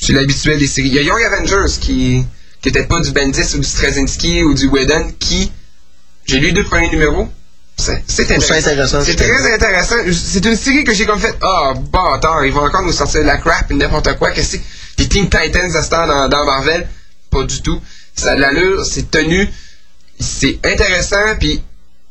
c'est 0.00 0.12
l'habituel 0.12 0.58
des 0.58 0.66
séries. 0.66 0.88
Il 0.88 0.94
y 0.94 0.98
a 0.98 1.02
Young 1.02 1.22
Avengers 1.22 1.78
qui, 1.80 2.24
qui 2.60 2.68
était 2.68 2.84
pas 2.84 3.00
du 3.00 3.12
Bendis 3.12 3.54
ou 3.54 3.58
du 3.58 3.66
Straczynski 3.68 4.42
ou 4.42 4.54
du 4.54 4.66
Whedon 4.68 5.12
qui 5.18 5.52
J'ai 6.26 6.38
lu 6.40 6.46
les 6.46 6.52
deux 6.52 6.64
premiers 6.64 6.90
numéros. 6.90 7.28
C'est 7.78 8.32
intéressant, 8.32 9.02
C'est 9.02 9.16
très 9.16 9.52
intéressant. 9.54 9.96
C'est 10.10 10.44
une 10.46 10.56
série 10.56 10.82
que 10.84 10.94
j'ai 10.94 11.04
comme 11.04 11.20
fait, 11.20 11.36
ah, 11.42 11.74
bâtard, 11.92 12.46
ils 12.46 12.52
vont 12.52 12.62
encore 12.62 12.82
nous 12.82 12.92
sortir 12.92 13.20
de 13.20 13.26
la 13.26 13.36
crap 13.36 13.70
et 13.70 13.74
n'importe 13.74 14.16
quoi. 14.16 14.30
Qu'est-ce 14.30 14.56
que 14.56 14.62
c'est? 14.96 15.02
Des 15.02 15.08
Teen 15.08 15.28
Titans 15.28 15.76
à 15.76 15.82
ce 15.82 15.90
temps 15.90 16.06
dans, 16.06 16.26
dans 16.28 16.46
Marvel? 16.46 16.88
Pas 17.30 17.44
du 17.44 17.60
tout. 17.60 17.78
Ça 18.14 18.32
a 18.32 18.36
de 18.36 18.40
l'allure, 18.40 18.84
c'est 18.86 19.10
tenu, 19.10 19.46
c'est 20.18 20.58
intéressant, 20.64 21.36
puis 21.38 21.62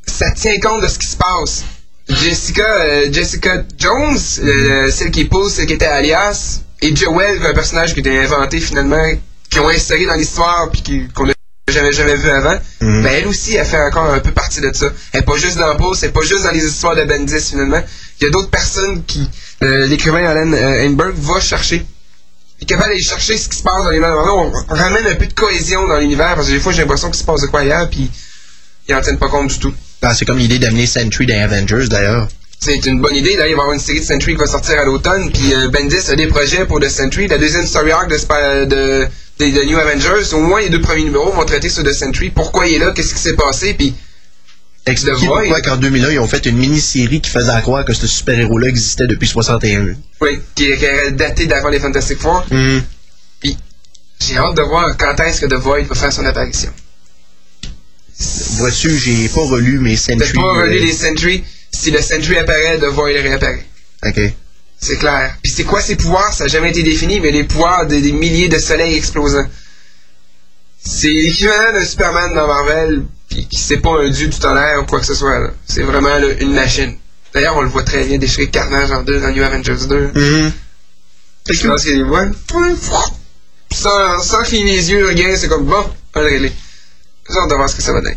ça 0.05 0.31
tient 0.31 0.59
compte 0.59 0.81
de 0.81 0.87
ce 0.87 0.99
qui 0.99 1.07
se 1.07 1.17
passe. 1.17 1.63
Jessica, 2.07 2.63
euh, 2.63 3.11
Jessica 3.11 3.63
Jones, 3.77 4.17
euh, 4.43 4.91
celle 4.91 5.11
qui 5.11 5.21
épouse, 5.21 5.53
celle 5.53 5.65
qui 5.65 5.73
était 5.73 5.85
alias, 5.85 6.61
et 6.81 6.95
Joel, 6.95 7.43
un 7.43 7.53
personnage 7.53 7.93
qui 7.93 8.01
était 8.01 8.17
inventé 8.17 8.59
finalement, 8.59 9.03
qui 9.49 9.59
ont 9.59 9.69
inséré 9.69 10.05
dans 10.05 10.15
l'histoire 10.15 10.69
puis 10.71 11.07
qu'on 11.13 11.25
n'a 11.25 11.33
jamais 11.69 11.93
jamais 11.93 12.15
vu 12.15 12.29
avant. 12.29 12.57
Mhm. 12.81 13.03
Ben 13.03 13.13
elle 13.13 13.27
aussi, 13.27 13.55
elle 13.55 13.65
fait 13.65 13.81
encore 13.81 14.13
un 14.13 14.19
peu 14.19 14.31
partie 14.31 14.61
de 14.61 14.71
ça. 14.73 14.91
Elle 15.13 15.21
est 15.21 15.23
pas 15.23 15.37
juste 15.37 15.57
dans 15.57 15.75
Pause, 15.75 15.97
c'est 15.99 16.11
pas 16.11 16.21
juste 16.21 16.43
dans 16.43 16.51
les 16.51 16.65
histoires 16.65 16.95
de 16.95 17.03
Bendis 17.03 17.41
finalement. 17.41 17.81
Il 18.19 18.23
y 18.23 18.27
a 18.27 18.29
d'autres 18.29 18.49
personnes 18.49 19.03
qui, 19.05 19.27
euh, 19.63 19.87
l'écrivain 19.87 20.25
Alan 20.25 20.51
euh, 20.53 20.85
Einberg 20.85 21.15
va 21.15 21.39
chercher. 21.39 21.85
Est 22.61 22.65
capable 22.65 22.89
d'aller 22.89 23.01
chercher 23.01 23.37
ce 23.37 23.49
qui 23.49 23.57
se 23.57 23.63
passe 23.63 23.83
dans 23.83 23.89
l'univers. 23.89 24.15
On, 24.17 24.51
on 24.69 24.75
ramène 24.75 25.05
un 25.07 25.15
peu 25.15 25.25
de 25.27 25.33
cohésion 25.33 25.87
dans 25.87 25.97
l'univers 25.97 26.35
parce 26.35 26.47
que 26.47 26.53
des 26.53 26.59
fois 26.59 26.71
j'ai 26.71 26.81
l'impression 26.81 27.09
qu'il 27.09 27.19
se 27.19 27.25
passe 27.25 27.41
de 27.41 27.47
quoi 27.47 27.61
ailleurs 27.61 27.89
puis 27.89 28.09
ils 28.87 28.95
en 28.95 29.01
tiennent 29.01 29.17
pas 29.19 29.27
compte 29.29 29.47
du 29.49 29.59
tout. 29.59 29.73
Ah, 30.01 30.13
c'est 30.13 30.25
comme 30.25 30.37
l'idée 30.37 30.59
d'amener 30.59 30.85
Sentry 30.85 31.25
dans 31.25 31.41
Avengers, 31.41 31.87
d'ailleurs. 31.89 32.27
C'est 32.59 32.85
une 32.85 33.01
bonne 33.01 33.15
idée. 33.15 33.35
D'ailleurs, 33.35 33.47
il 33.47 33.55
va 33.55 33.57
y 33.57 33.61
avoir 33.61 33.71
une 33.73 33.79
série 33.79 33.99
de 33.99 34.05
Sentry 34.05 34.33
qui 34.33 34.39
va 34.39 34.45
sortir 34.47 34.79
à 34.79 34.85
l'automne. 34.85 35.31
Puis 35.31 35.53
euh, 35.53 35.67
Bendis 35.69 36.09
a 36.09 36.15
des 36.15 36.27
projets 36.27 36.65
pour 36.65 36.79
The 36.79 36.89
Sentry. 36.89 37.27
La 37.27 37.37
deuxième 37.37 37.65
story 37.65 37.91
arc 37.91 38.09
de, 38.09 38.15
Sp- 38.15 38.67
de, 38.67 39.07
de, 39.39 39.45
de 39.51 39.63
New 39.65 39.77
Avengers, 39.77 40.33
au 40.33 40.39
moins 40.39 40.61
les 40.61 40.69
deux 40.69 40.81
premiers 40.81 41.03
numéros 41.03 41.31
vont 41.31 41.43
traiter 41.45 41.69
sur 41.69 41.83
The 41.83 41.91
Sentry. 41.93 42.29
Pourquoi 42.29 42.67
il 42.67 42.75
est 42.75 42.79
là, 42.79 42.91
qu'est-ce 42.95 43.13
qui 43.15 43.19
s'est 43.19 43.35
passé, 43.35 43.73
puis 43.73 43.93
Expliquer 44.87 45.15
The 45.17 45.19
Void. 45.25 45.39
pourquoi 45.41 45.61
qu'en 45.61 45.77
2001, 45.77 46.11
ils 46.11 46.19
ont 46.19 46.27
fait 46.27 46.45
une 46.45 46.57
mini-série 46.57 47.19
qui 47.21 47.29
faisait 47.29 47.49
à 47.51 47.61
croire 47.61 47.85
que 47.85 47.93
ce 47.93 48.05
super-héros-là 48.07 48.67
existait 48.67 49.07
depuis 49.07 49.27
61. 49.27 49.95
oui, 50.21 50.39
qui, 50.53 50.65
est- 50.65 51.11
daté 51.11 51.47
d'avant 51.47 51.69
les 51.69 51.79
Fantastic 51.79 52.19
Four. 52.19 52.45
Mhm. 52.51 52.83
Puis 53.39 53.57
j'ai 54.21 54.37
hâte 54.37 54.55
de 54.55 54.61
voir 54.61 54.95
quand 54.97 55.19
est-ce 55.21 55.41
que 55.41 55.47
The 55.47 55.53
Void 55.55 55.83
va 55.83 55.95
faire 55.95 56.13
son 56.13 56.25
apparition. 56.25 56.71
Vois-tu, 58.57 58.97
j'ai 58.97 59.27
pas 59.29 59.41
relu 59.41 59.79
mes 59.79 59.97
Sentry. 59.97 60.33
pas 60.33 60.53
relu 60.53 60.77
euh, 60.77 60.85
les 60.85 60.93
Sentry. 60.93 61.43
Si 61.71 61.91
le 61.91 62.01
Sentry 62.01 62.37
apparaît, 62.37 62.77
The 62.79 62.85
Void 62.85 63.07
réapparaît. 63.21 63.65
Ok. 64.05 64.19
C'est 64.79 64.97
clair. 64.97 65.35
Puis 65.41 65.51
c'est 65.51 65.63
quoi 65.63 65.81
ses 65.81 65.95
pouvoirs? 65.95 66.31
Ça 66.33 66.45
n'a 66.45 66.47
jamais 66.49 66.69
été 66.69 66.83
défini, 66.83 67.19
mais 67.19 67.31
les 67.31 67.43
pouvoirs 67.43 67.85
des, 67.87 68.01
des 68.01 68.11
milliers 68.11 68.49
de 68.49 68.57
soleils 68.59 68.95
explosants. 68.95 69.47
C'est 70.85 71.09
l'équivalent 71.09 71.73
d'un 71.73 71.83
Superman 71.85 72.33
dans 72.35 72.47
Marvel, 72.47 73.03
puis 73.43 73.57
c'est 73.57 73.77
pas 73.77 74.01
un 74.01 74.09
dieu 74.09 74.27
du 74.27 74.37
tonnerre 74.37 74.81
ou 74.81 74.85
quoi 74.85 74.99
que 74.99 75.05
ce 75.05 75.15
soit. 75.15 75.51
C'est 75.67 75.83
vraiment 75.83 76.17
là, 76.17 76.27
une 76.39 76.53
machine. 76.53 76.95
D'ailleurs, 77.33 77.57
on 77.57 77.61
le 77.61 77.69
voit 77.69 77.83
très 77.83 78.05
bien 78.05 78.17
déchirer 78.17 78.49
Carnage 78.49 78.91
en 78.91 79.03
deux 79.03 79.19
dans 79.19 79.31
New 79.31 79.43
Avengers 79.43 79.87
2. 79.87 80.11
Mhm. 80.13 80.51
Je 81.49 81.67
pense 81.67 81.83
qu'il 81.83 82.03
voit. 82.05 82.25
Sans, 83.71 84.21
sans 84.21 84.43
cligner 84.43 84.77
les 84.77 84.91
yeux, 84.91 85.07
regarde, 85.07 85.35
c'est 85.35 85.49
comme 85.49 85.65
bon, 85.65 85.83
on 86.15 86.21
le 86.21 86.27
réglé. 86.27 86.51
J'ai 87.29 87.37
hâte 87.37 87.49
de 87.49 87.55
voir 87.55 87.69
ce 87.69 87.75
que 87.75 87.81
ça 87.81 87.91
va 87.91 88.01
donner. 88.01 88.15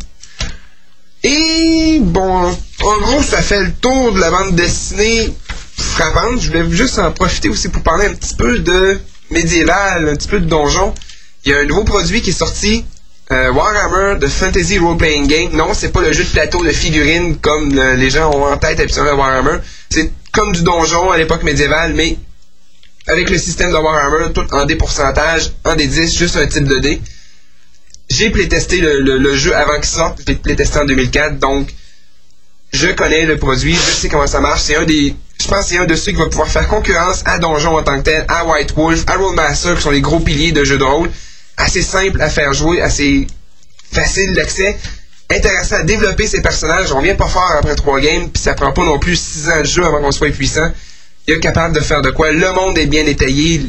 Et 1.24 1.98
bon, 2.00 2.56
en 2.82 2.98
gros, 3.00 3.22
ça 3.22 3.42
fait 3.42 3.64
le 3.64 3.72
tour 3.72 4.12
de 4.12 4.20
la 4.20 4.30
bande 4.30 4.54
dessinée 4.54 5.34
frappante. 5.76 6.40
Je 6.40 6.48
voulais 6.48 6.70
juste 6.70 6.98
en 7.00 7.10
profiter 7.10 7.48
aussi 7.48 7.68
pour 7.70 7.82
parler 7.82 8.06
un 8.06 8.14
petit 8.14 8.34
peu 8.34 8.60
de 8.60 9.00
médiéval, 9.30 10.08
un 10.08 10.14
petit 10.14 10.28
peu 10.28 10.38
de 10.38 10.46
donjon. 10.46 10.94
Il 11.44 11.50
y 11.50 11.54
a 11.54 11.58
un 11.58 11.64
nouveau 11.64 11.84
produit 11.84 12.22
qui 12.22 12.30
est 12.30 12.32
sorti, 12.32 12.84
euh, 13.31 13.51
Warhammer 13.53 14.18
de 14.18 14.26
Fantasy 14.26 14.79
Role 14.79 14.97
Playing 14.97 15.26
Game. 15.26 15.53
Non, 15.53 15.74
c'est 15.74 15.93
pas 15.93 16.01
le 16.01 16.12
jeu 16.12 16.24
de 16.24 16.29
plateau 16.31 16.64
de 16.64 16.70
figurines 16.70 17.37
comme 17.39 17.74
le- 17.74 17.95
les 17.95 18.11
gens 18.11 18.31
ont 18.33 18.45
en 18.45 18.57
tête 18.57 18.81
habituellement 18.81 19.14
Warhammer. 19.14 19.59
C'est 19.91 20.11
comme 20.33 20.53
du 20.53 20.62
donjon 20.62 21.11
à 21.11 21.18
l'époque 21.18 21.43
médiévale, 21.43 21.93
mais 21.95 22.16
avec 23.07 23.29
le 23.31 23.39
système 23.39 23.70
de 23.70 23.76
Warhammer, 23.76 24.33
tout 24.33 24.47
en 24.53 24.64
des 24.66 24.76
pourcentages, 24.76 25.53
en 25.64 25.74
des 25.74 25.87
10, 25.87 26.16
juste 26.16 26.37
un 26.37 26.47
type 26.47 26.64
de 26.64 26.79
dé. 26.79 27.01
J'ai 28.11 28.31
playtesté 28.31 28.81
le, 28.81 29.35
jeu 29.35 29.55
avant 29.55 29.76
qu'il 29.76 29.85
sorte, 29.91 30.20
je 30.20 30.26
l'ai 30.33 30.35
playtesté 30.39 30.79
en 30.79 30.87
2004, 30.87 31.39
donc 31.39 31.68
je 32.72 32.89
connais 32.89 33.26
le 33.26 33.37
produit, 33.37 33.74
je 33.74 33.79
sais 33.95 34.09
comment 34.09 34.26
ça 34.26 34.41
marche. 34.41 34.62
C'est 34.62 34.76
un 34.76 34.85
des, 34.85 35.14
je 35.41 35.47
pense 35.49 35.64
que 35.64 35.70
c'est 35.70 35.79
un 35.79 35.85
de 35.85 35.95
ceux 35.95 36.12
qui 36.12 36.18
va 36.18 36.26
pouvoir 36.26 36.49
faire 36.49 36.66
concurrence 36.68 37.22
à 37.26 37.39
Donjon 37.39 37.76
en 37.76 37.83
tant 37.83 37.99
que 37.99 38.05
tel, 38.05 38.24
à 38.29 38.47
White 38.47 38.72
Wolf, 38.76 39.05
à 39.07 39.16
Rollmaster, 39.16 39.74
qui 39.76 39.83
sont 39.83 39.91
les 39.91 40.01
gros 40.01 40.20
piliers 40.20 40.53
de 40.53 40.64
jeux 40.64 40.79
de 40.79 40.85
rôle. 40.85 41.11
Assez 41.59 41.82
simple 41.82 42.20
à 42.22 42.30
faire 42.30 42.54
jouer, 42.54 42.80
assez 42.80 43.26
facile 43.92 44.32
d'accès, 44.34 44.78
intéressant 45.30 45.76
à 45.76 45.82
développer 45.82 46.26
ses 46.26 46.40
personnages. 46.40 46.92
On 46.92 47.00
vient 47.00 47.16
pas 47.16 47.28
fort 47.28 47.52
après 47.59 47.74
trois 47.74 48.00
games, 48.00 48.30
puis 48.30 48.42
ça 48.42 48.54
prend 48.54 48.72
pas 48.72 48.84
non 48.84 48.98
plus 48.98 49.16
six 49.16 49.50
ans 49.50 49.61
de 49.61 49.66
jeu 49.66 49.84
avant 49.84 50.00
qu'on 50.00 50.12
soit 50.12 50.30
puissant. 50.30 50.72
Il 51.26 51.34
est 51.34 51.40
capable 51.40 51.74
de 51.74 51.80
faire 51.80 52.00
de 52.00 52.11
quoi. 52.11 52.32
Le 52.32 52.52
monde 52.52 52.78
est 52.78 52.86
bien 52.86 53.04
détaillé. 53.04 53.66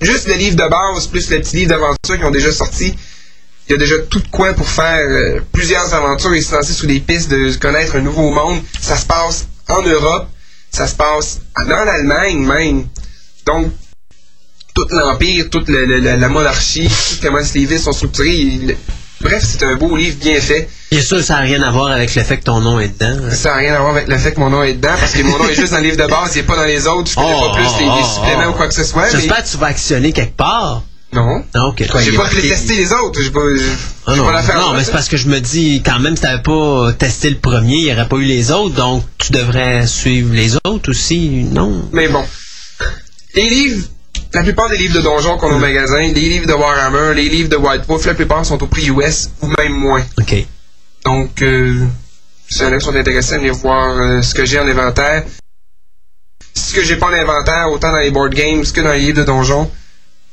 Juste 0.00 0.28
le 0.28 0.34
livre 0.34 0.56
de 0.56 0.68
base, 0.68 1.08
plus 1.08 1.30
le 1.30 1.40
petit 1.40 1.56
livre 1.56 1.70
d'aventure 1.70 2.18
qui 2.18 2.24
ont 2.24 2.30
déjà 2.30 2.52
sorti. 2.52 2.96
Il 3.68 3.72
y 3.72 3.74
a 3.74 3.78
déjà 3.78 3.98
tout 4.08 4.20
de 4.20 4.28
quoi 4.28 4.52
pour 4.52 4.68
faire 4.68 5.04
euh, 5.04 5.40
plusieurs 5.52 5.92
aventures 5.92 6.32
et 6.34 6.40
se 6.40 6.54
lancer 6.54 6.72
sur 6.72 6.86
des 6.86 7.00
pistes 7.00 7.28
de 7.28 7.52
connaître 7.56 7.96
un 7.96 8.00
nouveau 8.00 8.30
monde. 8.30 8.62
Ça 8.80 8.96
se 8.96 9.04
passe 9.04 9.48
en 9.68 9.82
Europe, 9.82 10.28
ça 10.70 10.86
se 10.86 10.94
passe 10.94 11.40
dans 11.66 11.84
l'Allemagne 11.84 12.38
même. 12.38 12.86
Donc, 13.44 13.72
tout 14.76 14.86
l'Empire, 14.90 15.46
toute 15.50 15.68
le- 15.68 15.86
le- 15.86 15.98
la, 15.98 16.16
la 16.16 16.28
monarchie, 16.28 16.86
tout 16.88 17.16
comment 17.22 17.38
les 17.54 17.64
villes 17.64 17.78
sont 17.80 17.92
structurées. 17.92 18.36
il- 18.36 18.76
bref, 19.20 19.42
c'est 19.44 19.64
un 19.64 19.74
beau 19.74 19.96
livre 19.96 20.16
bien 20.20 20.40
fait. 20.40 20.68
Bien 20.92 21.00
sûr, 21.02 21.20
ça 21.22 21.34
n'a 21.34 21.40
rien 21.40 21.62
à 21.62 21.70
voir 21.72 21.88
avec 21.90 22.14
le 22.14 22.22
fait 22.22 22.36
que 22.38 22.44
ton 22.44 22.60
nom 22.60 22.78
est 22.78 22.88
dedans. 22.88 23.16
hein? 23.26 23.30
Ça 23.34 23.50
n'a 23.50 23.56
rien 23.56 23.74
à 23.74 23.80
voir 23.80 23.92
avec 23.92 24.06
le 24.06 24.16
fait 24.18 24.32
que 24.32 24.38
mon 24.40 24.50
nom 24.50 24.62
est 24.62 24.74
dedans, 24.74 24.94
parce 25.00 25.12
que 25.12 25.22
mon 25.22 25.38
nom 25.38 25.48
est 25.48 25.54
juste 25.54 25.72
dans 25.72 25.78
le 25.78 25.84
livre 25.84 25.96
de 25.96 26.06
base, 26.08 26.32
il 26.34 26.38
n'est 26.38 26.42
pas 26.44 26.56
dans 26.56 26.64
les 26.64 26.86
autres. 26.86 27.10
Je 27.10 27.16
connais 27.16 27.34
Oh, 27.36 27.48
pas 27.48 27.54
plus 27.54 27.64
les, 27.80 27.84
les 27.86 27.90
oh, 27.90 28.14
suppléments 28.14 28.44
oh. 28.46 28.50
ou 28.50 28.52
quoi 28.52 28.68
que 28.68 28.74
ce 28.74 28.84
soit. 28.84 29.02
mais- 29.06 29.10
J'espère 29.20 29.42
que 29.42 29.48
tu 29.50 29.56
vas 29.56 29.66
actionner 29.66 30.12
quelque 30.12 30.36
part. 30.36 30.82
Non. 31.12 31.42
Non, 31.54 31.68
ok. 31.68 31.78
J'ai 31.78 32.12
pas 32.12 32.24
marqué- 32.24 32.48
testé 32.48 32.76
les 32.76 32.92
autres. 32.92 33.22
J'ai 33.22 33.30
pas, 33.30 33.40
Ah 34.06 34.16
non, 34.16 34.26
pas 34.26 34.42
non, 34.54 34.74
mais 34.74 34.84
c'est 34.84 34.90
parce 34.92 35.08
que 35.08 35.16
je 35.16 35.28
me 35.28 35.40
dis, 35.40 35.82
quand 35.84 35.98
même, 35.98 36.14
si 36.16 36.22
t'avais 36.22 36.42
pas 36.42 36.92
testé 36.98 37.30
le 37.30 37.38
premier, 37.38 37.76
il 37.78 37.84
n'y 37.84 37.92
aurait 37.92 38.08
pas 38.08 38.16
eu 38.16 38.24
les 38.24 38.50
autres, 38.52 38.74
donc 38.74 39.02
tu 39.16 39.32
devrais 39.32 39.86
suivre 39.86 40.34
les 40.34 40.56
autres 40.64 40.90
aussi, 40.90 41.28
non? 41.50 41.88
Mais 41.92 42.08
bon. 42.08 42.22
Les 43.34 43.48
livres, 43.48 43.86
la 44.36 44.42
plupart 44.42 44.68
des 44.68 44.76
livres 44.76 44.94
de 44.94 45.00
donjons 45.00 45.36
qu'on 45.38 45.50
a 45.50 45.54
au 45.54 45.58
magasin, 45.58 45.98
les 46.00 46.12
livres 46.12 46.46
de 46.46 46.52
Warhammer, 46.52 47.14
les 47.14 47.28
livres 47.28 47.48
de 47.48 47.56
White 47.56 47.86
Wolf, 47.88 48.04
la 48.06 48.14
plupart 48.14 48.44
sont 48.44 48.62
au 48.62 48.66
prix 48.66 48.86
US 48.90 49.30
ou 49.42 49.48
même 49.58 49.72
moins. 49.72 50.04
OK. 50.18 50.34
Donc, 51.04 51.42
euh, 51.42 51.74
si 52.48 52.58
qui 52.64 52.80
sont 52.80 52.94
intéressés 52.94 53.34
à 53.34 53.38
venir 53.38 53.54
voir 53.54 53.96
euh, 53.98 54.22
ce 54.22 54.34
que 54.34 54.44
j'ai 54.44 54.58
en 54.60 54.66
inventaire, 54.68 55.24
ce 56.54 56.74
que 56.74 56.82
j'ai 56.84 56.96
pas 56.96 57.06
en 57.06 57.12
inventaire, 57.12 57.70
autant 57.70 57.90
dans 57.92 57.98
les 57.98 58.10
board 58.10 58.34
games 58.34 58.62
que 58.64 58.80
dans 58.80 58.92
les 58.92 58.98
livres 59.00 59.18
de 59.20 59.24
donjons, 59.24 59.70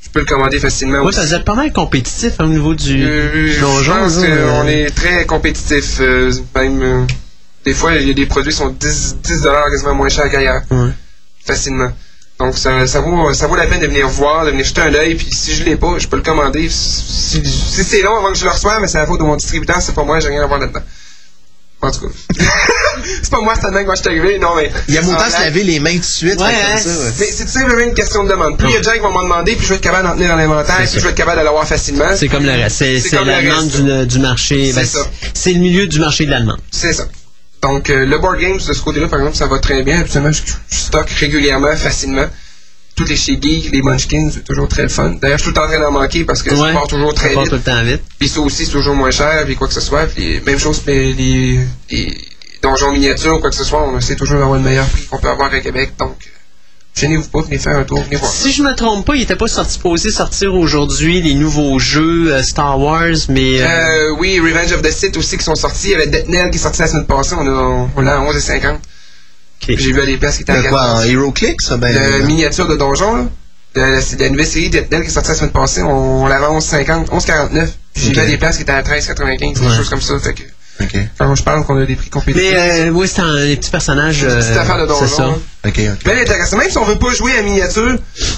je 0.02 0.10
peux 0.10 0.20
le 0.20 0.26
commander 0.26 0.60
facilement 0.60 1.00
Moi, 1.00 1.08
aussi. 1.08 1.18
ça 1.20 1.24
faisait 1.24 1.40
pas 1.44 1.56
mal 1.56 1.72
compétitif 1.72 2.34
hein, 2.40 2.46
au 2.46 2.50
niveau 2.50 2.76
du 2.76 3.04
Euh, 3.06 3.60
donjon. 3.62 3.82
je 3.84 3.92
pense 3.92 4.16
qu'on 4.18 4.68
est 4.68 4.90
très 4.96 5.26
compétitif. 5.26 5.98
euh, 6.02 6.32
même, 6.56 6.82
euh, 6.82 7.06
des 7.66 7.74
fois, 7.74 7.96
il 7.96 8.08
y 8.08 8.12
a 8.12 8.14
des 8.14 8.26
produits 8.26 8.52
qui 8.52 8.58
sont 8.58 8.70
10, 8.70 9.18
10 9.24 9.48
quasiment 9.70 9.96
moins 9.96 10.10
chers 10.10 10.30
qu'ailleurs. 10.30 10.62
Ouais. 10.72 10.90
Facilement. 11.46 11.92
Donc, 12.44 12.58
ça, 12.58 12.86
ça, 12.88 13.00
vaut, 13.00 13.34
ça 13.34 13.48
vaut 13.48 13.56
la 13.56 13.68
peine 13.68 13.80
de 13.80 13.88
venir 13.88 14.10
voir, 14.10 14.44
de 14.46 14.52
venir 14.52 14.66
jeter 14.66 14.82
un 14.82 14.94
œil. 14.94 15.16
Puis, 15.16 15.30
si 15.32 15.56
je 15.56 15.64
l'ai 15.64 15.78
pas, 15.78 15.98
je 15.98 16.08
peux 16.10 16.18
le 16.18 16.24
commander. 16.24 16.68
Si, 16.70 17.42
si 17.42 17.84
c'est 17.86 18.02
long 18.02 18.18
avant 18.18 18.34
que 18.34 18.38
je 18.38 18.44
le 18.44 18.52
reçoive, 18.52 18.82
mais 18.82 18.88
c'est 18.90 18.98
la 18.98 19.08
faute 19.08 19.20
de 19.20 19.24
mon 19.26 19.38
distributeur, 19.38 19.78
c'est 19.80 19.96
pas 19.96 20.04
moi, 20.04 20.20
j'ai 20.20 20.28
rien 20.28 20.44
à 20.44 20.48
voir 20.48 20.60
là-dedans. 20.60 20.82
En 21.82 21.92
tout 21.92 22.02
cas. 22.02 22.14
c'est 23.24 23.30
pas 23.32 23.40
moi, 23.40 23.54
c'est 23.56 23.62
tellement 23.62 23.80
que 23.80 23.86
moi 23.86 23.96
je 23.96 24.02
suis 24.02 24.10
arrivé. 24.10 24.40
Non, 24.40 24.56
mais. 24.58 24.72
Il 24.90 24.94
y 24.94 24.98
a 24.98 25.02
mon 25.04 25.14
temps 25.14 25.30
se 25.30 25.40
laver 25.40 25.64
les 25.64 25.80
mains 25.80 25.94
tout 25.94 26.00
de 26.00 26.04
suite. 26.04 26.40
Ouais, 26.40 26.48
hein, 26.48 26.72
comme 26.74 26.80
ça, 26.82 26.90
ouais. 26.90 27.12
mais 27.20 27.26
c'est 27.26 27.46
tout 27.46 27.52
simplement 27.52 27.82
une 27.82 27.94
question 27.94 28.24
de 28.26 28.30
demande. 28.30 28.58
Plus 28.58 28.68
il 28.68 28.74
y 28.74 28.78
a 28.78 28.80
de 28.80 28.84
gens 28.84 28.92
qui 28.92 29.00
vont 29.00 29.12
m'en 29.12 29.24
demander, 29.24 29.56
plus 29.56 29.64
je 29.64 29.70
vais 29.70 29.76
être 29.76 29.82
capable 29.82 30.08
d'en 30.08 30.16
tenir 30.16 30.30
dans 30.30 30.36
l'inventaire, 30.36 30.78
plus 30.78 30.88
ça. 30.88 30.98
je 31.00 31.04
vais 31.04 31.10
être 31.10 31.16
capable 31.16 31.40
de 31.40 31.46
l'avoir 31.46 31.66
facilement. 31.68 32.14
C'est 32.16 32.28
comme 32.28 32.46
le 32.46 32.52
reste. 32.52 32.78
C'est 32.78 33.12
la 33.24 33.42
demande 33.42 33.68
du, 33.68 34.08
du 34.08 34.20
marché. 34.20 34.72
C'est 34.74 34.80
Ben, 34.82 34.86
ça. 34.86 35.10
C'est 35.34 35.54
le 35.54 35.60
milieu 35.60 35.88
du 35.88 36.00
marché 36.00 36.26
de 36.26 36.32
l'allemand. 36.32 36.58
C'est 36.72 36.94
ça. 36.94 37.06
Donc, 37.64 37.90
euh, 37.90 38.06
le 38.06 38.18
board 38.20 38.38
games 38.40 38.58
de 38.58 38.74
ce 38.74 38.82
côté-là, 38.82 39.08
par 39.08 39.20
exemple, 39.20 39.38
ça 39.38 39.48
va 39.48 39.58
très 39.58 39.82
bien. 39.84 40.02
Habituellement, 40.02 40.32
je, 40.32 40.42
je 40.70 40.76
stocke 40.76 41.10
régulièrement, 41.10 41.76
facilement. 41.76 42.28
Toutes 42.96 43.10
les 43.10 43.16
chez 43.16 43.40
Geek, 43.42 43.72
les 43.72 43.82
Munchkins, 43.82 44.30
c'est 44.32 44.44
toujours 44.44 44.68
très 44.68 44.84
le 44.84 44.90
fun. 44.90 45.16
D'ailleurs, 45.20 45.40
je 45.40 45.44
suis 45.46 45.52
tout 45.54 45.60
le 45.60 45.66
temps 45.66 45.68
en 45.68 45.74
train 45.74 45.82
d'en 45.82 45.92
manquer 45.92 46.26
parce 46.26 46.44
que 46.44 46.56
ça 46.56 46.74
part 46.74 46.88
toujours 46.88 47.14
très 47.16 47.30
ça 47.30 47.34
part 47.34 47.44
vite. 47.44 47.52
tout 47.52 47.56
le 47.58 47.64
temps 47.64 47.84
vite. 47.84 48.04
Puis 48.20 48.30
ça 48.30 48.42
aussi, 48.42 48.66
c'est 48.66 48.72
toujours 48.72 48.94
moins 48.96 49.10
cher, 49.10 49.46
puis 49.46 49.56
quoi 49.56 49.68
que 49.68 49.74
ce 49.74 49.82
soit. 49.82 50.06
Puis 50.06 50.42
même 50.46 50.60
chose 50.60 50.80
pour 50.80 50.94
les, 50.94 51.14
les, 51.14 51.60
les 51.90 52.18
donjons 52.62 52.92
miniatures 52.92 53.38
ou 53.38 53.40
quoi 53.40 53.50
que 53.50 53.56
ce 53.56 53.64
soit, 53.64 53.82
on 53.82 53.98
essaie 53.98 54.16
toujours 54.16 54.38
d'avoir 54.38 54.60
le 54.60 54.64
meilleur 54.64 54.88
prix 54.88 55.06
qu'on 55.10 55.18
peut 55.18 55.30
avoir 55.30 55.52
à 55.52 55.60
Québec. 55.60 55.94
Donc, 55.98 56.18
gênez-vous 56.96 57.28
pas, 57.30 57.42
venez 57.42 57.58
faire 57.58 57.78
un 57.78 57.84
tour, 57.84 58.02
venez 58.04 58.16
voir. 58.18 58.32
Si 58.32 58.52
je 58.52 58.64
me 58.64 58.74
trompe 58.76 59.06
pas, 59.06 59.16
il 59.16 59.24
était 59.24 59.36
pas 59.36 59.48
sorti, 59.48 59.74
supposé 59.74 60.12
sortir 60.12 60.54
aujourd'hui 60.56 61.22
les 61.22 61.34
nouveaux 61.34 61.80
jeux 61.80 62.32
euh, 62.34 62.44
Star 62.44 62.80
Wars, 62.80 63.16
mais 63.30 63.62
euh, 63.62 63.66
Euh, 63.68 64.16
oui, 64.20 64.40
Revenge 64.40 64.72
of 64.74 64.82
the 64.82 64.92
Sith 64.92 65.18
aussi 65.18 65.38
qui 65.38 65.44
sont 65.44 65.56
sortis. 65.56 65.88
Il 65.88 65.92
y 65.92 65.96
avait 65.96 66.08
Death 66.08 66.26
qui 66.52 66.58
est 66.58 66.62
sorti 66.62 66.82
la 66.82 66.88
semaine 66.88 67.06
passée. 67.06 67.36
On, 67.38 67.46
a, 67.48 67.90
on 67.96 68.02
l'a 68.02 68.18
à 68.18 68.20
11,50. 68.20 68.76
ok. 68.76 68.80
J'ai 69.68 69.76
vu 69.76 70.02
à 70.02 70.06
des 70.06 70.18
places 70.18 70.38
qui 70.38 70.44
étaient 70.44 70.52
à 70.54 70.62
De 70.62 70.68
quoi, 70.70 70.82
en 70.82 70.96
14. 70.98 71.06
Hero 71.10 71.32
Click, 71.32 71.62
ça? 71.62 71.78
Ben, 71.78 71.94
La 71.96 72.02
euh, 72.02 72.24
miniature 72.26 72.68
de 72.68 72.76
donjon, 72.76 73.16
là. 73.16 73.26
La, 73.76 74.02
c'est 74.02 74.20
la 74.20 74.30
nouvelle 74.30 74.46
série 74.46 74.70
Death 74.70 74.88
qui 74.90 74.96
est 74.96 75.10
sortie 75.10 75.30
la 75.30 75.36
semaine 75.36 75.52
passée. 75.52 75.82
On, 75.82 76.24
on 76.24 76.28
l'avait 76.28 76.46
à 76.46 76.50
11,50, 76.50 77.08
11,49. 77.08 77.68
J'ai 77.96 78.10
Ok. 78.10 78.14
vu 78.16 78.20
à 78.22 78.26
des 78.28 78.38
places 78.38 78.58
qui 78.58 78.62
étaient 78.64 78.72
à 78.72 78.84
13,95, 78.84 79.40
des 79.40 79.60
Ouais. 79.68 79.76
choses 79.76 79.90
comme 79.90 80.02
ça. 80.02 80.20
Fait 80.20 80.34
que 80.36 80.44
OK. 80.82 80.98
Quand 81.18 81.36
je 81.36 81.44
parle 81.44 81.64
qu'on 81.66 81.78
a 81.82 81.86
des 81.86 81.96
prix 81.96 82.10
compétitifs. 82.10 82.52
Mais 82.52 82.82
euh, 82.82 82.90
oui, 82.90 83.08
c'est 83.08 83.22
un 83.22 83.36
des 83.46 83.56
petits 83.58 83.70
personnages. 83.70 84.24
euh, 84.24 84.40
Petite 84.40 84.58
affaire 84.58 84.80
de 84.80 84.86
donjon. 84.88 85.06
C'est 85.08 85.16
ça. 85.16 85.24
hein. 85.26 85.38
OK, 85.66 85.80
l'intéressant, 86.06 86.58
même 86.58 86.70
si 86.70 86.78
on 86.78 86.84
veut 86.86 86.98
pas 86.98 87.12
jouer 87.14 87.38
à 87.38 87.42
miniature, 87.44 87.96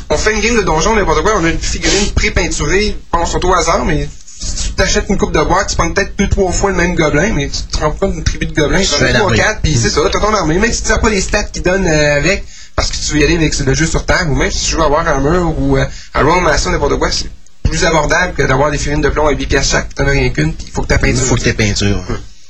on 0.09 0.17
fait 0.17 0.33
une 0.33 0.41
game 0.41 0.55
de 0.57 0.61
donjon, 0.61 0.95
n'importe 0.95 1.21
quoi, 1.23 1.33
on 1.39 1.45
a 1.45 1.49
une 1.49 1.57
figurine 1.59 2.11
pré-peinturée, 2.13 2.97
on 3.13 3.25
saute 3.25 3.45
au 3.45 3.53
hasard, 3.53 3.85
mais 3.85 4.07
si 4.37 4.67
tu 4.69 4.71
t'achètes 4.73 5.05
une 5.09 5.17
coupe 5.17 5.31
de 5.31 5.41
boîte, 5.41 5.69
tu 5.69 5.75
prends 5.77 5.91
peut-être 5.91 6.15
deux, 6.17 6.27
trois 6.27 6.51
fois 6.51 6.69
le 6.71 6.75
même 6.75 6.93
gobelin, 6.93 7.31
mais 7.33 7.47
tu 7.49 7.63
te 7.63 7.77
rends 7.79 7.91
pas 7.91 8.07
d'une 8.07 8.23
tribu 8.23 8.45
de 8.47 8.53
gobelins, 8.53 8.79
tu 8.81 9.03
as 9.05 9.13
trois, 9.19 9.31
quatre, 9.37 9.61
puis 9.61 9.75
c'est 9.81 9.89
ça, 9.89 10.01
t'as 10.11 10.19
ton 10.19 10.33
armée. 10.33 10.59
Même 10.59 10.71
si 10.73 10.83
tu 10.83 10.89
sais 10.89 10.99
pas 10.99 11.09
les 11.09 11.21
stats 11.21 11.45
qu'ils 11.45 11.63
donnent 11.63 11.87
euh, 11.87 12.17
avec, 12.17 12.43
parce 12.75 12.91
que 12.91 12.97
tu 12.97 13.13
veux 13.13 13.19
y 13.21 13.23
aller 13.23 13.35
avec 13.37 13.57
le 13.57 13.73
jeu 13.73 13.85
sur 13.87 14.05
table, 14.05 14.29
ou 14.31 14.35
même 14.35 14.51
si 14.51 14.65
tu 14.65 14.71
joues 14.71 14.83
à 14.83 14.89
Warhammer 14.89 15.39
ou 15.57 15.77
euh, 15.77 15.85
à 16.13 16.21
Roll 16.21 16.43
Master, 16.43 16.73
n'importe 16.73 16.97
quoi, 16.99 17.09
c'est 17.11 17.25
plus 17.65 17.83
abordable 17.85 18.33
que 18.35 18.43
d'avoir 18.43 18.71
des 18.71 18.77
figurines 18.77 19.01
de 19.01 19.09
plomb 19.09 19.27
à 19.27 19.31
8 19.31 19.45
piastres 19.47 19.71
chaque, 19.71 19.93
t'en 19.95 20.07
as 20.07 20.11
rien 20.11 20.29
qu'une, 20.29 20.53
il 20.65 20.71
faut 20.71 20.81
que 20.81 20.87
ta 20.87 20.95
Il 20.95 21.01
peinture. 21.01 21.23
faut 21.25 21.35
que 21.35 21.41
t'aies 21.41 21.53
peinture. 21.53 22.03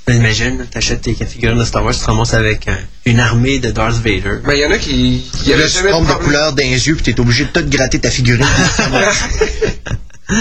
Ben, 0.07 0.17
Imagine, 0.17 0.65
t'achètes 0.69 1.01
tes 1.01 1.15
figurines 1.25 1.57
de 1.57 1.65
Star 1.65 1.83
Wars, 1.83 1.93
tu 1.93 1.99
te 1.99 2.05
ramasses 2.05 2.35
avec 2.35 2.67
euh, 2.67 2.73
une 3.05 3.19
armée 3.19 3.57
de 3.59 3.71
Darth 3.71 3.95
Vader. 3.95 4.39
Mais 4.45 4.57
il 4.57 4.61
y 4.61 4.65
en 4.65 4.71
a 4.71 4.77
qui, 4.77 5.23
avaient 5.51 5.63
tu 5.63 5.69
te 5.69 5.77
jamais 5.77 5.87
de 5.87 5.93
trompes 5.93 6.07
de 6.07 6.23
couleur 6.23 6.53
les 6.55 6.87
yeux, 6.87 6.95
puis 6.95 7.03
t'es 7.13 7.19
obligé 7.19 7.45
de 7.45 7.49
tout 7.49 7.67
gratter 7.67 7.99
ta 7.99 8.11
figurine. 8.11 8.45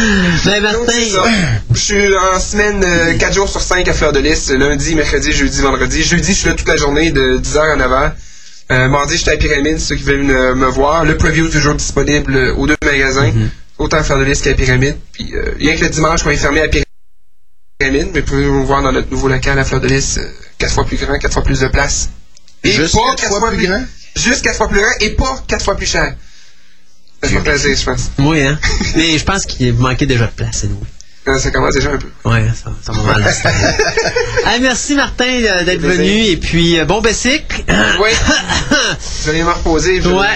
Ben. 0.46 0.62
Martin, 0.62 0.92
Je 1.72 1.78
suis 1.78 2.08
en 2.16 2.40
semaine 2.40 2.82
4 3.18 3.34
jours 3.34 3.48
sur 3.48 3.60
5 3.60 3.86
à 3.86 3.92
Fleur 3.92 4.12
de 4.12 4.18
Lys. 4.18 4.50
Lundi, 4.50 4.94
mercredi, 4.94 5.30
jeudi, 5.32 5.60
vendredi. 5.60 6.02
Jeudi, 6.02 6.32
je 6.32 6.38
suis 6.38 6.48
là 6.48 6.54
toute 6.54 6.68
la 6.68 6.76
journée 6.78 7.10
de 7.12 7.38
10h 7.38 7.58
à 7.58 7.76
9h. 7.76 8.12
Euh, 8.72 8.88
mardi, 8.88 9.18
j'étais 9.18 9.32
à 9.32 9.36
Pyramide, 9.36 9.78
ceux 9.78 9.96
qui 9.96 10.04
veulent 10.04 10.22
me, 10.22 10.54
me 10.54 10.66
voir. 10.66 11.04
Le 11.04 11.18
preview 11.18 11.48
est 11.48 11.50
toujours 11.50 11.74
disponible 11.74 12.34
euh, 12.34 12.54
aux 12.54 12.66
deux 12.66 12.76
magasins. 12.82 13.30
Autant 13.78 13.96
à 13.98 14.02
Fleur 14.04 14.18
de 14.18 14.24
Lys 14.24 14.40
qu'à 14.40 14.54
Pyramide. 14.54 14.96
Puis, 15.12 15.34
euh, 15.34 15.54
rien 15.58 15.76
que 15.76 15.82
le 15.82 15.90
dimanche, 15.90 16.20
on 16.24 16.30
est 16.30 16.36
fermé 16.36 16.60
à 16.60 16.68
Pyramide, 16.68 18.10
mais 18.14 18.20
vous 18.20 18.26
pouvez 18.26 18.44
nous 18.44 18.64
voir 18.64 18.82
dans 18.82 18.92
notre 18.92 19.10
nouveau 19.10 19.28
local 19.28 19.58
à 19.58 19.64
Fleur 19.64 19.80
de 19.80 19.88
Lys. 19.88 20.20
4 20.58 20.72
fois 20.72 20.84
plus 20.84 20.96
grand, 20.96 21.18
4 21.18 21.32
fois 21.32 21.42
plus 21.42 21.60
de 21.60 21.66
place. 21.68 22.10
Et 22.62 22.70
Juste 22.70 22.94
pas 22.94 23.00
quatre 23.10 23.22
quatre 23.22 23.38
fois 23.40 23.50
plus 23.50 23.66
grand? 23.66 23.84
Juste 24.16 24.42
4 24.42 24.56
fois 24.56 24.68
plus 24.68 24.80
grand 24.80 24.92
et 25.00 25.10
pas 25.10 25.42
4 25.48 25.64
fois 25.64 25.76
plus 25.76 25.86
cher. 25.86 26.14
Ça 27.22 27.28
fait 27.30 27.40
plaisir, 27.40 27.76
je 27.76 27.84
pense. 27.84 28.10
oui, 28.18 28.42
hein? 28.42 28.58
Mais 28.96 29.18
je 29.18 29.24
pense 29.24 29.44
qu'il 29.46 29.72
manquait 29.74 30.06
déjà 30.06 30.26
de 30.26 30.32
place, 30.32 30.58
c'est 30.60 30.68
nous. 30.68 30.80
Ça 31.26 31.50
commence 31.50 31.74
déjà 31.74 31.90
un 31.90 31.96
peu. 31.96 32.06
Ouais, 32.28 32.44
ça, 32.54 32.70
ça 32.84 32.92
m'a 32.92 33.02
mal. 33.14 33.24
ah, 34.44 34.58
merci 34.60 34.94
Martin 34.94 35.24
euh, 35.24 35.64
d'être 35.64 35.80
venu 35.80 36.26
et 36.26 36.36
puis 36.36 36.78
euh, 36.78 36.84
bon 36.84 37.00
bessic. 37.00 37.64
Oui. 37.98 38.10
Je 38.10 39.24
vais 39.24 39.30
aller 39.30 39.42
me 39.42 39.50
reposer. 39.50 40.02
Je 40.02 40.08
vais 40.08 40.14
Ouais. 40.14 40.26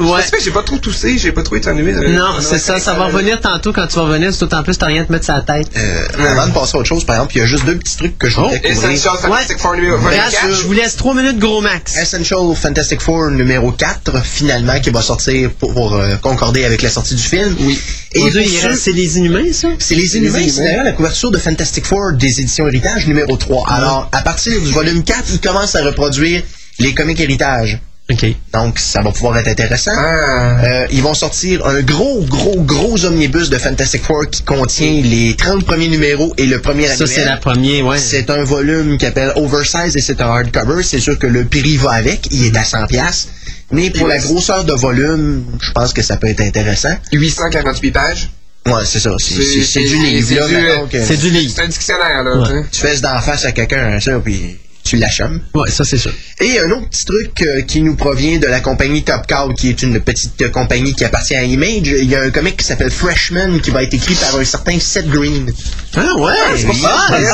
Ouais. 0.00 0.22
Fait, 0.22 0.40
j'ai 0.42 0.50
pas 0.50 0.64
trop 0.64 0.78
toussé, 0.78 1.16
j'ai 1.16 1.30
pas 1.30 1.44
trop 1.44 1.54
éternué. 1.54 1.92
non, 1.92 2.40
c'est 2.40 2.58
ça, 2.58 2.80
ça 2.80 2.94
va 2.94 3.04
revenir 3.06 3.40
tantôt 3.40 3.72
quand 3.72 3.86
tu 3.86 3.94
vas 3.96 4.02
revenir, 4.02 4.32
c'est 4.32 4.40
d'autant 4.40 4.64
plus 4.64 4.76
t'as 4.76 4.86
rien 4.86 5.02
à 5.02 5.04
te 5.04 5.12
mettre 5.12 5.24
sur 5.26 5.34
la 5.34 5.42
tête. 5.42 5.68
Euh, 5.76 6.06
avant 6.28 6.48
de 6.48 6.52
passer 6.52 6.76
à 6.76 6.80
autre 6.80 6.88
chose, 6.88 7.04
par 7.04 7.14
exemple, 7.16 7.36
il 7.36 7.38
y 7.38 7.42
a 7.42 7.46
juste 7.46 7.64
deux 7.64 7.76
petits 7.78 7.96
trucs 7.96 8.18
que 8.18 8.28
je 8.28 8.34
voudrais 8.36 8.60
Oh, 8.64 8.68
couvrir. 8.68 8.90
Essential 8.90 9.16
Fantastic 9.18 9.58
Four 9.58 9.76
numéro 9.76 9.96
Regarde, 9.96 10.32
24. 10.32 10.54
je 10.56 10.62
vous 10.66 10.72
laisse 10.72 10.96
3 10.96 11.14
minutes 11.14 11.38
gros 11.38 11.60
max. 11.60 11.96
Essential 11.96 12.40
Fantastic 12.60 13.00
Four 13.00 13.30
numéro 13.30 13.70
4, 13.70 14.24
finalement, 14.24 14.80
qui 14.80 14.90
va 14.90 15.02
sortir 15.02 15.50
pour 15.52 15.94
euh, 15.94 16.16
concorder 16.16 16.64
avec 16.64 16.82
la 16.82 16.90
sortie 16.90 17.14
du 17.14 17.22
film. 17.22 17.54
Oui. 17.60 17.78
Et 18.12 18.30
Dieu, 18.30 18.74
c'est 18.76 18.92
les 18.92 19.18
Inhumains, 19.18 19.52
ça? 19.52 19.68
C'est 19.84 19.96
les 19.96 20.16
Inhumains, 20.16 20.48
c'est 20.48 20.64
d'ailleurs 20.64 20.84
la 20.84 20.92
couverture 20.92 21.30
de 21.30 21.36
Fantastic 21.36 21.84
Four 21.84 22.14
des 22.14 22.40
éditions 22.40 22.66
Héritage 22.66 23.06
numéro 23.06 23.36
3. 23.36 23.70
Alors, 23.70 24.08
à 24.12 24.22
partir 24.22 24.58
du 24.58 24.72
volume 24.72 25.04
4, 25.04 25.24
ils 25.34 25.40
commencent 25.40 25.74
à 25.76 25.84
reproduire 25.84 26.42
les 26.78 26.94
comics 26.94 27.20
Héritage. 27.20 27.78
OK. 28.10 28.24
Donc, 28.54 28.78
ça 28.78 29.02
va 29.02 29.12
pouvoir 29.12 29.36
être 29.36 29.48
intéressant. 29.48 29.92
Ah. 29.94 30.64
Euh, 30.64 30.86
ils 30.90 31.02
vont 31.02 31.12
sortir 31.12 31.66
un 31.66 31.82
gros, 31.82 32.22
gros, 32.22 32.62
gros 32.62 33.04
omnibus 33.04 33.50
de 33.50 33.58
Fantastic 33.58 34.02
Four 34.02 34.30
qui 34.30 34.42
contient 34.42 35.02
les 35.02 35.36
30 35.36 35.66
premiers 35.66 35.88
numéros 35.88 36.32
et 36.38 36.46
le 36.46 36.62
premier 36.62 36.86
Ça, 36.86 36.94
annuel. 36.94 37.08
c'est 37.08 37.24
la 37.26 37.36
première, 37.36 37.84
ouais. 37.84 37.98
C'est 37.98 38.30
un 38.30 38.42
volume 38.42 38.96
qui 38.96 39.04
appelle 39.04 39.32
Oversize 39.36 39.96
et 39.96 40.00
c'est 40.00 40.22
un 40.22 40.28
hardcover. 40.28 40.82
C'est 40.82 41.00
sûr 41.00 41.18
que 41.18 41.26
le 41.26 41.44
prix 41.44 41.76
va 41.76 41.90
avec. 41.90 42.28
Il 42.30 42.46
est 42.46 42.56
à 42.56 42.64
100 42.64 42.86
pièces. 42.86 43.28
Mais 43.70 43.90
pour 43.90 44.08
la 44.08 44.16
grosseur 44.16 44.64
de 44.64 44.72
volume, 44.72 45.44
je 45.60 45.72
pense 45.72 45.92
que 45.92 46.00
ça 46.00 46.16
peut 46.16 46.28
être 46.28 46.40
intéressant. 46.40 46.96
848 47.12 47.90
pages. 47.90 48.30
Ouais, 48.66 48.80
c'est 48.86 49.00
ça. 49.00 49.14
C'est- 49.18 49.34
C'est- 49.34 49.42
C'est 49.42 49.64
c'est 49.64 49.80
du 49.80 49.88
c'est- 49.88 49.96
livre. 49.96 50.26
c'est 50.28 50.34
là, 50.36 50.46
du- 50.86 51.04
C'est 51.06 51.22
livre. 51.30 51.52
C'est 51.54 51.62
un 51.62 51.68
dictionnaire, 51.68 52.22
là. 52.24 52.36
Ouais. 52.36 52.48
tu 52.48 52.54
sais. 52.54 52.64
Tu 52.72 52.80
fais 52.80 53.00
d'en 53.00 53.20
face 53.20 53.44
à 53.44 53.52
quelqu'un, 53.52 54.00
ça, 54.00 54.18
puis 54.20 54.56
tu 54.82 54.96
l'achèmes. 54.96 55.42
Ouais, 55.54 55.70
ça, 55.70 55.84
c'est 55.84 55.98
sûr. 55.98 56.12
Et 56.40 56.58
un 56.60 56.70
autre 56.70 56.88
petit 56.90 57.04
truc 57.04 57.42
euh, 57.42 57.60
qui 57.62 57.80
nous 57.82 57.94
provient 57.96 58.38
de 58.38 58.46
la 58.46 58.60
compagnie 58.60 59.02
Top 59.02 59.26
Cow, 59.26 59.52
qui 59.54 59.68
est 59.70 59.82
une 59.82 60.00
petite 60.00 60.40
euh, 60.42 60.48
compagnie 60.50 60.94
qui 60.94 61.04
appartient 61.04 61.34
à 61.36 61.42
Image. 61.42 61.86
Il 61.86 62.08
y 62.10 62.14
a 62.16 62.22
un 62.22 62.30
comic 62.30 62.56
qui 62.56 62.64
s'appelle 62.66 62.90
Freshman 62.90 63.58
qui 63.62 63.70
va 63.70 63.82
être 63.82 63.94
écrit 63.94 64.14
par 64.14 64.34
un 64.36 64.44
certain 64.44 64.78
Seth 64.80 65.08
Green. 65.08 65.50
Ah, 65.96 66.14
ouais, 66.18 66.32
c'est 66.56 66.66
oui. 66.66 66.80
pas 66.82 67.06
Ah, 67.08 67.10
mal. 67.12 67.24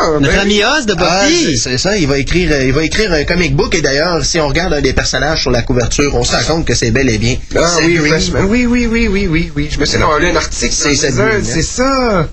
Ah, 0.00 0.10
Notre 0.20 0.32
ben, 0.32 0.38
ami 0.40 0.62
Oz 0.64 0.86
de 0.86 0.94
Ah, 0.98 1.26
c'est 1.28 1.52
Buffy. 1.70 1.78
ça, 1.78 1.96
il 1.96 2.06
va 2.06 2.18
écrire 2.18 2.50
euh, 2.52 2.64
il 2.64 2.72
va 2.72 2.82
écrire 2.82 3.12
un 3.12 3.24
comic 3.24 3.54
book 3.54 3.74
et 3.74 3.80
d'ailleurs 3.82 4.24
si 4.24 4.38
on 4.40 4.48
regarde 4.48 4.72
un 4.74 4.80
des 4.80 4.92
personnages 4.92 5.42
sur 5.42 5.50
la 5.50 5.62
couverture, 5.62 6.14
on 6.14 6.24
se 6.24 6.34
rend 6.36 6.42
compte 6.56 6.66
que 6.66 6.74
c'est 6.74 6.90
bel 6.90 7.08
et 7.08 7.18
bien 7.18 7.36
Ah 7.56 7.76
oui. 7.84 7.96
Freshman. 7.98 8.44
oui, 8.46 8.66
oui, 8.66 8.86
oui, 8.86 9.08
oui, 9.08 9.26
oui, 9.28 9.52
oui. 9.54 9.68
Je 9.70 9.78
me 9.78 9.84
suis 9.84 9.98
lu 9.98 10.04
un 10.04 10.36
article. 10.36 10.72
C'est 10.74 10.94
Green, 10.94 11.20
hein. 11.20 11.40
C'est 11.42 11.62
ça. 11.62 12.28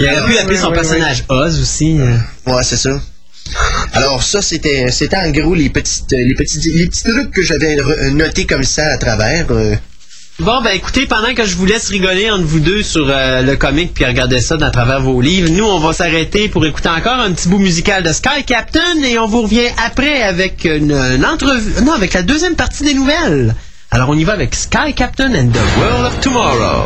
Il 0.00 0.06
aurait 0.06 0.26
pu 0.26 0.38
appeler 0.38 0.56
ouais, 0.56 0.62
son 0.62 0.72
personnage 0.72 1.24
Oz 1.28 1.60
aussi. 1.60 1.98
euh. 2.00 2.16
Ouais, 2.46 2.62
c'est 2.62 2.76
ça. 2.76 3.00
Alors 3.94 4.22
ça 4.22 4.42
c'était 4.42 4.90
c'était 4.90 5.16
en 5.16 5.30
gros 5.30 5.54
les 5.54 5.70
petites 5.70 6.12
les 6.12 6.34
petits 6.34 6.60
les 6.74 6.86
petits 6.86 7.02
trucs 7.04 7.30
que 7.30 7.40
j'avais 7.42 7.76
re- 7.76 8.10
notés 8.10 8.44
comme 8.46 8.62
ça 8.62 8.88
à 8.88 8.98
travers 8.98 9.46
euh, 9.50 9.74
Bon, 10.40 10.60
ben 10.62 10.70
écoutez, 10.70 11.06
pendant 11.06 11.34
que 11.34 11.44
je 11.44 11.56
vous 11.56 11.66
laisse 11.66 11.88
rigoler 11.88 12.30
entre 12.30 12.44
vous 12.44 12.60
deux 12.60 12.84
sur 12.84 13.06
euh, 13.08 13.42
le 13.42 13.56
comic 13.56 13.92
puis 13.92 14.04
regarder 14.04 14.40
ça 14.40 14.54
à 14.60 14.70
travers 14.70 15.00
vos 15.00 15.20
livres, 15.20 15.50
nous, 15.50 15.64
on 15.64 15.80
va 15.80 15.92
s'arrêter 15.92 16.48
pour 16.48 16.64
écouter 16.64 16.88
encore 16.88 17.18
un 17.18 17.32
petit 17.32 17.48
bout 17.48 17.58
musical 17.58 18.04
de 18.04 18.12
Sky 18.12 18.44
Captain 18.46 19.02
et 19.02 19.18
on 19.18 19.26
vous 19.26 19.42
revient 19.42 19.66
après 19.84 20.22
avec 20.22 20.64
une, 20.64 20.92
une 20.92 21.26
entrevue, 21.26 21.82
non, 21.82 21.92
avec 21.92 22.14
la 22.14 22.22
deuxième 22.22 22.54
partie 22.54 22.84
des 22.84 22.94
nouvelles. 22.94 23.56
Alors, 23.90 24.10
on 24.10 24.14
y 24.14 24.22
va 24.22 24.34
avec 24.34 24.54
Sky 24.54 24.94
Captain 24.94 25.34
and 25.34 25.48
the 25.48 25.80
World 25.80 26.06
of 26.06 26.20
Tomorrow. 26.20 26.84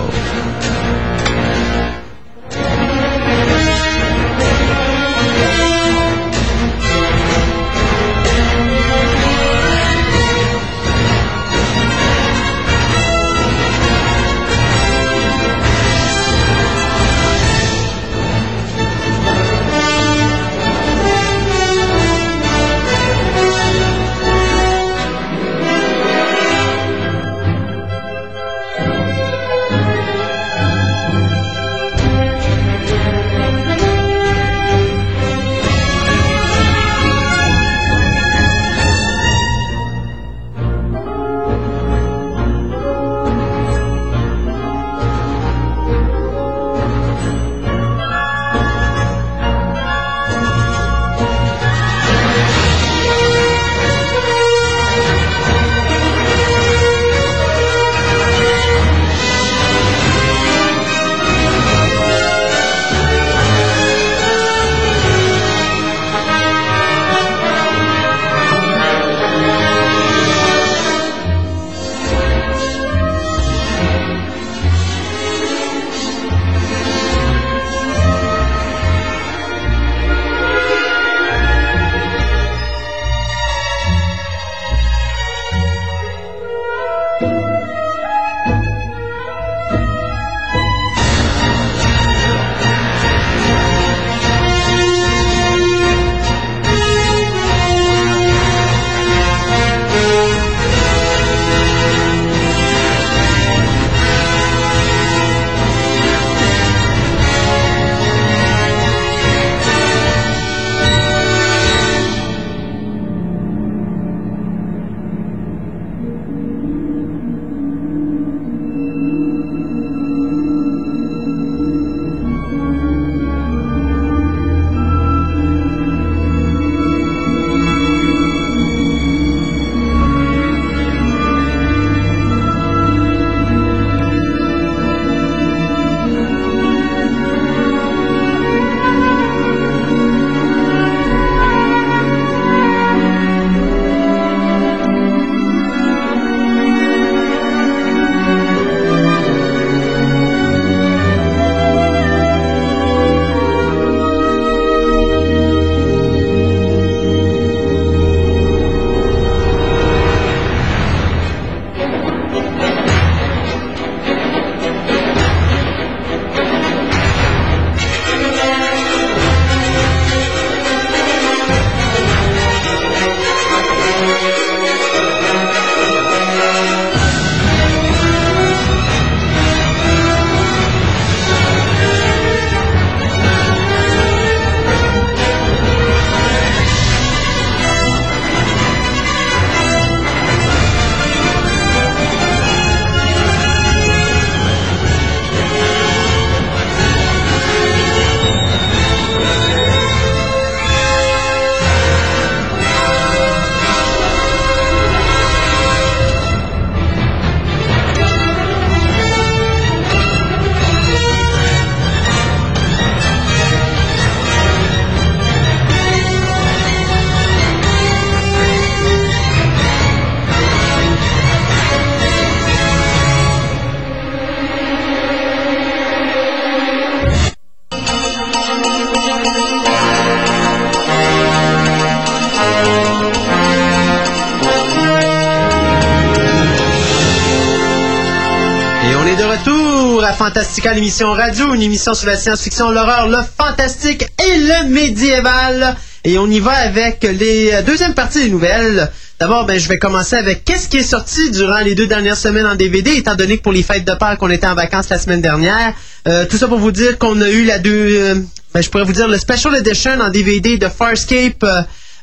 Fantastica, 240.22 240.72
l'émission 240.72 241.10
radio, 241.14 241.52
une 241.52 241.62
émission 241.62 241.94
sur 241.94 242.06
la 242.06 242.16
science-fiction, 242.16 242.70
l'horreur, 242.70 243.08
le 243.08 243.18
fantastique 243.36 244.04
et 244.04 244.38
le 244.38 244.68
médiéval. 244.68 245.74
Et 246.04 246.16
on 246.16 246.28
y 246.28 246.38
va 246.38 246.52
avec 246.52 247.02
les 247.02 247.50
euh, 247.52 247.62
deuxièmes 247.62 247.94
parties 247.94 248.22
des 248.22 248.30
nouvelles. 248.30 248.88
D'abord, 249.18 249.46
ben, 249.46 249.58
je 249.58 249.66
vais 249.68 249.78
commencer 249.78 250.14
avec 250.14 250.44
qu'est-ce 250.44 250.68
qui 250.68 250.76
est 250.76 250.84
sorti 250.84 251.32
durant 251.32 251.58
les 251.58 251.74
deux 251.74 251.88
dernières 251.88 252.16
semaines 252.16 252.46
en 252.46 252.54
DVD, 252.54 252.92
étant 252.92 253.16
donné 253.16 253.38
que 253.38 253.42
pour 253.42 253.50
les 253.50 253.64
fêtes 253.64 253.84
de 253.84 253.94
Pâques, 253.94 254.22
on 254.22 254.30
était 254.30 254.46
en 254.46 254.54
vacances 254.54 254.90
la 254.90 255.00
semaine 255.00 255.22
dernière. 255.22 255.74
Euh, 256.06 256.24
tout 256.26 256.36
ça 256.36 256.46
pour 256.46 256.58
vous 256.58 256.70
dire 256.70 256.98
qu'on 256.98 257.20
a 257.20 257.28
eu 257.28 257.44
la 257.44 257.58
deux, 257.58 257.72
euh, 257.72 258.14
ben, 258.54 258.62
je 258.62 258.70
pourrais 258.70 258.84
vous 258.84 258.92
dire 258.92 259.08
le 259.08 259.18
Special 259.18 259.56
Edition 259.56 260.00
en 260.00 260.08
DVD 260.08 260.56
de 260.56 260.68
Farscape. 260.68 261.42
Euh, 261.42 261.62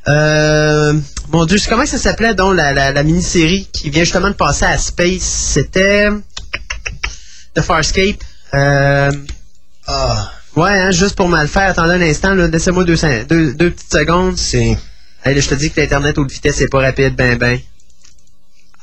euh, 0.10 0.94
mon 1.32 1.46
Dieu, 1.46 1.58
comment 1.70 1.86
ça 1.86 1.98
s'appelait 1.98 2.34
donc 2.34 2.58
la, 2.58 2.92
la 2.92 3.04
mini-série 3.04 3.70
qui 3.72 3.90
vient 3.90 4.04
justement 4.04 4.28
de 4.28 4.34
passer 4.34 4.66
à 4.66 4.78
Space? 4.78 5.22
C'était 5.22 6.10
The 7.56 7.62
Farscape. 7.62 8.18
Euh, 8.54 9.12
Ah, 9.88 10.32
ouais, 10.56 10.70
hein, 10.72 10.92
juste 10.92 11.16
pour 11.16 11.28
mal 11.30 11.48
faire. 11.48 11.70
Attendez 11.70 11.94
un 11.96 12.02
instant, 12.02 12.34
laissez-moi 12.36 12.84
deux, 12.84 12.96
cin- 12.96 13.26
deux, 13.28 13.54
deux 13.54 13.72
petites 13.72 13.92
secondes. 13.92 14.38
c'est 14.38 14.78
Hey, 15.26 15.36
là, 15.36 15.42
je 15.42 15.50
te 15.50 15.56
dis 15.56 15.70
que 15.72 15.82
l'Internet 15.82 16.18
haute 16.18 16.32
vitesse, 16.32 16.56
c'est 16.58 16.70
pas 16.70 16.80
rapide, 16.80 17.16
ben 17.16 17.38
ben. 17.38 17.60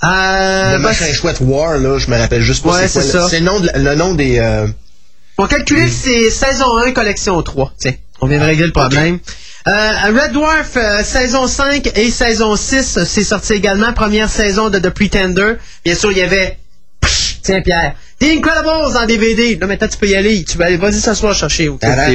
Euh, 0.05 0.72
le 0.72 0.76
ben, 0.76 0.82
machin 0.82 1.10
chouette 1.14 1.38
War, 1.40 1.78
là, 1.78 1.98
je 1.98 2.10
me 2.10 2.16
rappelle 2.18 2.43
juste 2.43 2.62
pas 2.62 2.74
Ouais, 2.74 2.88
c'est 2.88 3.01
ça. 3.02 3.22
le- 3.24 3.28
C'est 3.30 3.38
le 3.40 3.47
nom, 3.47 3.60
de, 3.60 3.70
le 3.74 3.94
nom 3.94 4.14
des... 4.14 4.38
euh, 4.38 4.66
On 5.38 5.47
calcule 5.47 5.86
que 5.86 5.90
c'est 5.90 6.30
saison 6.30 6.76
1, 6.78 6.93
collection 6.93 7.43
3. 7.43 7.72
Tiens, 7.78 7.94
on 8.20 8.26
vient 8.26 8.38
de 8.38 8.44
régler 8.44 8.66
le 8.66 8.72
problème. 8.72 9.18
Euh, 9.66 9.93
Red 10.22 10.32
Dwarf, 10.32 10.76
euh, 10.76 11.02
saison 11.02 11.47
5 11.48 11.90
et 11.97 12.10
saison 12.10 12.55
6, 12.55 12.98
euh, 12.98 13.05
c'est 13.06 13.24
sorti 13.24 13.55
également. 13.55 13.93
Première 13.94 14.28
saison 14.28 14.68
de 14.70 14.78
The 14.78 14.90
Pretender. 14.90 15.55
Bien 15.84 15.94
sûr, 15.94 16.12
il 16.12 16.18
y 16.18 16.22
avait... 16.22 16.59
Tiens, 17.47 17.60
Pierre. 17.60 17.94
The 18.18 18.24
Incredibles 18.24 18.97
en 18.97 19.06
DVD. 19.06 19.56
Là, 19.60 19.68
maintenant, 19.68 19.86
tu 19.86 19.98
peux 19.98 20.09
y 20.09 20.16
aller. 20.16 20.43
Tu 20.43 20.59
vas 20.59 20.64
aller, 20.64 20.77
vas-y 20.77 20.94
s'asseoir 20.94 21.32
chercher. 21.32 21.70
tara. 21.78 22.09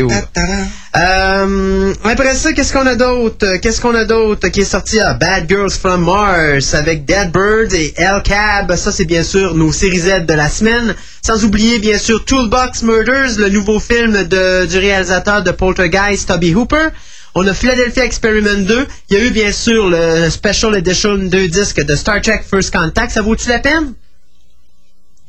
Euh, 0.98 1.94
après 2.03 2.36
ça, 2.36 2.52
qu'est-ce 2.52 2.74
qu'on 2.74 2.86
a 2.86 2.95
d'autre? 2.95 3.56
Qu'est-ce 3.62 3.80
qu'on 3.80 3.95
a 3.95 4.03
d'autre 4.03 4.49
qui 4.49 4.60
est 4.60 4.66
sorti 4.66 4.99
à 4.99 5.14
Bad 5.14 5.48
Girls 5.48 5.72
from 5.72 6.03
Mars 6.03 6.74
avec 6.74 7.06
Dead 7.06 7.32
Birds 7.32 7.74
et 7.74 7.94
El 7.95 8.22
Cab? 8.24 8.76
Ça, 8.76 8.91
c'est 8.91 9.06
bien 9.06 9.24
sûr 9.24 9.56
nos 9.56 9.72
séries 9.72 9.99
Z 9.99 10.26
de 10.26 10.34
la 10.34 10.49
semaine. 10.49 10.95
Sans 11.22 11.45
oublier, 11.45 11.80
bien 11.80 11.98
sûr, 11.98 12.26
Toolbox 12.26 12.82
Murders, 12.84 13.38
le 13.38 13.48
nouveau 13.48 13.80
film 13.80 14.24
de, 14.24 14.66
du 14.66 14.78
réalisateur 14.80 15.44
de 15.44 15.52
Poltergeist, 15.52 16.28
Toby 16.28 16.53
Hooper. 16.53 16.90
On 17.36 17.48
a 17.48 17.53
Philadelphia 17.53 18.03
Experiment 18.03 18.66
2. 18.66 18.88
Il 19.10 19.18
y 19.18 19.22
a 19.22 19.24
eu, 19.24 19.30
bien 19.30 19.53
sûr, 19.53 19.90
le 19.90 20.30
Special 20.30 20.76
Edition 20.76 21.16
2 21.16 21.48
disques 21.48 21.82
de 21.82 21.95
Star 21.95 22.20
Trek 22.20 22.41
First 22.49 22.74
Contact. 22.74 23.12
Ça 23.12 23.22
vaut-tu 23.22 23.48
la 23.48 23.60
peine? 23.60 23.94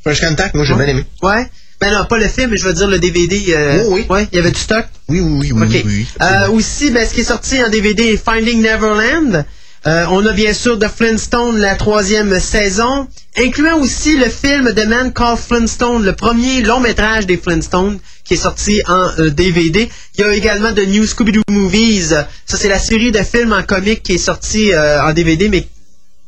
First 0.03 0.21
Contact, 0.27 0.55
moi 0.55 0.65
j'ai 0.65 0.73
bien 0.75 0.87
aimé. 0.87 1.05
Ouais. 1.21 1.47
Ben 1.81 1.91
non, 1.91 2.05
pas 2.05 2.17
le 2.17 2.27
film, 2.27 2.51
mais 2.51 2.57
je 2.57 2.65
veux 2.65 2.73
dire 2.73 2.87
le 2.87 2.99
DVD. 2.99 3.43
euh, 3.49 3.83
Oui, 3.87 4.01
oui. 4.01 4.05
Ouais, 4.09 4.27
il 4.31 4.35
y 4.37 4.39
avait 4.39 4.51
du 4.51 4.59
stock? 4.59 4.85
Oui, 5.09 5.19
oui, 5.19 5.31
oui, 5.39 5.51
oui, 5.53 5.61
OK. 5.63 5.69
oui, 5.73 5.83
oui. 5.85 6.07
Euh, 6.21 6.49
aussi, 6.49 6.91
ben, 6.91 7.05
ce 7.07 7.13
qui 7.13 7.21
est 7.21 7.25
sorti 7.25 7.61
en 7.63 7.69
DVD 7.69 8.17
Finding 8.17 8.61
Neverland. 8.61 9.45
Euh, 9.85 10.05
on 10.11 10.25
a 10.25 10.31
bien 10.31 10.53
sûr 10.53 10.79
The 10.79 10.87
Flintstone, 10.87 11.57
la 11.59 11.75
troisième 11.75 12.39
saison, 12.39 13.05
incluant 13.37 13.79
aussi 13.79 14.15
le 14.15 14.29
film 14.29 14.73
The 14.73 14.85
Man 14.87 15.11
Called 15.11 15.37
Flintstone, 15.37 16.05
le 16.05 16.13
premier 16.13 16.61
long 16.61 16.79
métrage 16.79 17.25
des 17.25 17.35
Flintstones, 17.35 17.99
qui 18.23 18.35
est 18.35 18.37
sorti 18.37 18.81
en 18.87 19.09
euh, 19.19 19.29
DVD. 19.29 19.89
Il 20.17 20.21
y 20.21 20.23
a 20.23 20.33
également 20.33 20.71
The 20.73 20.87
New 20.87 21.03
Scooby-Doo 21.03 21.41
Movies. 21.49 22.15
Ça, 22.45 22.57
c'est 22.57 22.69
la 22.69 22.79
série 22.79 23.11
de 23.11 23.19
films 23.23 23.51
en 23.51 23.63
comique 23.63 24.03
qui 24.03 24.13
est 24.13 24.17
sortie 24.17 24.71
euh, 24.71 25.03
en 25.03 25.11
DVD, 25.11 25.49
mais 25.49 25.67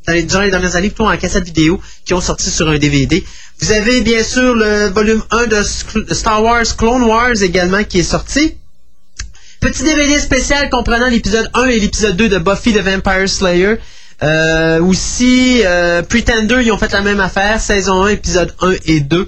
dans 0.07 0.13
les, 0.13 0.21
les 0.21 0.51
dernières 0.51 0.75
années, 0.75 0.89
plutôt 0.89 1.09
en 1.09 1.17
cassette 1.17 1.45
vidéo, 1.45 1.79
qui 2.05 2.13
ont 2.13 2.21
sorti 2.21 2.49
sur 2.49 2.69
un 2.69 2.77
DVD. 2.77 3.23
Vous 3.59 3.71
avez 3.71 4.01
bien 4.01 4.23
sûr 4.23 4.53
le 4.53 4.89
volume 4.89 5.23
1 5.31 5.47
de 5.47 5.63
Star 6.13 6.43
Wars 6.43 6.65
Clone 6.77 7.03
Wars 7.03 7.41
également 7.41 7.83
qui 7.83 7.99
est 7.99 8.03
sorti. 8.03 8.57
Petit 9.61 9.83
DVD 9.83 10.19
spécial 10.19 10.69
comprenant 10.69 11.07
l'épisode 11.07 11.49
1 11.53 11.65
et 11.65 11.79
l'épisode 11.79 12.15
2 12.17 12.29
de 12.29 12.37
Buffy 12.37 12.73
the 12.73 12.81
Vampire 12.81 13.27
Slayer. 13.29 13.75
Euh, 14.23 14.79
aussi, 14.81 15.61
euh, 15.65 16.01
Pretender, 16.03 16.61
ils 16.61 16.71
ont 16.71 16.77
fait 16.77 16.91
la 16.91 17.01
même 17.01 17.19
affaire, 17.19 17.59
saison 17.59 18.03
1, 18.03 18.09
épisode 18.09 18.53
1 18.61 18.73
et 18.85 18.99
2. 18.99 19.25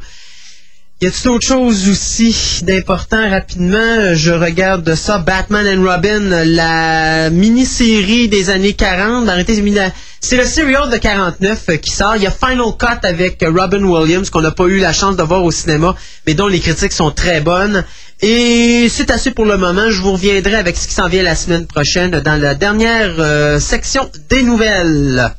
Y 1.00 1.06
a-t-il 1.06 1.30
autre 1.30 1.46
chose 1.46 1.88
aussi 1.90 2.36
d'important 2.64 3.30
rapidement? 3.30 4.16
Je 4.16 4.32
regarde 4.32 4.96
ça. 4.96 5.20
Batman 5.20 5.68
and 5.68 5.84
Robin, 5.88 6.44
la 6.44 7.30
mini-série 7.30 8.28
des 8.30 8.50
années 8.50 8.74
40. 8.74 9.30
Arrêtez, 9.30 9.54
j'ai 9.54 9.62
mis 9.62 9.70
la- 9.76 9.92
c'est 10.22 10.38
le 10.38 10.46
serial 10.46 10.90
de 10.90 10.98
49 10.98 11.66
euh, 11.70 11.76
qui 11.78 11.92
sort. 11.92 12.16
Il 12.16 12.24
y 12.24 12.26
a 12.26 12.32
Final 12.32 12.72
Cut 12.80 13.06
avec 13.06 13.46
Robin 13.48 13.84
Williams 13.84 14.32
qu'on 14.32 14.42
n'a 14.42 14.50
pas 14.50 14.66
eu 14.66 14.80
la 14.80 14.92
chance 14.92 15.16
de 15.16 15.22
voir 15.22 15.44
au 15.44 15.52
cinéma, 15.52 15.96
mais 16.26 16.34
dont 16.34 16.48
les 16.48 16.60
critiques 16.60 16.94
sont 16.94 17.12
très 17.12 17.42
bonnes. 17.42 17.84
Et 18.24 18.88
c'est 18.90 19.12
assez 19.12 19.30
pour 19.30 19.46
le 19.46 19.56
moment. 19.58 19.92
Je 19.92 20.02
vous 20.02 20.14
reviendrai 20.14 20.56
avec 20.56 20.76
ce 20.78 20.88
qui 20.88 20.96
s'en 20.96 21.08
vient 21.10 21.22
la 21.22 21.36
semaine 21.36 21.68
prochaine 21.68 22.10
dans 22.10 22.42
la 22.42 22.56
dernière 22.56 23.14
euh, 23.20 23.60
section 23.60 24.10
des 24.32 24.42
nouvelles. 24.42 25.32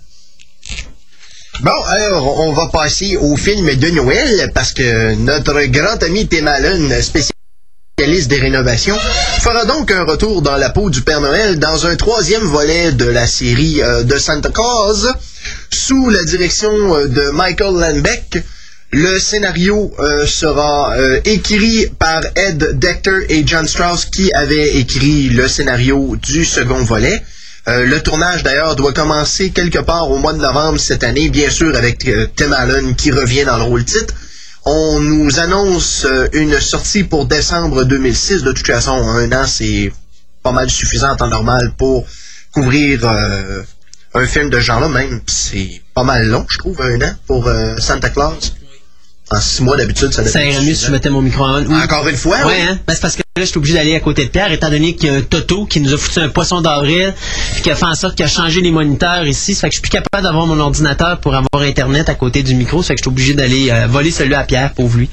Bon, 1.61 1.73
alors, 1.89 2.39
on 2.39 2.53
va 2.53 2.69
passer 2.69 3.17
au 3.17 3.37
film 3.37 3.75
de 3.75 3.91
Noël 3.91 4.53
parce 4.55 4.73
que 4.73 5.17
notre 5.17 5.61
grand 5.65 6.01
ami 6.05 6.29
Tim 6.29 6.47
Allen, 6.47 6.89
spécialiste 7.03 8.29
des 8.29 8.39
rénovations, 8.39 8.97
fera 9.41 9.65
donc 9.65 9.91
un 9.91 10.05
retour 10.05 10.41
dans 10.41 10.57
la 10.57 10.71
peau 10.71 10.89
du 10.89 11.03
Père 11.03 11.21
Noël 11.21 11.59
dans 11.59 11.85
un 11.85 11.97
troisième 11.97 12.45
volet 12.45 12.93
de 12.93 13.07
la 13.07 13.27
série 13.27 13.83
euh, 13.83 14.05
de 14.05 14.19
Santa 14.19 14.51
Claus 14.51 15.09
sous 15.73 16.11
la 16.11 16.23
direction 16.23 16.95
euh, 16.95 17.09
de 17.09 17.31
Michael 17.31 17.75
Landbeck. 17.75 18.39
Le 18.93 19.19
scénario 19.19 19.93
euh, 19.99 20.27
sera 20.27 20.95
écrit 21.25 21.89
par 21.99 22.21
Ed 22.37 22.79
Decter 22.79 23.27
et 23.31 23.45
John 23.45 23.67
Strauss 23.67 24.05
qui 24.05 24.33
avaient 24.33 24.77
écrit 24.77 25.31
le 25.31 25.49
scénario 25.49 26.15
du 26.23 26.45
second 26.45 26.85
volet. 26.85 27.21
Euh, 27.69 27.85
le 27.85 28.01
tournage 28.01 28.43
d'ailleurs 28.45 28.77
doit 28.77 28.95
commencer 28.95 29.51
quelque 29.51 29.79
part 29.79 30.11
au 30.11 30.17
mois 30.17 30.33
de 30.33 30.39
novembre 30.39 30.79
cette 30.79 31.05
année, 31.05 31.29
bien 31.29 31.51
sûr 31.51 31.77
avec 31.77 32.09
euh, 32.09 32.27
Tim 32.35 32.51
Allen 32.53 32.97
qui 32.97 33.11
revient 33.11 33.45
dans 33.45 33.59
le 33.59 33.65
rôle 33.65 33.85
titre. 33.85 34.15
On 34.65 35.01
nous 35.01 35.39
annonce 35.39 36.07
euh, 36.07 36.29
une 36.33 36.59
sortie 36.61 37.05
pour 37.05 37.27
décembre 37.27 37.85
2006. 37.85 38.43
De 38.43 38.53
toute 38.53 38.67
façon, 38.67 38.93
un 38.93 39.31
an 39.33 39.45
c'est 39.47 39.93
pas 40.43 40.53
mal 40.53 40.71
suffisant 40.71 41.11
en 41.11 41.17
temps 41.17 41.29
normal 41.29 41.75
pour 41.77 42.07
couvrir 42.53 43.05
un 43.05 44.27
film 44.27 44.49
de 44.49 44.61
genre-là. 44.61 44.89
Même 44.89 45.21
c'est 45.27 45.83
pas 45.93 46.05
mal 46.05 46.27
long, 46.27 46.47
je 46.49 46.57
trouve, 46.57 46.81
un 46.81 47.03
an 47.03 47.13
pour 47.27 47.51
Santa 47.79 48.09
Claus. 48.09 48.55
En 49.31 49.41
six 49.41 49.63
mois 49.63 49.77
d'habitude, 49.77 50.13
ça 50.13 50.25
Ça 50.25 50.43
irait 50.43 50.63
mieux 50.63 50.75
si 50.75 50.87
je 50.87 50.91
mettais 50.91 51.11
mon 51.11 51.21
micro 51.21 51.45
Oui. 51.47 51.75
Encore 51.85 52.09
une 52.09 52.17
fois, 52.17 52.39
Ouais, 52.39 52.45
oui. 52.47 52.63
hein? 52.63 52.79
Ben, 52.87 52.95
c'est 52.95 53.01
parce 53.01 53.15
que 53.15 53.21
là, 53.37 53.43
je 53.45 53.51
suis 53.51 53.59
obligé 53.59 53.75
d'aller 53.75 53.95
à 53.95 54.01
côté 54.01 54.25
de 54.25 54.31
Pierre, 54.31 54.51
étant 54.53 54.71
donné 54.71 54.97
qu'il 54.97 55.11
y 55.11 55.15
a 55.15 55.19
un 55.19 55.21
Toto 55.21 55.67
qui 55.67 55.81
nous 55.83 55.93
a 55.93 55.99
foutu 55.99 56.19
un 56.21 56.31
poisson 56.31 56.63
d'avril, 56.63 57.13
puis 57.53 57.61
qui 57.63 57.71
a 57.71 57.75
fait 57.77 57.85
en 57.85 57.95
sorte 57.95 58.15
qu'il 58.17 58.25
a 58.25 58.29
changé 58.29 58.63
les 58.63 58.71
moniteurs 58.71 59.27
ici. 59.27 59.55
Ça 59.55 59.63
fait 59.63 59.69
que 59.69 59.75
je 59.75 59.81
suis 59.81 59.83
plus 59.83 59.91
capable 59.91 60.23
d'avoir 60.25 60.47
mon 60.47 60.59
ordinateur 60.59 61.21
pour 61.21 61.35
avoir 61.35 61.63
Internet 61.63 62.09
à 62.09 62.15
côté 62.15 62.43
du 62.43 62.55
micro. 62.55 62.83
Ça 62.83 62.89
fait 62.89 62.95
que 62.95 63.01
je 63.01 63.03
suis 63.05 63.11
obligé 63.11 63.35
d'aller 63.35 63.69
euh, 63.71 63.87
voler 63.87 64.11
celui 64.11 64.35
à 64.35 64.45
Pierre, 64.45 64.73
pauvre 64.73 64.97
lui. 64.97 65.11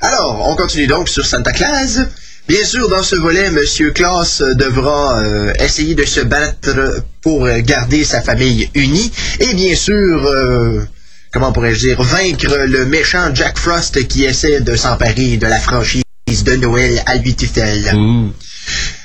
Alors, 0.00 0.48
on 0.48 0.56
continue 0.56 0.86
donc 0.86 1.08
sur 1.10 1.24
Santa 1.26 1.52
Claus. 1.52 2.00
Bien 2.48 2.64
sûr, 2.64 2.88
dans 2.88 3.02
ce 3.04 3.14
volet, 3.14 3.50
Monsieur 3.50 3.90
Claus 3.92 4.40
euh, 4.40 4.54
devra 4.54 5.18
euh, 5.20 5.52
essayer 5.60 5.94
de 5.94 6.04
se 6.04 6.20
battre 6.20 7.02
pour 7.20 7.46
garder 7.60 8.04
sa 8.04 8.20
famille 8.22 8.68
unie 8.74 9.12
et 9.38 9.54
bien 9.54 9.76
sûr, 9.76 10.26
euh, 10.26 10.80
comment 11.32 11.52
pourrais-je 11.52 11.80
dire, 11.80 12.02
vaincre 12.02 12.66
le 12.66 12.84
méchant 12.84 13.34
Jack 13.34 13.58
Frost 13.58 14.06
qui 14.06 14.24
essaie 14.24 14.60
de 14.60 14.76
s'emparer 14.76 15.38
de 15.38 15.46
la 15.46 15.58
franchise 15.58 16.02
de 16.44 16.56
Noël 16.56 17.02
à 17.06 17.16
lui. 17.16 17.34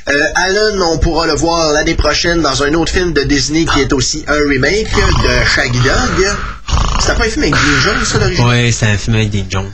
Euh, 0.10 0.24
Alan, 0.36 0.92
on 0.92 0.98
pourra 1.00 1.28
le 1.28 1.34
voir 1.34 1.74
l'année 1.74 1.96
prochaine 1.96 2.42
dans 2.42 2.64
un 2.64 2.74
autre 2.74 2.92
film 2.92 3.14
de 3.14 3.24
Disney 3.24 3.66
qui 3.66 3.82
est 3.82 3.92
aussi 3.92 4.24
un 4.28 4.50
remake 4.50 4.94
de 4.96 5.46
Shaggy 5.46 5.80
Dog. 5.80 6.28
C'était 7.00 7.14
pas 7.16 7.26
un 7.26 7.30
film 7.30 7.44
avec 7.44 7.56
Dean 7.56 7.82
Jones, 7.84 8.06
ça, 8.06 8.20
l'origine? 8.20 8.46
Ouais, 8.46 8.72
c'est 8.72 8.86
un 8.86 8.98
film 8.98 9.16
avec 9.16 9.30
Dean 9.30 9.46
Jones. 9.50 9.72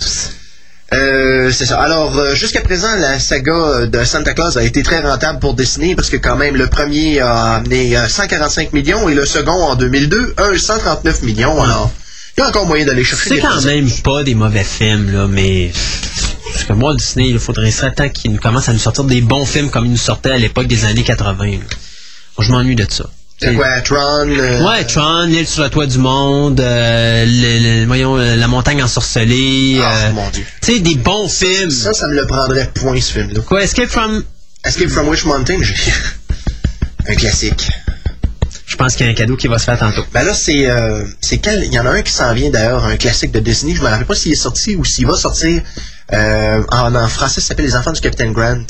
Euh, 0.94 1.52
c'est 1.52 1.66
ça. 1.66 1.82
Alors, 1.82 2.18
euh, 2.18 2.36
jusqu'à 2.36 2.62
présent, 2.62 2.96
la 2.96 3.20
saga 3.20 3.86
de 3.88 4.04
Santa 4.04 4.34
Claus 4.34 4.58
a 4.58 4.64
été 4.64 4.84
très 4.84 5.00
rentable 5.00 5.40
pour 5.40 5.54
Disney 5.56 5.96
parce 5.96 6.10
que 6.10 6.18
quand 6.18 6.36
même, 6.36 6.56
le 6.56 6.68
premier 6.68 7.20
a 7.20 7.56
amené 7.56 7.98
euh, 7.98 8.08
145 8.08 8.74
millions 8.74 9.10
et 9.10 9.16
le 9.16 9.26
second, 9.26 9.52
en 9.52 9.76
2002, 9.76 10.36
un 10.38 10.58
139 10.58 11.24
millions. 11.24 11.62
Alors, 11.62 11.92
il 12.38 12.42
y 12.42 12.44
a 12.44 12.48
encore 12.48 12.66
moyen 12.66 12.86
d'aller 12.86 13.04
chercher 13.04 13.30
C'est 13.30 13.40
quand 13.40 13.62
même 13.62 13.90
pas 14.04 14.24
des 14.24 14.36
mauvais 14.36 14.64
films, 14.64 15.12
là, 15.12 15.28
mais. 15.28 15.72
Parce 16.54 16.66
que 16.66 16.74
moi, 16.74 16.96
Disney, 16.96 17.30
il 17.30 17.40
faudrait 17.40 17.72
ça 17.72 17.90
temps 17.92 18.10
qu'il 18.10 18.32
nous 18.32 18.40
commence 18.40 18.70
à 18.70 18.74
nous 18.74 18.80
sortir 18.80 19.04
des 19.06 19.22
bons 19.22 19.46
films 19.46 19.70
comme 19.70 19.86
il 19.86 19.92
nous 19.92 19.98
sortait 19.98 20.32
à 20.32 20.38
l'époque 20.38 20.68
des 20.68 20.86
années 20.86 21.04
80. 21.04 21.46
là. 21.46 21.58
Je 22.40 22.52
m'ennuie 22.52 22.76
de 22.76 22.86
ça. 22.90 23.06
C'est 23.40 23.54
quoi, 23.56 23.82
Tron? 23.82 23.98
euh, 24.30 24.64
Ouais, 24.64 24.86
Tron, 24.86 25.24
L'île 25.26 25.48
sur 25.48 25.64
le 25.64 25.70
toit 25.70 25.86
du 25.88 25.98
monde, 25.98 26.60
euh, 26.62 27.26
le- 27.26 27.80
le- 27.82 27.86
voyons, 27.88 28.18
euh, 28.18 28.36
La 28.38 28.48
montagne 28.48 28.82
ensorcelée. 28.84 29.80
Ah, 29.82 29.96
euh, 30.08 30.12
mon 30.14 30.30
Dieu. 30.30 30.46
tu 30.62 30.74
sais, 30.74 30.80
des 30.80 30.96
bons 30.96 31.28
films. 31.28 31.70
Ça, 31.72 31.94
ça 31.94 32.08
me 32.08 32.14
le 32.16 32.26
prendrait 32.26 32.70
point, 32.74 33.00
ce 33.02 33.12
film-là. 33.14 33.42
Quoi, 33.42 33.64
Escape 33.64 33.90
from... 33.90 34.24
Escape 34.66 34.90
from 34.90 35.10
Wish 35.10 35.26
Mountain, 35.26 35.58
j'ai... 35.62 35.76
un 37.12 37.16
classique. 37.16 37.68
Je 38.66 38.78
pense 38.78 38.96
qu'il 38.96 39.06
y 39.06 39.10
a 39.10 39.12
un 39.12 39.16
cadeau 39.16 39.36
qui 39.36 39.48
va 39.48 39.60
se 39.60 39.66
faire 39.66 39.78
tantôt. 39.78 40.04
Ben 40.14 40.24
là, 40.24 40.34
c'est 40.34 40.70
euh, 40.70 41.04
quel 41.42 41.66
Il 41.66 41.74
y 41.74 41.80
en 41.80 41.86
a 41.86 41.92
un 41.92 42.02
qui 42.02 42.12
s'en 42.12 42.34
vient 42.34 42.50
d'ailleurs, 42.50 42.86
un 42.86 42.96
classique 42.96 43.32
de 43.32 43.40
Disney. 43.40 43.76
Je 43.76 43.82
me 43.82 43.88
rappelle 43.88 44.06
pas 44.06 44.16
s'il 44.16 44.32
est 44.32 44.36
sorti 44.36 44.76
ou 44.76 44.86
s'il 44.86 45.06
va 45.06 45.16
sortir. 45.16 45.62
Euh, 46.14 46.64
en, 46.70 46.96
en 46.96 47.08
français, 47.08 47.42
ça 47.42 47.48
s'appelle 47.48 47.66
Les 47.66 47.76
Enfants 47.76 47.92
du 47.92 48.02
Capitaine 48.02 48.32
Grant. 48.34 48.66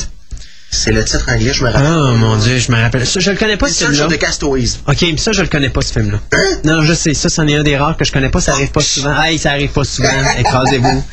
C'est 0.75 0.91
le 0.91 1.05
titre 1.05 1.25
anglais, 1.29 1.53
je 1.53 1.63
me 1.63 1.69
rappelle. 1.69 1.87
Oh 1.87 2.15
mon 2.17 2.35
dieu, 2.35 2.57
je 2.57 2.71
me 2.71 2.81
rappelle. 2.81 3.05
Ça, 3.05 3.19
je 3.19 3.29
le 3.29 3.37
connais 3.37 3.57
pas 3.57 3.67
ce 3.67 3.85
film-là. 3.85 4.07
de 4.07 4.15
Castaways. 4.15 4.79
Ok, 4.87 5.01
mais 5.03 5.17
ça, 5.17 5.31
je 5.31 5.41
le 5.43 5.47
connais 5.47 5.69
pas, 5.69 5.81
ce 5.81 5.93
film-là. 5.93 6.19
Non, 6.65 6.81
je 6.81 6.93
sais, 6.93 7.13
ça, 7.13 7.29
c'en 7.29 7.47
est 7.47 7.55
un 7.55 7.63
des 7.63 7.77
rares 7.77 7.95
que 7.95 8.03
je 8.03 8.11
connais 8.11 8.29
pas, 8.29 8.41
ça 8.41 8.53
arrive 8.53 8.71
pas 8.71 8.81
souvent. 8.81 9.13
Hey, 9.21 9.37
ça 9.37 9.51
arrive 9.51 9.69
pas 9.69 9.83
souvent, 9.83 10.09
écrasez-vous. 10.39 11.05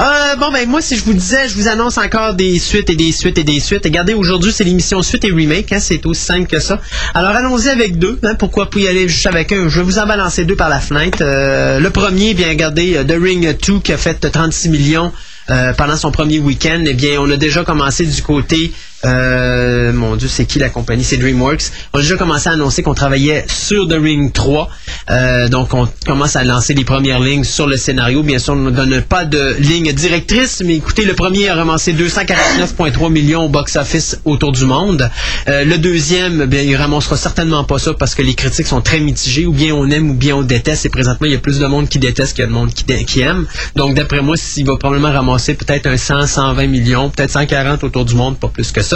Euh, 0.00 0.36
bon, 0.36 0.50
ben, 0.52 0.68
moi, 0.68 0.82
si 0.82 0.96
je 0.96 1.04
vous 1.04 1.14
disais, 1.14 1.48
je 1.48 1.54
vous 1.54 1.68
annonce 1.68 1.96
encore 1.96 2.34
des 2.34 2.58
suites 2.58 2.90
et 2.90 2.96
des 2.96 3.12
suites 3.12 3.38
et 3.38 3.44
des 3.44 3.60
suites. 3.60 3.84
Regardez, 3.84 4.14
aujourd'hui, 4.14 4.52
c'est 4.52 4.64
l'émission 4.64 5.00
Suite 5.02 5.24
et 5.24 5.32
Remake, 5.32 5.72
hein, 5.72 5.78
c'est 5.80 6.04
aussi 6.04 6.24
simple 6.24 6.48
que 6.48 6.58
ça. 6.58 6.80
Alors, 7.14 7.30
allons-y 7.30 7.68
avec 7.68 7.98
deux, 7.98 8.18
hein, 8.24 8.34
pourquoi 8.34 8.68
pas 8.68 8.80
y 8.80 8.88
aller 8.88 9.08
juste 9.08 9.26
avec 9.26 9.52
un? 9.52 9.68
Je 9.68 9.78
vais 9.78 9.84
vous 9.84 9.98
en 9.98 10.06
balancer 10.06 10.44
deux 10.44 10.56
par 10.56 10.68
la 10.68 10.80
fenêtre. 10.80 11.18
Euh, 11.20 11.78
le 11.78 11.90
premier, 11.90 12.34
bien, 12.34 12.48
regardez, 12.48 12.96
euh, 12.96 13.04
The 13.04 13.22
Ring 13.22 13.56
2, 13.64 13.78
qui 13.78 13.92
a 13.92 13.96
fait 13.96 14.14
36 14.14 14.68
millions 14.70 15.12
pendant 15.76 15.96
son 15.96 16.12
premier 16.12 16.38
week-end, 16.38 16.84
eh 16.86 16.94
bien, 16.94 17.20
on 17.20 17.30
a 17.30 17.36
déjà 17.36 17.64
commencé 17.64 18.04
du 18.06 18.22
côté, 18.22 18.72
euh, 19.04 19.92
mon 19.92 20.16
Dieu, 20.16 20.28
c'est 20.28 20.44
qui 20.44 20.58
la 20.58 20.70
compagnie? 20.70 21.04
C'est 21.04 21.18
DreamWorks. 21.18 21.70
On 21.92 21.98
a 21.98 22.02
déjà 22.02 22.16
commencé 22.16 22.48
à 22.48 22.52
annoncer 22.52 22.82
qu'on 22.82 22.94
travaillait 22.94 23.44
sur 23.48 23.86
The 23.86 23.96
Ring 24.00 24.32
3. 24.32 24.68
Euh, 25.10 25.48
donc, 25.48 25.72
on 25.74 25.88
commence 26.06 26.36
à 26.36 26.44
lancer 26.44 26.74
les 26.74 26.84
premières 26.84 27.20
lignes 27.20 27.44
sur 27.44 27.66
le 27.66 27.76
scénario. 27.76 28.22
Bien 28.22 28.38
sûr, 28.38 28.54
on 28.54 28.56
ne 28.56 28.70
donne 28.70 29.00
pas 29.02 29.24
de 29.24 29.54
ligne 29.60 29.92
directrice, 29.92 30.62
mais 30.64 30.76
écoutez, 30.76 31.04
le 31.04 31.14
premier 31.14 31.48
a 31.48 31.54
ramassé 31.54 31.92
249,3 31.92 33.10
millions 33.10 33.44
au 33.44 33.48
box-office 33.48 34.20
autour 34.24 34.52
du 34.52 34.64
monde. 34.64 35.08
Euh, 35.48 35.64
le 35.64 35.78
deuxième, 35.78 36.46
bien, 36.46 36.62
il 36.62 36.76
ramassera 36.76 37.16
certainement 37.16 37.64
pas 37.64 37.78
ça 37.78 37.94
parce 37.94 38.14
que 38.14 38.22
les 38.22 38.34
critiques 38.34 38.66
sont 38.66 38.80
très 38.80 39.00
mitigées. 39.00 39.46
Ou 39.46 39.52
bien 39.52 39.74
on 39.74 39.88
aime 39.90 40.10
ou 40.10 40.14
bien 40.14 40.36
on 40.36 40.42
déteste. 40.42 40.86
Et 40.86 40.88
présentement, 40.88 41.26
il 41.26 41.32
y 41.32 41.36
a 41.36 41.40
plus 41.40 41.60
de 41.60 41.66
monde 41.66 41.88
qui 41.88 41.98
déteste 41.98 42.34
qu'il 42.34 42.42
y 42.42 42.44
a 42.44 42.48
de 42.48 42.52
monde 42.52 42.72
qui, 42.72 42.84
qui 43.04 43.20
aime. 43.20 43.46
Donc, 43.76 43.94
d'après 43.94 44.22
moi, 44.22 44.34
il 44.56 44.66
va 44.66 44.76
probablement 44.76 45.12
ramasser 45.12 45.54
peut-être 45.54 45.86
un 45.86 45.96
100, 45.96 46.26
120 46.26 46.66
millions, 46.66 47.10
peut-être 47.10 47.30
140 47.30 47.84
autour 47.84 48.04
du 48.04 48.14
monde, 48.14 48.38
pas 48.38 48.48
plus 48.48 48.72
que 48.72 48.82
ça. 48.82 48.87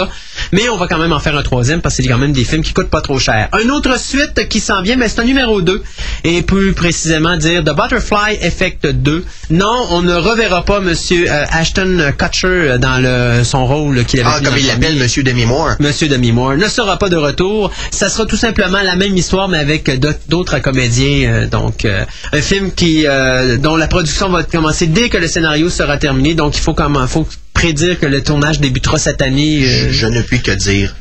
Mais 0.51 0.69
on 0.69 0.77
va 0.77 0.87
quand 0.87 0.97
même 0.97 1.13
en 1.13 1.19
faire 1.19 1.35
un 1.37 1.43
troisième 1.43 1.81
parce 1.81 1.95
que 1.97 2.03
c'est 2.03 2.09
quand 2.09 2.17
même 2.17 2.33
des 2.33 2.43
films 2.43 2.61
qui 2.63 2.73
coûtent 2.73 2.89
pas 2.89 3.01
trop 3.01 3.19
cher. 3.19 3.49
Un 3.53 3.69
autre 3.69 3.97
suite 3.99 4.47
qui 4.49 4.59
s'en 4.59 4.81
vient, 4.81 4.95
mais 4.95 5.07
c'est 5.09 5.19
un 5.21 5.25
numéro 5.25 5.61
2. 5.61 5.81
Et 6.23 6.41
plus 6.41 6.73
précisément 6.73 7.37
dire 7.37 7.63
The 7.63 7.73
Butterfly 7.75 8.37
Effect 8.41 8.85
2. 8.87 9.25
Non, 9.51 9.87
on 9.91 10.01
ne 10.01 10.13
reverra 10.15 10.63
pas 10.63 10.79
Monsieur 10.79 11.25
euh, 11.29 11.45
Ashton 11.51 12.13
Kutcher 12.17 12.75
dans 12.79 12.97
le, 13.01 13.43
son 13.43 13.65
rôle 13.65 14.03
qu'il 14.05 14.19
avait 14.21 14.29
Ah, 14.33 14.39
comme 14.43 14.57
il 14.57 14.63
le 14.63 14.67
l'appelle. 14.69 14.95
Monsieur 14.97 15.23
Demi 15.23 15.45
Moore. 15.45 15.71
Monsieur 15.79 16.07
Demi 16.07 16.31
Moore 16.31 16.55
ne 16.55 16.67
sera 16.67 16.97
pas 16.97 17.09
de 17.09 17.15
retour. 17.17 17.71
Ça 17.91 18.09
sera 18.09 18.25
tout 18.25 18.37
simplement 18.37 18.81
la 18.81 18.95
même 18.95 19.15
histoire, 19.17 19.47
mais 19.49 19.57
avec 19.57 19.99
d'aut- 19.99 20.09
d'autres 20.29 20.59
comédiens. 20.59 21.29
euh, 21.31 21.47
donc, 21.47 21.85
euh, 21.85 22.05
un 22.31 22.41
film 22.41 22.71
qui 22.71 23.05
euh, 23.05 23.57
dont 23.57 23.75
la 23.75 23.87
production 23.87 24.29
va 24.29 24.43
commencer 24.43 24.87
dès 24.87 25.09
que 25.09 25.17
le 25.17 25.27
scénario 25.27 25.69
sera 25.69 25.97
terminé. 25.97 26.33
Donc, 26.33 26.55
il 26.57 26.61
faut 26.61 26.73
comment, 26.73 27.05
faut 27.07 27.27
prédire 27.53 27.99
que 27.99 28.05
le 28.05 28.23
tournage 28.23 28.59
débutera 28.59 28.97
cette 28.97 29.21
année. 29.21 29.63
euh, 29.63 29.87
Je, 29.87 29.91
je 29.91 30.07
ne 30.07 30.21
puis 30.21 30.41
que 30.41 30.51
dire. 30.51 30.95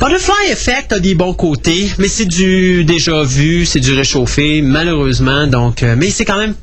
Butterfly 0.00 0.50
Effect 0.52 0.92
a 0.92 1.00
des 1.00 1.14
bons 1.14 1.34
côtés, 1.34 1.90
mais 1.98 2.08
c'est 2.08 2.26
du 2.26 2.84
déjà 2.84 3.22
vu, 3.22 3.64
c'est 3.64 3.80
du 3.80 3.94
réchauffé, 3.94 4.60
malheureusement. 4.62 5.46
Donc, 5.46 5.82
euh, 5.82 5.94
mais 5.96 6.10
c'est 6.10 6.24
quand 6.24 6.38
même 6.38 6.54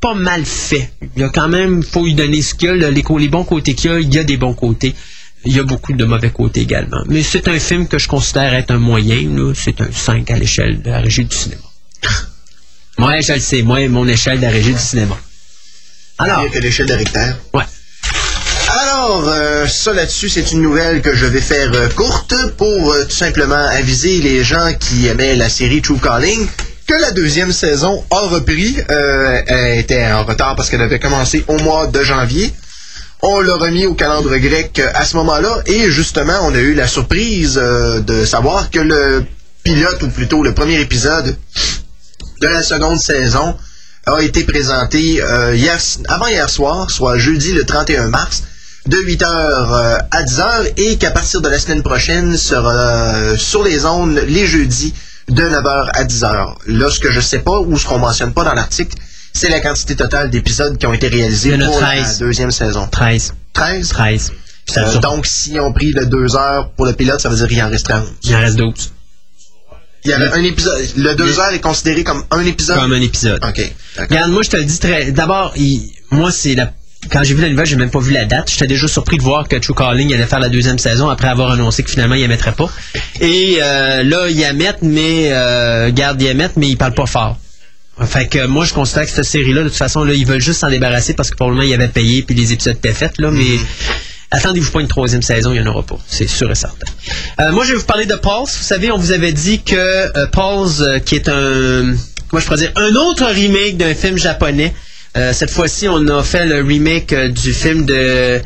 pas 0.00 0.14
mal 0.14 0.44
fait. 0.44 0.90
Il 1.16 1.20
y 1.20 1.24
a 1.24 1.28
quand 1.28 1.48
même, 1.48 1.82
faut 1.82 2.04
lui 2.04 2.14
donner 2.14 2.40
ce 2.40 2.54
qu'il 2.54 2.68
y 2.80 2.84
a, 2.84 2.90
les, 2.90 3.28
bons 3.28 3.44
côtés 3.44 3.74
qu'il 3.74 3.90
y 3.90 3.94
a, 3.94 4.00
il 4.00 4.14
y 4.14 4.18
a 4.18 4.24
des 4.24 4.38
bons 4.38 4.54
côtés. 4.54 4.94
Il 5.44 5.54
y 5.54 5.60
a 5.60 5.62
beaucoup 5.62 5.92
de 5.92 6.04
mauvais 6.04 6.30
côtés 6.30 6.60
également. 6.60 7.02
Mais 7.08 7.22
c'est 7.22 7.48
un 7.48 7.58
film 7.58 7.86
que 7.86 7.98
je 7.98 8.08
considère 8.08 8.52
être 8.54 8.70
un 8.70 8.78
moyen. 8.78 9.52
C'est 9.54 9.80
un 9.80 9.90
5 9.90 10.30
à 10.30 10.38
l'échelle 10.38 10.82
de 10.82 10.90
la 10.90 11.00
régie 11.00 11.24
du 11.24 11.34
cinéma. 11.36 11.62
Moi, 12.98 13.20
je 13.20 13.32
le 13.34 13.40
sais. 13.40 13.62
Moi, 13.62 13.88
mon 13.88 14.06
échelle 14.06 14.38
de 14.38 14.42
la 14.42 14.50
régie 14.50 14.72
du 14.74 14.78
cinéma. 14.78 15.18
Alors, 16.22 16.42
Mieux 16.42 16.50
que 16.50 16.58
l'échelle 16.58 16.86
de 16.86 16.92
Richter. 16.92 17.32
ouais. 17.54 17.64
Alors, 18.82 19.26
euh, 19.26 19.66
ça 19.66 19.94
là-dessus, 19.94 20.28
c'est 20.28 20.52
une 20.52 20.60
nouvelle 20.60 21.00
que 21.00 21.14
je 21.14 21.24
vais 21.24 21.40
faire 21.40 21.72
euh, 21.74 21.88
courte 21.88 22.34
pour 22.58 22.92
euh, 22.92 23.04
tout 23.04 23.16
simplement 23.16 23.54
aviser 23.54 24.20
les 24.20 24.44
gens 24.44 24.74
qui 24.78 25.06
aimaient 25.06 25.34
la 25.34 25.48
série 25.48 25.80
True 25.80 25.98
Calling 25.98 26.46
que 26.86 26.92
la 26.92 27.12
deuxième 27.12 27.52
saison 27.52 28.04
a 28.10 28.20
repris. 28.28 28.76
Elle 28.88 29.78
était 29.78 30.06
en 30.08 30.24
retard 30.24 30.56
parce 30.56 30.68
qu'elle 30.68 30.82
avait 30.82 30.98
commencé 30.98 31.42
au 31.48 31.56
mois 31.58 31.86
de 31.86 32.02
janvier. 32.02 32.52
On 33.22 33.40
l'a 33.40 33.54
remis 33.54 33.86
au 33.86 33.94
calendrier 33.94 34.40
grec 34.40 34.82
à 34.94 35.04
ce 35.04 35.16
moment-là 35.16 35.62
et 35.66 35.90
justement, 35.90 36.38
on 36.42 36.54
a 36.54 36.58
eu 36.58 36.74
la 36.74 36.88
surprise 36.88 37.54
de 37.54 38.24
savoir 38.24 38.70
que 38.70 38.80
le 38.80 39.24
pilote, 39.62 40.02
ou 40.02 40.08
plutôt 40.08 40.42
le 40.42 40.52
premier 40.52 40.80
épisode 40.80 41.36
de 42.40 42.48
la 42.48 42.62
seconde 42.62 42.98
saison, 42.98 43.56
a 44.16 44.22
été 44.22 44.44
présenté 44.44 45.22
euh, 45.22 45.54
hier, 45.54 45.78
avant 46.08 46.26
hier 46.28 46.48
soir, 46.50 46.90
soit 46.90 47.18
jeudi 47.18 47.52
le 47.52 47.64
31 47.64 48.08
mars, 48.08 48.42
de 48.86 48.96
8h 48.96 49.24
à 50.10 50.22
10h, 50.22 50.72
et 50.78 50.96
qu'à 50.96 51.10
partir 51.10 51.40
de 51.40 51.48
la 51.48 51.58
semaine 51.58 51.82
prochaine 51.82 52.36
sera 52.36 52.72
euh, 52.72 53.36
sur 53.36 53.62
les 53.62 53.84
ondes 53.84 54.20
les 54.26 54.46
jeudis 54.46 54.94
de 55.28 55.42
9h 55.42 55.90
à 55.92 56.04
10h. 56.04 56.54
Là, 56.66 56.90
ce 56.90 56.98
que 56.98 57.10
je 57.12 57.20
sais 57.20 57.40
pas, 57.40 57.58
ou 57.60 57.78
ce 57.78 57.86
qu'on 57.86 57.98
mentionne 57.98 58.32
pas 58.32 58.44
dans 58.44 58.54
l'article, 58.54 58.96
c'est 59.32 59.48
la 59.48 59.60
quantité 59.60 59.94
totale 59.96 60.30
d'épisodes 60.30 60.76
qui 60.76 60.86
ont 60.86 60.92
été 60.94 61.08
réalisés 61.08 61.56
pour 61.58 61.80
la 61.80 61.86
13. 61.86 62.18
deuxième 62.18 62.50
saison. 62.50 62.88
13. 62.90 63.34
13? 63.52 63.88
13. 63.88 64.32
Je 64.66 64.72
Euh, 64.72 64.84
t'assure. 64.84 65.00
donc, 65.00 65.26
si 65.26 65.58
on 65.60 65.72
pris 65.72 65.92
le 65.92 66.06
2 66.06 66.36
heures 66.36 66.70
pour 66.70 66.86
le 66.86 66.92
pilote, 66.92 67.20
ça 67.20 67.28
veut 67.28 67.36
dire 67.36 67.48
qu'il 67.48 67.62
en 67.62 67.68
resterait 67.70 67.94
11. 68.00 68.08
il 68.24 68.34
en 68.34 68.38
reste 68.40 68.56
12. 68.56 68.92
Il 70.04 70.10
y 70.10 70.14
avait 70.14 70.30
un 70.32 70.42
épisode. 70.42 70.78
Le 70.96 71.14
2 71.14 71.38
heures 71.40 71.52
est 71.52 71.60
considéré 71.60 72.04
comme 72.04 72.24
un 72.30 72.44
épisode? 72.46 72.78
Comme 72.78 72.92
un 72.92 73.00
épisode. 73.00 73.38
OK. 73.44 73.60
Regarde, 73.98 74.30
moi, 74.32 74.42
je 74.42 74.50
te 74.50 74.56
le 74.56 74.64
dis 74.64 74.78
très. 74.78 75.12
D'abord, 75.12 75.52
il- 75.56 75.90
moi, 76.10 76.30
c'est 76.32 76.54
la. 76.54 76.72
Quand 77.10 77.22
j'ai 77.24 77.34
vu 77.34 77.40
la 77.42 77.48
nouvelle, 77.48 77.66
j'ai 77.66 77.76
même 77.76 77.90
pas 77.90 77.98
vu 78.00 78.12
la 78.12 78.26
date. 78.26 78.50
J'étais 78.50 78.66
déjà 78.66 78.86
surpris 78.86 79.16
de 79.16 79.22
voir 79.22 79.48
que 79.48 79.56
True 79.56 79.74
Calling 79.74 80.12
allait 80.12 80.26
faire 80.26 80.38
la 80.40 80.50
deuxième 80.50 80.78
saison 80.78 81.08
après 81.08 81.28
avoir 81.28 81.50
annoncé 81.52 81.82
que 81.82 81.90
finalement 81.90 82.14
il 82.14 82.28
mettrait 82.28 82.52
pas. 82.52 82.68
Et 83.22 83.58
euh, 83.62 84.02
là, 84.02 84.28
ils 84.28 84.38
la 84.40 84.52
mettent, 84.52 84.82
mais 84.82 85.30
euh, 85.32 85.90
garde, 85.92 86.20
ils 86.20 86.26
la 86.28 86.34
mettent, 86.34 86.56
mais 86.56 86.68
ils 86.68 86.76
parlent 86.76 86.92
pas 86.94 87.06
fort. 87.06 87.38
Fait 88.04 88.26
que 88.28 88.46
moi, 88.46 88.64
je 88.66 88.72
constate 88.74 89.06
que 89.06 89.10
cette 89.12 89.24
série-là, 89.24 89.62
de 89.62 89.68
toute 89.68 89.76
façon, 89.78 90.04
là, 90.04 90.12
ils 90.14 90.26
veulent 90.26 90.40
juste 90.42 90.60
s'en 90.60 90.68
débarrasser 90.70 91.14
parce 91.14 91.30
que 91.30 91.36
pour 91.36 91.48
le 91.48 91.54
moment, 91.54 91.66
ils 91.66 91.74
avaient 91.74 91.88
payé 91.88 92.22
puis 92.22 92.34
les 92.34 92.52
épisodes 92.52 92.76
étaient 92.76 92.92
faits, 92.94 93.18
là, 93.18 93.30
mais. 93.30 93.44
Attendez-vous 94.32 94.70
pas 94.70 94.80
une 94.80 94.88
troisième 94.88 95.22
saison, 95.22 95.50
il 95.50 95.60
n'y 95.60 95.68
en 95.68 95.70
aura 95.70 95.82
pas. 95.82 95.98
C'est 96.06 96.28
sûr 96.28 96.50
et 96.50 96.54
certain. 96.54 96.86
Euh, 97.40 97.50
moi, 97.50 97.64
je 97.64 97.72
vais 97.72 97.78
vous 97.78 97.84
parler 97.84 98.06
de 98.06 98.14
Pulse. 98.14 98.56
Vous 98.58 98.64
savez, 98.64 98.92
on 98.92 98.96
vous 98.96 99.10
avait 99.10 99.32
dit 99.32 99.62
que 99.62 99.74
euh, 99.74 100.26
Pulse, 100.26 100.80
euh, 100.80 100.98
qui 101.00 101.16
est 101.16 101.28
un... 101.28 101.96
Comment 102.28 102.40
je 102.40 102.46
pourrais 102.46 102.58
dire? 102.58 102.72
Un 102.76 102.94
autre 102.94 103.26
remake 103.26 103.76
d'un 103.76 103.94
film 103.94 104.16
japonais. 104.16 104.72
Cette 105.32 105.50
fois-ci, 105.50 105.88
on 105.88 106.06
a 106.06 106.22
fait 106.22 106.46
le 106.46 106.62
remake 106.62 107.12
du 107.12 107.52
film 107.52 107.84
de 107.84 108.40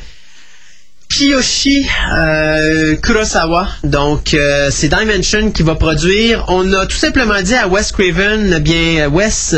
Kiyoshi 1.10 1.86
Kurosawa. 3.02 3.68
Donc, 3.82 4.34
c'est 4.70 4.88
Dimension 4.88 5.50
qui 5.50 5.62
va 5.62 5.74
produire. 5.74 6.46
On 6.48 6.72
a 6.72 6.86
tout 6.86 6.96
simplement 6.96 7.42
dit 7.42 7.54
à 7.54 7.68
Wes 7.68 7.92
Craven, 7.92 8.54
eh 8.56 8.60
bien, 8.60 9.08
Wes, 9.10 9.54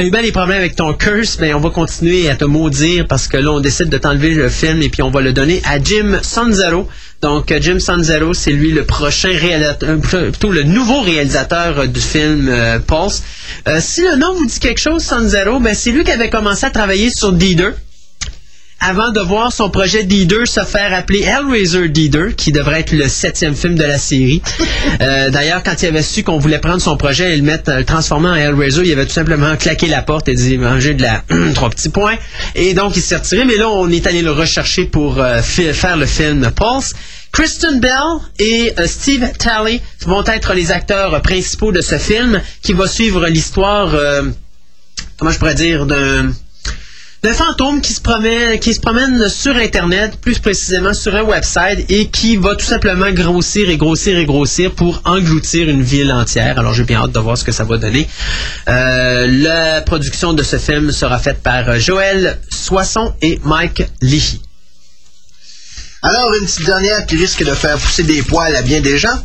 t'as 0.00 0.06
eu 0.06 0.10
bien 0.10 0.22
des 0.22 0.32
problèmes 0.32 0.56
avec 0.56 0.76
ton 0.76 0.94
curse, 0.94 1.36
mais 1.40 1.52
on 1.52 1.60
va 1.60 1.68
continuer 1.68 2.30
à 2.30 2.34
te 2.34 2.46
maudire 2.46 3.06
parce 3.06 3.28
que 3.28 3.36
là, 3.36 3.52
on 3.52 3.60
décide 3.60 3.90
de 3.90 3.98
t'enlever 3.98 4.30
le 4.30 4.48
film 4.48 4.80
et 4.80 4.88
puis 4.88 5.02
on 5.02 5.10
va 5.10 5.20
le 5.20 5.34
donner 5.34 5.60
à 5.66 5.78
Jim 5.78 6.20
Sanzero. 6.22 6.88
Donc, 7.20 7.52
euh, 7.52 7.58
Jim 7.60 7.78
Sanzero, 7.78 8.32
c'est 8.32 8.52
lui 8.52 8.70
le 8.70 8.86
prochain 8.86 9.28
réalisateur, 9.28 9.98
plutôt 10.00 10.52
le 10.52 10.62
nouveau 10.62 11.02
réalisateur 11.02 11.80
euh, 11.80 11.86
du 11.86 12.00
film 12.00 12.48
euh, 12.48 12.78
Pulse. 12.78 13.22
Euh, 13.68 13.78
si 13.82 14.00
le 14.00 14.16
nom 14.16 14.32
vous 14.32 14.46
dit 14.46 14.58
quelque 14.58 14.80
chose, 14.80 15.02
Sanzero, 15.02 15.60
ben, 15.60 15.74
c'est 15.74 15.90
lui 15.90 16.02
qui 16.02 16.12
avait 16.12 16.30
commencé 16.30 16.64
à 16.64 16.70
travailler 16.70 17.10
sur 17.10 17.32
Deeder 17.32 17.72
avant 18.80 19.10
de 19.12 19.20
voir 19.20 19.52
son 19.52 19.70
projet 19.70 20.04
Deeder 20.04 20.46
se 20.46 20.60
faire 20.60 20.92
appeler 20.94 21.20
Hellraiser 21.20 21.88
Deeder, 21.88 22.34
qui 22.36 22.52
devrait 22.52 22.80
être 22.80 22.92
le 22.92 23.08
septième 23.08 23.54
film 23.54 23.74
de 23.76 23.84
la 23.84 23.98
série. 23.98 24.42
Euh, 25.00 25.30
D'ailleurs, 25.30 25.62
quand 25.62 25.82
il 25.82 25.86
avait 25.86 26.02
su 26.02 26.22
qu'on 26.22 26.38
voulait 26.38 26.58
prendre 26.58 26.80
son 26.80 26.96
projet 26.96 27.34
et 27.34 27.36
le 27.36 27.42
mettre, 27.42 27.72
le 27.72 27.84
transformer 27.84 28.28
en 28.28 28.34
Hellraiser, 28.34 28.82
il 28.84 28.92
avait 28.92 29.06
tout 29.06 29.12
simplement 29.12 29.56
claqué 29.56 29.86
la 29.86 30.02
porte 30.02 30.28
et 30.28 30.34
dit 30.34 30.58
manger 30.58 30.94
de 30.94 31.02
la 31.02 31.22
trois 31.54 31.70
petits 31.70 31.90
points. 31.90 32.16
Et 32.54 32.74
donc, 32.74 32.96
il 32.96 33.02
s'est 33.02 33.16
retiré. 33.16 33.44
Mais 33.44 33.56
là, 33.56 33.68
on 33.68 33.88
est 33.90 34.06
allé 34.06 34.22
le 34.22 34.32
rechercher 34.32 34.84
pour 34.84 35.20
euh, 35.20 35.42
faire 35.42 35.96
le 35.96 36.06
film 36.06 36.50
Pulse. 36.54 36.94
Kristen 37.32 37.80
Bell 37.80 38.20
et 38.38 38.72
euh, 38.78 38.86
Steve 38.86 39.32
Talley 39.38 39.80
vont 40.00 40.24
être 40.24 40.54
les 40.54 40.72
acteurs 40.72 41.14
euh, 41.14 41.20
principaux 41.20 41.72
de 41.72 41.80
ce 41.80 41.96
film 41.96 42.40
qui 42.62 42.72
va 42.72 42.88
suivre 42.88 43.26
l'histoire, 43.28 43.94
euh, 43.94 44.22
comment 45.16 45.30
je 45.30 45.38
pourrais 45.38 45.54
dire, 45.54 45.86
d'un 45.86 46.32
d'un 47.22 47.34
fantôme 47.34 47.80
qui 47.82 47.92
se 47.92 48.00
promène, 48.00 48.58
qui 48.58 48.72
se 48.72 48.80
promène 48.80 49.28
sur 49.28 49.54
Internet, 49.56 50.16
plus 50.20 50.38
précisément 50.38 50.94
sur 50.94 51.14
un 51.14 51.22
website, 51.22 51.84
et 51.90 52.08
qui 52.08 52.36
va 52.36 52.54
tout 52.54 52.64
simplement 52.64 53.10
grossir 53.10 53.68
et 53.68 53.76
grossir 53.76 54.18
et 54.18 54.24
grossir 54.24 54.72
pour 54.72 55.02
engloutir 55.04 55.68
une 55.68 55.82
ville 55.82 56.12
entière. 56.12 56.58
Alors 56.58 56.72
j'ai 56.72 56.84
bien 56.84 57.00
hâte 57.00 57.12
de 57.12 57.18
voir 57.18 57.36
ce 57.36 57.44
que 57.44 57.52
ça 57.52 57.64
va 57.64 57.76
donner. 57.76 58.08
Euh, 58.68 59.26
la 59.28 59.82
production 59.82 60.32
de 60.32 60.42
ce 60.42 60.56
film 60.56 60.92
sera 60.92 61.18
faite 61.18 61.42
par 61.42 61.68
euh, 61.68 61.78
Joël 61.78 62.38
Soisson 62.48 63.14
et 63.20 63.38
Mike 63.44 63.82
Leahy. 64.00 64.40
Alors, 66.02 66.32
une 66.40 66.46
petite 66.46 66.64
dernière 66.64 67.04
qui 67.04 67.16
risque 67.16 67.44
de 67.44 67.52
faire 67.52 67.76
pousser 67.76 68.04
des 68.04 68.22
poils 68.22 68.56
à 68.56 68.62
bien 68.62 68.80
des 68.80 68.96
gens. 68.96 69.20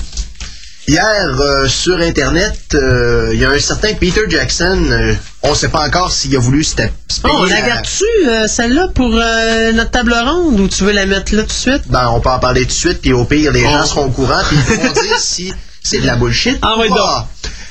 Hier, 0.88 1.36
euh, 1.40 1.68
sur 1.68 1.98
Internet, 2.00 2.60
euh, 2.76 3.32
il 3.34 3.40
y 3.40 3.46
a 3.46 3.50
un 3.50 3.58
certain 3.60 3.94
Peter 3.96 4.22
Jackson. 4.30 4.86
euh, 4.92 5.16
on 5.42 5.50
ne 5.52 5.56
sait 5.56 5.70
pas 5.70 5.80
encore 5.88 6.12
s'il 6.12 6.36
a 6.36 6.40
voulu 6.40 6.64
se 6.64 6.76
taper. 6.76 6.94
Oh, 7.24 7.30
on 7.40 7.44
la 7.46 7.62
garde-tu, 7.62 8.04
euh, 8.30 8.48
celle-là, 8.48 8.90
pour 8.94 9.12
euh, 9.16 9.72
notre 9.72 9.90
table 9.92 10.14
ronde, 10.14 10.60
ou 10.60 10.68
tu 10.68 10.84
veux 10.84 10.92
la 10.92 11.08
mettre 11.08 11.34
là 11.34 11.42
tout 11.42 11.48
de 11.48 11.52
suite? 11.52 11.84
Ben, 11.88 12.10
on 12.10 12.20
peut 12.20 12.30
en 12.30 12.38
parler 12.40 12.62
tout 12.62 12.68
de 12.68 12.72
suite, 12.74 13.02
puis 13.02 13.14
au 13.14 13.26
pire, 13.26 13.52
les 13.52 13.64
Oh. 13.66 13.70
gens 13.70 13.86
seront 13.86 14.06
au 14.06 14.10
courant, 14.12 14.42
puis 14.48 14.58
ils 14.70 14.76
vont 14.76 14.94
dire 14.94 15.18
si 15.20 15.52
c'est 15.84 16.00
de 16.02 16.06
la 16.06 16.16
bullshit. 16.18 16.58
Ah, 16.62 16.76
ou 16.78 16.82
oui, 16.82 16.90
pas. 16.90 17.28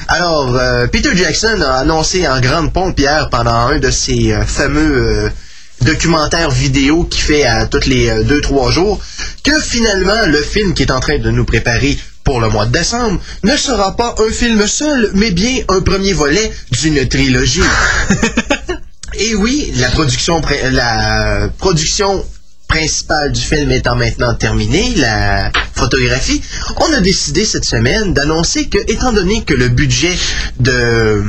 Alors, 0.09 0.57
euh, 0.57 0.89
Peter 0.89 1.11
Jackson 1.17 1.61
a 1.65 1.75
annoncé 1.75 2.27
en 2.27 2.41
grande 2.41 2.73
pompe 2.73 2.99
hier 2.99 3.29
pendant 3.31 3.69
un 3.69 3.79
de 3.79 3.91
ses 3.93 4.33
euh, 4.33 4.45
fameux 4.45 4.97
euh, 5.27 5.31
documentaires 5.83 6.51
vidéo 6.51 7.05
qu'il 7.05 7.23
fait 7.23 7.45
à 7.45 7.67
tous 7.67 7.87
les 7.87 8.09
euh, 8.11 8.23
deux, 8.25 8.41
trois 8.41 8.71
jours 8.73 9.01
que 9.45 9.59
finalement, 9.61 10.27
le 10.27 10.43
film 10.43 10.75
qui 10.75 10.83
est 10.83 10.91
en 10.91 11.01
train 11.01 11.19
de 11.19 11.31
nous 11.31 11.45
préparer 11.45 11.97
pour 12.25 12.41
le 12.41 12.49
mois 12.49 12.67
de 12.67 12.73
décembre 12.73 13.21
ne 13.43 13.57
sera 13.57 13.95
pas 13.97 14.15
un 14.19 14.33
film 14.33 14.67
seul, 14.67 15.11
mais 15.15 15.31
bien 15.31 15.63
un 15.69 15.81
premier 15.83 16.13
volet 16.15 16.51
d'une 16.73 17.07
trilogie. 17.09 17.61
Et 19.19 19.35
oui, 19.37 19.73
la 19.77 19.91
production, 19.91 20.41
pr- 20.41 20.71
la 20.71 21.49
production 21.59 22.25
principale 22.67 23.31
du 23.31 23.41
film 23.41 23.71
étant 23.71 23.95
maintenant 23.95 24.35
terminée, 24.35 24.95
la 24.97 25.53
photographie, 25.77 26.43
on 26.79 26.93
a 26.93 27.01
décidé 27.01 27.45
cette 27.45 27.65
semaine 27.65 28.13
d'annoncer 28.15 28.67
que, 28.69 28.79
étant 28.91 29.13
donné 29.13 29.45
que 29.45 29.55
le 29.55 29.69
budget 29.69 30.17
de 30.59 31.23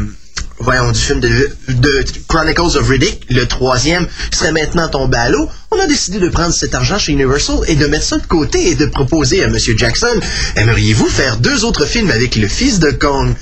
voyons, 0.60 0.92
du 0.92 1.00
film 1.00 1.20
de, 1.20 1.30
de 1.70 2.04
Chronicles 2.28 2.78
of 2.78 2.88
Riddick, 2.88 3.26
le 3.30 3.46
troisième, 3.46 4.08
serait 4.32 4.52
maintenant 4.52 4.88
tombé 4.88 5.18
à 5.18 5.30
l'eau, 5.30 5.50
on 5.72 5.80
a 5.80 5.88
décidé 5.88 6.20
de 6.20 6.30
prendre 6.30 6.54
cet 6.54 6.74
argent 6.76 6.98
chez 6.98 7.12
Universal 7.12 7.58
et 7.68 7.76
de 7.76 7.86
mettre 7.88 8.06
ça 8.06 8.18
de 8.18 8.26
côté 8.26 8.70
et 8.70 8.76
de 8.76 8.86
proposer 8.86 9.44
à 9.44 9.48
M. 9.48 9.58
Jackson, 9.58 10.20
aimeriez-vous 10.56 11.08
faire 11.08 11.38
deux 11.38 11.66
autres 11.66 11.86
films 11.86 12.12
avec 12.12 12.36
le 12.36 12.48
fils 12.48 12.80
de 12.80 12.92
Kong? 12.92 13.34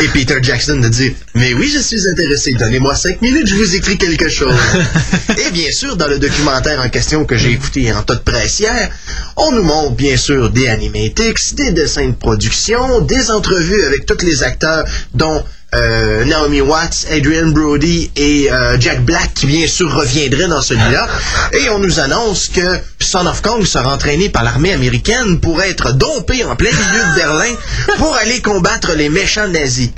Et 0.00 0.08
Peter 0.08 0.36
Jackson 0.40 0.76
de 0.76 0.88
dire, 0.88 1.12
mais 1.34 1.52
oui, 1.52 1.68
je 1.74 1.80
suis 1.80 2.08
intéressé, 2.08 2.52
donnez-moi 2.52 2.94
cinq 2.94 3.20
minutes, 3.20 3.48
je 3.48 3.56
vous 3.56 3.74
écris 3.74 3.98
quelque 3.98 4.28
chose. 4.28 4.54
et 5.36 5.50
bien 5.50 5.72
sûr, 5.72 5.96
dans 5.96 6.06
le 6.06 6.20
documentaire 6.20 6.80
en 6.80 6.88
question 6.88 7.24
que 7.24 7.36
j'ai 7.36 7.50
écouté 7.50 7.92
en 7.92 8.02
tas 8.02 8.14
de 8.14 8.20
presse 8.20 8.60
hier, 8.60 8.90
on 9.36 9.50
nous 9.50 9.64
montre 9.64 9.96
bien 9.96 10.16
sûr 10.16 10.50
des 10.50 10.68
animatics, 10.68 11.54
des 11.56 11.72
dessins 11.72 12.06
de 12.06 12.14
production, 12.14 13.00
des 13.00 13.32
entrevues 13.32 13.84
avec 13.84 14.06
tous 14.06 14.24
les 14.24 14.44
acteurs, 14.44 14.84
dont 15.12 15.42
euh, 15.74 16.24
Naomi 16.24 16.60
Watts, 16.60 17.06
Adrian 17.10 17.48
Brody 17.48 18.10
et 18.16 18.50
euh, 18.50 18.76
Jack 18.78 19.04
Black 19.04 19.34
qui 19.34 19.46
bien 19.46 19.66
sûr 19.66 19.92
reviendraient 19.92 20.48
dans 20.48 20.62
celui-là. 20.62 21.08
Et 21.52 21.68
on 21.70 21.78
nous 21.78 22.00
annonce 22.00 22.48
que 22.48 22.78
Son 23.00 23.26
of 23.26 23.42
Kong 23.42 23.64
sera 23.64 23.94
entraîné 23.94 24.28
par 24.28 24.44
l'armée 24.44 24.72
américaine 24.72 25.40
pour 25.40 25.60
être 25.62 25.92
dompé 25.92 26.44
en 26.44 26.56
plein 26.56 26.70
milieu 26.70 27.04
de 27.10 27.14
Berlin 27.16 27.54
pour 27.98 28.14
aller 28.16 28.40
combattre 28.40 28.92
les 28.94 29.08
méchants 29.08 29.48
nazis. 29.48 29.90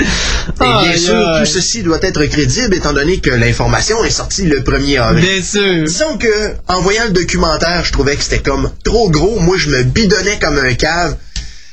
Et 0.61 0.85
bien 0.89 0.97
sûr, 0.97 1.39
tout 1.39 1.47
ceci 1.47 1.82
doit 1.82 1.98
être 2.03 2.24
crédible 2.27 2.74
étant 2.74 2.93
donné 2.93 3.19
que 3.19 3.31
l'information 3.31 4.03
est 4.05 4.11
sortie 4.11 4.47
le 4.47 4.61
1er 4.61 5.01
avril. 5.01 5.24
Bien 5.24 5.43
sûr. 5.43 5.85
Disons 5.85 6.16
que, 6.19 6.53
en 6.69 6.81
voyant 6.81 7.05
le 7.05 7.12
documentaire, 7.12 7.85
je 7.85 7.93
trouvais 7.93 8.16
que 8.16 8.23
c'était 8.23 8.39
comme 8.39 8.70
trop 8.85 9.11
gros. 9.11 9.39
Moi, 9.40 9.57
je 9.59 9.70
me 9.70 9.82
bidonnais 9.82 10.39
comme 10.40 10.59
un 10.59 10.74
cave. 10.74 11.16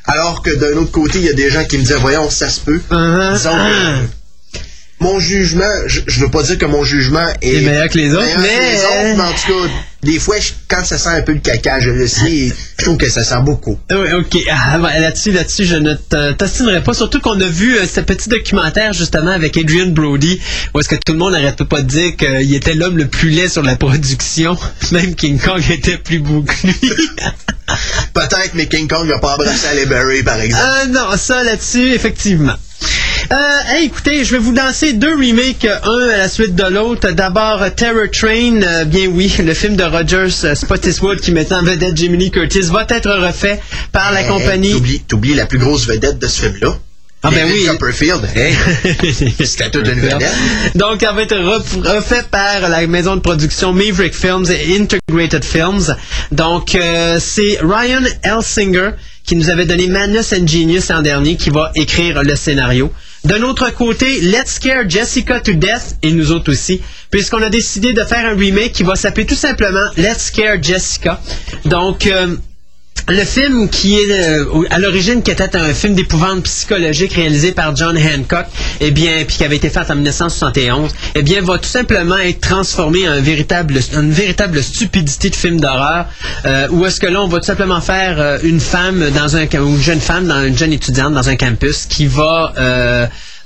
Alors 0.06 0.42
que 0.42 0.52
d'un 0.52 0.78
autre 0.82 0.92
côté, 0.92 1.20
il 1.20 1.26
y 1.26 1.30
a 1.30 1.34
des 1.34 1.50
gens 1.50 1.64
qui 1.66 1.78
me 1.78 1.84
disaient, 1.84 1.96
voyons, 1.96 2.30
ça 2.30 2.50
se 2.50 2.60
peut. 2.60 2.82
Uh-huh. 2.92 3.34
Disons 3.34 4.10
mon 5.04 5.20
jugement, 5.20 5.64
je, 5.88 6.02
je 6.08 6.20
veux 6.22 6.30
pas 6.32 6.42
dire 6.44 6.58
que 6.58 6.66
mon 6.66 6.84
jugement 6.84 7.28
est, 7.42 7.54
C'est 7.60 7.62
meilleur 7.62 7.90
que 7.90 7.98
les 7.98 8.14
autres, 8.14 8.36
que 8.36 8.40
mais- 8.42 8.72
les 8.72 8.78
autres, 8.78 9.18
mais 9.18 9.22
en 9.24 9.32
tout 9.34 9.68
cas, 9.68 9.70
des 10.04 10.20
fois, 10.20 10.40
je- 10.40 10.52
quand 10.68 10.84
ça 10.86 10.98
sent 10.98 11.10
un 11.10 11.22
peu 11.22 11.34
le 11.34 11.40
caca, 11.40 11.80
je 11.80 11.90
le 11.90 12.08
sais, 12.08 12.52
je 12.80 12.84
trouve 12.84 12.98
que 12.98 13.10
ça 13.10 13.24
sent 13.24 13.42
beaucoup. 13.44 13.78
Oui, 13.92 14.12
ok. 14.14 14.38
Ah, 14.52 14.78
ben, 14.80 15.00
là-dessus, 15.00 15.32
là-dessus, 15.32 15.66
je 15.66 15.76
ne 15.76 15.94
t'ostinerai 16.34 16.82
pas. 16.84 16.94
Surtout 16.94 17.20
qu'on 17.22 17.40
a 17.40 17.46
vu 17.48 17.78
euh, 17.78 17.86
ce 17.86 18.00
petit 18.02 18.28
documentaire 18.30 18.94
justement 18.94 19.32
avec 19.32 19.56
Adrian 19.58 19.88
Brody, 19.88 20.40
où 20.74 20.80
est-ce 20.80 20.90
que 20.90 20.96
tout 20.96 21.14
le 21.14 21.20
monde 21.20 21.34
n'arrête 21.34 21.64
pas 21.64 21.82
de 21.82 21.88
dire 21.88 22.16
qu'il 22.18 22.54
était 22.54 22.74
l'homme 22.74 22.98
le 22.98 23.08
plus 23.08 23.30
laid 23.30 23.48
sur 23.50 23.62
la 23.64 23.76
production. 23.76 24.58
Même 24.92 25.16
King 25.16 25.40
Kong 25.40 25.62
était 25.70 25.98
plus 25.98 26.20
beau 26.20 26.42
que 26.44 26.68
lui. 26.68 26.76
Peut-être, 28.14 28.52
mais 28.54 28.68
King 28.68 28.88
Kong 28.88 29.08
n'a 29.08 29.18
pas 29.20 29.34
embrassé 29.36 29.68
Halle 29.68 29.88
Berry, 29.88 30.22
par 30.24 30.40
exemple. 30.40 30.64
Euh, 30.64 30.88
non, 30.88 31.18
ça 31.18 31.44
là-dessus, 31.44 31.94
effectivement. 31.94 32.54
Euh, 33.32 33.36
hey, 33.70 33.86
écoutez, 33.86 34.24
je 34.26 34.34
vais 34.34 34.38
vous 34.38 34.54
lancer 34.54 34.94
deux 34.94 35.14
remakes, 35.14 35.66
euh, 35.66 35.78
un 35.84 36.10
à 36.14 36.18
la 36.18 36.30
suite 36.30 36.56
de 36.56 36.64
l'autre. 36.66 37.10
D'abord, 37.12 37.62
euh, 37.62 37.70
Terror 37.70 38.10
Train, 38.12 38.62
euh, 38.62 38.86
bien 38.86 39.08
oui, 39.08 39.34
le 39.40 39.54
film 39.54 39.76
de 39.76 39.84
Rogers 39.84 40.46
euh, 40.46 41.16
qui 41.22 41.32
mettait 41.32 41.54
en 41.56 41.64
vedette 41.64 41.96
Jamie 41.98 42.18
Lee 42.18 42.32
Curtis 42.32 42.62
va 42.72 42.86
être 42.90 43.10
refait 43.12 43.60
par 43.92 44.12
la 44.12 44.22
Hey, 44.24 44.28
compagnie. 44.28 44.72
T'oublies, 44.74 45.00
t'oublies 45.08 45.34
la 45.36 45.46
plus 45.46 45.58
grosse 45.58 45.88
vedette 45.88 46.20
de 46.20 46.28
ce 46.28 46.42
film-là. 46.44 46.78
Ah, 47.26 47.30
ben 47.32 47.48
oui. 47.50 47.66
Copperfield, 47.68 48.28
hey, 48.36 48.54
c'était 49.46 49.72
toute 49.72 49.88
une 49.88 50.02
vedette. 50.02 50.30
Donc, 50.76 51.02
elle 51.02 51.16
va 51.16 51.22
être 51.22 51.38
ref- 51.38 51.82
refait 51.82 52.24
par 52.30 52.68
la 52.70 52.86
maison 52.86 53.16
de 53.16 53.22
production 53.22 53.72
Maverick 53.72 54.14
Films 54.14 54.46
et 54.52 54.78
Integrated 54.78 55.46
Films. 55.46 55.96
Donc, 56.34 56.76
euh, 56.76 57.18
c'est 57.22 57.60
Ryan 57.62 58.04
Elsinger 58.24 58.90
qui 59.26 59.38
nous 59.38 59.50
avait 59.50 59.66
donné 59.66 59.88
Madness 59.88 60.34
and 60.34 60.46
Genius 60.46 60.90
l'an 60.90 61.02
dernier 61.02 61.38
qui 61.38 61.50
va 61.50 61.72
écrire 61.76 62.22
le 62.24 62.36
scénario. 62.36 62.92
D'un 63.24 63.42
autre 63.44 63.74
côté, 63.74 64.20
Let's 64.22 64.56
Scare 64.56 64.90
Jessica 64.90 65.40
to 65.40 65.54
Death 65.54 65.98
et 66.02 66.12
nous 66.12 66.32
autres 66.32 66.52
aussi, 66.52 66.82
puisqu'on 67.10 67.42
a 67.42 67.50
décidé 67.50 67.94
de 67.94 68.04
faire 68.04 68.26
un 68.26 68.36
remake 68.36 68.74
qui 68.74 68.84
va 68.84 68.96
s'appeler 68.96 69.26
tout 69.26 69.36
simplement 69.36 69.90
Let's 69.96 70.26
Scare 70.26 70.62
Jessica. 70.62 71.22
Donc, 71.64 72.06
euh, 72.06 72.36
le 73.10 73.24
film 73.26 73.70
qui 73.70 73.98
est 73.98 74.12
euh, 74.12 74.46
à 74.70 74.80
l'origine 74.80 75.22
qui 75.22 75.32
était 75.32 75.56
un 75.56 75.74
film 75.74 75.94
d'épouvante 75.94 76.44
psychologique 76.44 77.14
réalisé 77.14 77.52
par 77.52 77.76
John 77.76 77.98
Hancock, 77.98 78.46
eh 78.80 78.92
bien, 78.92 79.24
puis 79.28 79.38
qui 79.38 79.44
avait 79.44 79.58
été 79.58 79.70
fait 79.70 79.90
en 79.92 79.96
1971, 79.96 80.92
eh 81.16 81.22
bien, 81.22 81.42
va 81.42 81.58
tout 81.58 81.70
simplement 81.70 82.18
être 82.18 82.40
transformé 82.40 83.08
en 83.10 83.16
une 83.16 84.12
véritable 84.12 84.64
stupidité 84.64 85.30
de 85.30 85.36
film 85.36 85.60
d'horreur, 85.60 86.06
euh, 86.46 86.68
où 86.70 86.86
est-ce 86.86 87.00
que 87.00 87.08
là, 87.08 87.22
on 87.22 87.28
va 87.28 87.40
tout 87.40 87.46
simplement 87.46 87.82
faire 87.82 88.20
euh, 88.20 88.38
une 88.44 88.60
femme 88.60 89.10
dans 89.12 89.36
un, 89.36 89.46
une 89.46 89.82
jeune 89.82 90.02
femme, 90.02 90.28
dans 90.28 90.44
une 90.44 90.58
jeune 90.58 90.74
étudiante 90.74 91.14
dans 91.14 91.28
un 91.30 91.36
campus 91.36 91.86
qui 91.86 92.06
va 92.06 92.54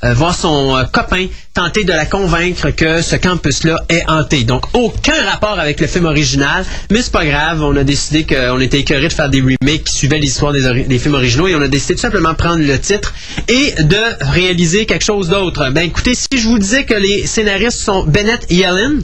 euh, 0.03 0.14
voir 0.14 0.36
son 0.36 0.76
euh, 0.78 0.84
copain 0.84 1.28
tenter 1.53 1.84
de 1.84 1.91
la 1.91 2.06
convaincre 2.06 2.69
que 2.69 3.02
ce 3.02 3.15
campus-là 3.15 3.84
est 3.90 4.03
hanté. 4.07 4.44
Donc, 4.44 4.65
aucun 4.74 5.24
rapport 5.26 5.57
avec 5.60 5.80
le 5.80 5.88
film 5.88 6.06
original, 6.06 6.64
mais 6.91 7.02
c'est 7.02 7.11
pas 7.11 7.26
grave. 7.26 7.64
On 7.64 7.76
a 7.76 7.84
décidé 7.84 8.24
qu'on 8.24 8.60
était 8.60 8.80
écœuré 8.80 9.07
de 9.07 9.14
faire 9.14 9.30
des 9.30 9.41
remakes 9.41 9.86
qui 9.86 9.94
suivaient 9.94 10.19
l'histoire 10.19 10.53
des, 10.53 10.84
des 10.84 10.99
films 10.99 11.15
originaux 11.15 11.48
et 11.48 11.56
on 11.56 11.61
a 11.61 11.68
décidé 11.68 11.95
tout 11.95 12.02
simplement 12.02 12.32
de 12.32 12.38
prendre 12.38 12.64
le 12.64 12.80
titre 12.80 13.14
et 13.48 13.74
de 13.84 14.32
réaliser 14.32 14.86
quelque 14.86 15.06
chose 15.06 15.30
d'autre. 15.30 15.69
Ben, 15.72 15.82
écoutez, 15.82 16.14
si 16.14 16.28
je 16.38 16.48
vous 16.48 16.60
disais 16.60 16.86
que 16.86 16.94
les 16.94 17.26
scénaristes 17.26 17.80
sont 17.80 18.03
Bennett 18.03 18.45
Yellen, 18.52 19.02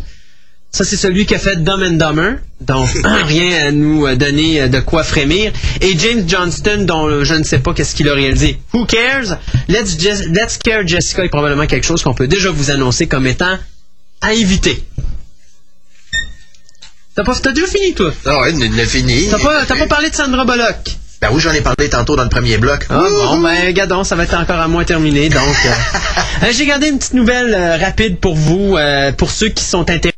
ça, 0.74 0.84
c'est 0.84 0.98
celui 0.98 1.28
qui 1.28 1.36
a 1.36 1.40
fait 1.40 1.64
Dumb 1.64 1.84
and 1.84 1.98
Dumber. 1.98 2.40
Donc, 2.60 2.90
rien 3.28 3.68
à 3.68 3.72
nous 3.72 4.08
euh, 4.08 4.16
donner 4.16 4.62
euh, 4.62 4.68
de 4.68 4.80
quoi 4.80 5.04
frémir. 5.04 5.54
Et 5.82 5.98
James 6.00 6.24
Johnston, 6.28 6.86
dont 6.88 7.08
euh, 7.08 7.24
je 7.24 7.36
ne 7.36 7.44
sais 7.44 7.60
pas 7.60 7.74
qu'est-ce 7.76 7.94
qu'il 7.94 8.10
a 8.10 8.16
réalisé. 8.16 8.60
Who 8.74 8.86
cares? 8.86 9.38
Let's, 9.70 9.98
Scare 10.50 10.88
Jessica 10.88 11.24
est 11.24 11.30
probablement 11.30 11.68
quelque 11.68 11.86
chose 11.86 12.02
qu'on 12.02 12.16
peut 12.16 12.28
déjà 12.28 12.50
vous 12.50 12.72
annoncer 12.72 13.06
comme 13.06 13.28
étant 13.28 13.58
à 14.22 14.34
éviter. 14.34 14.84
T'as 17.16 17.24
pas, 17.24 17.36
t'as 17.36 17.52
déjà 17.52 17.68
fini, 17.68 17.94
toi? 17.94 18.12
Ah 18.26 18.42
ouais, 18.42 18.54
il 18.54 18.80
a 18.80 18.86
fini. 18.86 19.28
T'as 19.30 19.38
pas, 19.38 19.66
t'as 19.68 19.78
pas 19.78 19.86
parlé 19.86 20.10
de 20.10 20.16
Sandra 20.16 20.44
Bullock? 20.44 20.98
Ben 21.22 21.30
oui, 21.32 21.40
j'en 21.40 21.54
ai 21.54 21.62
parlé 21.62 21.88
tantôt 21.88 22.16
dans 22.16 22.24
le 22.24 22.30
premier 22.30 22.58
bloc. 22.58 22.86
Ah, 22.90 23.02
bon, 23.10 23.40
ben, 23.40 23.72
gadon, 23.72 24.04
ça 24.04 24.16
va 24.16 24.24
être 24.24 24.34
encore 24.34 24.60
à 24.60 24.68
moins 24.68 24.84
terminé. 24.84 25.30
Donc, 25.30 25.42
euh, 26.44 26.48
j'ai 26.52 26.66
gardé 26.66 26.88
une 26.88 26.98
petite 26.98 27.14
nouvelle 27.14 27.54
euh, 27.54 27.78
rapide 27.78 28.20
pour 28.20 28.36
vous, 28.36 28.76
euh, 28.76 29.14
pour 29.14 29.32
ceux 29.32 29.48
qui 29.48 29.64
sont 29.64 29.90
intéressés 29.90 30.13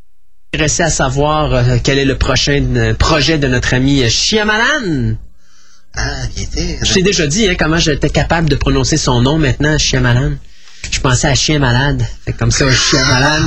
à 0.62 0.90
savoir 0.90 1.54
euh, 1.54 1.78
quel 1.84 2.00
est 2.00 2.06
le 2.06 2.18
prochain 2.18 2.64
euh, 2.76 2.94
projet 2.94 3.38
de 3.38 3.48
notre 3.48 3.74
ami 3.74 4.10
Shyamalan. 4.10 5.16
Ah, 5.96 6.24
bien. 6.36 6.46
Je 6.82 6.94
t'ai 6.94 7.04
déjà 7.04 7.28
dit 7.28 7.48
hein, 7.48 7.56
comment 7.58 7.78
j'étais 7.78 8.10
capable 8.10 8.50
de 8.50 8.56
prononcer 8.56 8.98
son 8.98 9.22
nom 9.22 9.38
maintenant, 9.38 9.78
Shyamalan. 9.78 10.34
Je 10.92 11.00
pensais 11.00 11.28
à 11.28 11.36
chien 11.36 11.60
malade. 11.60 12.06
Fait 12.26 12.34
comme 12.34 12.52
ça, 12.52 12.72
chien 12.72 13.04
malade. 13.06 13.44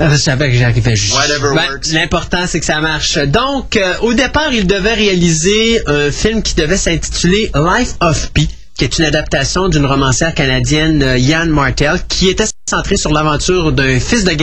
Je 0.12 0.16
savais 0.16 0.50
que 0.50 0.56
j'arrivais 0.56 0.96
juste. 0.96 1.16
Ben. 1.40 1.80
L'important, 1.92 2.46
c'est 2.46 2.58
que 2.58 2.66
ça 2.66 2.80
marche. 2.80 3.18
Donc, 3.18 3.76
euh, 3.76 3.94
au 4.02 4.14
départ, 4.14 4.52
il 4.52 4.66
devait 4.66 4.94
réaliser 4.94 5.80
un 5.86 6.10
film 6.10 6.42
qui 6.42 6.54
devait 6.54 6.76
s'intituler 6.76 7.52
Life 7.54 7.94
of 8.00 8.32
Pi, 8.32 8.48
qui 8.76 8.84
est 8.84 8.98
une 8.98 9.04
adaptation 9.04 9.68
d'une 9.68 9.86
romancière 9.86 10.34
canadienne, 10.34 11.14
Yann 11.18 11.50
Martel, 11.50 12.00
qui 12.08 12.28
était 12.28 12.46
centrée 12.68 12.96
sur 12.96 13.12
l'aventure 13.12 13.70
d'un 13.72 14.00
fils 14.00 14.24
de 14.24 14.34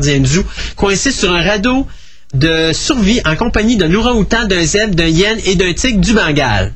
gardien 0.00 0.22
coincé 0.76 1.10
sur 1.10 1.32
un 1.32 1.42
radeau 1.42 1.86
de 2.34 2.72
survie 2.72 3.20
en 3.24 3.36
compagnie 3.36 3.76
d'un 3.76 3.92
orang-outan, 3.92 4.46
d'un 4.46 4.64
zèbre, 4.64 4.94
d'un 4.94 5.06
hyène 5.06 5.38
et 5.44 5.56
d'un 5.56 5.72
tigre 5.72 6.00
du 6.00 6.12
Bengale. 6.12 6.74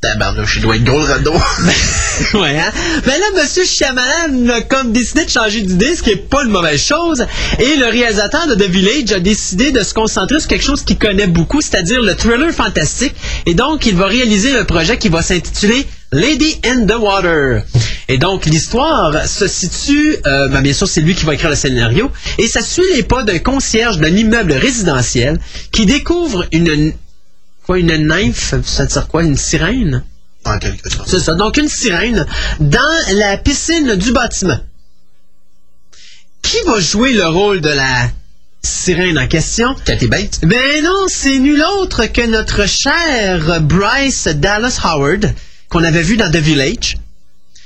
Tabarnouche, 0.00 0.56
il 0.56 0.62
doit 0.62 0.76
être 0.76 0.84
gros 0.84 1.00
le 1.00 1.06
radeau. 1.06 1.32
ouais, 2.34 2.56
hein? 2.56 2.70
Ben 3.04 3.18
là, 3.18 3.42
Monsieur 3.42 3.64
Shyamalan 3.64 4.48
a 4.48 4.60
comme 4.60 4.92
décidé 4.92 5.24
de 5.24 5.30
changer 5.30 5.62
d'idée, 5.62 5.96
ce 5.96 6.04
qui 6.04 6.10
est 6.10 6.28
pas 6.28 6.44
une 6.44 6.50
mauvaise 6.50 6.80
chose. 6.80 7.26
Et 7.58 7.76
le 7.76 7.86
réalisateur 7.86 8.46
de 8.46 8.54
The 8.54 8.68
Village 8.68 9.10
a 9.10 9.18
décidé 9.18 9.72
de 9.72 9.82
se 9.82 9.94
concentrer 9.94 10.38
sur 10.38 10.48
quelque 10.48 10.64
chose 10.64 10.84
qu'il 10.84 10.98
connaît 10.98 11.26
beaucoup, 11.26 11.60
c'est-à-dire 11.60 12.00
le 12.00 12.14
thriller 12.14 12.52
fantastique. 12.52 13.14
Et 13.44 13.54
donc, 13.54 13.86
il 13.86 13.96
va 13.96 14.06
réaliser 14.06 14.56
un 14.56 14.64
projet 14.64 14.98
qui 14.98 15.08
va 15.08 15.20
s'intituler 15.20 15.84
Lady 16.12 16.60
in 16.64 16.86
the 16.86 16.96
Water. 16.96 17.64
Et 18.06 18.18
donc, 18.18 18.46
l'histoire 18.46 19.26
se 19.26 19.48
situe, 19.48 20.16
euh, 20.26 20.46
ben, 20.46 20.60
bien 20.60 20.74
sûr, 20.74 20.86
c'est 20.86 21.00
lui 21.00 21.16
qui 21.16 21.26
va 21.26 21.34
écrire 21.34 21.50
le 21.50 21.56
scénario, 21.56 22.10
et 22.38 22.46
ça 22.46 22.60
suit 22.60 22.84
les 22.94 23.02
pas 23.02 23.24
d'un 23.24 23.40
concierge 23.40 23.98
d'un 23.98 24.14
immeuble 24.14 24.52
résidentiel 24.52 25.40
qui 25.72 25.86
découvre 25.86 26.46
une, 26.52 26.92
quoi, 27.68 27.78
une 27.78 28.08
nymphe, 28.08 28.54
ça 28.64 28.82
veut 28.84 28.88
dire 28.88 29.08
quoi, 29.08 29.22
une 29.22 29.36
sirène? 29.36 30.02
En 30.46 30.58
quelque 30.58 30.88
sorte. 30.88 31.06
C'est 31.06 31.20
ça. 31.20 31.34
Donc, 31.34 31.58
une 31.58 31.68
sirène 31.68 32.24
dans 32.60 33.04
la 33.12 33.36
piscine 33.36 33.94
du 33.96 34.10
bâtiment. 34.12 34.58
Qui 36.40 36.56
va 36.64 36.80
jouer 36.80 37.12
le 37.12 37.26
rôle 37.26 37.60
de 37.60 37.68
la 37.68 38.10
sirène 38.62 39.18
en 39.18 39.26
question? 39.26 39.74
Cathy 39.84 40.06
Bates? 40.06 40.40
Ben 40.44 40.82
non, 40.82 41.08
c'est 41.08 41.38
nul 41.38 41.62
autre 41.80 42.06
que 42.06 42.26
notre 42.26 42.66
cher 42.66 43.60
Bryce 43.60 44.28
Dallas 44.28 44.80
Howard, 44.82 45.34
qu'on 45.68 45.84
avait 45.84 46.02
vu 46.02 46.16
dans 46.16 46.30
The 46.30 46.36
Village. 46.36 46.96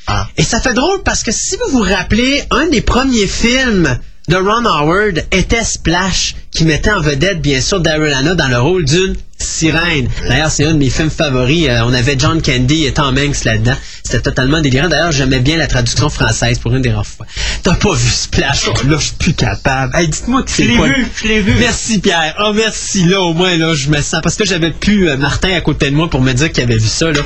Ah. 0.09 0.27
Et 0.37 0.43
ça 0.43 0.61
fait 0.61 0.75
drôle 0.75 1.05
parce 1.05 1.23
que 1.23 1.31
si 1.31 1.57
vous 1.59 1.79
vous 1.79 1.85
rappelez, 1.85 2.43
un 2.51 2.67
des 2.67 2.81
premiers 2.81 3.29
films 3.29 4.01
de 4.29 4.37
Ron 4.37 4.65
Howard 4.65 5.25
était 5.33 5.65
Splash, 5.65 6.35
qui 6.51 6.65
mettait 6.65 6.93
en 6.93 7.01
vedette, 7.01 7.41
bien 7.41 7.61
sûr, 7.61 7.81
Daryl 7.81 8.13
Hannah 8.15 8.35
dans 8.35 8.49
le 8.49 8.59
rôle 8.59 8.85
d'une 8.85 9.17
sirène. 9.39 10.09
D'ailleurs, 10.29 10.51
c'est 10.51 10.65
un 10.65 10.75
de 10.75 10.79
mes 10.79 10.91
films 10.91 11.11
favoris. 11.11 11.67
Euh, 11.69 11.81
on 11.85 11.93
avait 11.93 12.15
John 12.17 12.41
Candy 12.41 12.85
et 12.87 12.93
Tom 12.93 13.19
Hanks 13.19 13.45
là-dedans. 13.45 13.75
C'était 14.05 14.21
totalement 14.21 14.61
délirant. 14.61 14.89
D'ailleurs, 14.89 15.11
j'aimais 15.11 15.41
bien 15.41 15.57
la 15.57 15.67
traduction 15.67 16.09
française 16.09 16.59
pour 16.61 16.73
une 16.75 16.83
des 16.83 16.93
rares 16.93 17.05
fois. 17.07 17.27
T'as 17.65 17.75
pas 17.75 17.95
vu 17.95 18.09
Splash? 18.11 18.69
Oh, 18.69 18.87
là, 18.89 18.97
je 18.99 19.07
suis 19.07 19.15
plus 19.19 19.35
capable. 19.35 19.97
Hey, 19.97 20.07
dites-moi 20.09 20.45
que 20.45 20.51
c'est 20.53 20.65
l'ai 20.65 20.77
quoi. 20.77 20.87
vu, 20.87 21.07
je 21.21 21.29
l'ai 21.29 21.41
vu. 21.41 21.55
Merci, 21.59 21.99
Pierre. 21.99 22.37
Oh, 22.39 22.53
merci. 22.55 23.05
Là, 23.07 23.21
au 23.21 23.33
moins, 23.35 23.57
là, 23.57 23.75
je 23.75 23.89
me 23.89 24.01
sens. 24.01 24.21
Parce 24.23 24.37
que 24.37 24.45
j'avais 24.45 24.71
plus 24.71 25.09
euh, 25.09 25.17
Martin 25.17 25.53
à 25.55 25.61
côté 25.61 25.91
de 25.91 25.97
moi 25.97 26.09
pour 26.09 26.21
me 26.21 26.33
dire 26.33 26.53
qu'il 26.53 26.63
avait 26.63 26.79
vu 26.79 26.89
ça, 26.89 27.11
là. 27.11 27.23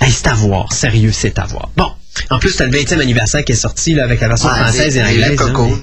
Hey, 0.00 0.10
c'est 0.10 0.28
à 0.28 0.34
voir. 0.34 0.72
Sérieux, 0.72 1.12
c'est 1.12 1.38
à 1.38 1.44
voir. 1.44 1.68
Bon. 1.76 1.90
En 2.30 2.38
plus, 2.38 2.56
t'as 2.56 2.64
le 2.66 2.72
20e 2.72 3.00
anniversaire 3.00 3.44
qui 3.44 3.52
est 3.52 3.56
sorti, 3.56 3.92
là, 3.94 4.04
avec 4.04 4.20
la 4.22 4.28
version 4.28 4.48
Ouais, 4.48 4.54
française 4.54 4.96
et 4.96 5.02
anglaise. 5.02 5.38
hein, 5.42 5.52
mais- 5.54 5.74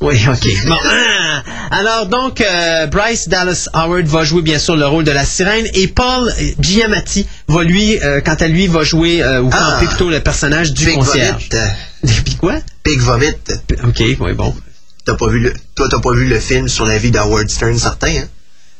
oui, 0.00 0.20
ok. 0.28 0.48
Bon. 0.66 0.76
Ah! 0.84 1.42
Alors 1.70 2.06
donc, 2.06 2.40
euh, 2.40 2.86
Bryce 2.86 3.28
Dallas 3.28 3.68
Howard 3.72 4.06
va 4.06 4.24
jouer 4.24 4.42
bien 4.42 4.58
sûr 4.58 4.76
le 4.76 4.86
rôle 4.86 5.04
de 5.04 5.10
la 5.10 5.24
sirène 5.24 5.66
et 5.74 5.88
Paul 5.88 6.32
Giamatti 6.60 7.26
va 7.48 7.62
lui, 7.64 7.98
euh, 8.02 8.20
quant 8.20 8.34
à 8.34 8.46
lui, 8.46 8.66
va 8.66 8.84
jouer 8.84 9.22
euh, 9.22 9.40
ou 9.42 9.50
Ah! 9.52 9.74
camper 9.74 9.86
plutôt 9.88 10.10
le 10.10 10.20
personnage 10.20 10.72
du 10.72 10.84
Pig 10.84 10.94
concierge. 10.96 11.48
Vomit. 11.50 12.12
Puis 12.24 12.36
quoi? 12.36 12.54
Pig 12.82 13.00
Vomit. 13.00 13.34
Ok, 13.84 14.02
oui 14.20 14.32
bon. 14.34 14.54
T'as 15.04 15.14
pas 15.14 15.28
vu 15.28 15.38
le, 15.40 15.54
toi, 15.74 15.86
t'as 15.90 16.00
pas 16.00 16.12
vu 16.12 16.26
le 16.26 16.40
film 16.40 16.68
sur 16.68 16.84
la 16.84 16.98
vie 16.98 17.10
d'Howard 17.10 17.48
Stern, 17.48 17.78
certain, 17.78 18.08
hein? 18.08 18.28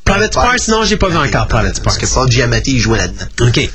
Private 0.07 0.35
Parts, 0.35 0.69
non, 0.69 0.85
j'ai 0.85 0.97
pas 0.97 1.09
vu 1.09 1.17
encore 1.17 1.49
Private 1.49 1.83
Parce 1.83 1.99
Parts. 1.99 2.09
que 2.09 2.15
Paul 2.15 2.31
Giamatti, 2.31 2.75
il 2.75 2.81
jouait 2.81 2.99
là-dedans. 2.99 3.27
OK. 3.41 3.69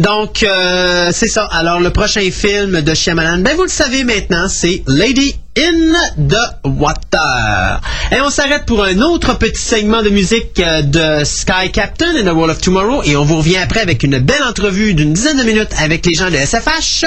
Donc, 0.00 0.42
euh, 0.42 1.10
c'est 1.12 1.28
ça. 1.28 1.44
Alors, 1.52 1.80
le 1.80 1.90
prochain 1.90 2.28
film 2.30 2.80
de 2.80 2.94
Shyamalan, 2.94 3.38
ben 3.42 3.54
vous 3.56 3.62
le 3.62 3.68
savez 3.68 4.02
maintenant, 4.02 4.48
c'est 4.48 4.82
Lady 4.86 5.36
in 5.58 5.92
the 6.28 6.66
Water. 6.66 7.80
Et 8.10 8.20
on 8.20 8.30
s'arrête 8.30 8.64
pour 8.66 8.82
un 8.84 9.00
autre 9.00 9.36
petit 9.38 9.60
segment 9.60 10.02
de 10.02 10.08
musique 10.08 10.58
euh, 10.60 10.82
de 10.82 11.24
Sky 11.24 11.70
Captain 11.72 12.16
and 12.20 12.24
the 12.24 12.34
World 12.34 12.50
of 12.56 12.60
Tomorrow. 12.60 13.02
Et 13.04 13.16
on 13.16 13.24
vous 13.24 13.36
revient 13.36 13.58
après 13.58 13.80
avec 13.80 14.02
une 14.02 14.18
belle 14.18 14.42
entrevue 14.42 14.94
d'une 14.94 15.12
dizaine 15.12 15.36
de 15.38 15.44
minutes 15.44 15.70
avec 15.78 16.04
les 16.06 16.14
gens 16.14 16.30
de 16.30 16.36
SFH. 16.36 17.04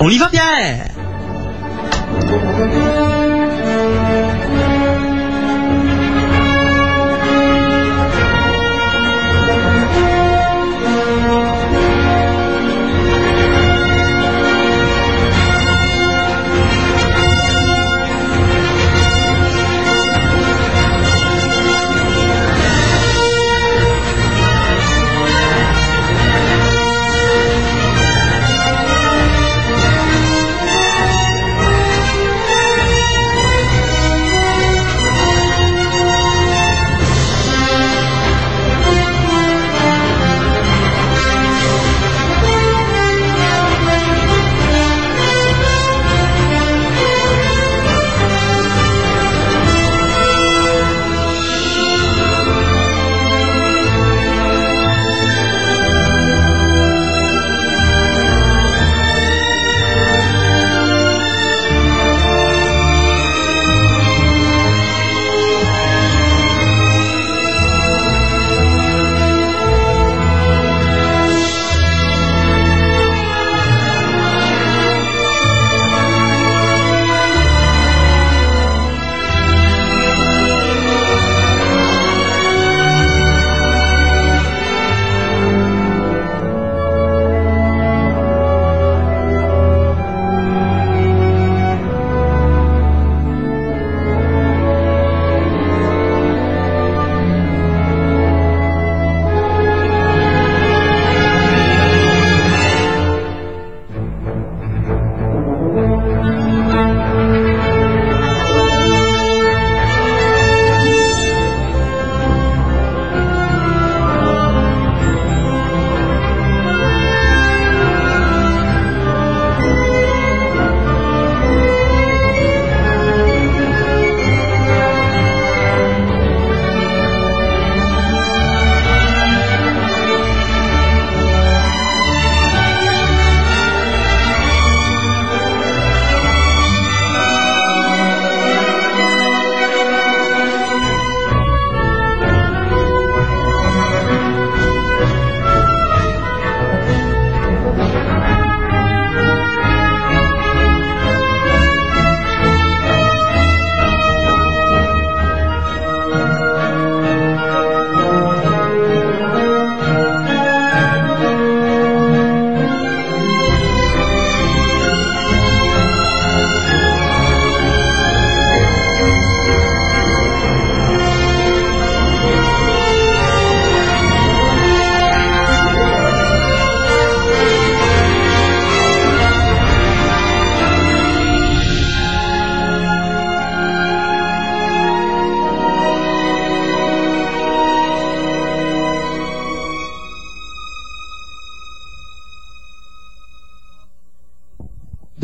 On 0.00 0.10
y 0.10 0.18
va, 0.18 0.28
Pierre! 0.28 0.86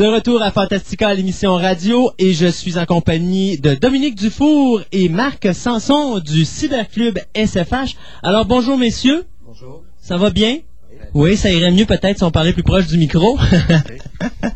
De 0.01 0.07
retour 0.07 0.41
à 0.41 0.49
Fantastica, 0.49 1.13
l'émission 1.13 1.53
radio, 1.53 2.09
et 2.17 2.33
je 2.33 2.47
suis 2.47 2.79
en 2.79 2.87
compagnie 2.87 3.59
de 3.59 3.75
Dominique 3.75 4.15
Dufour 4.15 4.81
et 4.91 5.09
Marc 5.09 5.53
Sanson 5.53 6.17
du 6.17 6.43
Cyberclub 6.43 7.19
SFH. 7.35 7.97
Alors 8.23 8.45
bonjour 8.45 8.79
messieurs. 8.79 9.25
Bonjour. 9.45 9.83
Ça 10.01 10.17
va 10.17 10.31
bien? 10.31 10.57
Oui, 11.13 11.37
ça 11.37 11.51
irait 11.51 11.69
mieux 11.69 11.85
peut-être 11.85 12.17
si 12.17 12.23
on 12.23 12.31
parlait 12.31 12.51
plus 12.51 12.63
proche 12.63 12.87
du 12.87 12.97
micro. 12.97 13.37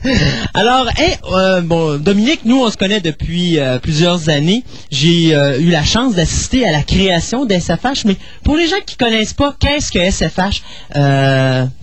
Alors, 0.53 0.87
hey, 0.97 1.15
euh, 1.31 1.61
bon, 1.61 1.97
Dominique, 1.97 2.41
nous, 2.45 2.61
on 2.61 2.69
se 2.69 2.77
connaît 2.77 3.01
depuis 3.01 3.59
euh, 3.59 3.79
plusieurs 3.79 4.29
années. 4.29 4.63
J'ai 4.91 5.35
euh, 5.35 5.59
eu 5.59 5.69
la 5.69 5.83
chance 5.83 6.15
d'assister 6.15 6.67
à 6.67 6.71
la 6.71 6.83
création 6.83 7.45
de 7.45 7.53
SFH, 7.53 8.05
mais 8.05 8.17
pour 8.43 8.55
les 8.55 8.67
gens 8.67 8.81
qui 8.85 8.97
connaissent 8.97 9.33
pas, 9.33 9.55
qu'est-ce 9.59 9.91
que 9.91 9.99
SFH 9.99 10.61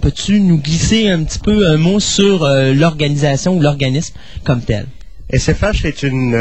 Peux-tu 0.00 0.40
nous 0.40 0.58
glisser 0.58 1.08
un 1.08 1.24
petit 1.24 1.38
peu 1.38 1.66
un 1.66 1.76
mot 1.76 2.00
sur 2.00 2.46
l'organisation 2.46 3.56
ou 3.56 3.60
l'organisme 3.60 4.14
comme 4.44 4.62
tel? 4.62 4.86
SFH 5.32 5.84
est 5.84 6.02
une 6.02 6.36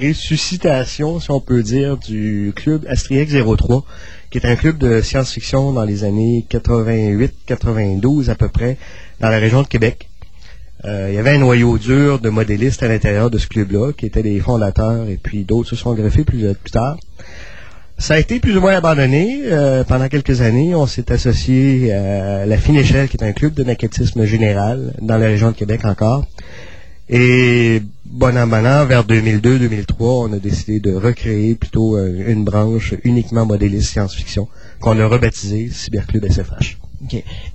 ressuscitation, 0.00 1.18
si 1.20 1.30
on 1.30 1.40
peut 1.40 1.62
dire, 1.62 1.96
du 1.96 2.52
club 2.54 2.86
Astriex 2.88 3.32
03, 3.32 3.84
qui 4.30 4.38
est 4.38 4.46
un 4.46 4.56
club 4.56 4.78
de 4.78 5.00
science-fiction 5.00 5.72
dans 5.72 5.84
les 5.84 6.04
années 6.04 6.46
88-92 6.50 8.30
à 8.30 8.34
peu 8.34 8.48
près, 8.48 8.78
dans 9.20 9.28
la 9.28 9.38
région 9.38 9.62
de 9.62 9.68
Québec. 9.68 10.08
Euh, 10.86 11.08
il 11.10 11.14
y 11.14 11.18
avait 11.18 11.30
un 11.30 11.38
noyau 11.38 11.78
dur 11.78 12.20
de 12.20 12.28
modélistes 12.28 12.82
à 12.82 12.88
l'intérieur 12.88 13.30
de 13.30 13.38
ce 13.38 13.48
club-là, 13.48 13.92
qui 13.92 14.06
étaient 14.06 14.22
les 14.22 14.38
fondateurs, 14.38 15.08
et 15.08 15.18
puis 15.20 15.44
d'autres 15.44 15.70
se 15.70 15.76
sont 15.76 15.94
greffés 15.94 16.24
plus, 16.24 16.54
plus 16.54 16.70
tard. 16.70 16.96
Ça 17.98 18.14
a 18.14 18.18
été 18.18 18.40
plus 18.40 18.56
ou 18.56 18.60
moins 18.60 18.76
abandonné 18.76 19.40
euh, 19.46 19.82
pendant 19.82 20.08
quelques 20.08 20.42
années. 20.42 20.74
On 20.74 20.86
s'est 20.86 21.10
associé 21.10 21.92
à 21.92 22.44
la 22.44 22.56
Fine 22.58 22.76
Échelle, 22.76 23.08
qui 23.08 23.16
est 23.16 23.24
un 23.24 23.32
club 23.32 23.54
de 23.54 23.64
maquettisme 23.64 24.24
général 24.26 24.92
dans 25.00 25.16
la 25.16 25.26
région 25.26 25.50
de 25.50 25.56
Québec 25.56 25.80
encore. 25.84 26.26
Et 27.08 27.82
bon 28.04 28.36
an, 28.36 28.46
bon 28.46 28.66
an, 28.66 28.84
vers 28.84 29.04
2002-2003, 29.04 29.94
on 29.98 30.32
a 30.32 30.38
décidé 30.38 30.78
de 30.80 30.92
recréer 30.92 31.54
plutôt 31.54 31.96
euh, 31.96 32.24
une 32.26 32.44
branche 32.44 32.94
uniquement 33.04 33.46
modéliste 33.46 33.90
science-fiction 33.90 34.48
qu'on 34.80 34.98
a 35.00 35.06
rebaptisée 35.06 35.70
Cyberclub 35.70 36.26
SFH. 36.26 36.76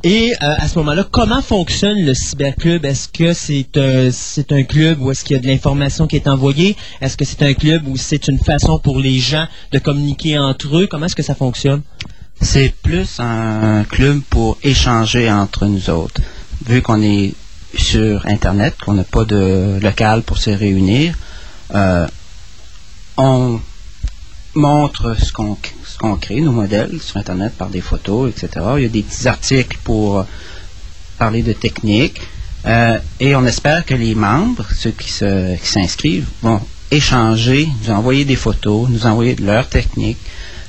Et 0.04 0.34
euh, 0.34 0.54
à 0.58 0.68
ce 0.68 0.78
moment-là, 0.80 1.06
comment 1.10 1.42
fonctionne 1.42 2.00
le 2.06 2.14
cyberclub? 2.14 2.86
Est-ce 2.86 3.08
que 3.10 3.34
c'est 3.34 3.78
un, 3.78 4.10
c'est 4.12 4.52
un 4.52 4.64
club 4.64 5.02
où 5.02 5.12
est-ce 5.12 5.24
qu'il 5.24 5.36
y 5.36 5.40
a 5.40 5.42
de 5.42 5.48
l'information 5.48 6.08
qui 6.08 6.16
est 6.16 6.28
envoyée? 6.28 6.78
Est-ce 7.02 7.18
que 7.18 7.26
c'est 7.26 7.42
un 7.42 7.54
club 7.54 7.88
où 7.88 7.98
c'est 7.98 8.28
une 8.28 8.40
façon 8.40 8.78
pour 8.80 9.00
les 9.00 9.20
gens 9.20 9.48
de 9.72 9.80
communiquer 9.80 10.38
entre 10.38 10.78
eux? 10.78 10.88
Comment 10.88 11.08
est-ce 11.08 11.16
que 11.16 11.24
ça 11.24 11.36
fonctionne? 11.36 11.82
C'est 12.40 12.74
plus 12.82 13.20
un 13.20 13.84
club 13.84 14.22
pour 14.30 14.58
échanger 14.64 15.32
entre 15.32 15.66
nous 15.66 15.90
autres. 15.90 16.22
Vu 16.66 16.82
qu'on 16.82 17.02
est 17.02 17.34
sur 17.76 18.26
Internet, 18.28 18.76
qu'on 18.84 18.94
n'a 18.94 19.04
pas 19.04 19.26
de 19.26 19.80
local 19.82 20.22
pour 20.22 20.38
se 20.38 20.50
réunir, 20.50 21.16
euh, 21.74 22.08
on 23.18 23.60
montre 24.56 25.16
ce 25.20 25.32
qu'on 25.32 25.58
qu'on 26.02 26.16
crée, 26.16 26.42
nos 26.42 26.52
modèles 26.52 27.00
sur 27.00 27.18
Internet 27.18 27.54
par 27.56 27.70
des 27.70 27.80
photos, 27.80 28.32
etc. 28.32 28.66
Il 28.78 28.84
y 28.84 28.86
a 28.86 28.90
des 28.90 29.04
petits 29.04 29.28
articles 29.28 29.78
pour 29.84 30.20
euh, 30.20 30.24
parler 31.20 31.44
de 31.44 31.54
technique. 31.54 32.20
euh, 32.66 32.98
et 33.20 33.36
on 33.36 33.46
espère 33.46 33.86
que 33.86 33.94
les 33.94 34.16
membres, 34.16 34.66
ceux 34.76 34.92
qui 34.92 35.12
s'inscrivent, 35.12 36.28
vont 36.42 36.60
échanger, 36.90 37.70
nous 37.84 37.92
envoyer 37.94 38.26
des 38.26 38.36
photos, 38.36 38.90
nous 38.90 39.06
envoyer 39.06 39.36
de 39.36 39.46
leurs 39.46 39.68
techniques. 39.70 40.24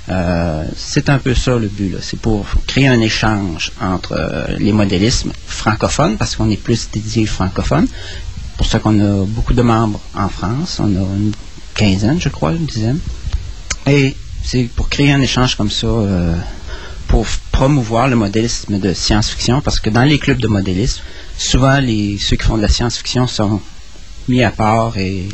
Euh, 0.08 0.64
c'est 0.76 1.08
un 1.08 1.18
peu 1.18 1.34
ça 1.34 1.56
le 1.56 1.68
but. 1.68 1.96
C'est 2.02 2.20
pour 2.20 2.44
créer 2.66 2.88
un 2.88 3.00
échange 3.00 3.72
entre 3.80 4.14
les 4.58 4.72
modélismes 4.72 5.32
francophones, 5.46 6.16
parce 6.18 6.36
qu'on 6.36 6.50
est 6.50 6.62
plus 6.68 6.90
dédié 6.92 7.24
francophone. 7.24 7.86
Pour 8.58 8.66
ça 8.66 8.78
qu'on 8.80 8.98
a 9.00 9.24
beaucoup 9.24 9.54
de 9.54 9.62
membres 9.62 10.00
en 10.14 10.28
France. 10.28 10.78
On 10.80 10.90
a 11.02 11.04
une 11.22 11.32
quinzaine, 11.74 12.20
je 12.20 12.28
crois, 12.28 12.52
une 12.52 12.66
dizaine. 12.66 12.98
Et 13.86 14.14
c'est 14.44 14.64
pour 14.64 14.88
créer 14.88 15.12
un 15.12 15.20
échange 15.20 15.54
comme 15.56 15.70
ça, 15.70 15.86
euh, 15.86 16.34
pour 17.08 17.26
promouvoir 17.50 18.08
le 18.08 18.16
modélisme 18.16 18.78
de 18.78 18.92
science-fiction, 18.92 19.60
parce 19.60 19.80
que 19.80 19.90
dans 19.90 20.04
les 20.04 20.18
clubs 20.18 20.38
de 20.40 20.48
modélisme, 20.48 21.02
souvent 21.38 21.78
les, 21.80 22.18
ceux 22.18 22.36
qui 22.36 22.44
font 22.44 22.56
de 22.56 22.62
la 22.62 22.68
science-fiction 22.68 23.26
sont 23.26 23.60
mis 24.28 24.42
à 24.42 24.50
part 24.50 24.96
et. 24.98 25.28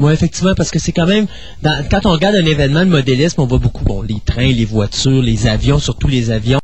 Oui, 0.00 0.12
effectivement, 0.12 0.54
parce 0.54 0.70
que 0.70 0.78
c'est 0.78 0.92
quand 0.92 1.06
même, 1.06 1.26
dans- 1.62 1.84
quand 1.90 2.04
on 2.04 2.10
regarde 2.12 2.36
un 2.36 2.44
événement 2.44 2.80
de 2.84 2.90
modélisme, 2.90 3.40
on 3.40 3.46
voit 3.46 3.58
beaucoup, 3.58 3.84
bon, 3.84 4.02
les 4.02 4.20
trains, 4.24 4.52
les 4.52 4.64
voitures, 4.64 5.22
les 5.22 5.46
avions, 5.46 5.78
surtout 5.78 6.08
les 6.08 6.30
avions. 6.30 6.58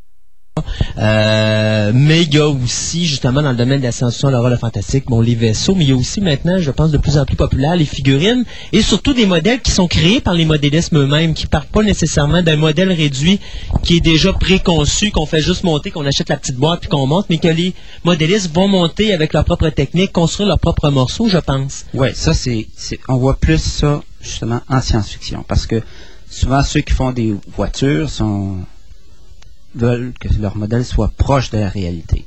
Euh, 0.97 1.91
mais 1.93 2.21
il 2.23 2.33
y 2.33 2.37
a 2.37 2.47
aussi, 2.47 3.05
justement, 3.05 3.41
dans 3.41 3.51
le 3.51 3.57
domaine 3.57 3.79
de 3.79 3.85
la 3.85 3.91
science-fiction, 3.91 4.29
l'horreur, 4.29 4.51
le 4.51 4.57
fantastique, 4.57 5.05
bon, 5.07 5.21
les 5.21 5.35
vaisseaux, 5.35 5.73
mais 5.75 5.83
il 5.85 5.89
y 5.89 5.93
a 5.93 5.95
aussi 5.95 6.21
maintenant, 6.21 6.59
je 6.59 6.71
pense, 6.71 6.91
de 6.91 6.97
plus 6.97 7.17
en 7.17 7.25
plus 7.25 7.35
populaire, 7.35 7.75
les 7.75 7.85
figurines, 7.85 8.43
et 8.71 8.81
surtout 8.81 9.13
des 9.13 9.25
modèles 9.25 9.61
qui 9.61 9.71
sont 9.71 9.87
créés 9.87 10.21
par 10.21 10.33
les 10.33 10.45
modélismes 10.45 10.97
eux-mêmes, 10.99 11.33
qui 11.33 11.47
partent 11.47 11.69
pas 11.69 11.81
nécessairement 11.83 12.41
d'un 12.43 12.55
modèle 12.57 12.91
réduit 12.91 13.39
qui 13.83 13.97
est 13.97 14.01
déjà 14.01 14.33
préconçu, 14.33 15.11
qu'on 15.11 15.25
fait 15.25 15.41
juste 15.41 15.63
monter, 15.63 15.91
qu'on 15.91 16.05
achète 16.05 16.29
la 16.29 16.37
petite 16.37 16.57
boîte 16.57 16.81
puis 16.81 16.89
qu'on 16.89 17.07
monte, 17.07 17.25
mais 17.29 17.37
que 17.37 17.47
les 17.47 17.73
modélistes 18.03 18.53
vont 18.53 18.67
monter 18.67 19.13
avec 19.13 19.33
leur 19.33 19.45
propre 19.45 19.69
technique, 19.69 20.11
construire 20.11 20.49
leurs 20.49 20.59
propres 20.59 20.89
morceaux, 20.89 21.27
je 21.27 21.37
pense. 21.39 21.85
Oui, 21.93 22.09
ça 22.13 22.33
c'est- 22.33 22.67
on 23.07 23.17
voit 23.17 23.35
plus 23.35 23.61
ça 23.61 24.01
justement 24.21 24.61
en 24.69 24.81
science-fiction 24.81 25.43
parce 25.47 25.65
que 25.65 25.81
souvent 26.29 26.63
ceux 26.63 26.81
qui 26.81 26.93
font 26.93 27.11
des 27.11 27.33
voitures 27.57 28.09
sont 28.09 28.57
veulent 29.75 30.13
que 30.19 30.27
leur 30.39 30.55
modèle 30.57 30.85
soit 30.85 31.09
proche 31.09 31.49
de 31.51 31.57
la 31.57 31.69
réalité. 31.69 32.25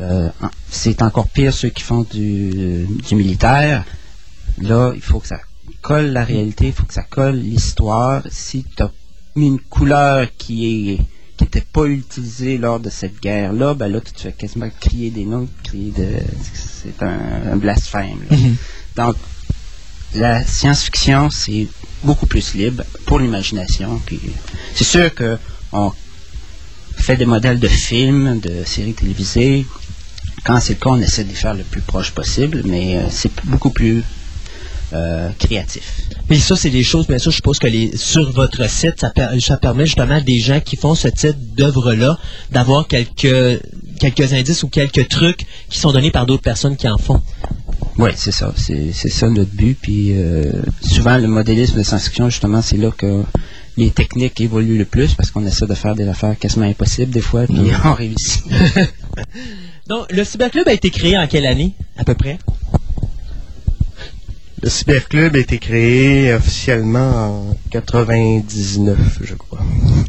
Euh, 0.00 0.28
c'est 0.68 1.02
encore 1.02 1.28
pire 1.28 1.52
ceux 1.52 1.68
qui 1.68 1.82
font 1.82 2.02
du, 2.02 2.86
du 2.86 3.14
militaire. 3.14 3.84
Là, 4.60 4.92
il 4.94 5.00
faut 5.00 5.20
que 5.20 5.28
ça 5.28 5.38
colle 5.82 6.06
la 6.06 6.24
réalité, 6.24 6.68
il 6.68 6.72
faut 6.72 6.86
que 6.86 6.94
ça 6.94 7.02
colle 7.02 7.36
l'histoire. 7.36 8.22
Si 8.30 8.64
tu 8.76 8.82
as 8.82 8.90
mis 9.36 9.46
une 9.46 9.60
couleur 9.60 10.28
qui 10.36 10.92
est 10.92 11.00
qui 11.36 11.42
n'était 11.42 11.62
pas 11.62 11.86
utilisée 11.86 12.58
lors 12.58 12.78
de 12.78 12.88
cette 12.90 13.20
guerre-là, 13.20 13.74
ben 13.74 13.88
là, 13.88 14.00
tu 14.00 14.12
te 14.12 14.20
fais 14.20 14.32
quasiment 14.32 14.68
crier 14.80 15.10
des 15.10 15.24
noms, 15.24 15.48
crier 15.64 15.90
de... 15.90 16.08
C'est 16.54 17.02
un, 17.02 17.52
un 17.52 17.56
blasphème. 17.56 18.18
là. 18.30 18.36
Donc, 18.96 19.16
la 20.14 20.44
science-fiction, 20.44 21.30
c'est 21.30 21.66
beaucoup 22.04 22.26
plus 22.26 22.54
libre 22.54 22.84
pour 23.06 23.18
l'imagination. 23.18 24.00
Puis, 24.06 24.20
c'est 24.76 24.84
sûr 24.84 25.12
que 25.12 25.36
on 25.72 25.92
fait 26.96 27.16
des 27.16 27.26
modèles 27.26 27.60
de 27.60 27.68
films, 27.68 28.40
de 28.40 28.64
séries 28.64 28.94
télévisées. 28.94 29.66
Quand 30.44 30.60
c'est 30.60 30.74
le 30.74 30.78
cas, 30.80 30.90
on 30.90 31.00
essaie 31.00 31.24
de 31.24 31.30
les 31.30 31.34
faire 31.34 31.54
le 31.54 31.62
plus 31.64 31.80
proche 31.80 32.10
possible, 32.12 32.62
mais 32.64 32.96
euh, 32.96 33.00
c'est 33.10 33.30
beaucoup 33.44 33.70
plus 33.70 34.02
euh, 34.92 35.30
créatif. 35.38 35.82
Mais 36.30 36.38
ça, 36.38 36.54
c'est 36.56 36.70
des 36.70 36.82
choses, 36.84 37.06
bien 37.06 37.18
sûr, 37.18 37.30
je 37.30 37.36
suppose 37.36 37.58
que 37.58 37.66
les, 37.66 37.96
sur 37.96 38.30
votre 38.32 38.68
site, 38.68 39.00
ça, 39.00 39.10
per- 39.10 39.38
ça 39.40 39.56
permet 39.56 39.86
justement 39.86 40.16
à 40.16 40.20
des 40.20 40.38
gens 40.40 40.60
qui 40.60 40.76
font 40.76 40.94
ce 40.94 41.08
type 41.08 41.36
d'œuvre-là 41.56 42.18
d'avoir 42.52 42.86
quelques, 42.86 43.60
quelques 43.98 44.32
indices 44.32 44.62
ou 44.62 44.68
quelques 44.68 45.08
trucs 45.08 45.46
qui 45.68 45.78
sont 45.78 45.92
donnés 45.92 46.10
par 46.10 46.26
d'autres 46.26 46.42
personnes 46.42 46.76
qui 46.76 46.88
en 46.88 46.98
font. 46.98 47.20
Oui, 47.98 48.10
c'est 48.16 48.32
ça. 48.32 48.52
C'est 48.56 48.90
c'est 48.92 49.08
ça 49.08 49.28
notre 49.28 49.50
but. 49.52 49.78
Puis 49.80 50.12
euh, 50.12 50.50
souvent, 50.82 51.16
le 51.16 51.28
modélisme 51.28 51.78
de 51.78 51.82
science-fiction, 51.82 52.28
justement, 52.28 52.60
c'est 52.60 52.76
là 52.76 52.90
que 52.96 53.22
les 53.76 53.90
techniques 53.90 54.40
évoluent 54.40 54.78
le 54.78 54.84
plus 54.84 55.14
parce 55.14 55.30
qu'on 55.30 55.44
essaie 55.46 55.66
de 55.66 55.74
faire 55.74 55.94
des 55.94 56.08
affaires 56.08 56.38
quasiment 56.38 56.66
impossibles 56.66 57.10
des 57.12 57.20
fois, 57.20 57.44
puis 57.46 57.70
on 57.84 57.94
réussit. 57.94 58.44
Donc, 59.88 60.10
le 60.12 60.24
Cyberclub 60.24 60.66
a 60.68 60.72
été 60.72 60.90
créé 60.90 61.18
en 61.18 61.26
quelle 61.26 61.46
année, 61.46 61.74
à 61.98 62.04
peu 62.04 62.14
près? 62.14 62.38
Le 64.62 64.70
Cyberclub 64.70 65.36
a 65.36 65.38
été 65.40 65.58
créé 65.58 66.32
officiellement 66.32 67.50
en 67.50 67.56
99, 67.70 68.96
je 69.22 69.34
crois. 69.34 69.58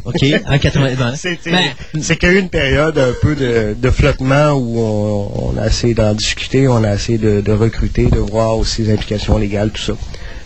OK, 0.05 0.23
en 0.47 0.57
80. 0.57 1.15
C'était- 1.17 1.51
Ben, 1.51 1.63
C'est 2.01 2.15
qu'il 2.17 2.29
y 2.29 2.31
a 2.31 2.35
eu 2.35 2.39
une 2.39 2.49
période 2.49 2.97
un 2.97 3.11
peu 3.21 3.35
de, 3.35 3.75
de 3.77 3.89
flottement 3.89 4.53
où 4.53 4.79
on, 4.79 5.51
on 5.55 5.57
a 5.57 5.67
essayé 5.67 5.93
d'en 5.93 6.13
discuter, 6.13 6.69
on 6.69 6.83
a 6.85 6.93
essayé 6.95 7.17
de, 7.17 7.41
de 7.41 7.51
recruter, 7.51 8.05
de 8.05 8.19
voir 8.19 8.57
aussi 8.57 8.83
les 8.83 8.93
implications 8.93 9.37
légales, 9.37 9.71
tout 9.71 9.81
ça. 9.81 9.93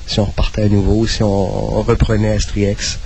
Si 0.10 0.20
on 0.20 0.26
repartait 0.26 0.64
à 0.64 0.70
nouveau, 0.70 1.06
si 1.08 1.22
on, 1.24 1.78
on 1.78 1.82
reprenait 1.84 2.32
Astriex. 2.32 3.00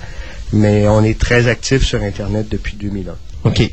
Mais 0.52 0.88
on 0.88 1.02
est 1.04 1.18
très 1.18 1.48
actif 1.48 1.84
sur 1.84 2.02
Internet 2.02 2.48
depuis 2.50 2.76
2001. 2.76 3.14
OK. 3.44 3.70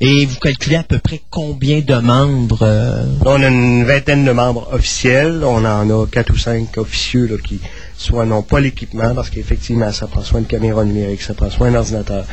Et 0.00 0.26
vous 0.26 0.36
calculez 0.38 0.76
à 0.76 0.82
peu 0.82 0.98
près 0.98 1.20
combien 1.30 1.80
de 1.80 1.94
membres? 1.94 2.58
euh, 2.62 3.04
on 3.24 3.42
a 3.42 3.48
une 3.48 3.84
vingtaine 3.84 4.24
de 4.24 4.30
membres 4.32 4.68
officiels. 4.72 5.42
On 5.44 5.64
en 5.64 5.90
a 5.90 6.06
quatre 6.06 6.32
ou 6.32 6.36
cinq 6.36 6.76
officieux 6.78 7.26
là, 7.26 7.36
qui 7.42 7.60
soit 7.96 8.24
n'ont 8.26 8.42
pas 8.42 8.60
l'équipement 8.60 9.14
parce 9.14 9.30
qu'effectivement, 9.30 9.90
ça 9.92 10.06
prend 10.06 10.22
soin 10.22 10.40
de 10.42 10.46
caméra 10.46 10.84
numérique, 10.84 11.22
ça 11.22 11.34
prend 11.34 11.50
soin 11.50 11.70
d'un 11.70 11.78
ordinateur. 11.78 12.24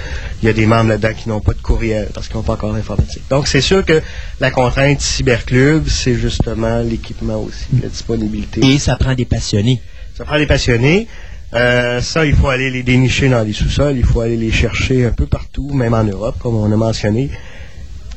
Il 0.41 0.45
y 0.45 0.49
a 0.49 0.53
des 0.53 0.65
membres 0.65 0.89
là-dedans 0.89 1.13
qui 1.17 1.29
n'ont 1.29 1.39
pas 1.41 1.53
de 1.53 1.61
courriel 1.61 2.09
parce 2.13 2.27
qu'ils 2.27 2.37
n'ont 2.37 2.43
pas 2.43 2.53
encore 2.53 2.73
l'informatique. 2.73 3.23
Donc, 3.29 3.47
c'est 3.47 3.61
sûr 3.61 3.83
que 3.85 4.01
la 4.39 4.51
contrainte 4.51 5.01
cyberclub, 5.01 5.87
c'est 5.87 6.15
justement 6.15 6.79
l'équipement 6.79 7.41
aussi, 7.41 7.65
la 7.81 7.89
disponibilité. 7.89 8.61
et 8.65 8.77
ça 8.79 8.95
prend 8.97 9.13
des 9.15 9.25
passionnés. 9.25 9.81
Ça 10.17 10.25
prend 10.25 10.39
des 10.39 10.47
passionnés. 10.47 11.07
Euh, 11.53 12.01
ça, 12.01 12.25
il 12.25 12.33
faut 12.33 12.47
aller 12.47 12.71
les 12.71 12.81
dénicher 12.81 13.29
dans 13.29 13.43
les 13.43 13.53
sous-sols, 13.53 13.97
il 13.97 14.03
faut 14.03 14.21
aller 14.21 14.35
les 14.35 14.51
chercher 14.51 15.05
un 15.05 15.11
peu 15.11 15.27
partout, 15.27 15.69
même 15.75 15.93
en 15.93 16.03
Europe, 16.03 16.37
comme 16.39 16.55
on 16.55 16.71
a 16.71 16.75
mentionné. 16.75 17.29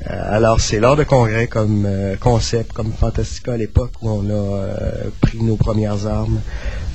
Euh, 0.08 0.36
alors, 0.36 0.62
c'est 0.62 0.80
lors 0.80 0.96
de 0.96 1.04
congrès 1.04 1.46
comme 1.46 1.84
euh, 1.86 2.16
concept, 2.16 2.72
comme 2.72 2.90
Fantastica 2.90 3.52
à 3.52 3.58
l'époque, 3.58 3.92
où 4.00 4.08
on 4.08 4.30
a 4.30 4.32
euh, 4.32 5.10
pris 5.20 5.42
nos 5.42 5.56
premières 5.56 6.06
armes, 6.06 6.40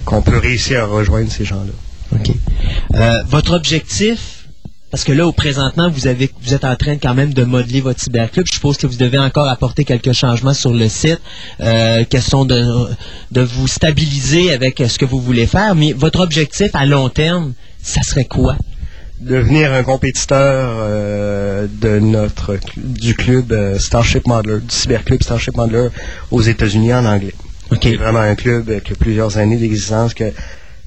qu'on 0.06 0.24
peut 0.24 0.40
réussir 0.40 0.82
à 0.82 0.88
rejoindre 0.88 1.32
ces 1.32 1.46
gens-là. 1.46 2.18
OK. 2.20 2.32
Euh, 2.96 3.24
votre 3.28 3.54
objectif, 3.54 4.45
parce 4.92 5.04
que 5.04 5.12
là, 5.12 5.28
au 5.28 5.32
présentement, 5.32 5.90
vous, 5.90 6.08
avez, 6.08 6.30
vous 6.42 6.54
êtes 6.54 6.64
en 6.64 6.76
train 6.76 6.98
quand 6.98 7.14
même 7.14 7.34
de 7.34 7.44
modeler 7.44 7.82
votre 7.82 8.00
cyberclub. 8.00 8.46
Je 8.48 8.54
suppose 8.54 8.78
que 8.78 8.88
vous 8.88 8.98
devez 8.98 9.18
encore 9.18 9.48
apporter 9.48 9.84
quelques 9.84 10.14
changements 10.14 10.54
sur 10.54 10.74
le 10.74 10.88
site, 10.88 11.20
euh, 11.60 12.04
question 12.06 12.46
de, 12.46 12.64
de 13.32 13.42
vous 13.42 13.68
stabiliser 13.68 14.54
avec 14.54 14.82
ce 14.88 14.98
que 14.98 15.06
vous 15.06 15.20
voulez 15.20 15.48
faire. 15.48 15.76
Mais 15.76 15.92
votre 15.92 16.22
objectif 16.22 16.70
à 16.74 16.86
long 16.86 17.10
terme, 17.10 17.54
ça 17.82 18.04
serait 18.04 18.26
quoi? 18.26 18.58
devenir 19.20 19.74
un 19.74 19.84
compétiteur 19.84 20.76
euh, 20.78 21.68
de 21.70 22.00
notre 22.00 22.58
du 22.76 23.16
club 23.16 23.52
euh, 23.52 23.80
Starship 23.80 24.28
Modeler, 24.28 24.60
du 24.60 24.76
cyberclub 24.76 25.24
Starship 25.24 25.56
Modeler 25.56 25.88
aux 26.32 26.42
États-Unis 26.42 26.94
en 26.94 27.06
anglais. 27.06 27.34
C'est 27.82 27.96
vraiment 27.96 28.20
un 28.20 28.36
club 28.36 28.82
qui 28.84 28.94
a 28.94 28.96
plusieurs 28.96 29.38
années 29.38 29.58
d'existence, 29.58 30.14
que 30.14 30.32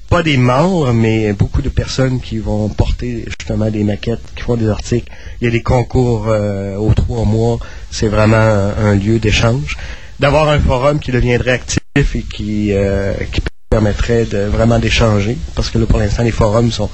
pas 0.09 0.23
des 0.23 0.37
membres, 0.37 0.91
mais 0.91 1.33
beaucoup 1.33 1.61
de 1.61 1.69
personnes 1.69 2.19
qui 2.19 2.39
vont 2.39 2.67
porter 2.69 3.25
justement 3.27 3.69
des 3.69 3.83
maquettes, 3.83 4.21
qui 4.35 4.41
font 4.41 4.55
des 4.55 4.67
articles. 4.67 5.11
Il 5.39 5.45
y 5.45 5.47
a 5.47 5.51
des 5.51 5.61
concours 5.61 6.25
euh, 6.27 6.75
aux 6.75 6.93
trois 6.93 7.25
mois. 7.25 7.59
C'est 7.91 8.07
vraiment 8.07 8.35
un, 8.35 8.95
lieu 8.95 9.19
d'échange. 9.19 9.77
D'avoir 10.19 10.49
un 10.49 10.59
forum 10.59 10.99
qui 10.99 11.11
deviendrait 11.11 11.51
actif 11.51 11.79
et 11.95 12.21
qui, 12.23 12.73
euh, 12.73 13.13
qui 13.31 13.41
permettrait 13.69 14.25
de 14.25 14.39
vraiment 14.39 14.79
d'échanger, 14.79 15.37
parce 15.55 15.69
que 15.69 15.77
là, 15.77 15.85
pour 15.85 15.99
l'instant, 15.99 16.23
les 16.23 16.31
forums 16.31 16.71
sont 16.71 16.89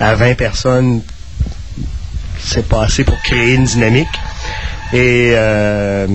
à 0.00 0.14
20 0.14 0.34
personnes, 0.34 1.02
c'est 2.38 2.66
pas 2.66 2.84
assez 2.84 3.04
pour 3.04 3.20
créer 3.22 3.54
une 3.54 3.64
dynamique. 3.64 4.08
Et 4.92 5.32
euh, 5.34 6.06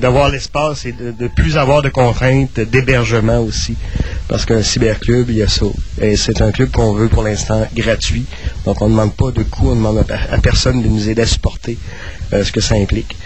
d'avoir 0.00 0.30
l'espace 0.30 0.86
et 0.86 0.92
de, 0.92 1.10
de 1.10 1.28
plus 1.28 1.56
avoir 1.56 1.82
de 1.82 1.88
contraintes 1.88 2.60
d'hébergement 2.60 3.40
aussi. 3.40 3.76
Parce 4.28 4.46
qu'un 4.46 4.62
cyberclub, 4.62 5.28
il 5.30 5.36
y 5.36 5.42
a 5.42 5.48
ça. 5.48 5.66
Et 6.00 6.16
c'est 6.16 6.40
un 6.40 6.52
club 6.52 6.70
qu'on 6.70 6.92
veut 6.92 7.08
pour 7.08 7.22
l'instant 7.22 7.66
gratuit. 7.74 8.24
Donc 8.64 8.80
on 8.80 8.86
ne 8.86 8.92
demande 8.92 9.14
pas 9.14 9.30
de 9.30 9.42
coût, 9.42 9.68
on 9.68 9.70
ne 9.70 9.76
demande 9.76 10.06
à, 10.10 10.34
à 10.34 10.38
personne 10.38 10.82
de 10.82 10.88
nous 10.88 11.08
aider 11.08 11.22
à 11.22 11.26
supporter 11.26 11.76
euh, 12.32 12.44
ce 12.44 12.52
que 12.52 12.60
ça 12.60 12.76
implique. 12.76 13.16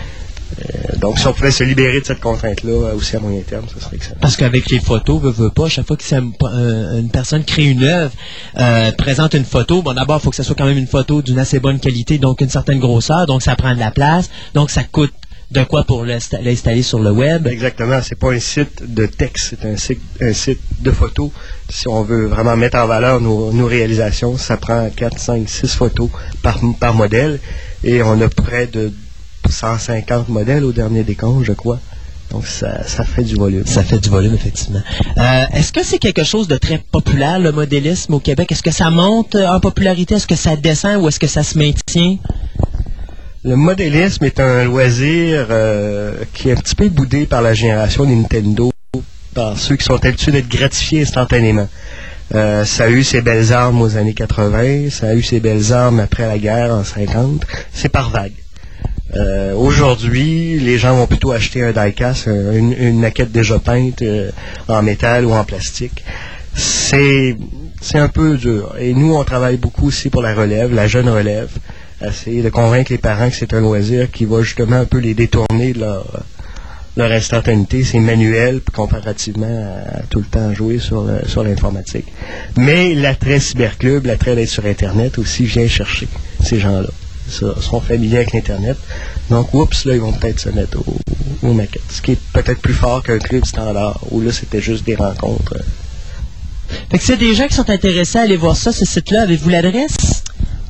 Euh, 0.58 0.96
donc 0.98 1.18
si 1.18 1.26
on 1.26 1.32
pouvait 1.32 1.50
se 1.50 1.64
libérer 1.64 2.00
de 2.00 2.06
cette 2.06 2.20
contrainte-là 2.20 2.70
euh, 2.70 2.94
aussi 2.94 3.16
à 3.16 3.20
moyen 3.20 3.40
terme, 3.42 3.64
ce 3.72 3.80
serait 3.80 3.96
excellent. 3.96 4.16
Parce 4.20 4.36
qu'avec 4.36 4.70
les 4.70 4.78
photos, 4.80 5.20
veut, 5.20 5.30
veut 5.30 5.50
pas, 5.50 5.68
chaque 5.68 5.86
fois 5.86 5.96
que 5.96 6.04
c'est 6.04 6.16
un- 6.16 6.30
un- 6.44 6.98
une 6.98 7.10
personne 7.10 7.44
crée 7.44 7.64
une 7.64 7.82
œuvre, 7.82 8.12
euh, 8.58 8.92
présente 8.92 9.34
une 9.34 9.44
photo, 9.44 9.82
bon 9.82 9.92
d'abord, 9.92 10.18
il 10.20 10.22
faut 10.24 10.30
que 10.30 10.36
ça 10.36 10.44
soit 10.44 10.54
quand 10.54 10.66
même 10.66 10.78
une 10.78 10.86
photo 10.86 11.20
d'une 11.20 11.38
assez 11.38 11.58
bonne 11.58 11.80
qualité, 11.80 12.18
donc 12.18 12.40
une 12.40 12.48
certaine 12.48 12.78
grosseur, 12.78 13.26
donc 13.26 13.42
ça 13.42 13.56
prend 13.56 13.74
de 13.74 13.80
la 13.80 13.90
place, 13.90 14.30
donc 14.54 14.70
ça 14.70 14.84
coûte 14.84 15.12
de 15.50 15.62
quoi 15.62 15.84
pour 15.84 16.04
l'insta- 16.04 16.40
l'installer 16.42 16.82
sur 16.82 16.98
le 17.00 17.10
web. 17.12 17.46
Exactement, 17.46 18.00
c'est 18.02 18.18
pas 18.18 18.32
un 18.32 18.40
site 18.40 18.82
de 18.92 19.06
texte, 19.06 19.54
c'est 19.60 19.68
un 19.68 19.76
site, 19.76 20.00
un 20.20 20.32
site 20.32 20.60
de 20.80 20.90
photos. 20.90 21.30
Si 21.68 21.86
on 21.86 22.02
veut 22.02 22.26
vraiment 22.26 22.56
mettre 22.56 22.78
en 22.78 22.86
valeur 22.86 23.20
nos, 23.20 23.52
nos 23.52 23.66
réalisations, 23.66 24.36
ça 24.38 24.56
prend 24.56 24.88
4, 24.90 25.18
5, 25.18 25.48
6 25.48 25.68
photos 25.74 26.08
par, 26.42 26.58
par 26.80 26.94
modèle 26.94 27.38
et 27.84 28.02
on 28.02 28.20
a 28.20 28.28
près 28.28 28.66
de 28.66 28.92
150 29.50 30.28
modèles 30.28 30.64
au 30.64 30.72
dernier 30.72 31.02
décompte, 31.04 31.44
je 31.44 31.52
crois. 31.52 31.78
Donc 32.30 32.46
ça, 32.46 32.82
ça 32.86 33.04
fait 33.04 33.22
du 33.22 33.36
volume. 33.36 33.64
Ça 33.66 33.82
fait 33.84 33.98
du 33.98 34.08
volume, 34.08 34.34
effectivement. 34.34 34.82
Euh, 35.16 35.44
Est-ce 35.52 35.72
que 35.72 35.84
c'est 35.84 35.98
quelque 35.98 36.24
chose 36.24 36.48
de 36.48 36.56
très 36.56 36.78
populaire, 36.78 37.38
le 37.38 37.52
modélisme 37.52 38.14
au 38.14 38.20
Québec? 38.20 38.50
Est-ce 38.50 38.62
que 38.62 38.72
ça 38.72 38.90
monte 38.90 39.36
euh, 39.36 39.46
en 39.46 39.60
popularité? 39.60 40.16
Est-ce 40.16 40.26
que 40.26 40.34
ça 40.34 40.56
descend 40.56 41.02
ou 41.02 41.08
est-ce 41.08 41.20
que 41.20 41.28
ça 41.28 41.42
se 41.44 41.56
maintient? 41.56 42.16
Le 43.44 43.54
modélisme 43.54 44.24
est 44.24 44.40
un 44.40 44.64
loisir 44.64 45.46
euh, 45.50 46.14
qui 46.34 46.48
est 46.48 46.52
un 46.52 46.56
petit 46.56 46.74
peu 46.74 46.88
boudé 46.88 47.26
par 47.26 47.42
la 47.42 47.54
génération 47.54 48.04
Nintendo, 48.04 48.72
par 49.34 49.56
ceux 49.56 49.76
qui 49.76 49.84
sont 49.84 50.04
habitués 50.04 50.32
d'être 50.32 50.48
gratifiés 50.48 51.02
instantanément. 51.02 51.68
Euh, 52.34 52.64
ça 52.64 52.84
a 52.84 52.88
eu 52.88 53.04
ses 53.04 53.20
belles 53.20 53.52
armes 53.52 53.80
aux 53.80 53.96
années 53.96 54.14
80, 54.14 54.90
ça 54.90 55.10
a 55.10 55.14
eu 55.14 55.22
ses 55.22 55.38
belles 55.38 55.72
armes 55.72 56.00
après 56.00 56.26
la 56.26 56.38
guerre 56.38 56.72
en 56.74 56.82
50. 56.82 57.46
C'est 57.72 57.88
par 57.88 58.10
vague. 58.10 58.32
Euh, 59.16 59.54
Aujourd'hui, 59.54 60.58
les 60.60 60.78
gens 60.78 60.94
vont 60.96 61.06
plutôt 61.06 61.32
acheter 61.32 61.62
un 61.62 61.72
die-cast, 61.72 62.28
un- 62.28 62.52
une, 62.52 62.72
une 62.78 63.00
maquette 63.00 63.32
déjà 63.32 63.58
peinte 63.58 64.02
euh, 64.02 64.30
en 64.68 64.82
métal 64.82 65.24
ou 65.24 65.32
en 65.32 65.44
plastique. 65.44 66.04
C'est 66.54 67.36
c'est 67.80 67.98
un 67.98 68.08
peu 68.08 68.36
dur. 68.36 68.74
Et 68.78 68.92
nous, 68.94 69.14
on 69.14 69.24
travaille 69.24 69.56
beaucoup 69.58 69.86
aussi 69.88 70.08
pour 70.10 70.22
la 70.22 70.34
relève, 70.34 70.74
la 70.74 70.86
jeune 70.86 71.08
relève, 71.08 71.48
essayer 72.06 72.42
de 72.42 72.48
convaincre 72.50 72.90
les 72.92 72.98
parents 72.98 73.28
que 73.30 73.36
c'est 73.36 73.54
un 73.54 73.60
loisir 73.60 74.10
qui 74.10 74.24
va 74.24 74.42
justement 74.42 74.76
un 74.76 74.84
peu 74.86 74.98
les 74.98 75.14
détourner 75.14 75.72
de 75.72 75.80
leur, 75.80 76.22
leur 76.96 77.12
instantanéité. 77.12 77.84
C'est 77.84 78.00
manuel 78.00 78.60
comparativement 78.72 79.46
à, 79.94 80.00
tout 80.10 80.18
le 80.20 80.24
temps 80.26 80.52
jouer 80.54 80.78
sur, 80.78 81.06
sur 81.26 81.42
l'informatique. 81.44 82.06
Mais 82.56 82.94
l'attrait 82.94 83.40
cyberclub, 83.40 84.06
l'attrait 84.06 84.34
d'être 84.36 84.48
sur 84.48 84.64
Internet 84.66 85.18
aussi 85.18 85.44
vient 85.44 85.68
chercher 85.68 86.08
ces 86.42 86.58
gens-là. 86.58 86.88
Ça, 87.28 87.60
sont 87.60 87.80
familiers 87.80 88.18
avec 88.18 88.32
l'Internet. 88.32 88.76
Donc, 89.30 89.52
oups, 89.54 89.84
là, 89.84 89.94
ils 89.94 90.00
vont 90.00 90.12
peut-être 90.12 90.38
se 90.40 90.48
mettre 90.50 90.78
au- 90.78 90.98
aux 91.46 91.52
maquettes. 91.52 91.82
Ce 91.90 92.00
qui 92.00 92.12
est 92.12 92.20
peut-être 92.32 92.60
plus 92.60 92.74
fort 92.74 93.02
qu'un 93.02 93.18
club 93.18 93.44
standard, 93.44 93.98
où 94.10 94.20
là, 94.20 94.30
c'était 94.32 94.60
juste 94.60 94.84
des 94.84 94.94
rencontres. 94.94 95.56
Fait 96.90 96.98
que 96.98 97.04
s'il 97.04 97.14
y 97.14 97.16
a 97.16 97.20
des 97.28 97.34
gens 97.34 97.46
qui 97.48 97.54
sont 97.54 97.68
intéressés 97.70 98.18
à 98.18 98.22
aller 98.22 98.36
voir 98.36 98.56
ça, 98.56 98.72
ce 98.72 98.84
site-là, 98.84 99.22
avez-vous 99.22 99.48
l'adresse? 99.48 100.22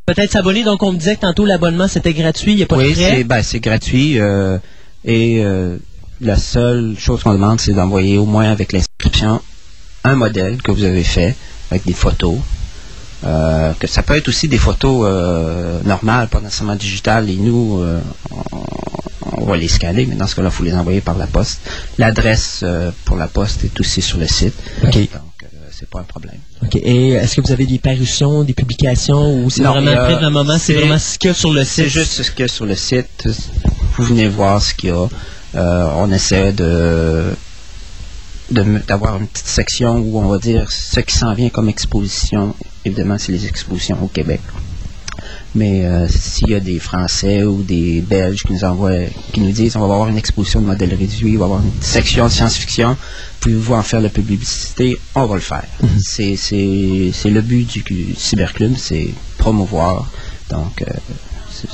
Peut-être 0.06 0.32
s'abonner. 0.32 0.64
Donc, 0.64 0.82
on 0.84 0.92
me 0.94 0.98
disait 0.98 1.16
que 1.16 1.22
tantôt, 1.22 1.46
l'abonnement, 1.46 1.88
c'était 1.88 2.14
gratuit. 2.14 2.54
Il 2.54 2.58
n'y 2.58 2.64
a 2.64 2.66
pas 2.68 2.78
Oui, 2.78 2.90
de 2.92 2.96
c'est 2.96 3.12
frais. 3.12 3.24
ben, 3.24 3.42
c'est 3.44 3.60
gratuit 3.60 4.20
euh, 4.20 4.58
et 5.04 5.44
euh, 5.44 5.78
la 6.22 6.38
seule 6.38 6.96
chose 6.98 7.24
qu'on 7.24 7.34
demande, 7.34 7.60
c'est 7.60 7.74
d'envoyer 7.74 8.18
au 8.18 8.26
moins 8.26 8.50
avec 8.52 8.72
l'inscription 8.72 9.42
un 10.04 10.16
modèle 10.16 10.62
que 10.62 10.72
vous 10.72 10.84
avez 10.84 11.04
fait 11.04 11.36
avec 11.72 11.86
des 11.86 11.94
photos. 11.94 12.38
Euh, 13.26 13.74
que 13.80 13.88
ça 13.88 14.04
peut 14.04 14.16
être 14.16 14.28
aussi 14.28 14.48
des 14.48 14.58
photos 14.60 15.08
normales, 15.84 16.28
pas 16.28 16.40
nécessairement 16.42 16.76
digitales, 16.76 17.30
et 17.30 17.36
nous, 17.36 17.84
on, 18.32 18.64
on 19.38 19.46
va 19.46 19.58
les 19.58 19.68
scanner, 19.68 20.06
mais 20.06 20.16
dans 20.16 20.28
ce 20.28 20.36
cas-là, 20.36 20.50
il 20.52 20.56
faut 20.56 20.64
les 20.64 20.76
envoyer 20.76 21.02
par 21.02 21.18
la 21.18 21.26
poste. 21.26 21.60
L'adresse 21.98 22.64
pour 23.06 23.16
la 23.18 23.28
poste 23.28 23.64
est 23.64 23.80
aussi 23.80 24.02
sur 24.04 24.20
le 24.20 24.28
site. 24.28 24.54
OK. 24.84 24.94
Donc, 24.94 25.10
c'est 25.78 25.90
pas 25.90 26.00
un 26.00 26.04
problème. 26.04 26.38
OK. 26.64 26.76
Et 26.76 27.10
est-ce 27.10 27.36
que 27.36 27.42
vous 27.42 27.52
avez 27.52 27.66
des 27.66 27.80
parutions, 27.80 28.44
des 28.44 28.54
publications 28.54 29.44
ou 29.44 29.50
c'est 29.50 29.64
vraiment 29.64 29.92
après 29.92 30.22
le 30.22 30.30
moment, 30.30 30.58
c'est 30.58 30.74
vraiment 30.74 31.00
ce 31.00 31.18
qu'il 31.18 31.30
y 31.30 31.32
a 31.32 31.34
sur 31.34 31.54
le 31.54 31.64
site? 31.64 31.76
C'est 31.76 31.90
juste 31.90 32.24
ce 32.24 32.32
qu'il 32.32 32.42
y 32.42 32.44
a 32.44 32.48
sur 32.48 32.66
le 32.66 32.76
site. 32.76 33.28
Vous 33.98 34.04
venez 34.04 34.28
voir 34.28 34.62
ce 34.62 34.74
qu'il 34.74 34.90
y 34.90 34.94
a. 34.94 35.08
Euh, 35.56 35.90
on 35.96 36.12
essaie 36.12 36.54
de 36.54 37.34
d'avoir 38.52 39.18
une 39.18 39.28
petite 39.28 39.48
section 39.48 39.98
où 39.98 40.20
on 40.20 40.28
va 40.28 40.38
dire 40.38 40.72
ce 40.72 41.00
qui 41.00 41.16
s'en 41.16 41.34
vient 41.34 41.50
comme 41.50 41.68
exposition. 41.68 42.56
Évidemment, 42.86 43.18
c'est 43.18 43.32
les 43.32 43.48
expositions 43.48 43.98
au 44.04 44.08
Québec. 44.08 44.42
Mais 45.56 45.86
euh, 45.86 46.08
s'il 46.10 46.50
y 46.50 46.56
a 46.56 46.60
des 46.60 46.80
Français 46.80 47.44
ou 47.44 47.64
des 47.64 48.02
Belges 48.02 48.44
qui 48.44 48.52
nous 48.52 48.64
envoient, 48.66 49.06
qui 49.32 49.40
nous 49.40 49.52
disent 49.52 49.78
on 49.78 49.88
va 49.88 49.94
avoir 49.94 50.10
une 50.10 50.18
exposition 50.18 50.62
de 50.62 50.66
modèles 50.66 50.94
réduits, 50.94 51.38
on 51.38 51.40
va 51.40 51.46
avoir 51.46 51.62
une 51.62 51.82
section 51.82 52.26
de 52.26 52.32
science-fiction, 52.32 52.98
pouvez-vous 53.40 53.74
en 53.74 53.82
faire 53.82 54.02
la 54.02 54.10
publicité, 54.10 54.98
on 55.16 55.26
va 55.26 55.36
le 55.36 55.42
faire. 55.42 55.66
C'est 56.00 56.36
c'est 56.36 57.12
c'est 57.14 57.30
le 57.30 57.42
but 57.42 57.72
du, 57.72 57.82
du 57.84 58.16
cyberclub, 58.16 58.76
c'est 58.78 59.08
promouvoir. 59.38 60.12
Donc 60.50 60.82
euh, 60.82 60.86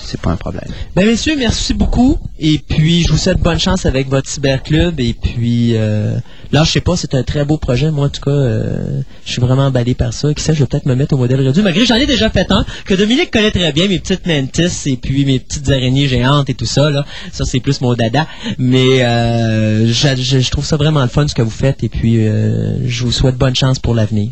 c'est- 0.03 0.19
pas 0.22 0.31
un 0.31 0.35
problème. 0.35 0.65
Ben, 0.95 1.05
messieurs, 1.07 1.35
merci 1.38 1.73
beaucoup. 1.73 2.18
Et 2.39 2.59
puis, 2.59 3.03
je 3.03 3.11
vous 3.11 3.18
souhaite 3.18 3.39
bonne 3.39 3.59
chance 3.59 3.85
avec 3.85 4.07
votre 4.09 4.30
cyberclub. 4.30 4.99
Et 4.99 5.13
puis, 5.13 5.72
euh, 5.76 6.15
là, 6.51 6.63
je 6.63 6.72
sais 6.72 6.81
pas, 6.81 6.95
c'est 6.95 7.15
un 7.15 7.23
très 7.23 7.43
beau 7.45 7.57
projet. 7.57 7.89
Moi, 7.91 8.05
en 8.05 8.09
tout 8.09 8.22
cas, 8.22 8.31
euh, 8.31 9.01
je 9.26 9.31
suis 9.31 9.41
vraiment 9.41 9.65
emballé 9.68 9.93
par 9.95 10.13
ça. 10.13 10.34
Qui 10.34 10.43
sait, 10.43 10.53
je 10.53 10.59
vais 10.59 10.65
peut-être 10.68 10.85
me 10.85 10.95
mettre 10.95 11.13
au 11.15 11.18
modèle 11.18 11.41
réduit. 11.41 11.63
Malgré 11.63 11.85
j'en 11.85 11.95
ai 11.95 12.05
déjà 12.05 12.30
fait 12.30 12.51
un, 12.51 12.65
que 12.85 12.93
Dominique 12.93 13.31
connaît 13.31 13.51
très 13.51 13.72
bien, 13.72 13.88
mes 13.88 13.99
petites 13.99 14.27
mantis 14.27 14.89
et 14.91 14.97
puis 14.97 15.26
mes 15.26 15.39
petites 15.39 15.69
araignées 15.69 16.07
géantes 16.07 16.49
et 16.49 16.53
tout 16.53 16.65
ça. 16.65 16.89
Là. 16.89 17.05
Ça, 17.31 17.45
c'est 17.45 17.59
plus 17.59 17.81
mon 17.81 17.93
dada. 17.95 18.27
Mais 18.57 19.03
euh, 19.03 19.88
j'a- 19.91 20.15
je, 20.15 20.39
je 20.39 20.51
trouve 20.51 20.65
ça 20.65 20.77
vraiment 20.77 21.01
le 21.01 21.07
fun 21.07 21.27
ce 21.27 21.34
que 21.35 21.41
vous 21.41 21.49
faites. 21.49 21.84
Et 21.84 21.89
puis, 21.89 22.27
euh, 22.27 22.77
je 22.88 23.03
vous 23.05 23.11
souhaite 23.11 23.35
bonne 23.38 23.55
chance 23.55 23.80
pour 23.80 23.95
l'avenir. 23.95 24.30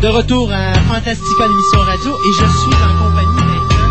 De 0.00 0.06
retour 0.06 0.52
à 0.52 0.74
Fantastica, 0.74 1.48
l'émission 1.48 1.80
radio, 1.80 2.16
et 2.24 2.32
je 2.32 2.36
suis 2.36 2.44
en 2.44 2.94
compagnie 3.02 3.42
maintenant 3.50 3.88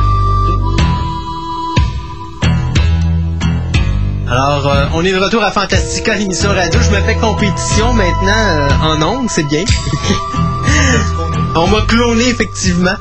Alors, 4.29 4.67
euh, 4.67 4.85
on 4.93 5.03
est 5.03 5.11
de 5.11 5.17
retour 5.17 5.43
à 5.43 5.51
Fantastica, 5.51 6.15
l'émission 6.15 6.51
radio. 6.51 6.79
Je 6.81 6.91
me 6.95 7.01
fais 7.01 7.15
compétition 7.15 7.91
maintenant 7.91 8.31
euh, 8.31 8.69
en 8.83 9.01
ondes, 9.01 9.29
c'est 9.29 9.43
bien. 9.47 9.65
on 11.55 11.67
m'a 11.67 11.81
cloné, 11.81 12.29
effectivement. 12.29 12.95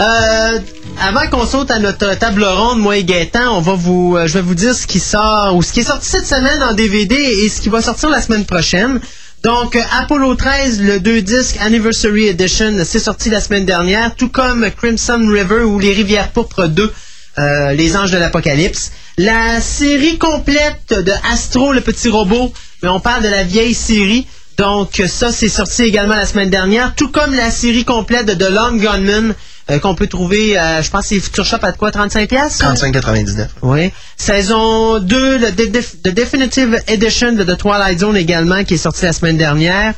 Euh, 0.00 0.60
avant 1.00 1.26
qu'on 1.32 1.46
saute 1.46 1.72
à 1.72 1.80
notre 1.80 2.16
table 2.16 2.44
ronde, 2.44 2.78
moi 2.78 2.96
et 2.96 3.02
Gaëtan, 3.02 3.56
on 3.56 3.60
va 3.60 3.74
vous, 3.74 4.16
euh, 4.16 4.28
je 4.28 4.34
vais 4.34 4.42
vous 4.42 4.54
dire 4.54 4.72
ce 4.72 4.86
qui 4.86 5.00
sort 5.00 5.56
ou 5.56 5.62
ce 5.62 5.72
qui 5.72 5.80
est 5.80 5.84
sorti 5.84 6.08
cette 6.08 6.26
semaine 6.26 6.62
en 6.62 6.74
DVD 6.74 7.16
et 7.16 7.48
ce 7.48 7.60
qui 7.60 7.70
va 7.70 7.82
sortir 7.82 8.08
la 8.08 8.22
semaine 8.22 8.44
prochaine. 8.44 9.00
Donc, 9.42 9.74
euh, 9.74 9.82
Apollo 9.90 10.36
13, 10.36 10.82
le 10.82 11.00
2 11.00 11.20
disques 11.20 11.56
Anniversary 11.60 12.28
Edition, 12.28 12.74
c'est 12.84 13.00
sorti 13.00 13.28
la 13.28 13.40
semaine 13.40 13.66
dernière, 13.66 14.14
tout 14.14 14.28
comme 14.28 14.70
Crimson 14.70 15.20
River 15.28 15.64
ou 15.64 15.80
Les 15.80 15.92
Rivières 15.92 16.28
Pourpres 16.28 16.68
2, 16.68 16.92
euh, 17.38 17.72
Les 17.72 17.96
Anges 17.96 18.12
de 18.12 18.18
l'Apocalypse. 18.18 18.92
La 19.18 19.60
série 19.60 20.16
complète 20.16 20.94
de 20.94 21.12
Astro, 21.32 21.72
le 21.72 21.80
petit 21.80 22.08
robot, 22.08 22.52
mais 22.84 22.88
on 22.88 23.00
parle 23.00 23.24
de 23.24 23.28
la 23.28 23.42
vieille 23.42 23.74
série. 23.74 24.28
Donc, 24.58 25.02
ça, 25.08 25.32
c'est 25.32 25.48
sorti 25.48 25.82
également 25.82 26.14
la 26.14 26.26
semaine 26.26 26.50
dernière, 26.50 26.94
tout 26.94 27.08
comme 27.08 27.34
la 27.34 27.50
série 27.50 27.84
complète 27.84 28.26
de 28.26 28.34
The 28.34 28.48
Long 28.48 28.76
Gunman, 28.76 29.34
euh, 29.70 29.78
qu'on 29.78 29.94
peut 29.94 30.06
trouver, 30.08 30.58
euh, 30.58 30.82
je 30.82 30.90
pense, 30.90 31.06
c'est 31.06 31.20
Future 31.20 31.44
Shop 31.44 31.58
à 31.62 31.72
quoi, 31.72 31.90
35 31.90 32.28
pièces 32.28 32.58
35,99. 32.60 33.46
oui. 33.62 33.92
Saison 34.16 34.98
2, 34.98 35.38
le 35.38 35.52
de- 35.52 35.80
The 36.02 36.08
Definitive 36.14 36.80
Edition 36.88 37.32
de 37.32 37.44
The 37.44 37.56
Twilight 37.56 37.98
Zone 38.00 38.16
également, 38.16 38.64
qui 38.64 38.74
est 38.74 38.78
sorti 38.78 39.04
la 39.04 39.12
semaine 39.12 39.36
dernière. 39.36 39.94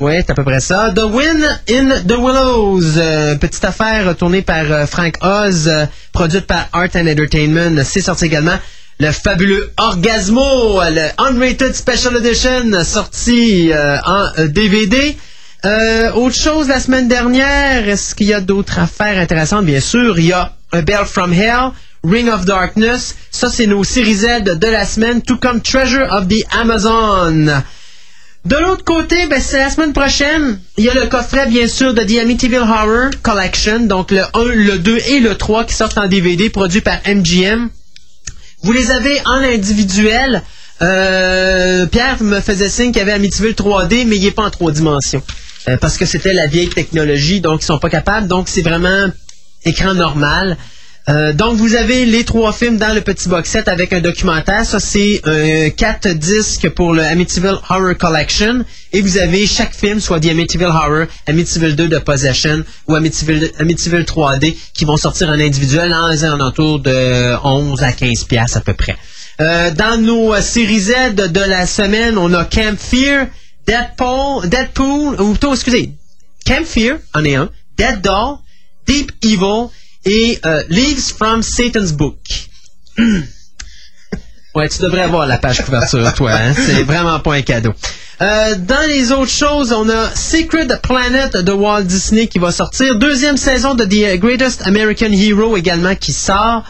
Oui, 0.00 0.14
c'est 0.18 0.30
à 0.30 0.34
peu 0.34 0.42
près 0.42 0.58
ça. 0.60 0.92
The 0.94 1.04
Win 1.04 1.44
in 1.70 2.00
the 2.06 2.16
Willows, 2.18 2.96
euh, 2.98 3.36
petite 3.36 3.64
affaire 3.64 4.16
tournée 4.16 4.42
par 4.42 4.64
euh, 4.70 4.86
Frank 4.86 5.14
Oz, 5.22 5.68
euh, 5.68 5.86
produite 6.12 6.46
par 6.46 6.68
Art 6.72 6.88
and 6.96 7.06
Entertainment, 7.06 7.80
c'est 7.84 8.00
sorti 8.00 8.24
également. 8.26 8.58
Le 8.98 9.12
fabuleux 9.12 9.72
Orgasmo, 9.76 10.80
euh, 10.80 10.90
le 10.90 11.08
Unrated 11.18 11.74
Special 11.74 12.16
Edition, 12.16 12.84
sorti 12.84 13.70
euh, 13.72 13.96
en 14.04 14.26
euh, 14.38 14.48
DVD. 14.48 15.16
Euh, 15.64 16.12
autre 16.12 16.36
chose 16.36 16.68
la 16.68 16.78
semaine 16.78 17.08
dernière, 17.08 17.88
est-ce 17.88 18.14
qu'il 18.14 18.26
y 18.26 18.34
a 18.34 18.42
d'autres 18.42 18.78
affaires 18.78 19.18
intéressantes? 19.18 19.64
Bien 19.64 19.80
sûr, 19.80 20.18
il 20.18 20.26
y 20.26 20.32
a 20.32 20.52
A 20.72 20.82
Bell 20.82 21.06
from 21.06 21.32
Hell, 21.32 21.70
Ring 22.04 22.28
of 22.28 22.44
Darkness. 22.44 23.14
Ça, 23.30 23.48
c'est 23.48 23.66
nos 23.66 23.82
séries 23.82 24.16
Z 24.16 24.44
de 24.44 24.66
la 24.66 24.84
semaine, 24.84 25.22
tout 25.22 25.38
comme 25.38 25.62
Treasure 25.62 26.06
of 26.12 26.28
the 26.28 26.44
Amazon. 26.50 27.46
De 28.44 28.56
l'autre 28.56 28.84
côté, 28.84 29.26
ben, 29.26 29.40
c'est 29.40 29.56
la 29.56 29.70
semaine 29.70 29.94
prochaine. 29.94 30.60
Il 30.76 30.84
y 30.84 30.90
a 30.90 30.94
le 30.94 31.06
coffret, 31.06 31.46
bien 31.46 31.66
sûr, 31.66 31.94
de 31.94 32.02
The 32.02 32.18
Amityville 32.18 32.58
Horror 32.58 33.08
Collection. 33.22 33.80
Donc, 33.80 34.10
le 34.10 34.20
1, 34.20 34.44
le 34.54 34.78
2 34.78 34.98
et 34.98 35.20
le 35.20 35.34
3 35.34 35.64
qui 35.64 35.72
sortent 35.72 35.96
en 35.96 36.08
DVD, 36.08 36.50
produits 36.50 36.82
par 36.82 36.98
MGM. 37.06 37.70
Vous 38.62 38.72
les 38.72 38.90
avez 38.90 39.18
en 39.24 39.42
individuel. 39.42 40.42
Euh, 40.82 41.86
Pierre 41.86 42.22
me 42.22 42.40
faisait 42.40 42.68
signe 42.68 42.92
qu'il 42.92 42.98
y 42.98 43.00
avait 43.00 43.12
Amityville 43.12 43.54
3D, 43.54 44.04
mais 44.06 44.16
il 44.16 44.24
n'est 44.24 44.30
pas 44.30 44.42
en 44.42 44.50
trois 44.50 44.72
dimensions. 44.72 45.22
Euh, 45.68 45.76
parce 45.78 45.96
que 45.96 46.04
c'était 46.04 46.32
la 46.32 46.46
vieille 46.46 46.68
technologie, 46.68 47.40
donc 47.40 47.62
ils 47.62 47.66
sont 47.66 47.78
pas 47.78 47.90
capables. 47.90 48.28
Donc, 48.28 48.48
c'est 48.48 48.62
vraiment 48.62 49.06
écran 49.64 49.94
normal. 49.94 50.56
Euh, 51.08 51.34
donc, 51.34 51.56
vous 51.56 51.74
avez 51.74 52.06
les 52.06 52.24
trois 52.24 52.52
films 52.52 52.78
dans 52.78 52.94
le 52.94 53.02
petit 53.02 53.28
box 53.28 53.50
set 53.50 53.68
avec 53.68 53.92
un 53.92 54.00
documentaire. 54.00 54.64
Ça, 54.64 54.80
c'est 54.80 55.20
euh, 55.26 55.68
quatre 55.70 56.08
disques 56.08 56.70
pour 56.70 56.94
le 56.94 57.02
Amityville 57.02 57.58
Horror 57.68 57.94
Collection. 57.98 58.64
Et 58.92 59.02
vous 59.02 59.18
avez 59.18 59.46
chaque 59.46 59.74
film, 59.74 60.00
soit 60.00 60.20
The 60.20 60.28
Amityville 60.28 60.66
Horror, 60.66 61.06
Amityville 61.26 61.76
2 61.76 61.88
de 61.88 61.98
Possession 61.98 62.64
ou 62.88 62.94
Amityville, 62.94 63.50
Amityville 63.58 64.04
3D, 64.04 64.56
qui 64.72 64.86
vont 64.86 64.96
sortir 64.96 65.28
en 65.28 65.32
individuel 65.32 65.90
dans 65.90 66.08
les 66.08 66.24
alentours 66.24 66.80
de 66.80 67.34
11 67.44 67.82
à 67.82 67.92
15 67.92 68.24
piastres 68.24 68.58
à 68.58 68.60
peu 68.60 68.72
près. 68.72 68.96
Euh, 69.40 69.72
dans 69.72 70.00
nos 70.00 70.40
séries 70.40 70.80
Z 70.80 71.16
de 71.16 71.40
la 71.40 71.66
semaine, 71.66 72.16
on 72.16 72.32
a 72.32 72.44
Camp 72.44 72.78
Fear, 72.78 73.26
Deadpool, 73.66 74.48
Deadpool, 74.48 75.20
ou 75.20 75.30
plutôt, 75.30 75.54
excusez, 75.54 75.92
Camp 76.44 76.64
Fear, 76.64 76.98
en 77.14 77.24
est 77.24 77.34
un, 77.34 77.50
Dead 77.76 78.00
Doll, 78.00 78.38
Deep 78.86 79.12
Evil 79.22 79.68
et 80.04 80.38
euh, 80.44 80.62
Leaves 80.68 81.14
from 81.16 81.42
Satan's 81.42 81.92
Book. 81.92 82.18
ouais, 84.54 84.68
tu 84.68 84.82
devrais 84.82 85.02
avoir 85.02 85.26
la 85.26 85.38
page 85.38 85.64
couverture, 85.64 86.12
toi. 86.14 86.32
Hein? 86.32 86.54
C'est 86.54 86.82
vraiment 86.82 87.18
pas 87.20 87.34
un 87.34 87.42
cadeau. 87.42 87.72
Euh, 88.22 88.54
dans 88.56 88.86
les 88.88 89.10
autres 89.10 89.30
choses, 89.30 89.72
on 89.72 89.88
a 89.88 90.14
Secret 90.14 90.68
Planet 90.82 91.36
de 91.36 91.52
Walt 91.52 91.82
Disney 91.82 92.28
qui 92.28 92.38
va 92.38 92.52
sortir. 92.52 92.96
Deuxième 92.96 93.36
saison 93.36 93.74
de 93.74 93.84
The 93.84 94.18
Greatest 94.20 94.66
American 94.66 95.10
Hero 95.12 95.56
également 95.56 95.96
qui 95.96 96.12
sort. 96.12 96.64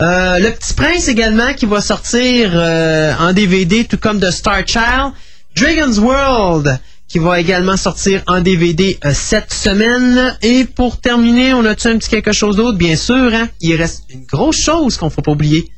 Euh, 0.00 0.38
le 0.38 0.50
Petit 0.50 0.74
Prince 0.74 1.08
également 1.08 1.52
qui 1.54 1.66
va 1.66 1.80
sortir 1.80 2.50
euh, 2.54 3.12
en 3.20 3.32
DVD, 3.32 3.84
tout 3.84 3.98
comme 3.98 4.18
The 4.18 4.30
Star 4.30 4.66
Child. 4.66 5.12
Dragon's 5.56 5.98
World 5.98 6.78
qui 7.08 7.18
va 7.18 7.40
également 7.40 7.76
sortir 7.76 8.22
en 8.28 8.40
DVD 8.40 8.98
euh, 9.04 9.12
cette 9.14 9.52
semaine. 9.52 10.38
Et 10.42 10.64
pour 10.64 11.00
terminer, 11.00 11.54
on 11.54 11.64
a-tu 11.64 11.88
un 11.88 11.98
petit 11.98 12.08
quelque 12.08 12.32
chose 12.32 12.56
d'autre? 12.56 12.78
Bien 12.78 12.94
sûr, 12.96 13.34
hein? 13.34 13.48
Il 13.60 13.74
reste 13.74 14.04
une 14.10 14.24
grosse 14.26 14.58
chose 14.60 14.96
qu'on 14.96 15.06
ne 15.06 15.10
faut 15.10 15.22
pas 15.22 15.32
oublier. 15.32 15.68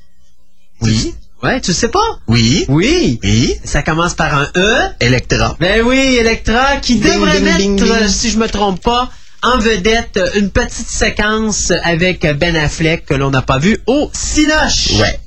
Oui. 0.83 1.15
Ouais, 1.43 1.61
tu 1.61 1.73
sais 1.73 1.89
pas? 1.89 2.19
Oui. 2.29 2.67
Oui. 2.69 3.19
Oui. 3.25 3.55
Ça 3.65 3.83
commence 3.83 4.15
par 4.15 4.35
un 4.35 4.49
E. 4.57 4.77
Electra. 5.01 5.57
Ben 5.59 5.83
oui, 5.85 6.17
Electra, 6.21 6.77
qui 6.77 6.97
Ding, 6.97 7.13
devrait 7.15 7.33
ding, 7.37 7.45
mettre, 7.45 7.59
ding, 7.59 7.77
ding. 7.83 7.91
euh, 7.91 8.09
si 8.09 8.31
je 8.31 8.39
me 8.39 8.47
trompe 8.49 8.81
pas, 8.83 9.11
en 9.43 9.59
vedette 9.59 10.19
euh, 10.19 10.29
une 10.37 10.51
petite 10.51 10.87
séquence 10.87 11.73
avec 11.83 12.27
Ben 12.37 12.55
Affleck 12.55 13.07
que 13.07 13.15
l'on 13.15 13.31
n'a 13.31 13.43
pas 13.43 13.59
vu 13.59 13.79
au 13.87 14.11
Cinoche. 14.13 14.91
Ouais. 15.01 15.19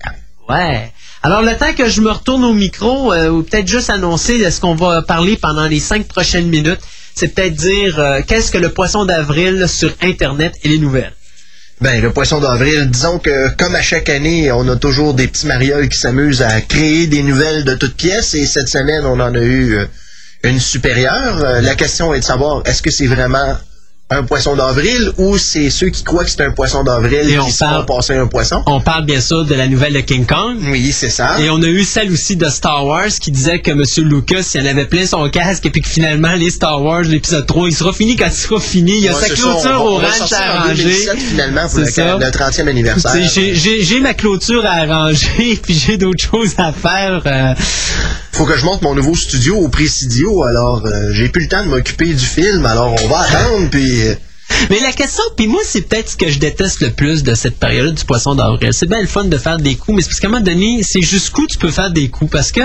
Ouais. 0.48 0.92
Alors, 1.26 1.42
le 1.42 1.58
temps 1.58 1.74
que 1.74 1.90
je 1.90 2.02
me 2.02 2.12
retourne 2.12 2.44
au 2.44 2.54
micro, 2.54 3.12
euh, 3.12 3.30
ou 3.30 3.42
peut-être 3.42 3.68
juste 3.68 3.90
annoncer 3.90 4.38
de 4.38 4.48
ce 4.52 4.62
qu'on 4.62 4.76
va 4.76 5.02
parler 5.02 5.38
pendant 5.38 5.66
les 5.66 5.80
cinq 5.80 6.08
prochaines 6.08 6.50
minutes, 6.50 6.80
c'est 7.16 7.30
peut-être 7.30 7.56
dire 7.56 8.00
euh, 8.00 8.22
qu'est-ce 8.28 8.52
que 8.52 8.60
le 8.60 8.70
poisson 8.70 9.06
d'avril 9.06 9.68
sur 9.68 9.92
Internet 10.04 10.54
et 10.62 10.68
les 10.68 10.78
nouvelles? 10.78 11.14
Ben, 11.82 12.00
le 12.00 12.14
poisson 12.14 12.40
d'avril, 12.40 12.92
disons 12.92 13.18
que 13.18 13.50
comme 13.56 13.74
à 13.74 13.82
chaque 13.82 14.08
année, 14.08 14.52
on 14.52 14.70
a 14.70 14.76
toujours 14.76 15.16
des 15.16 15.28
petits 15.28 15.48
marioles 15.48 15.90
qui 15.90 15.98
s'amusent 15.98 16.44
à 16.44 16.62
créer 16.62 17.08
des 17.08 17.24
nouvelles 17.24 17.64
de 17.64 17.74
toutes 17.74 17.96
pièces 17.96 18.36
et 18.36 18.46
cette 18.46 18.70
semaine, 18.70 19.04
on 19.04 19.20
en 19.20 19.34
a 19.34 19.42
eu 19.42 19.78
euh, 19.78 19.86
une 20.44 20.60
supérieure. 20.60 21.40
La 21.64 21.74
question 21.74 22.14
est 22.14 22.20
de 22.20 22.24
savoir, 22.24 22.62
est-ce 22.66 22.84
que 22.84 22.92
c'est 22.92 23.08
vraiment 23.08 23.58
un 24.12 24.22
poisson 24.22 24.56
d'avril 24.56 25.12
ou 25.18 25.36
c'est 25.40 25.72
ceux 25.72 25.90
qui 25.90 26.04
croient 26.04 26.24
que 26.24 26.30
c'est 26.30 26.42
un 26.42 26.52
poisson 26.52 26.84
d'avril 26.84 27.28
Et 27.28 27.40
on 27.40 27.46
qui 27.46 27.52
se 27.52 27.58
font 27.58 27.66
parle- 27.66 27.86
passer 27.88 28.14
un 28.16 28.28
poisson? 28.28 28.62
On 28.68 28.80
parle 28.80 29.04
bien 29.06 29.20
sûr 29.20 29.46
de 29.46 29.56
la 29.56 29.68
nouvelle 29.68 29.94
de 29.94 30.02
King 30.02 30.28
Kong. 30.28 30.58
Oui, 30.70 30.92
c'est 30.92 31.10
ça. 31.10 31.38
Et 31.42 31.50
on 31.50 31.60
a 31.64 31.66
eu 31.66 31.84
celle 31.84 32.12
aussi 32.12 32.36
de 32.36 32.48
Star 32.48 32.86
Wars 32.86 33.08
qui 33.20 33.32
disait 33.32 33.62
que 33.62 33.72
M. 33.72 33.82
Lucas, 34.08 34.52
il 34.54 34.62
en 34.62 34.66
avait 34.68 34.86
plein 34.86 35.08
son 35.08 35.28
casque 35.30 35.66
et 35.66 35.72
puis 35.72 35.82
que 35.82 35.88
finalement, 35.88 36.34
les 36.36 36.52
Star 36.52 36.84
Wars, 36.84 37.02
l'épisode 37.02 37.48
3, 37.48 37.68
il 37.68 37.76
sera 37.76 37.94
fini 37.94 38.16
quand 38.16 38.28
il 38.28 38.32
sera 38.32 38.60
fini. 38.60 38.92
Il 38.96 39.04
y 39.06 39.08
a 39.08 39.14
Ouais, 39.16 39.22
sa 39.22 39.28
ça, 39.28 39.34
clôture 39.34 39.56
on 39.66 39.74
va- 39.74 39.80
au 39.80 39.96
ranch 39.96 40.32
à 40.34 40.60
arranger. 40.62 40.84
2017 40.84 41.18
finalement 41.18 41.62
pour 41.62 41.72
C'est 41.72 41.80
le, 41.80 41.92
ça. 41.92 42.18
le 42.20 42.32
30e 42.32 42.68
anniversaire. 42.68 43.30
J'ai 43.82 44.00
ma 44.02 44.14
clôture 44.14 44.64
à 44.68 44.82
arranger 44.84 45.60
puis 45.64 45.74
j'ai 45.74 45.98
d'autres 45.98 46.24
choses 46.24 46.54
à 46.60 46.72
faire. 46.74 47.24
euh, 47.26 47.56
Faut 48.34 48.46
que 48.46 48.56
je 48.56 48.66
monte 48.66 48.82
mon 48.84 48.94
nouveau 48.94 49.16
studio 49.16 49.56
au 49.56 49.70
Presidio, 49.70 50.44
alors 50.44 50.84
euh, 50.86 51.10
j'ai 51.12 51.30
plus 51.30 51.44
le 51.44 51.48
temps 51.48 51.64
de 51.64 51.70
m'occuper 51.70 52.14
du 52.14 52.26
film, 52.26 52.66
alors 52.66 52.94
on 53.04 53.08
va 53.08 53.22
attendre, 53.22 53.70
puis... 53.72 53.95
euh, 54.02 54.16
Mais 54.70 54.80
la 54.80 54.92
question, 54.92 55.24
puis 55.36 55.48
moi, 55.48 55.62
c'est 55.66 55.82
peut-être 55.82 56.12
ce 56.12 56.18
que 56.18 56.30
je 56.30 56.40
déteste 56.40 56.82
le 56.82 56.92
plus 56.92 57.24
de 57.24 57.36
cette 57.36 57.58
période 57.58 57.96
du 57.96 58.06
poisson 58.06 58.36
d'avril. 58.36 58.72
C'est 58.74 58.88
bien 58.88 59.02
le 59.02 59.08
fun 59.08 59.26
de 59.26 59.38
faire 59.38 59.58
des 59.58 59.76
coups, 59.76 59.98
mais 59.98 60.02
c'est 60.02 60.10
parce 60.10 60.20
qu'à 60.20 60.28
un 60.28 60.32
moment 60.32 60.44
donné, 60.44 60.82
c'est 60.84 61.02
jusqu'où 61.02 61.48
tu 61.48 61.58
peux 61.58 61.72
faire 61.72 61.92
des 61.92 62.10
coups. 62.10 62.32
Parce 62.32 62.52
que 62.52 62.62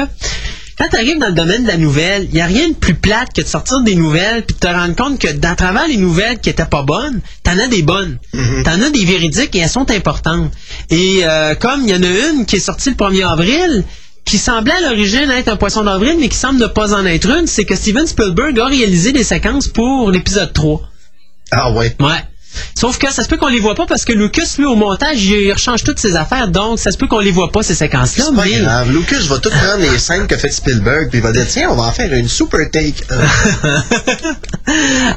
quand 0.81 0.89
tu 0.89 0.97
arrives 0.97 1.19
dans 1.19 1.29
le 1.29 1.35
domaine 1.35 1.65
de 1.65 1.69
la 1.69 1.77
nouvelle, 1.77 2.25
il 2.25 2.35
n'y 2.35 2.41
a 2.41 2.47
rien 2.47 2.69
de 2.71 2.75
plus 2.75 2.95
plate 2.95 3.35
que 3.35 3.43
de 3.43 3.47
sortir 3.47 3.83
des 3.83 3.97
nouvelles 3.97 4.47
puis 4.47 4.55
de 4.55 4.61
te 4.61 4.67
rendre 4.67 4.97
compte 4.97 5.19
que 5.19 5.31
dans 5.31 5.55
travers 5.55 5.87
les 5.87 5.99
nouvelles 5.99 6.39
qui 6.39 6.49
étaient 6.49 6.65
pas 6.65 6.83
bonnes, 6.83 7.21
t'en 7.43 7.59
as 7.59 7.69
des 7.69 7.83
bonnes. 7.83 8.19
T'en 8.65 8.81
as 8.81 8.89
des 8.89 9.05
véridiques 9.05 9.55
et 9.57 9.59
elles 9.59 9.69
sont 9.69 9.91
importantes. 9.91 10.51
Et 10.89 11.21
euh, 11.23 11.55
comme 11.55 11.83
il 11.83 11.91
y 11.91 11.95
en 11.95 12.03
a 12.03 12.31
une 12.31 12.47
qui 12.47 12.57
est 12.57 12.61
sortie 12.61 12.89
le 12.89 12.97
1er 12.97 13.27
avril, 13.27 13.85
qui 14.25 14.39
semblait 14.39 14.73
à 14.73 14.81
l'origine 14.81 15.31
être 15.31 15.49
un 15.49 15.57
poisson 15.57 15.85
d'avril, 15.85 16.17
mais 16.19 16.29
qui 16.29 16.39
semble 16.39 16.59
ne 16.59 16.67
pas 16.67 16.95
en 16.95 17.05
être 17.05 17.29
une, 17.29 17.47
c'est 17.47 17.67
que 17.67 17.77
Steven 17.77 18.07
Spielberg 18.07 18.59
a 18.59 18.67
réalisé 18.67 19.13
des 19.13 19.25
séquences 19.25 19.69
pour 19.69 20.11
l'épisode 20.11 20.53
3. 20.53 20.90
Ah 21.51 21.73
ouais. 21.73 21.95
Ouais. 22.01 22.30
Sauf 22.79 22.99
que 22.99 23.13
ça 23.13 23.23
se 23.23 23.29
peut 23.29 23.37
qu'on 23.37 23.49
les 23.49 23.61
voit 23.61 23.75
pas 23.75 23.87
parce 23.87 24.05
que 24.05 24.13
Lucas, 24.13 24.55
lui, 24.59 24.65
au 24.65 24.75
montage, 24.75 25.23
il 25.25 25.53
rechange 25.53 25.83
toutes 25.85 25.99
ses 25.99 26.17
affaires. 26.17 26.49
Donc, 26.49 26.79
ça 26.79 26.91
se 26.91 26.97
peut 26.97 27.07
qu'on 27.07 27.19
les 27.19 27.31
voit 27.31 27.51
pas, 27.53 27.63
ces 27.63 27.75
séquences-là. 27.75 28.25
C'est 28.29 28.35
pas 28.35 28.45
Mais 28.45 28.59
grave. 28.61 28.91
Lucas 28.93 29.21
va 29.29 29.39
tout 29.39 29.51
prendre 29.51 29.79
les 29.93 29.99
scènes 29.99 30.27
que 30.27 30.37
fait 30.37 30.51
Spielberg, 30.51 31.09
puis 31.11 31.19
il 31.19 31.23
va 31.23 31.33
dire, 31.33 31.47
tiens, 31.49 31.69
on 31.71 31.77
va 31.77 31.85
en 31.85 31.93
faire 31.93 32.13
une 32.13 32.29
super 32.29 32.61
take. 32.71 32.95
Euh, 33.13 33.79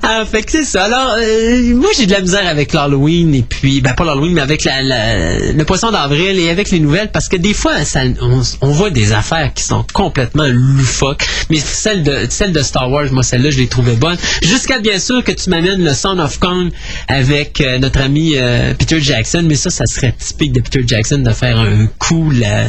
ah, 0.04 0.24
fait 0.30 0.44
que 0.44 0.52
c'est 0.52 0.64
ça. 0.66 0.86
Alors, 0.86 1.16
euh, 1.20 1.74
moi, 1.76 1.90
j'ai 1.98 2.06
de 2.06 2.12
la 2.12 2.22
misère 2.22 2.48
avec 2.48 2.74
l'Halloween 2.74 3.34
et 3.36 3.44
puis, 3.44 3.82
ben 3.82 3.94
pas 3.94 4.04
l'Halloween, 4.04 4.34
mais 4.34 4.42
avec 4.42 4.64
la, 4.64 4.82
la- 4.82 5.40
le 5.54 5.64
poisson 5.66 5.92
d'avril 5.92 6.38
et 6.40 6.50
avec 6.50 6.70
les 6.72 6.80
nouvelles 6.80 7.12
parce 7.12 7.30
que 7.30 7.38
des 7.38 7.54
fois, 7.54 7.84
ça, 7.86 8.02
on, 8.22 8.42
on 8.62 8.72
voit 8.72 8.90
des 8.90 9.12
affaires 9.14 9.52
qui 9.54 9.64
sont 9.64 9.86
complètement 9.94 10.48
loufoques. 10.48 11.26
Mais 11.50 11.60
celle 11.60 12.04
de, 12.04 12.28
celle 12.30 12.52
de 12.52 12.62
Star 12.62 12.90
Wars, 12.92 13.06
moi, 13.12 13.24
celle-là, 13.24 13.52
je 13.52 13.58
l'ai 13.58 13.68
trouvée 13.68 13.94
bonne. 13.96 14.18
Jusqu'à 14.42 14.80
bien 14.80 15.00
sûr 15.00 15.24
que 15.24 15.32
tu 15.32 15.50
m'amènes 15.50 15.84
le 15.84 15.94
Son 15.94 16.20
of 16.20 16.40
Kong 16.40 16.70
avec 17.08 17.23
euh, 17.62 17.80
notre 17.80 18.02
ami 18.02 18.34
euh, 18.36 18.74
Peter 18.74 19.02
Jackson. 19.02 19.44
Mais 19.46 19.56
ça, 19.56 19.70
ça 19.70 19.86
serait 19.86 20.14
typique 20.18 20.54
de 20.54 20.62
Peter 20.62 20.82
Jackson 20.86 21.20
de 21.20 21.32
faire 21.32 21.60
un 21.60 21.88
coup 22.00 22.32
là, 22.32 22.68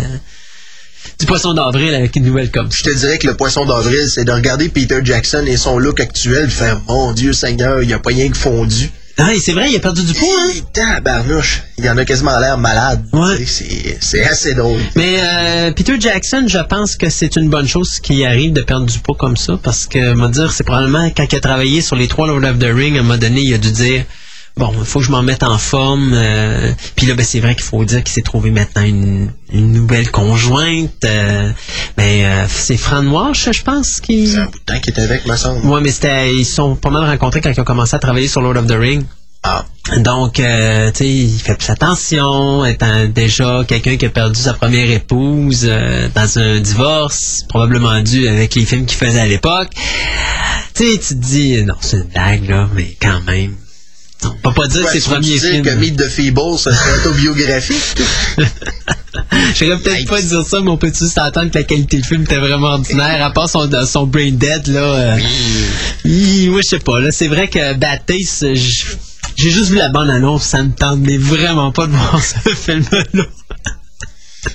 du 1.19 1.27
poisson 1.27 1.55
d'avril 1.55 1.95
avec 1.95 2.17
une 2.17 2.25
nouvelle 2.25 2.51
comme 2.51 2.71
ça. 2.71 2.79
Je 2.79 2.91
te 2.91 2.97
dirais 2.97 3.19
que 3.19 3.27
le 3.27 3.37
poisson 3.37 3.65
d'avril, 3.65 4.09
c'est 4.09 4.25
de 4.25 4.33
regarder 4.33 4.69
Peter 4.69 5.01
Jackson 5.03 5.45
et 5.47 5.57
son 5.57 5.79
look 5.79 6.01
actuel, 6.01 6.47
de 6.47 6.51
faire, 6.53 6.81
mon 6.89 7.13
Dieu 7.13 7.33
Seigneur, 7.33 7.83
il 7.83 7.93
a 7.93 7.99
pas 7.99 8.11
rien 8.11 8.29
que 8.29 8.37
fondu. 8.37 8.91
Ah, 9.17 9.31
c'est 9.41 9.53
vrai, 9.53 9.71
il 9.71 9.77
a 9.77 9.79
perdu 9.79 10.03
du 10.03 10.13
poids, 10.13 10.29
hein? 10.29 10.61
Tabarnouche. 10.73 11.63
Il 11.79 11.89
en 11.89 11.97
a 11.97 12.05
quasiment 12.05 12.37
l'air 12.41 12.59
malade. 12.59 13.05
Ouais. 13.13 13.45
C'est 14.01 14.25
assez 14.25 14.55
drôle. 14.55 14.81
Mais 14.97 15.19
euh, 15.21 15.71
Peter 15.71 15.95
Jackson, 16.01 16.47
je 16.49 16.59
pense 16.59 16.97
que 16.97 17.09
c'est 17.09 17.37
une 17.37 17.49
bonne 17.49 17.69
chose 17.69 18.01
qui 18.01 18.25
arrive 18.25 18.53
de 18.53 18.63
perdre 18.63 18.87
du 18.87 18.99
poids 18.99 19.15
comme 19.17 19.37
ça, 19.37 19.57
parce 19.63 19.87
que, 19.87 20.19
on 20.19 20.29
dire, 20.31 20.51
c'est 20.51 20.65
probablement 20.65 21.09
quand 21.17 21.33
il 21.33 21.37
a 21.37 21.41
travaillé 21.41 21.81
sur 21.81 21.95
les 21.95 22.09
trois 22.09 22.27
Lord 22.27 22.43
of 22.43 22.59
the 22.59 22.75
Ring, 22.75 22.97
à 22.97 23.01
un 23.01 23.03
moment 23.05 23.17
donné, 23.17 23.43
il 23.43 23.55
a 23.55 23.59
dû 23.59 23.71
dire, 23.71 24.05
bon, 24.57 24.73
il 24.79 24.85
faut 24.85 25.01
que 25.01 25.05
je 25.05 25.11
m'en 25.11 25.23
mette 25.23 25.43
en 25.43 25.59
forme. 25.59 26.13
euh, 26.15 26.73
Puis 26.97 27.07
là, 27.07 27.15
ben, 27.15 27.25
c'est 27.25 27.41
vrai 27.41 27.55
qu'il 27.55 27.65
faut 27.65 27.85
dire 27.85 28.03
qu'il 28.05 28.13
s'est 28.13 28.23
trouvé 28.23 28.51
maintenant 28.51 28.83
une, 28.83 29.31
une 29.53 29.73
nouvelle 29.73 30.11
conjointe. 30.11 31.05
euh, 31.05 31.51
mais 31.97 32.25
euh, 32.25 32.45
c'est 32.49 32.77
Fran 32.77 33.03
Noir, 33.03 33.35
je 33.35 33.63
pense, 33.63 34.01
qui... 34.01 34.29
C'est 34.29 34.39
un 34.39 34.45
bout 34.47 34.59
de 34.59 34.65
temps 34.65 34.81
qu'il 34.81 34.91
était 34.91 35.03
avec, 35.03 35.27
me 35.27 35.37
semble. 35.37 35.67
Ouais, 35.67 35.81
mais 35.81 35.91
c'était, 35.91 36.35
ils 36.35 36.45
se 36.45 36.55
sont 36.55 36.77
pas 36.77 36.91
mal 36.91 37.05
rencontrés 37.05 37.41
quand 37.41 37.51
ils 37.51 37.61
ont 37.61 37.65
commencé 37.65 37.95
à 37.97 37.99
travailler 37.99 38.29
sur 38.29 38.41
Lord 38.41 38.57
of 38.57 38.67
the 38.67 38.73
Ring. 38.79 39.05
Ah. 39.47 39.67
Donc, 39.99 40.41
euh, 40.41 40.91
tu 40.91 40.99
sais, 41.05 41.07
il 41.09 41.39
fait 41.39 41.55
plus 41.57 41.69
attention, 41.69 42.65
étant 42.65 43.05
déjà 43.05 43.63
quelqu'un 43.69 43.99
qui 43.99 44.07
a 44.07 44.09
perdu 44.09 44.41
sa 44.41 44.55
première 44.55 44.91
épouse 44.91 45.67
euh, 45.69 46.09
dans 46.15 46.39
un 46.39 46.61
divorce, 46.61 47.45
probablement 47.51 48.01
dû 48.01 48.27
avec 48.27 48.55
les 48.55 48.65
films 48.65 48.87
qu'il 48.87 48.97
faisait 48.97 49.21
à 49.21 49.27
l'époque. 49.27 49.69
Tu 50.75 50.85
sais, 50.93 50.99
tu 50.99 51.09
te 51.09 51.21
dis, 51.21 51.63
non, 51.63 51.75
c'est 51.83 51.99
une 51.99 52.05
blague, 52.05 52.49
là, 52.49 52.69
mais 52.75 52.97
quand 53.03 53.21
même. 53.27 53.55
On 54.25 54.31
peut 54.51 54.53
pas 54.63 54.67
dire 54.69 54.81
Ouais, 54.85 54.93
que 54.93 54.99
ses 55.01 55.11
premiers 55.11 55.39
films. 55.39 55.63
que 55.63 55.71
Meet 55.71 55.97
the 55.97 56.09
Feeble, 56.09 56.59
serait 56.59 56.99
autobiographique? 57.01 58.03
Je 59.55 59.65
vais 59.65 59.77
peut-être 59.79 60.09
pas 60.09 60.21
dire 60.21 60.45
ça, 60.47 60.61
mais 60.61 60.71
on 60.71 60.77
peut-tu 60.77 61.07
s'entendre 61.07 61.51
que 61.51 61.59
la 61.59 61.65
qualité 61.65 61.99
du 61.99 62.03
film 62.05 62.23
était 62.23 62.39
vraiment 62.39 62.69
ordinaire, 62.69 63.25
à 63.25 63.31
part 63.31 63.49
son, 63.49 63.69
son 63.87 64.07
brain 64.07 64.31
dead, 64.33 64.67
là. 64.69 64.81
euh, 64.81 65.19
il- 66.05 66.51
ouais, 66.51 66.63
je 66.63 66.69
sais 66.69 66.79
pas, 66.79 67.01
là, 67.01 67.11
c'est 67.13 67.29
vrai 67.29 67.49
que 67.49 67.75
Bad 67.75 68.01
Taste, 68.07 68.43
euh, 68.43 68.55
j'ai 69.37 69.51
juste 69.51 69.71
vu 69.71 69.77
la 69.77 69.89
bande 69.89 70.11
annonce, 70.11 70.45
ça 70.45 70.63
me 70.63 70.73
tente 70.73 70.99
mais 71.01 71.17
vraiment 71.17 71.71
pas 71.73 71.87
de 71.87 71.93
voir 71.93 72.21
ce 72.23 72.51
film-là. 72.55 73.05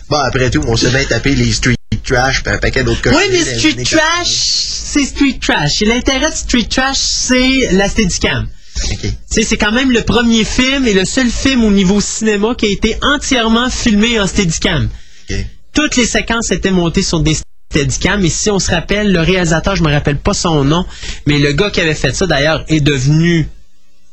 bon, 0.10 0.18
après 0.18 0.50
tout, 0.50 0.62
on 0.68 0.76
s'est 0.76 0.90
bien 0.90 1.04
tapé 1.06 1.36
les 1.36 1.52
Street 1.54 1.76
Trash 2.06 2.44
puis 2.44 2.54
un 2.54 2.58
paquet 2.58 2.84
d'autres 2.84 3.02
Oui, 3.06 3.24
mais 3.32 3.44
Street 3.58 3.84
Trash, 3.84 4.28
c'est 4.28 5.06
Street 5.06 5.40
Trash. 5.42 5.82
Et 5.82 5.86
l'intérêt 5.86 6.30
de 6.32 6.36
Street 6.36 6.68
Trash, 6.70 6.98
c'est 6.98 7.70
la 7.72 7.88
Steadicam. 8.80 8.80
80. 8.80 8.92
Ok. 8.92 9.02
Tu 9.02 9.16
sais, 9.30 9.44
c'est 9.44 9.58
quand 9.58 9.72
même 9.72 9.92
le 9.92 10.02
premier 10.02 10.44
film 10.44 10.88
et 10.88 10.94
le 10.94 11.06
seul 11.06 11.30
film 11.30 11.64
au 11.64 11.72
niveau 11.72 12.02
cinéma 12.02 12.56
qui 12.56 12.66
a 12.66 12.70
été 12.70 12.98
entièrement 13.02 13.70
filmé 13.70 14.20
en 14.20 14.28
Steadicam. 14.28 14.90
Toutes 15.74 15.96
les 15.96 16.06
séquences 16.06 16.52
étaient 16.52 16.72
montées 16.72 17.04
sur 17.04 17.20
des 17.20 17.38
Steadicam. 17.72 18.26
Et 18.26 18.30
si 18.30 18.50
on 18.50 18.60
se 18.60 18.72
rappelle, 18.72 19.12
le 19.12 19.22
réalisateur, 19.22 19.76
je 19.76 19.84
me 19.84 19.92
rappelle 19.92 20.18
pas 20.18 20.34
son 20.34 20.64
nom, 20.64 20.86
mais 21.28 21.38
le 21.38 21.54
gars 21.54 21.70
qui 21.70 21.82
avait 21.82 21.94
fait 21.94 22.16
ça, 22.16 22.26
d'ailleurs, 22.26 22.64
est 22.68 22.82
devenu... 22.82 23.48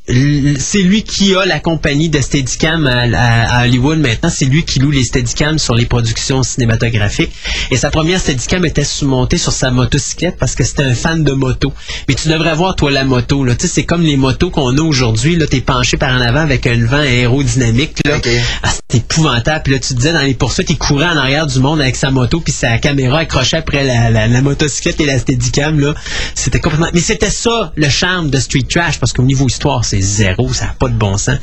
C'est 0.09 0.83
lui 0.83 1.03
qui 1.03 1.35
a 1.35 1.45
la 1.47 1.59
compagnie 1.59 2.09
de 2.09 2.21
Steadicam 2.21 2.87
à, 2.87 3.01
à- 3.13 3.59
à 3.59 3.65
Hollywood 3.65 3.99
maintenant. 3.99 4.31
C'est 4.31 4.45
lui 4.45 4.65
qui 4.65 4.79
loue 4.79 4.93
les 4.93 5.03
Steadicam 5.03 5.59
sur 5.59 5.75
les 5.75 5.87
productions 5.87 6.43
cinématographiques. 6.45 7.33
Et 7.73 7.77
sa 7.77 7.91
première 7.91 8.21
Steadicam 8.21 8.65
était 8.65 8.85
montée 9.03 9.37
sur 9.37 9.51
sa 9.53 9.71
motocyclette 9.73 10.37
parce 10.39 10.55
que 10.55 10.63
c'était 10.63 10.85
un 10.85 10.95
fan 10.95 11.25
de 11.25 11.33
moto. 11.33 11.73
Mais 12.09 12.15
tu 12.15 12.29
devrais 12.29 12.55
voir, 12.55 12.77
toi, 12.77 12.91
la 12.93 13.05
moto. 13.05 13.45
Là. 13.45 13.57
Tu 13.57 13.67
sais, 13.67 13.73
c'est 13.75 13.85
comme 13.85 14.03
les 14.03 14.17
motos 14.17 14.51
qu'on 14.51 14.77
a 14.79 14.81
aujourd'hui. 14.81 15.35
Là, 15.37 15.47
t'es 15.49 15.61
penché 15.61 15.97
par 15.97 16.15
en 16.17 16.21
avant 16.21 16.41
avec 16.41 16.67
un 16.69 16.85
vent 16.87 16.99
aérodynamique. 16.99 17.99
Là. 18.05 18.19
Ah, 18.63 18.71
c'était 18.71 18.99
épouvantable. 18.99 19.63
Puis 19.65 19.73
là, 19.73 19.79
tu 19.81 19.89
te 19.89 19.95
disais 19.95 20.13
dans 20.13 20.23
les 20.23 20.35
poursuites, 20.35 20.71
il 20.71 20.79
courait 20.79 21.07
en 21.07 21.17
arrière 21.17 21.47
du 21.49 21.59
monde 21.59 21.81
avec 21.81 21.97
sa 21.97 22.11
moto, 22.13 22.41
puis 22.41 22.53
sa 22.53 22.79
caméra 22.79 23.19
accrochée 23.21 23.57
après 23.57 23.83
la, 23.83 24.11
la, 24.11 24.29
la 24.29 24.41
motocyclette 24.41 25.01
et 25.01 25.07
la 25.07 25.19
steadicam. 25.19 25.81
Là. 25.81 25.95
C'était 26.37 26.61
complètement... 26.61 26.91
Mais 26.95 27.01
c'était 27.01 27.31
ça, 27.31 27.73
le 27.75 27.89
charme 27.89 28.31
de 28.31 28.39
Street 28.39 28.67
Trash, 28.69 29.01
parce 29.01 29.13
qu'au 29.13 29.23
niveau 29.25 29.49
histoire, 29.49 29.85
c'est 29.85 29.96
zéro, 30.01 30.53
ça 30.53 30.67
n'a 30.67 30.73
pas 30.79 30.89
de 30.89 30.95
bon 30.95 31.17
sens. 31.19 31.39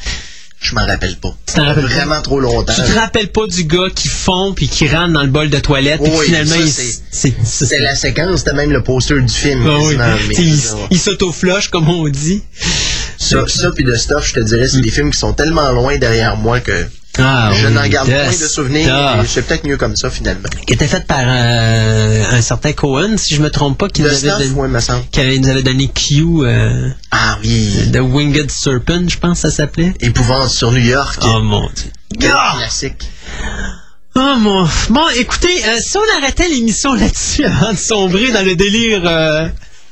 Je 0.60 0.76
m'en 0.76 0.86
rappelle 0.86 1.18
pas. 1.18 1.36
Tu 1.46 1.56
t'en 1.56 1.66
rappelles 1.66 1.84
pas? 1.84 1.90
Vraiment 1.90 2.22
trop 2.22 2.40
longtemps. 2.40 2.74
Tu 2.74 2.82
te 2.82 2.98
rappelles 2.98 3.32
pas 3.34 3.48
du 3.48 3.66
gars 3.66 3.90
qui 3.94 4.08
fond 4.08 4.54
puis 4.56 4.70
qui 4.70 4.88
rentre 4.88 5.12
dans 5.12 5.24
le 5.24 5.28
bol 5.30 5.50
de 5.50 5.60
toilette, 5.60 6.02
puis 6.02 6.12
Oui, 6.16 6.26
finalement, 6.26 6.56
c'est- 7.12 7.80
la 7.80 7.96
séquence, 7.96 8.40
c'était 8.40 8.54
même 8.54 8.72
le 8.72 8.82
poster 8.82 9.20
du 9.20 9.34
film. 9.34 9.66
Ah 9.68 9.78
oui. 9.82 9.98
mais 9.98 10.36
il, 10.38 10.58
il 10.92 10.98
s'auto-flush, 11.00 11.68
comme 11.68 11.90
on 11.90 12.08
dit. 12.08 12.44
ça, 13.20 13.44
ça 13.48 13.72
puis 13.72 13.84
de 13.84 13.94
stuff, 13.96 14.26
je 14.28 14.34
te 14.36 14.40
dirais, 14.40 14.68
c'est 14.70 14.80
des 14.82 14.92
films 14.92 15.12
qui 15.12 15.20
sont 15.20 15.34
tellement 15.34 15.70
loin 15.72 15.98
derrière 15.98 16.38
moi 16.38 16.62
que 16.62 16.72
Ah, 17.19 17.52
je 17.53 17.68
oui, 17.68 17.73
n'en 17.73 17.88
garde 17.88 18.07
de 18.07 18.14
point 18.14 18.27
de 18.31 18.34
souvenirs. 18.48 19.19
et 19.23 19.27
C'est 19.27 19.44
peut-être 19.44 19.68
mieux 19.68 19.77
comme 19.77 19.95
ça, 19.95 20.10
finalement. 20.10 20.49
Qui 20.65 20.73
était 20.73 20.88
fait 20.88 21.06
par 21.06 21.19
euh, 21.23 22.23
un 22.31 22.41
certain 22.41 22.73
Cohen, 22.73 23.18
si 23.18 23.35
je 23.35 23.41
me 23.41 23.52
trompe 23.52 23.77
pas, 23.77 23.88
qui 23.88 24.02
nous 24.02 24.07
avait 24.07 24.22
donné... 24.30 24.49
ouais, 24.49 24.80
qui 25.11 25.19
avait- 25.19 25.38
nous 25.38 25.49
avait 25.49 25.61
donné 25.64 25.90
Q, 25.90 26.23
euh, 26.41 26.90
Ah 27.11 27.38
oui. 27.44 27.91
The 27.94 27.99
Winged 27.99 28.49
Serpent, 28.49 29.07
je 29.07 29.18
pense 29.19 29.41
que 29.44 29.49
ça 29.49 29.56
s'appelait. 29.56 29.94
Épouvante 29.99 30.49
sur 30.49 30.72
New 30.72 30.77
York. 30.80 31.19
Oh 31.23 31.40
mon 31.41 31.69
dieu. 31.76 31.91
Quel 32.19 32.31
Ah! 32.35 32.56
classique. 32.57 33.07
Oh 34.15 34.35
mon. 34.40 34.68
Bon, 34.90 35.07
écoutez, 35.18 35.65
euh, 35.68 35.80
si 35.81 35.98
on 35.98 36.18
arrêtait 36.22 36.48
l'émission 36.49 36.94
là-dessus 36.94 37.45
avant 37.45 37.73
de 37.73 37.77
sombrer 37.77 38.31
dans 38.31 38.45
le 38.45 38.56
délire 38.56 39.02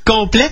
complet, 0.06 0.52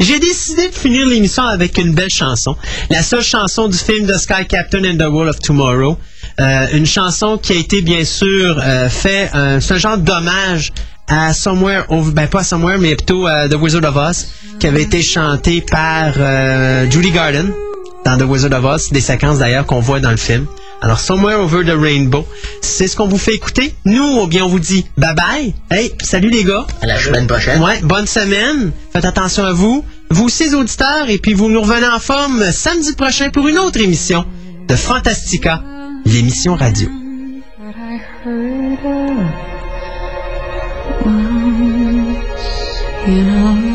j'ai 0.00 0.18
décidé 0.18 0.68
de 0.68 0.74
finir 0.74 1.06
l'émission 1.06 1.42
avec 1.44 1.78
une 1.78 1.94
belle 1.94 2.10
chanson. 2.10 2.56
La 2.90 3.02
seule 3.02 3.22
chanson 3.22 3.68
du 3.68 3.78
film 3.78 4.06
The 4.06 4.18
Sky 4.18 4.46
Captain 4.48 4.84
and 4.84 4.96
the 4.96 5.10
World 5.10 5.30
of 5.30 5.38
Tomorrow. 5.40 5.98
Euh, 6.40 6.66
une 6.72 6.86
chanson 6.86 7.38
qui 7.38 7.52
a 7.52 7.56
été 7.56 7.82
bien 7.82 8.04
sûr 8.04 8.60
euh, 8.62 8.88
fait, 8.88 9.30
euh, 9.34 9.60
un 9.68 9.78
genre 9.78 9.98
d'hommage 9.98 10.72
à 11.08 11.32
Somewhere 11.32 11.84
Over, 11.88 12.12
ben 12.12 12.28
pas 12.28 12.44
Somewhere, 12.44 12.78
mais 12.78 12.94
plutôt 12.94 13.26
à 13.26 13.48
The 13.48 13.54
Wizard 13.54 13.84
of 13.84 13.96
Oz, 13.96 14.28
qui 14.60 14.66
avait 14.66 14.82
été 14.82 15.02
chanté 15.02 15.62
par 15.62 16.12
euh, 16.18 16.88
Judy 16.90 17.10
Garden 17.10 17.50
dans 18.04 18.18
The 18.18 18.22
Wizard 18.22 18.52
of 18.52 18.64
Oz, 18.64 18.90
des 18.90 19.00
séquences 19.00 19.38
d'ailleurs 19.38 19.66
qu'on 19.66 19.80
voit 19.80 20.00
dans 20.00 20.10
le 20.10 20.16
film. 20.16 20.46
Alors, 20.80 21.00
Somewhere 21.00 21.40
Over 21.40 21.64
the 21.64 21.76
Rainbow, 21.76 22.26
c'est 22.62 22.86
ce 22.86 22.96
qu'on 22.96 23.08
vous 23.08 23.18
fait 23.18 23.34
écouter. 23.34 23.74
Nous, 23.84 24.26
bien, 24.26 24.44
on 24.44 24.48
vous 24.48 24.60
dit 24.60 24.86
bye 24.96 25.14
bye. 25.14 25.54
Hey, 25.70 25.92
salut 26.02 26.30
les 26.30 26.44
gars. 26.44 26.66
À 26.82 26.86
la 26.86 26.98
semaine 26.98 27.26
prochaine. 27.26 27.60
Ouais, 27.62 27.80
bonne 27.82 28.06
semaine. 28.06 28.72
Faites 28.92 29.04
attention 29.04 29.44
à 29.44 29.52
vous. 29.52 29.84
Vous 30.10 30.24
aussi, 30.26 30.44
les 30.44 30.54
auditeurs, 30.54 31.08
et 31.08 31.18
puis 31.18 31.34
vous 31.34 31.48
nous 31.50 31.60
revenez 31.60 31.86
en 31.88 31.98
forme 31.98 32.50
samedi 32.52 32.92
prochain 32.94 33.30
pour 33.30 33.48
une 33.48 33.58
autre 33.58 33.80
émission 33.80 34.24
de 34.68 34.76
Fantastica, 34.76 35.62
l'émission 36.04 36.54
radio. 36.54 36.88
that 43.08 43.26
I 43.26 43.67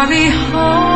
hurry 0.00 0.30
home. 0.30 0.89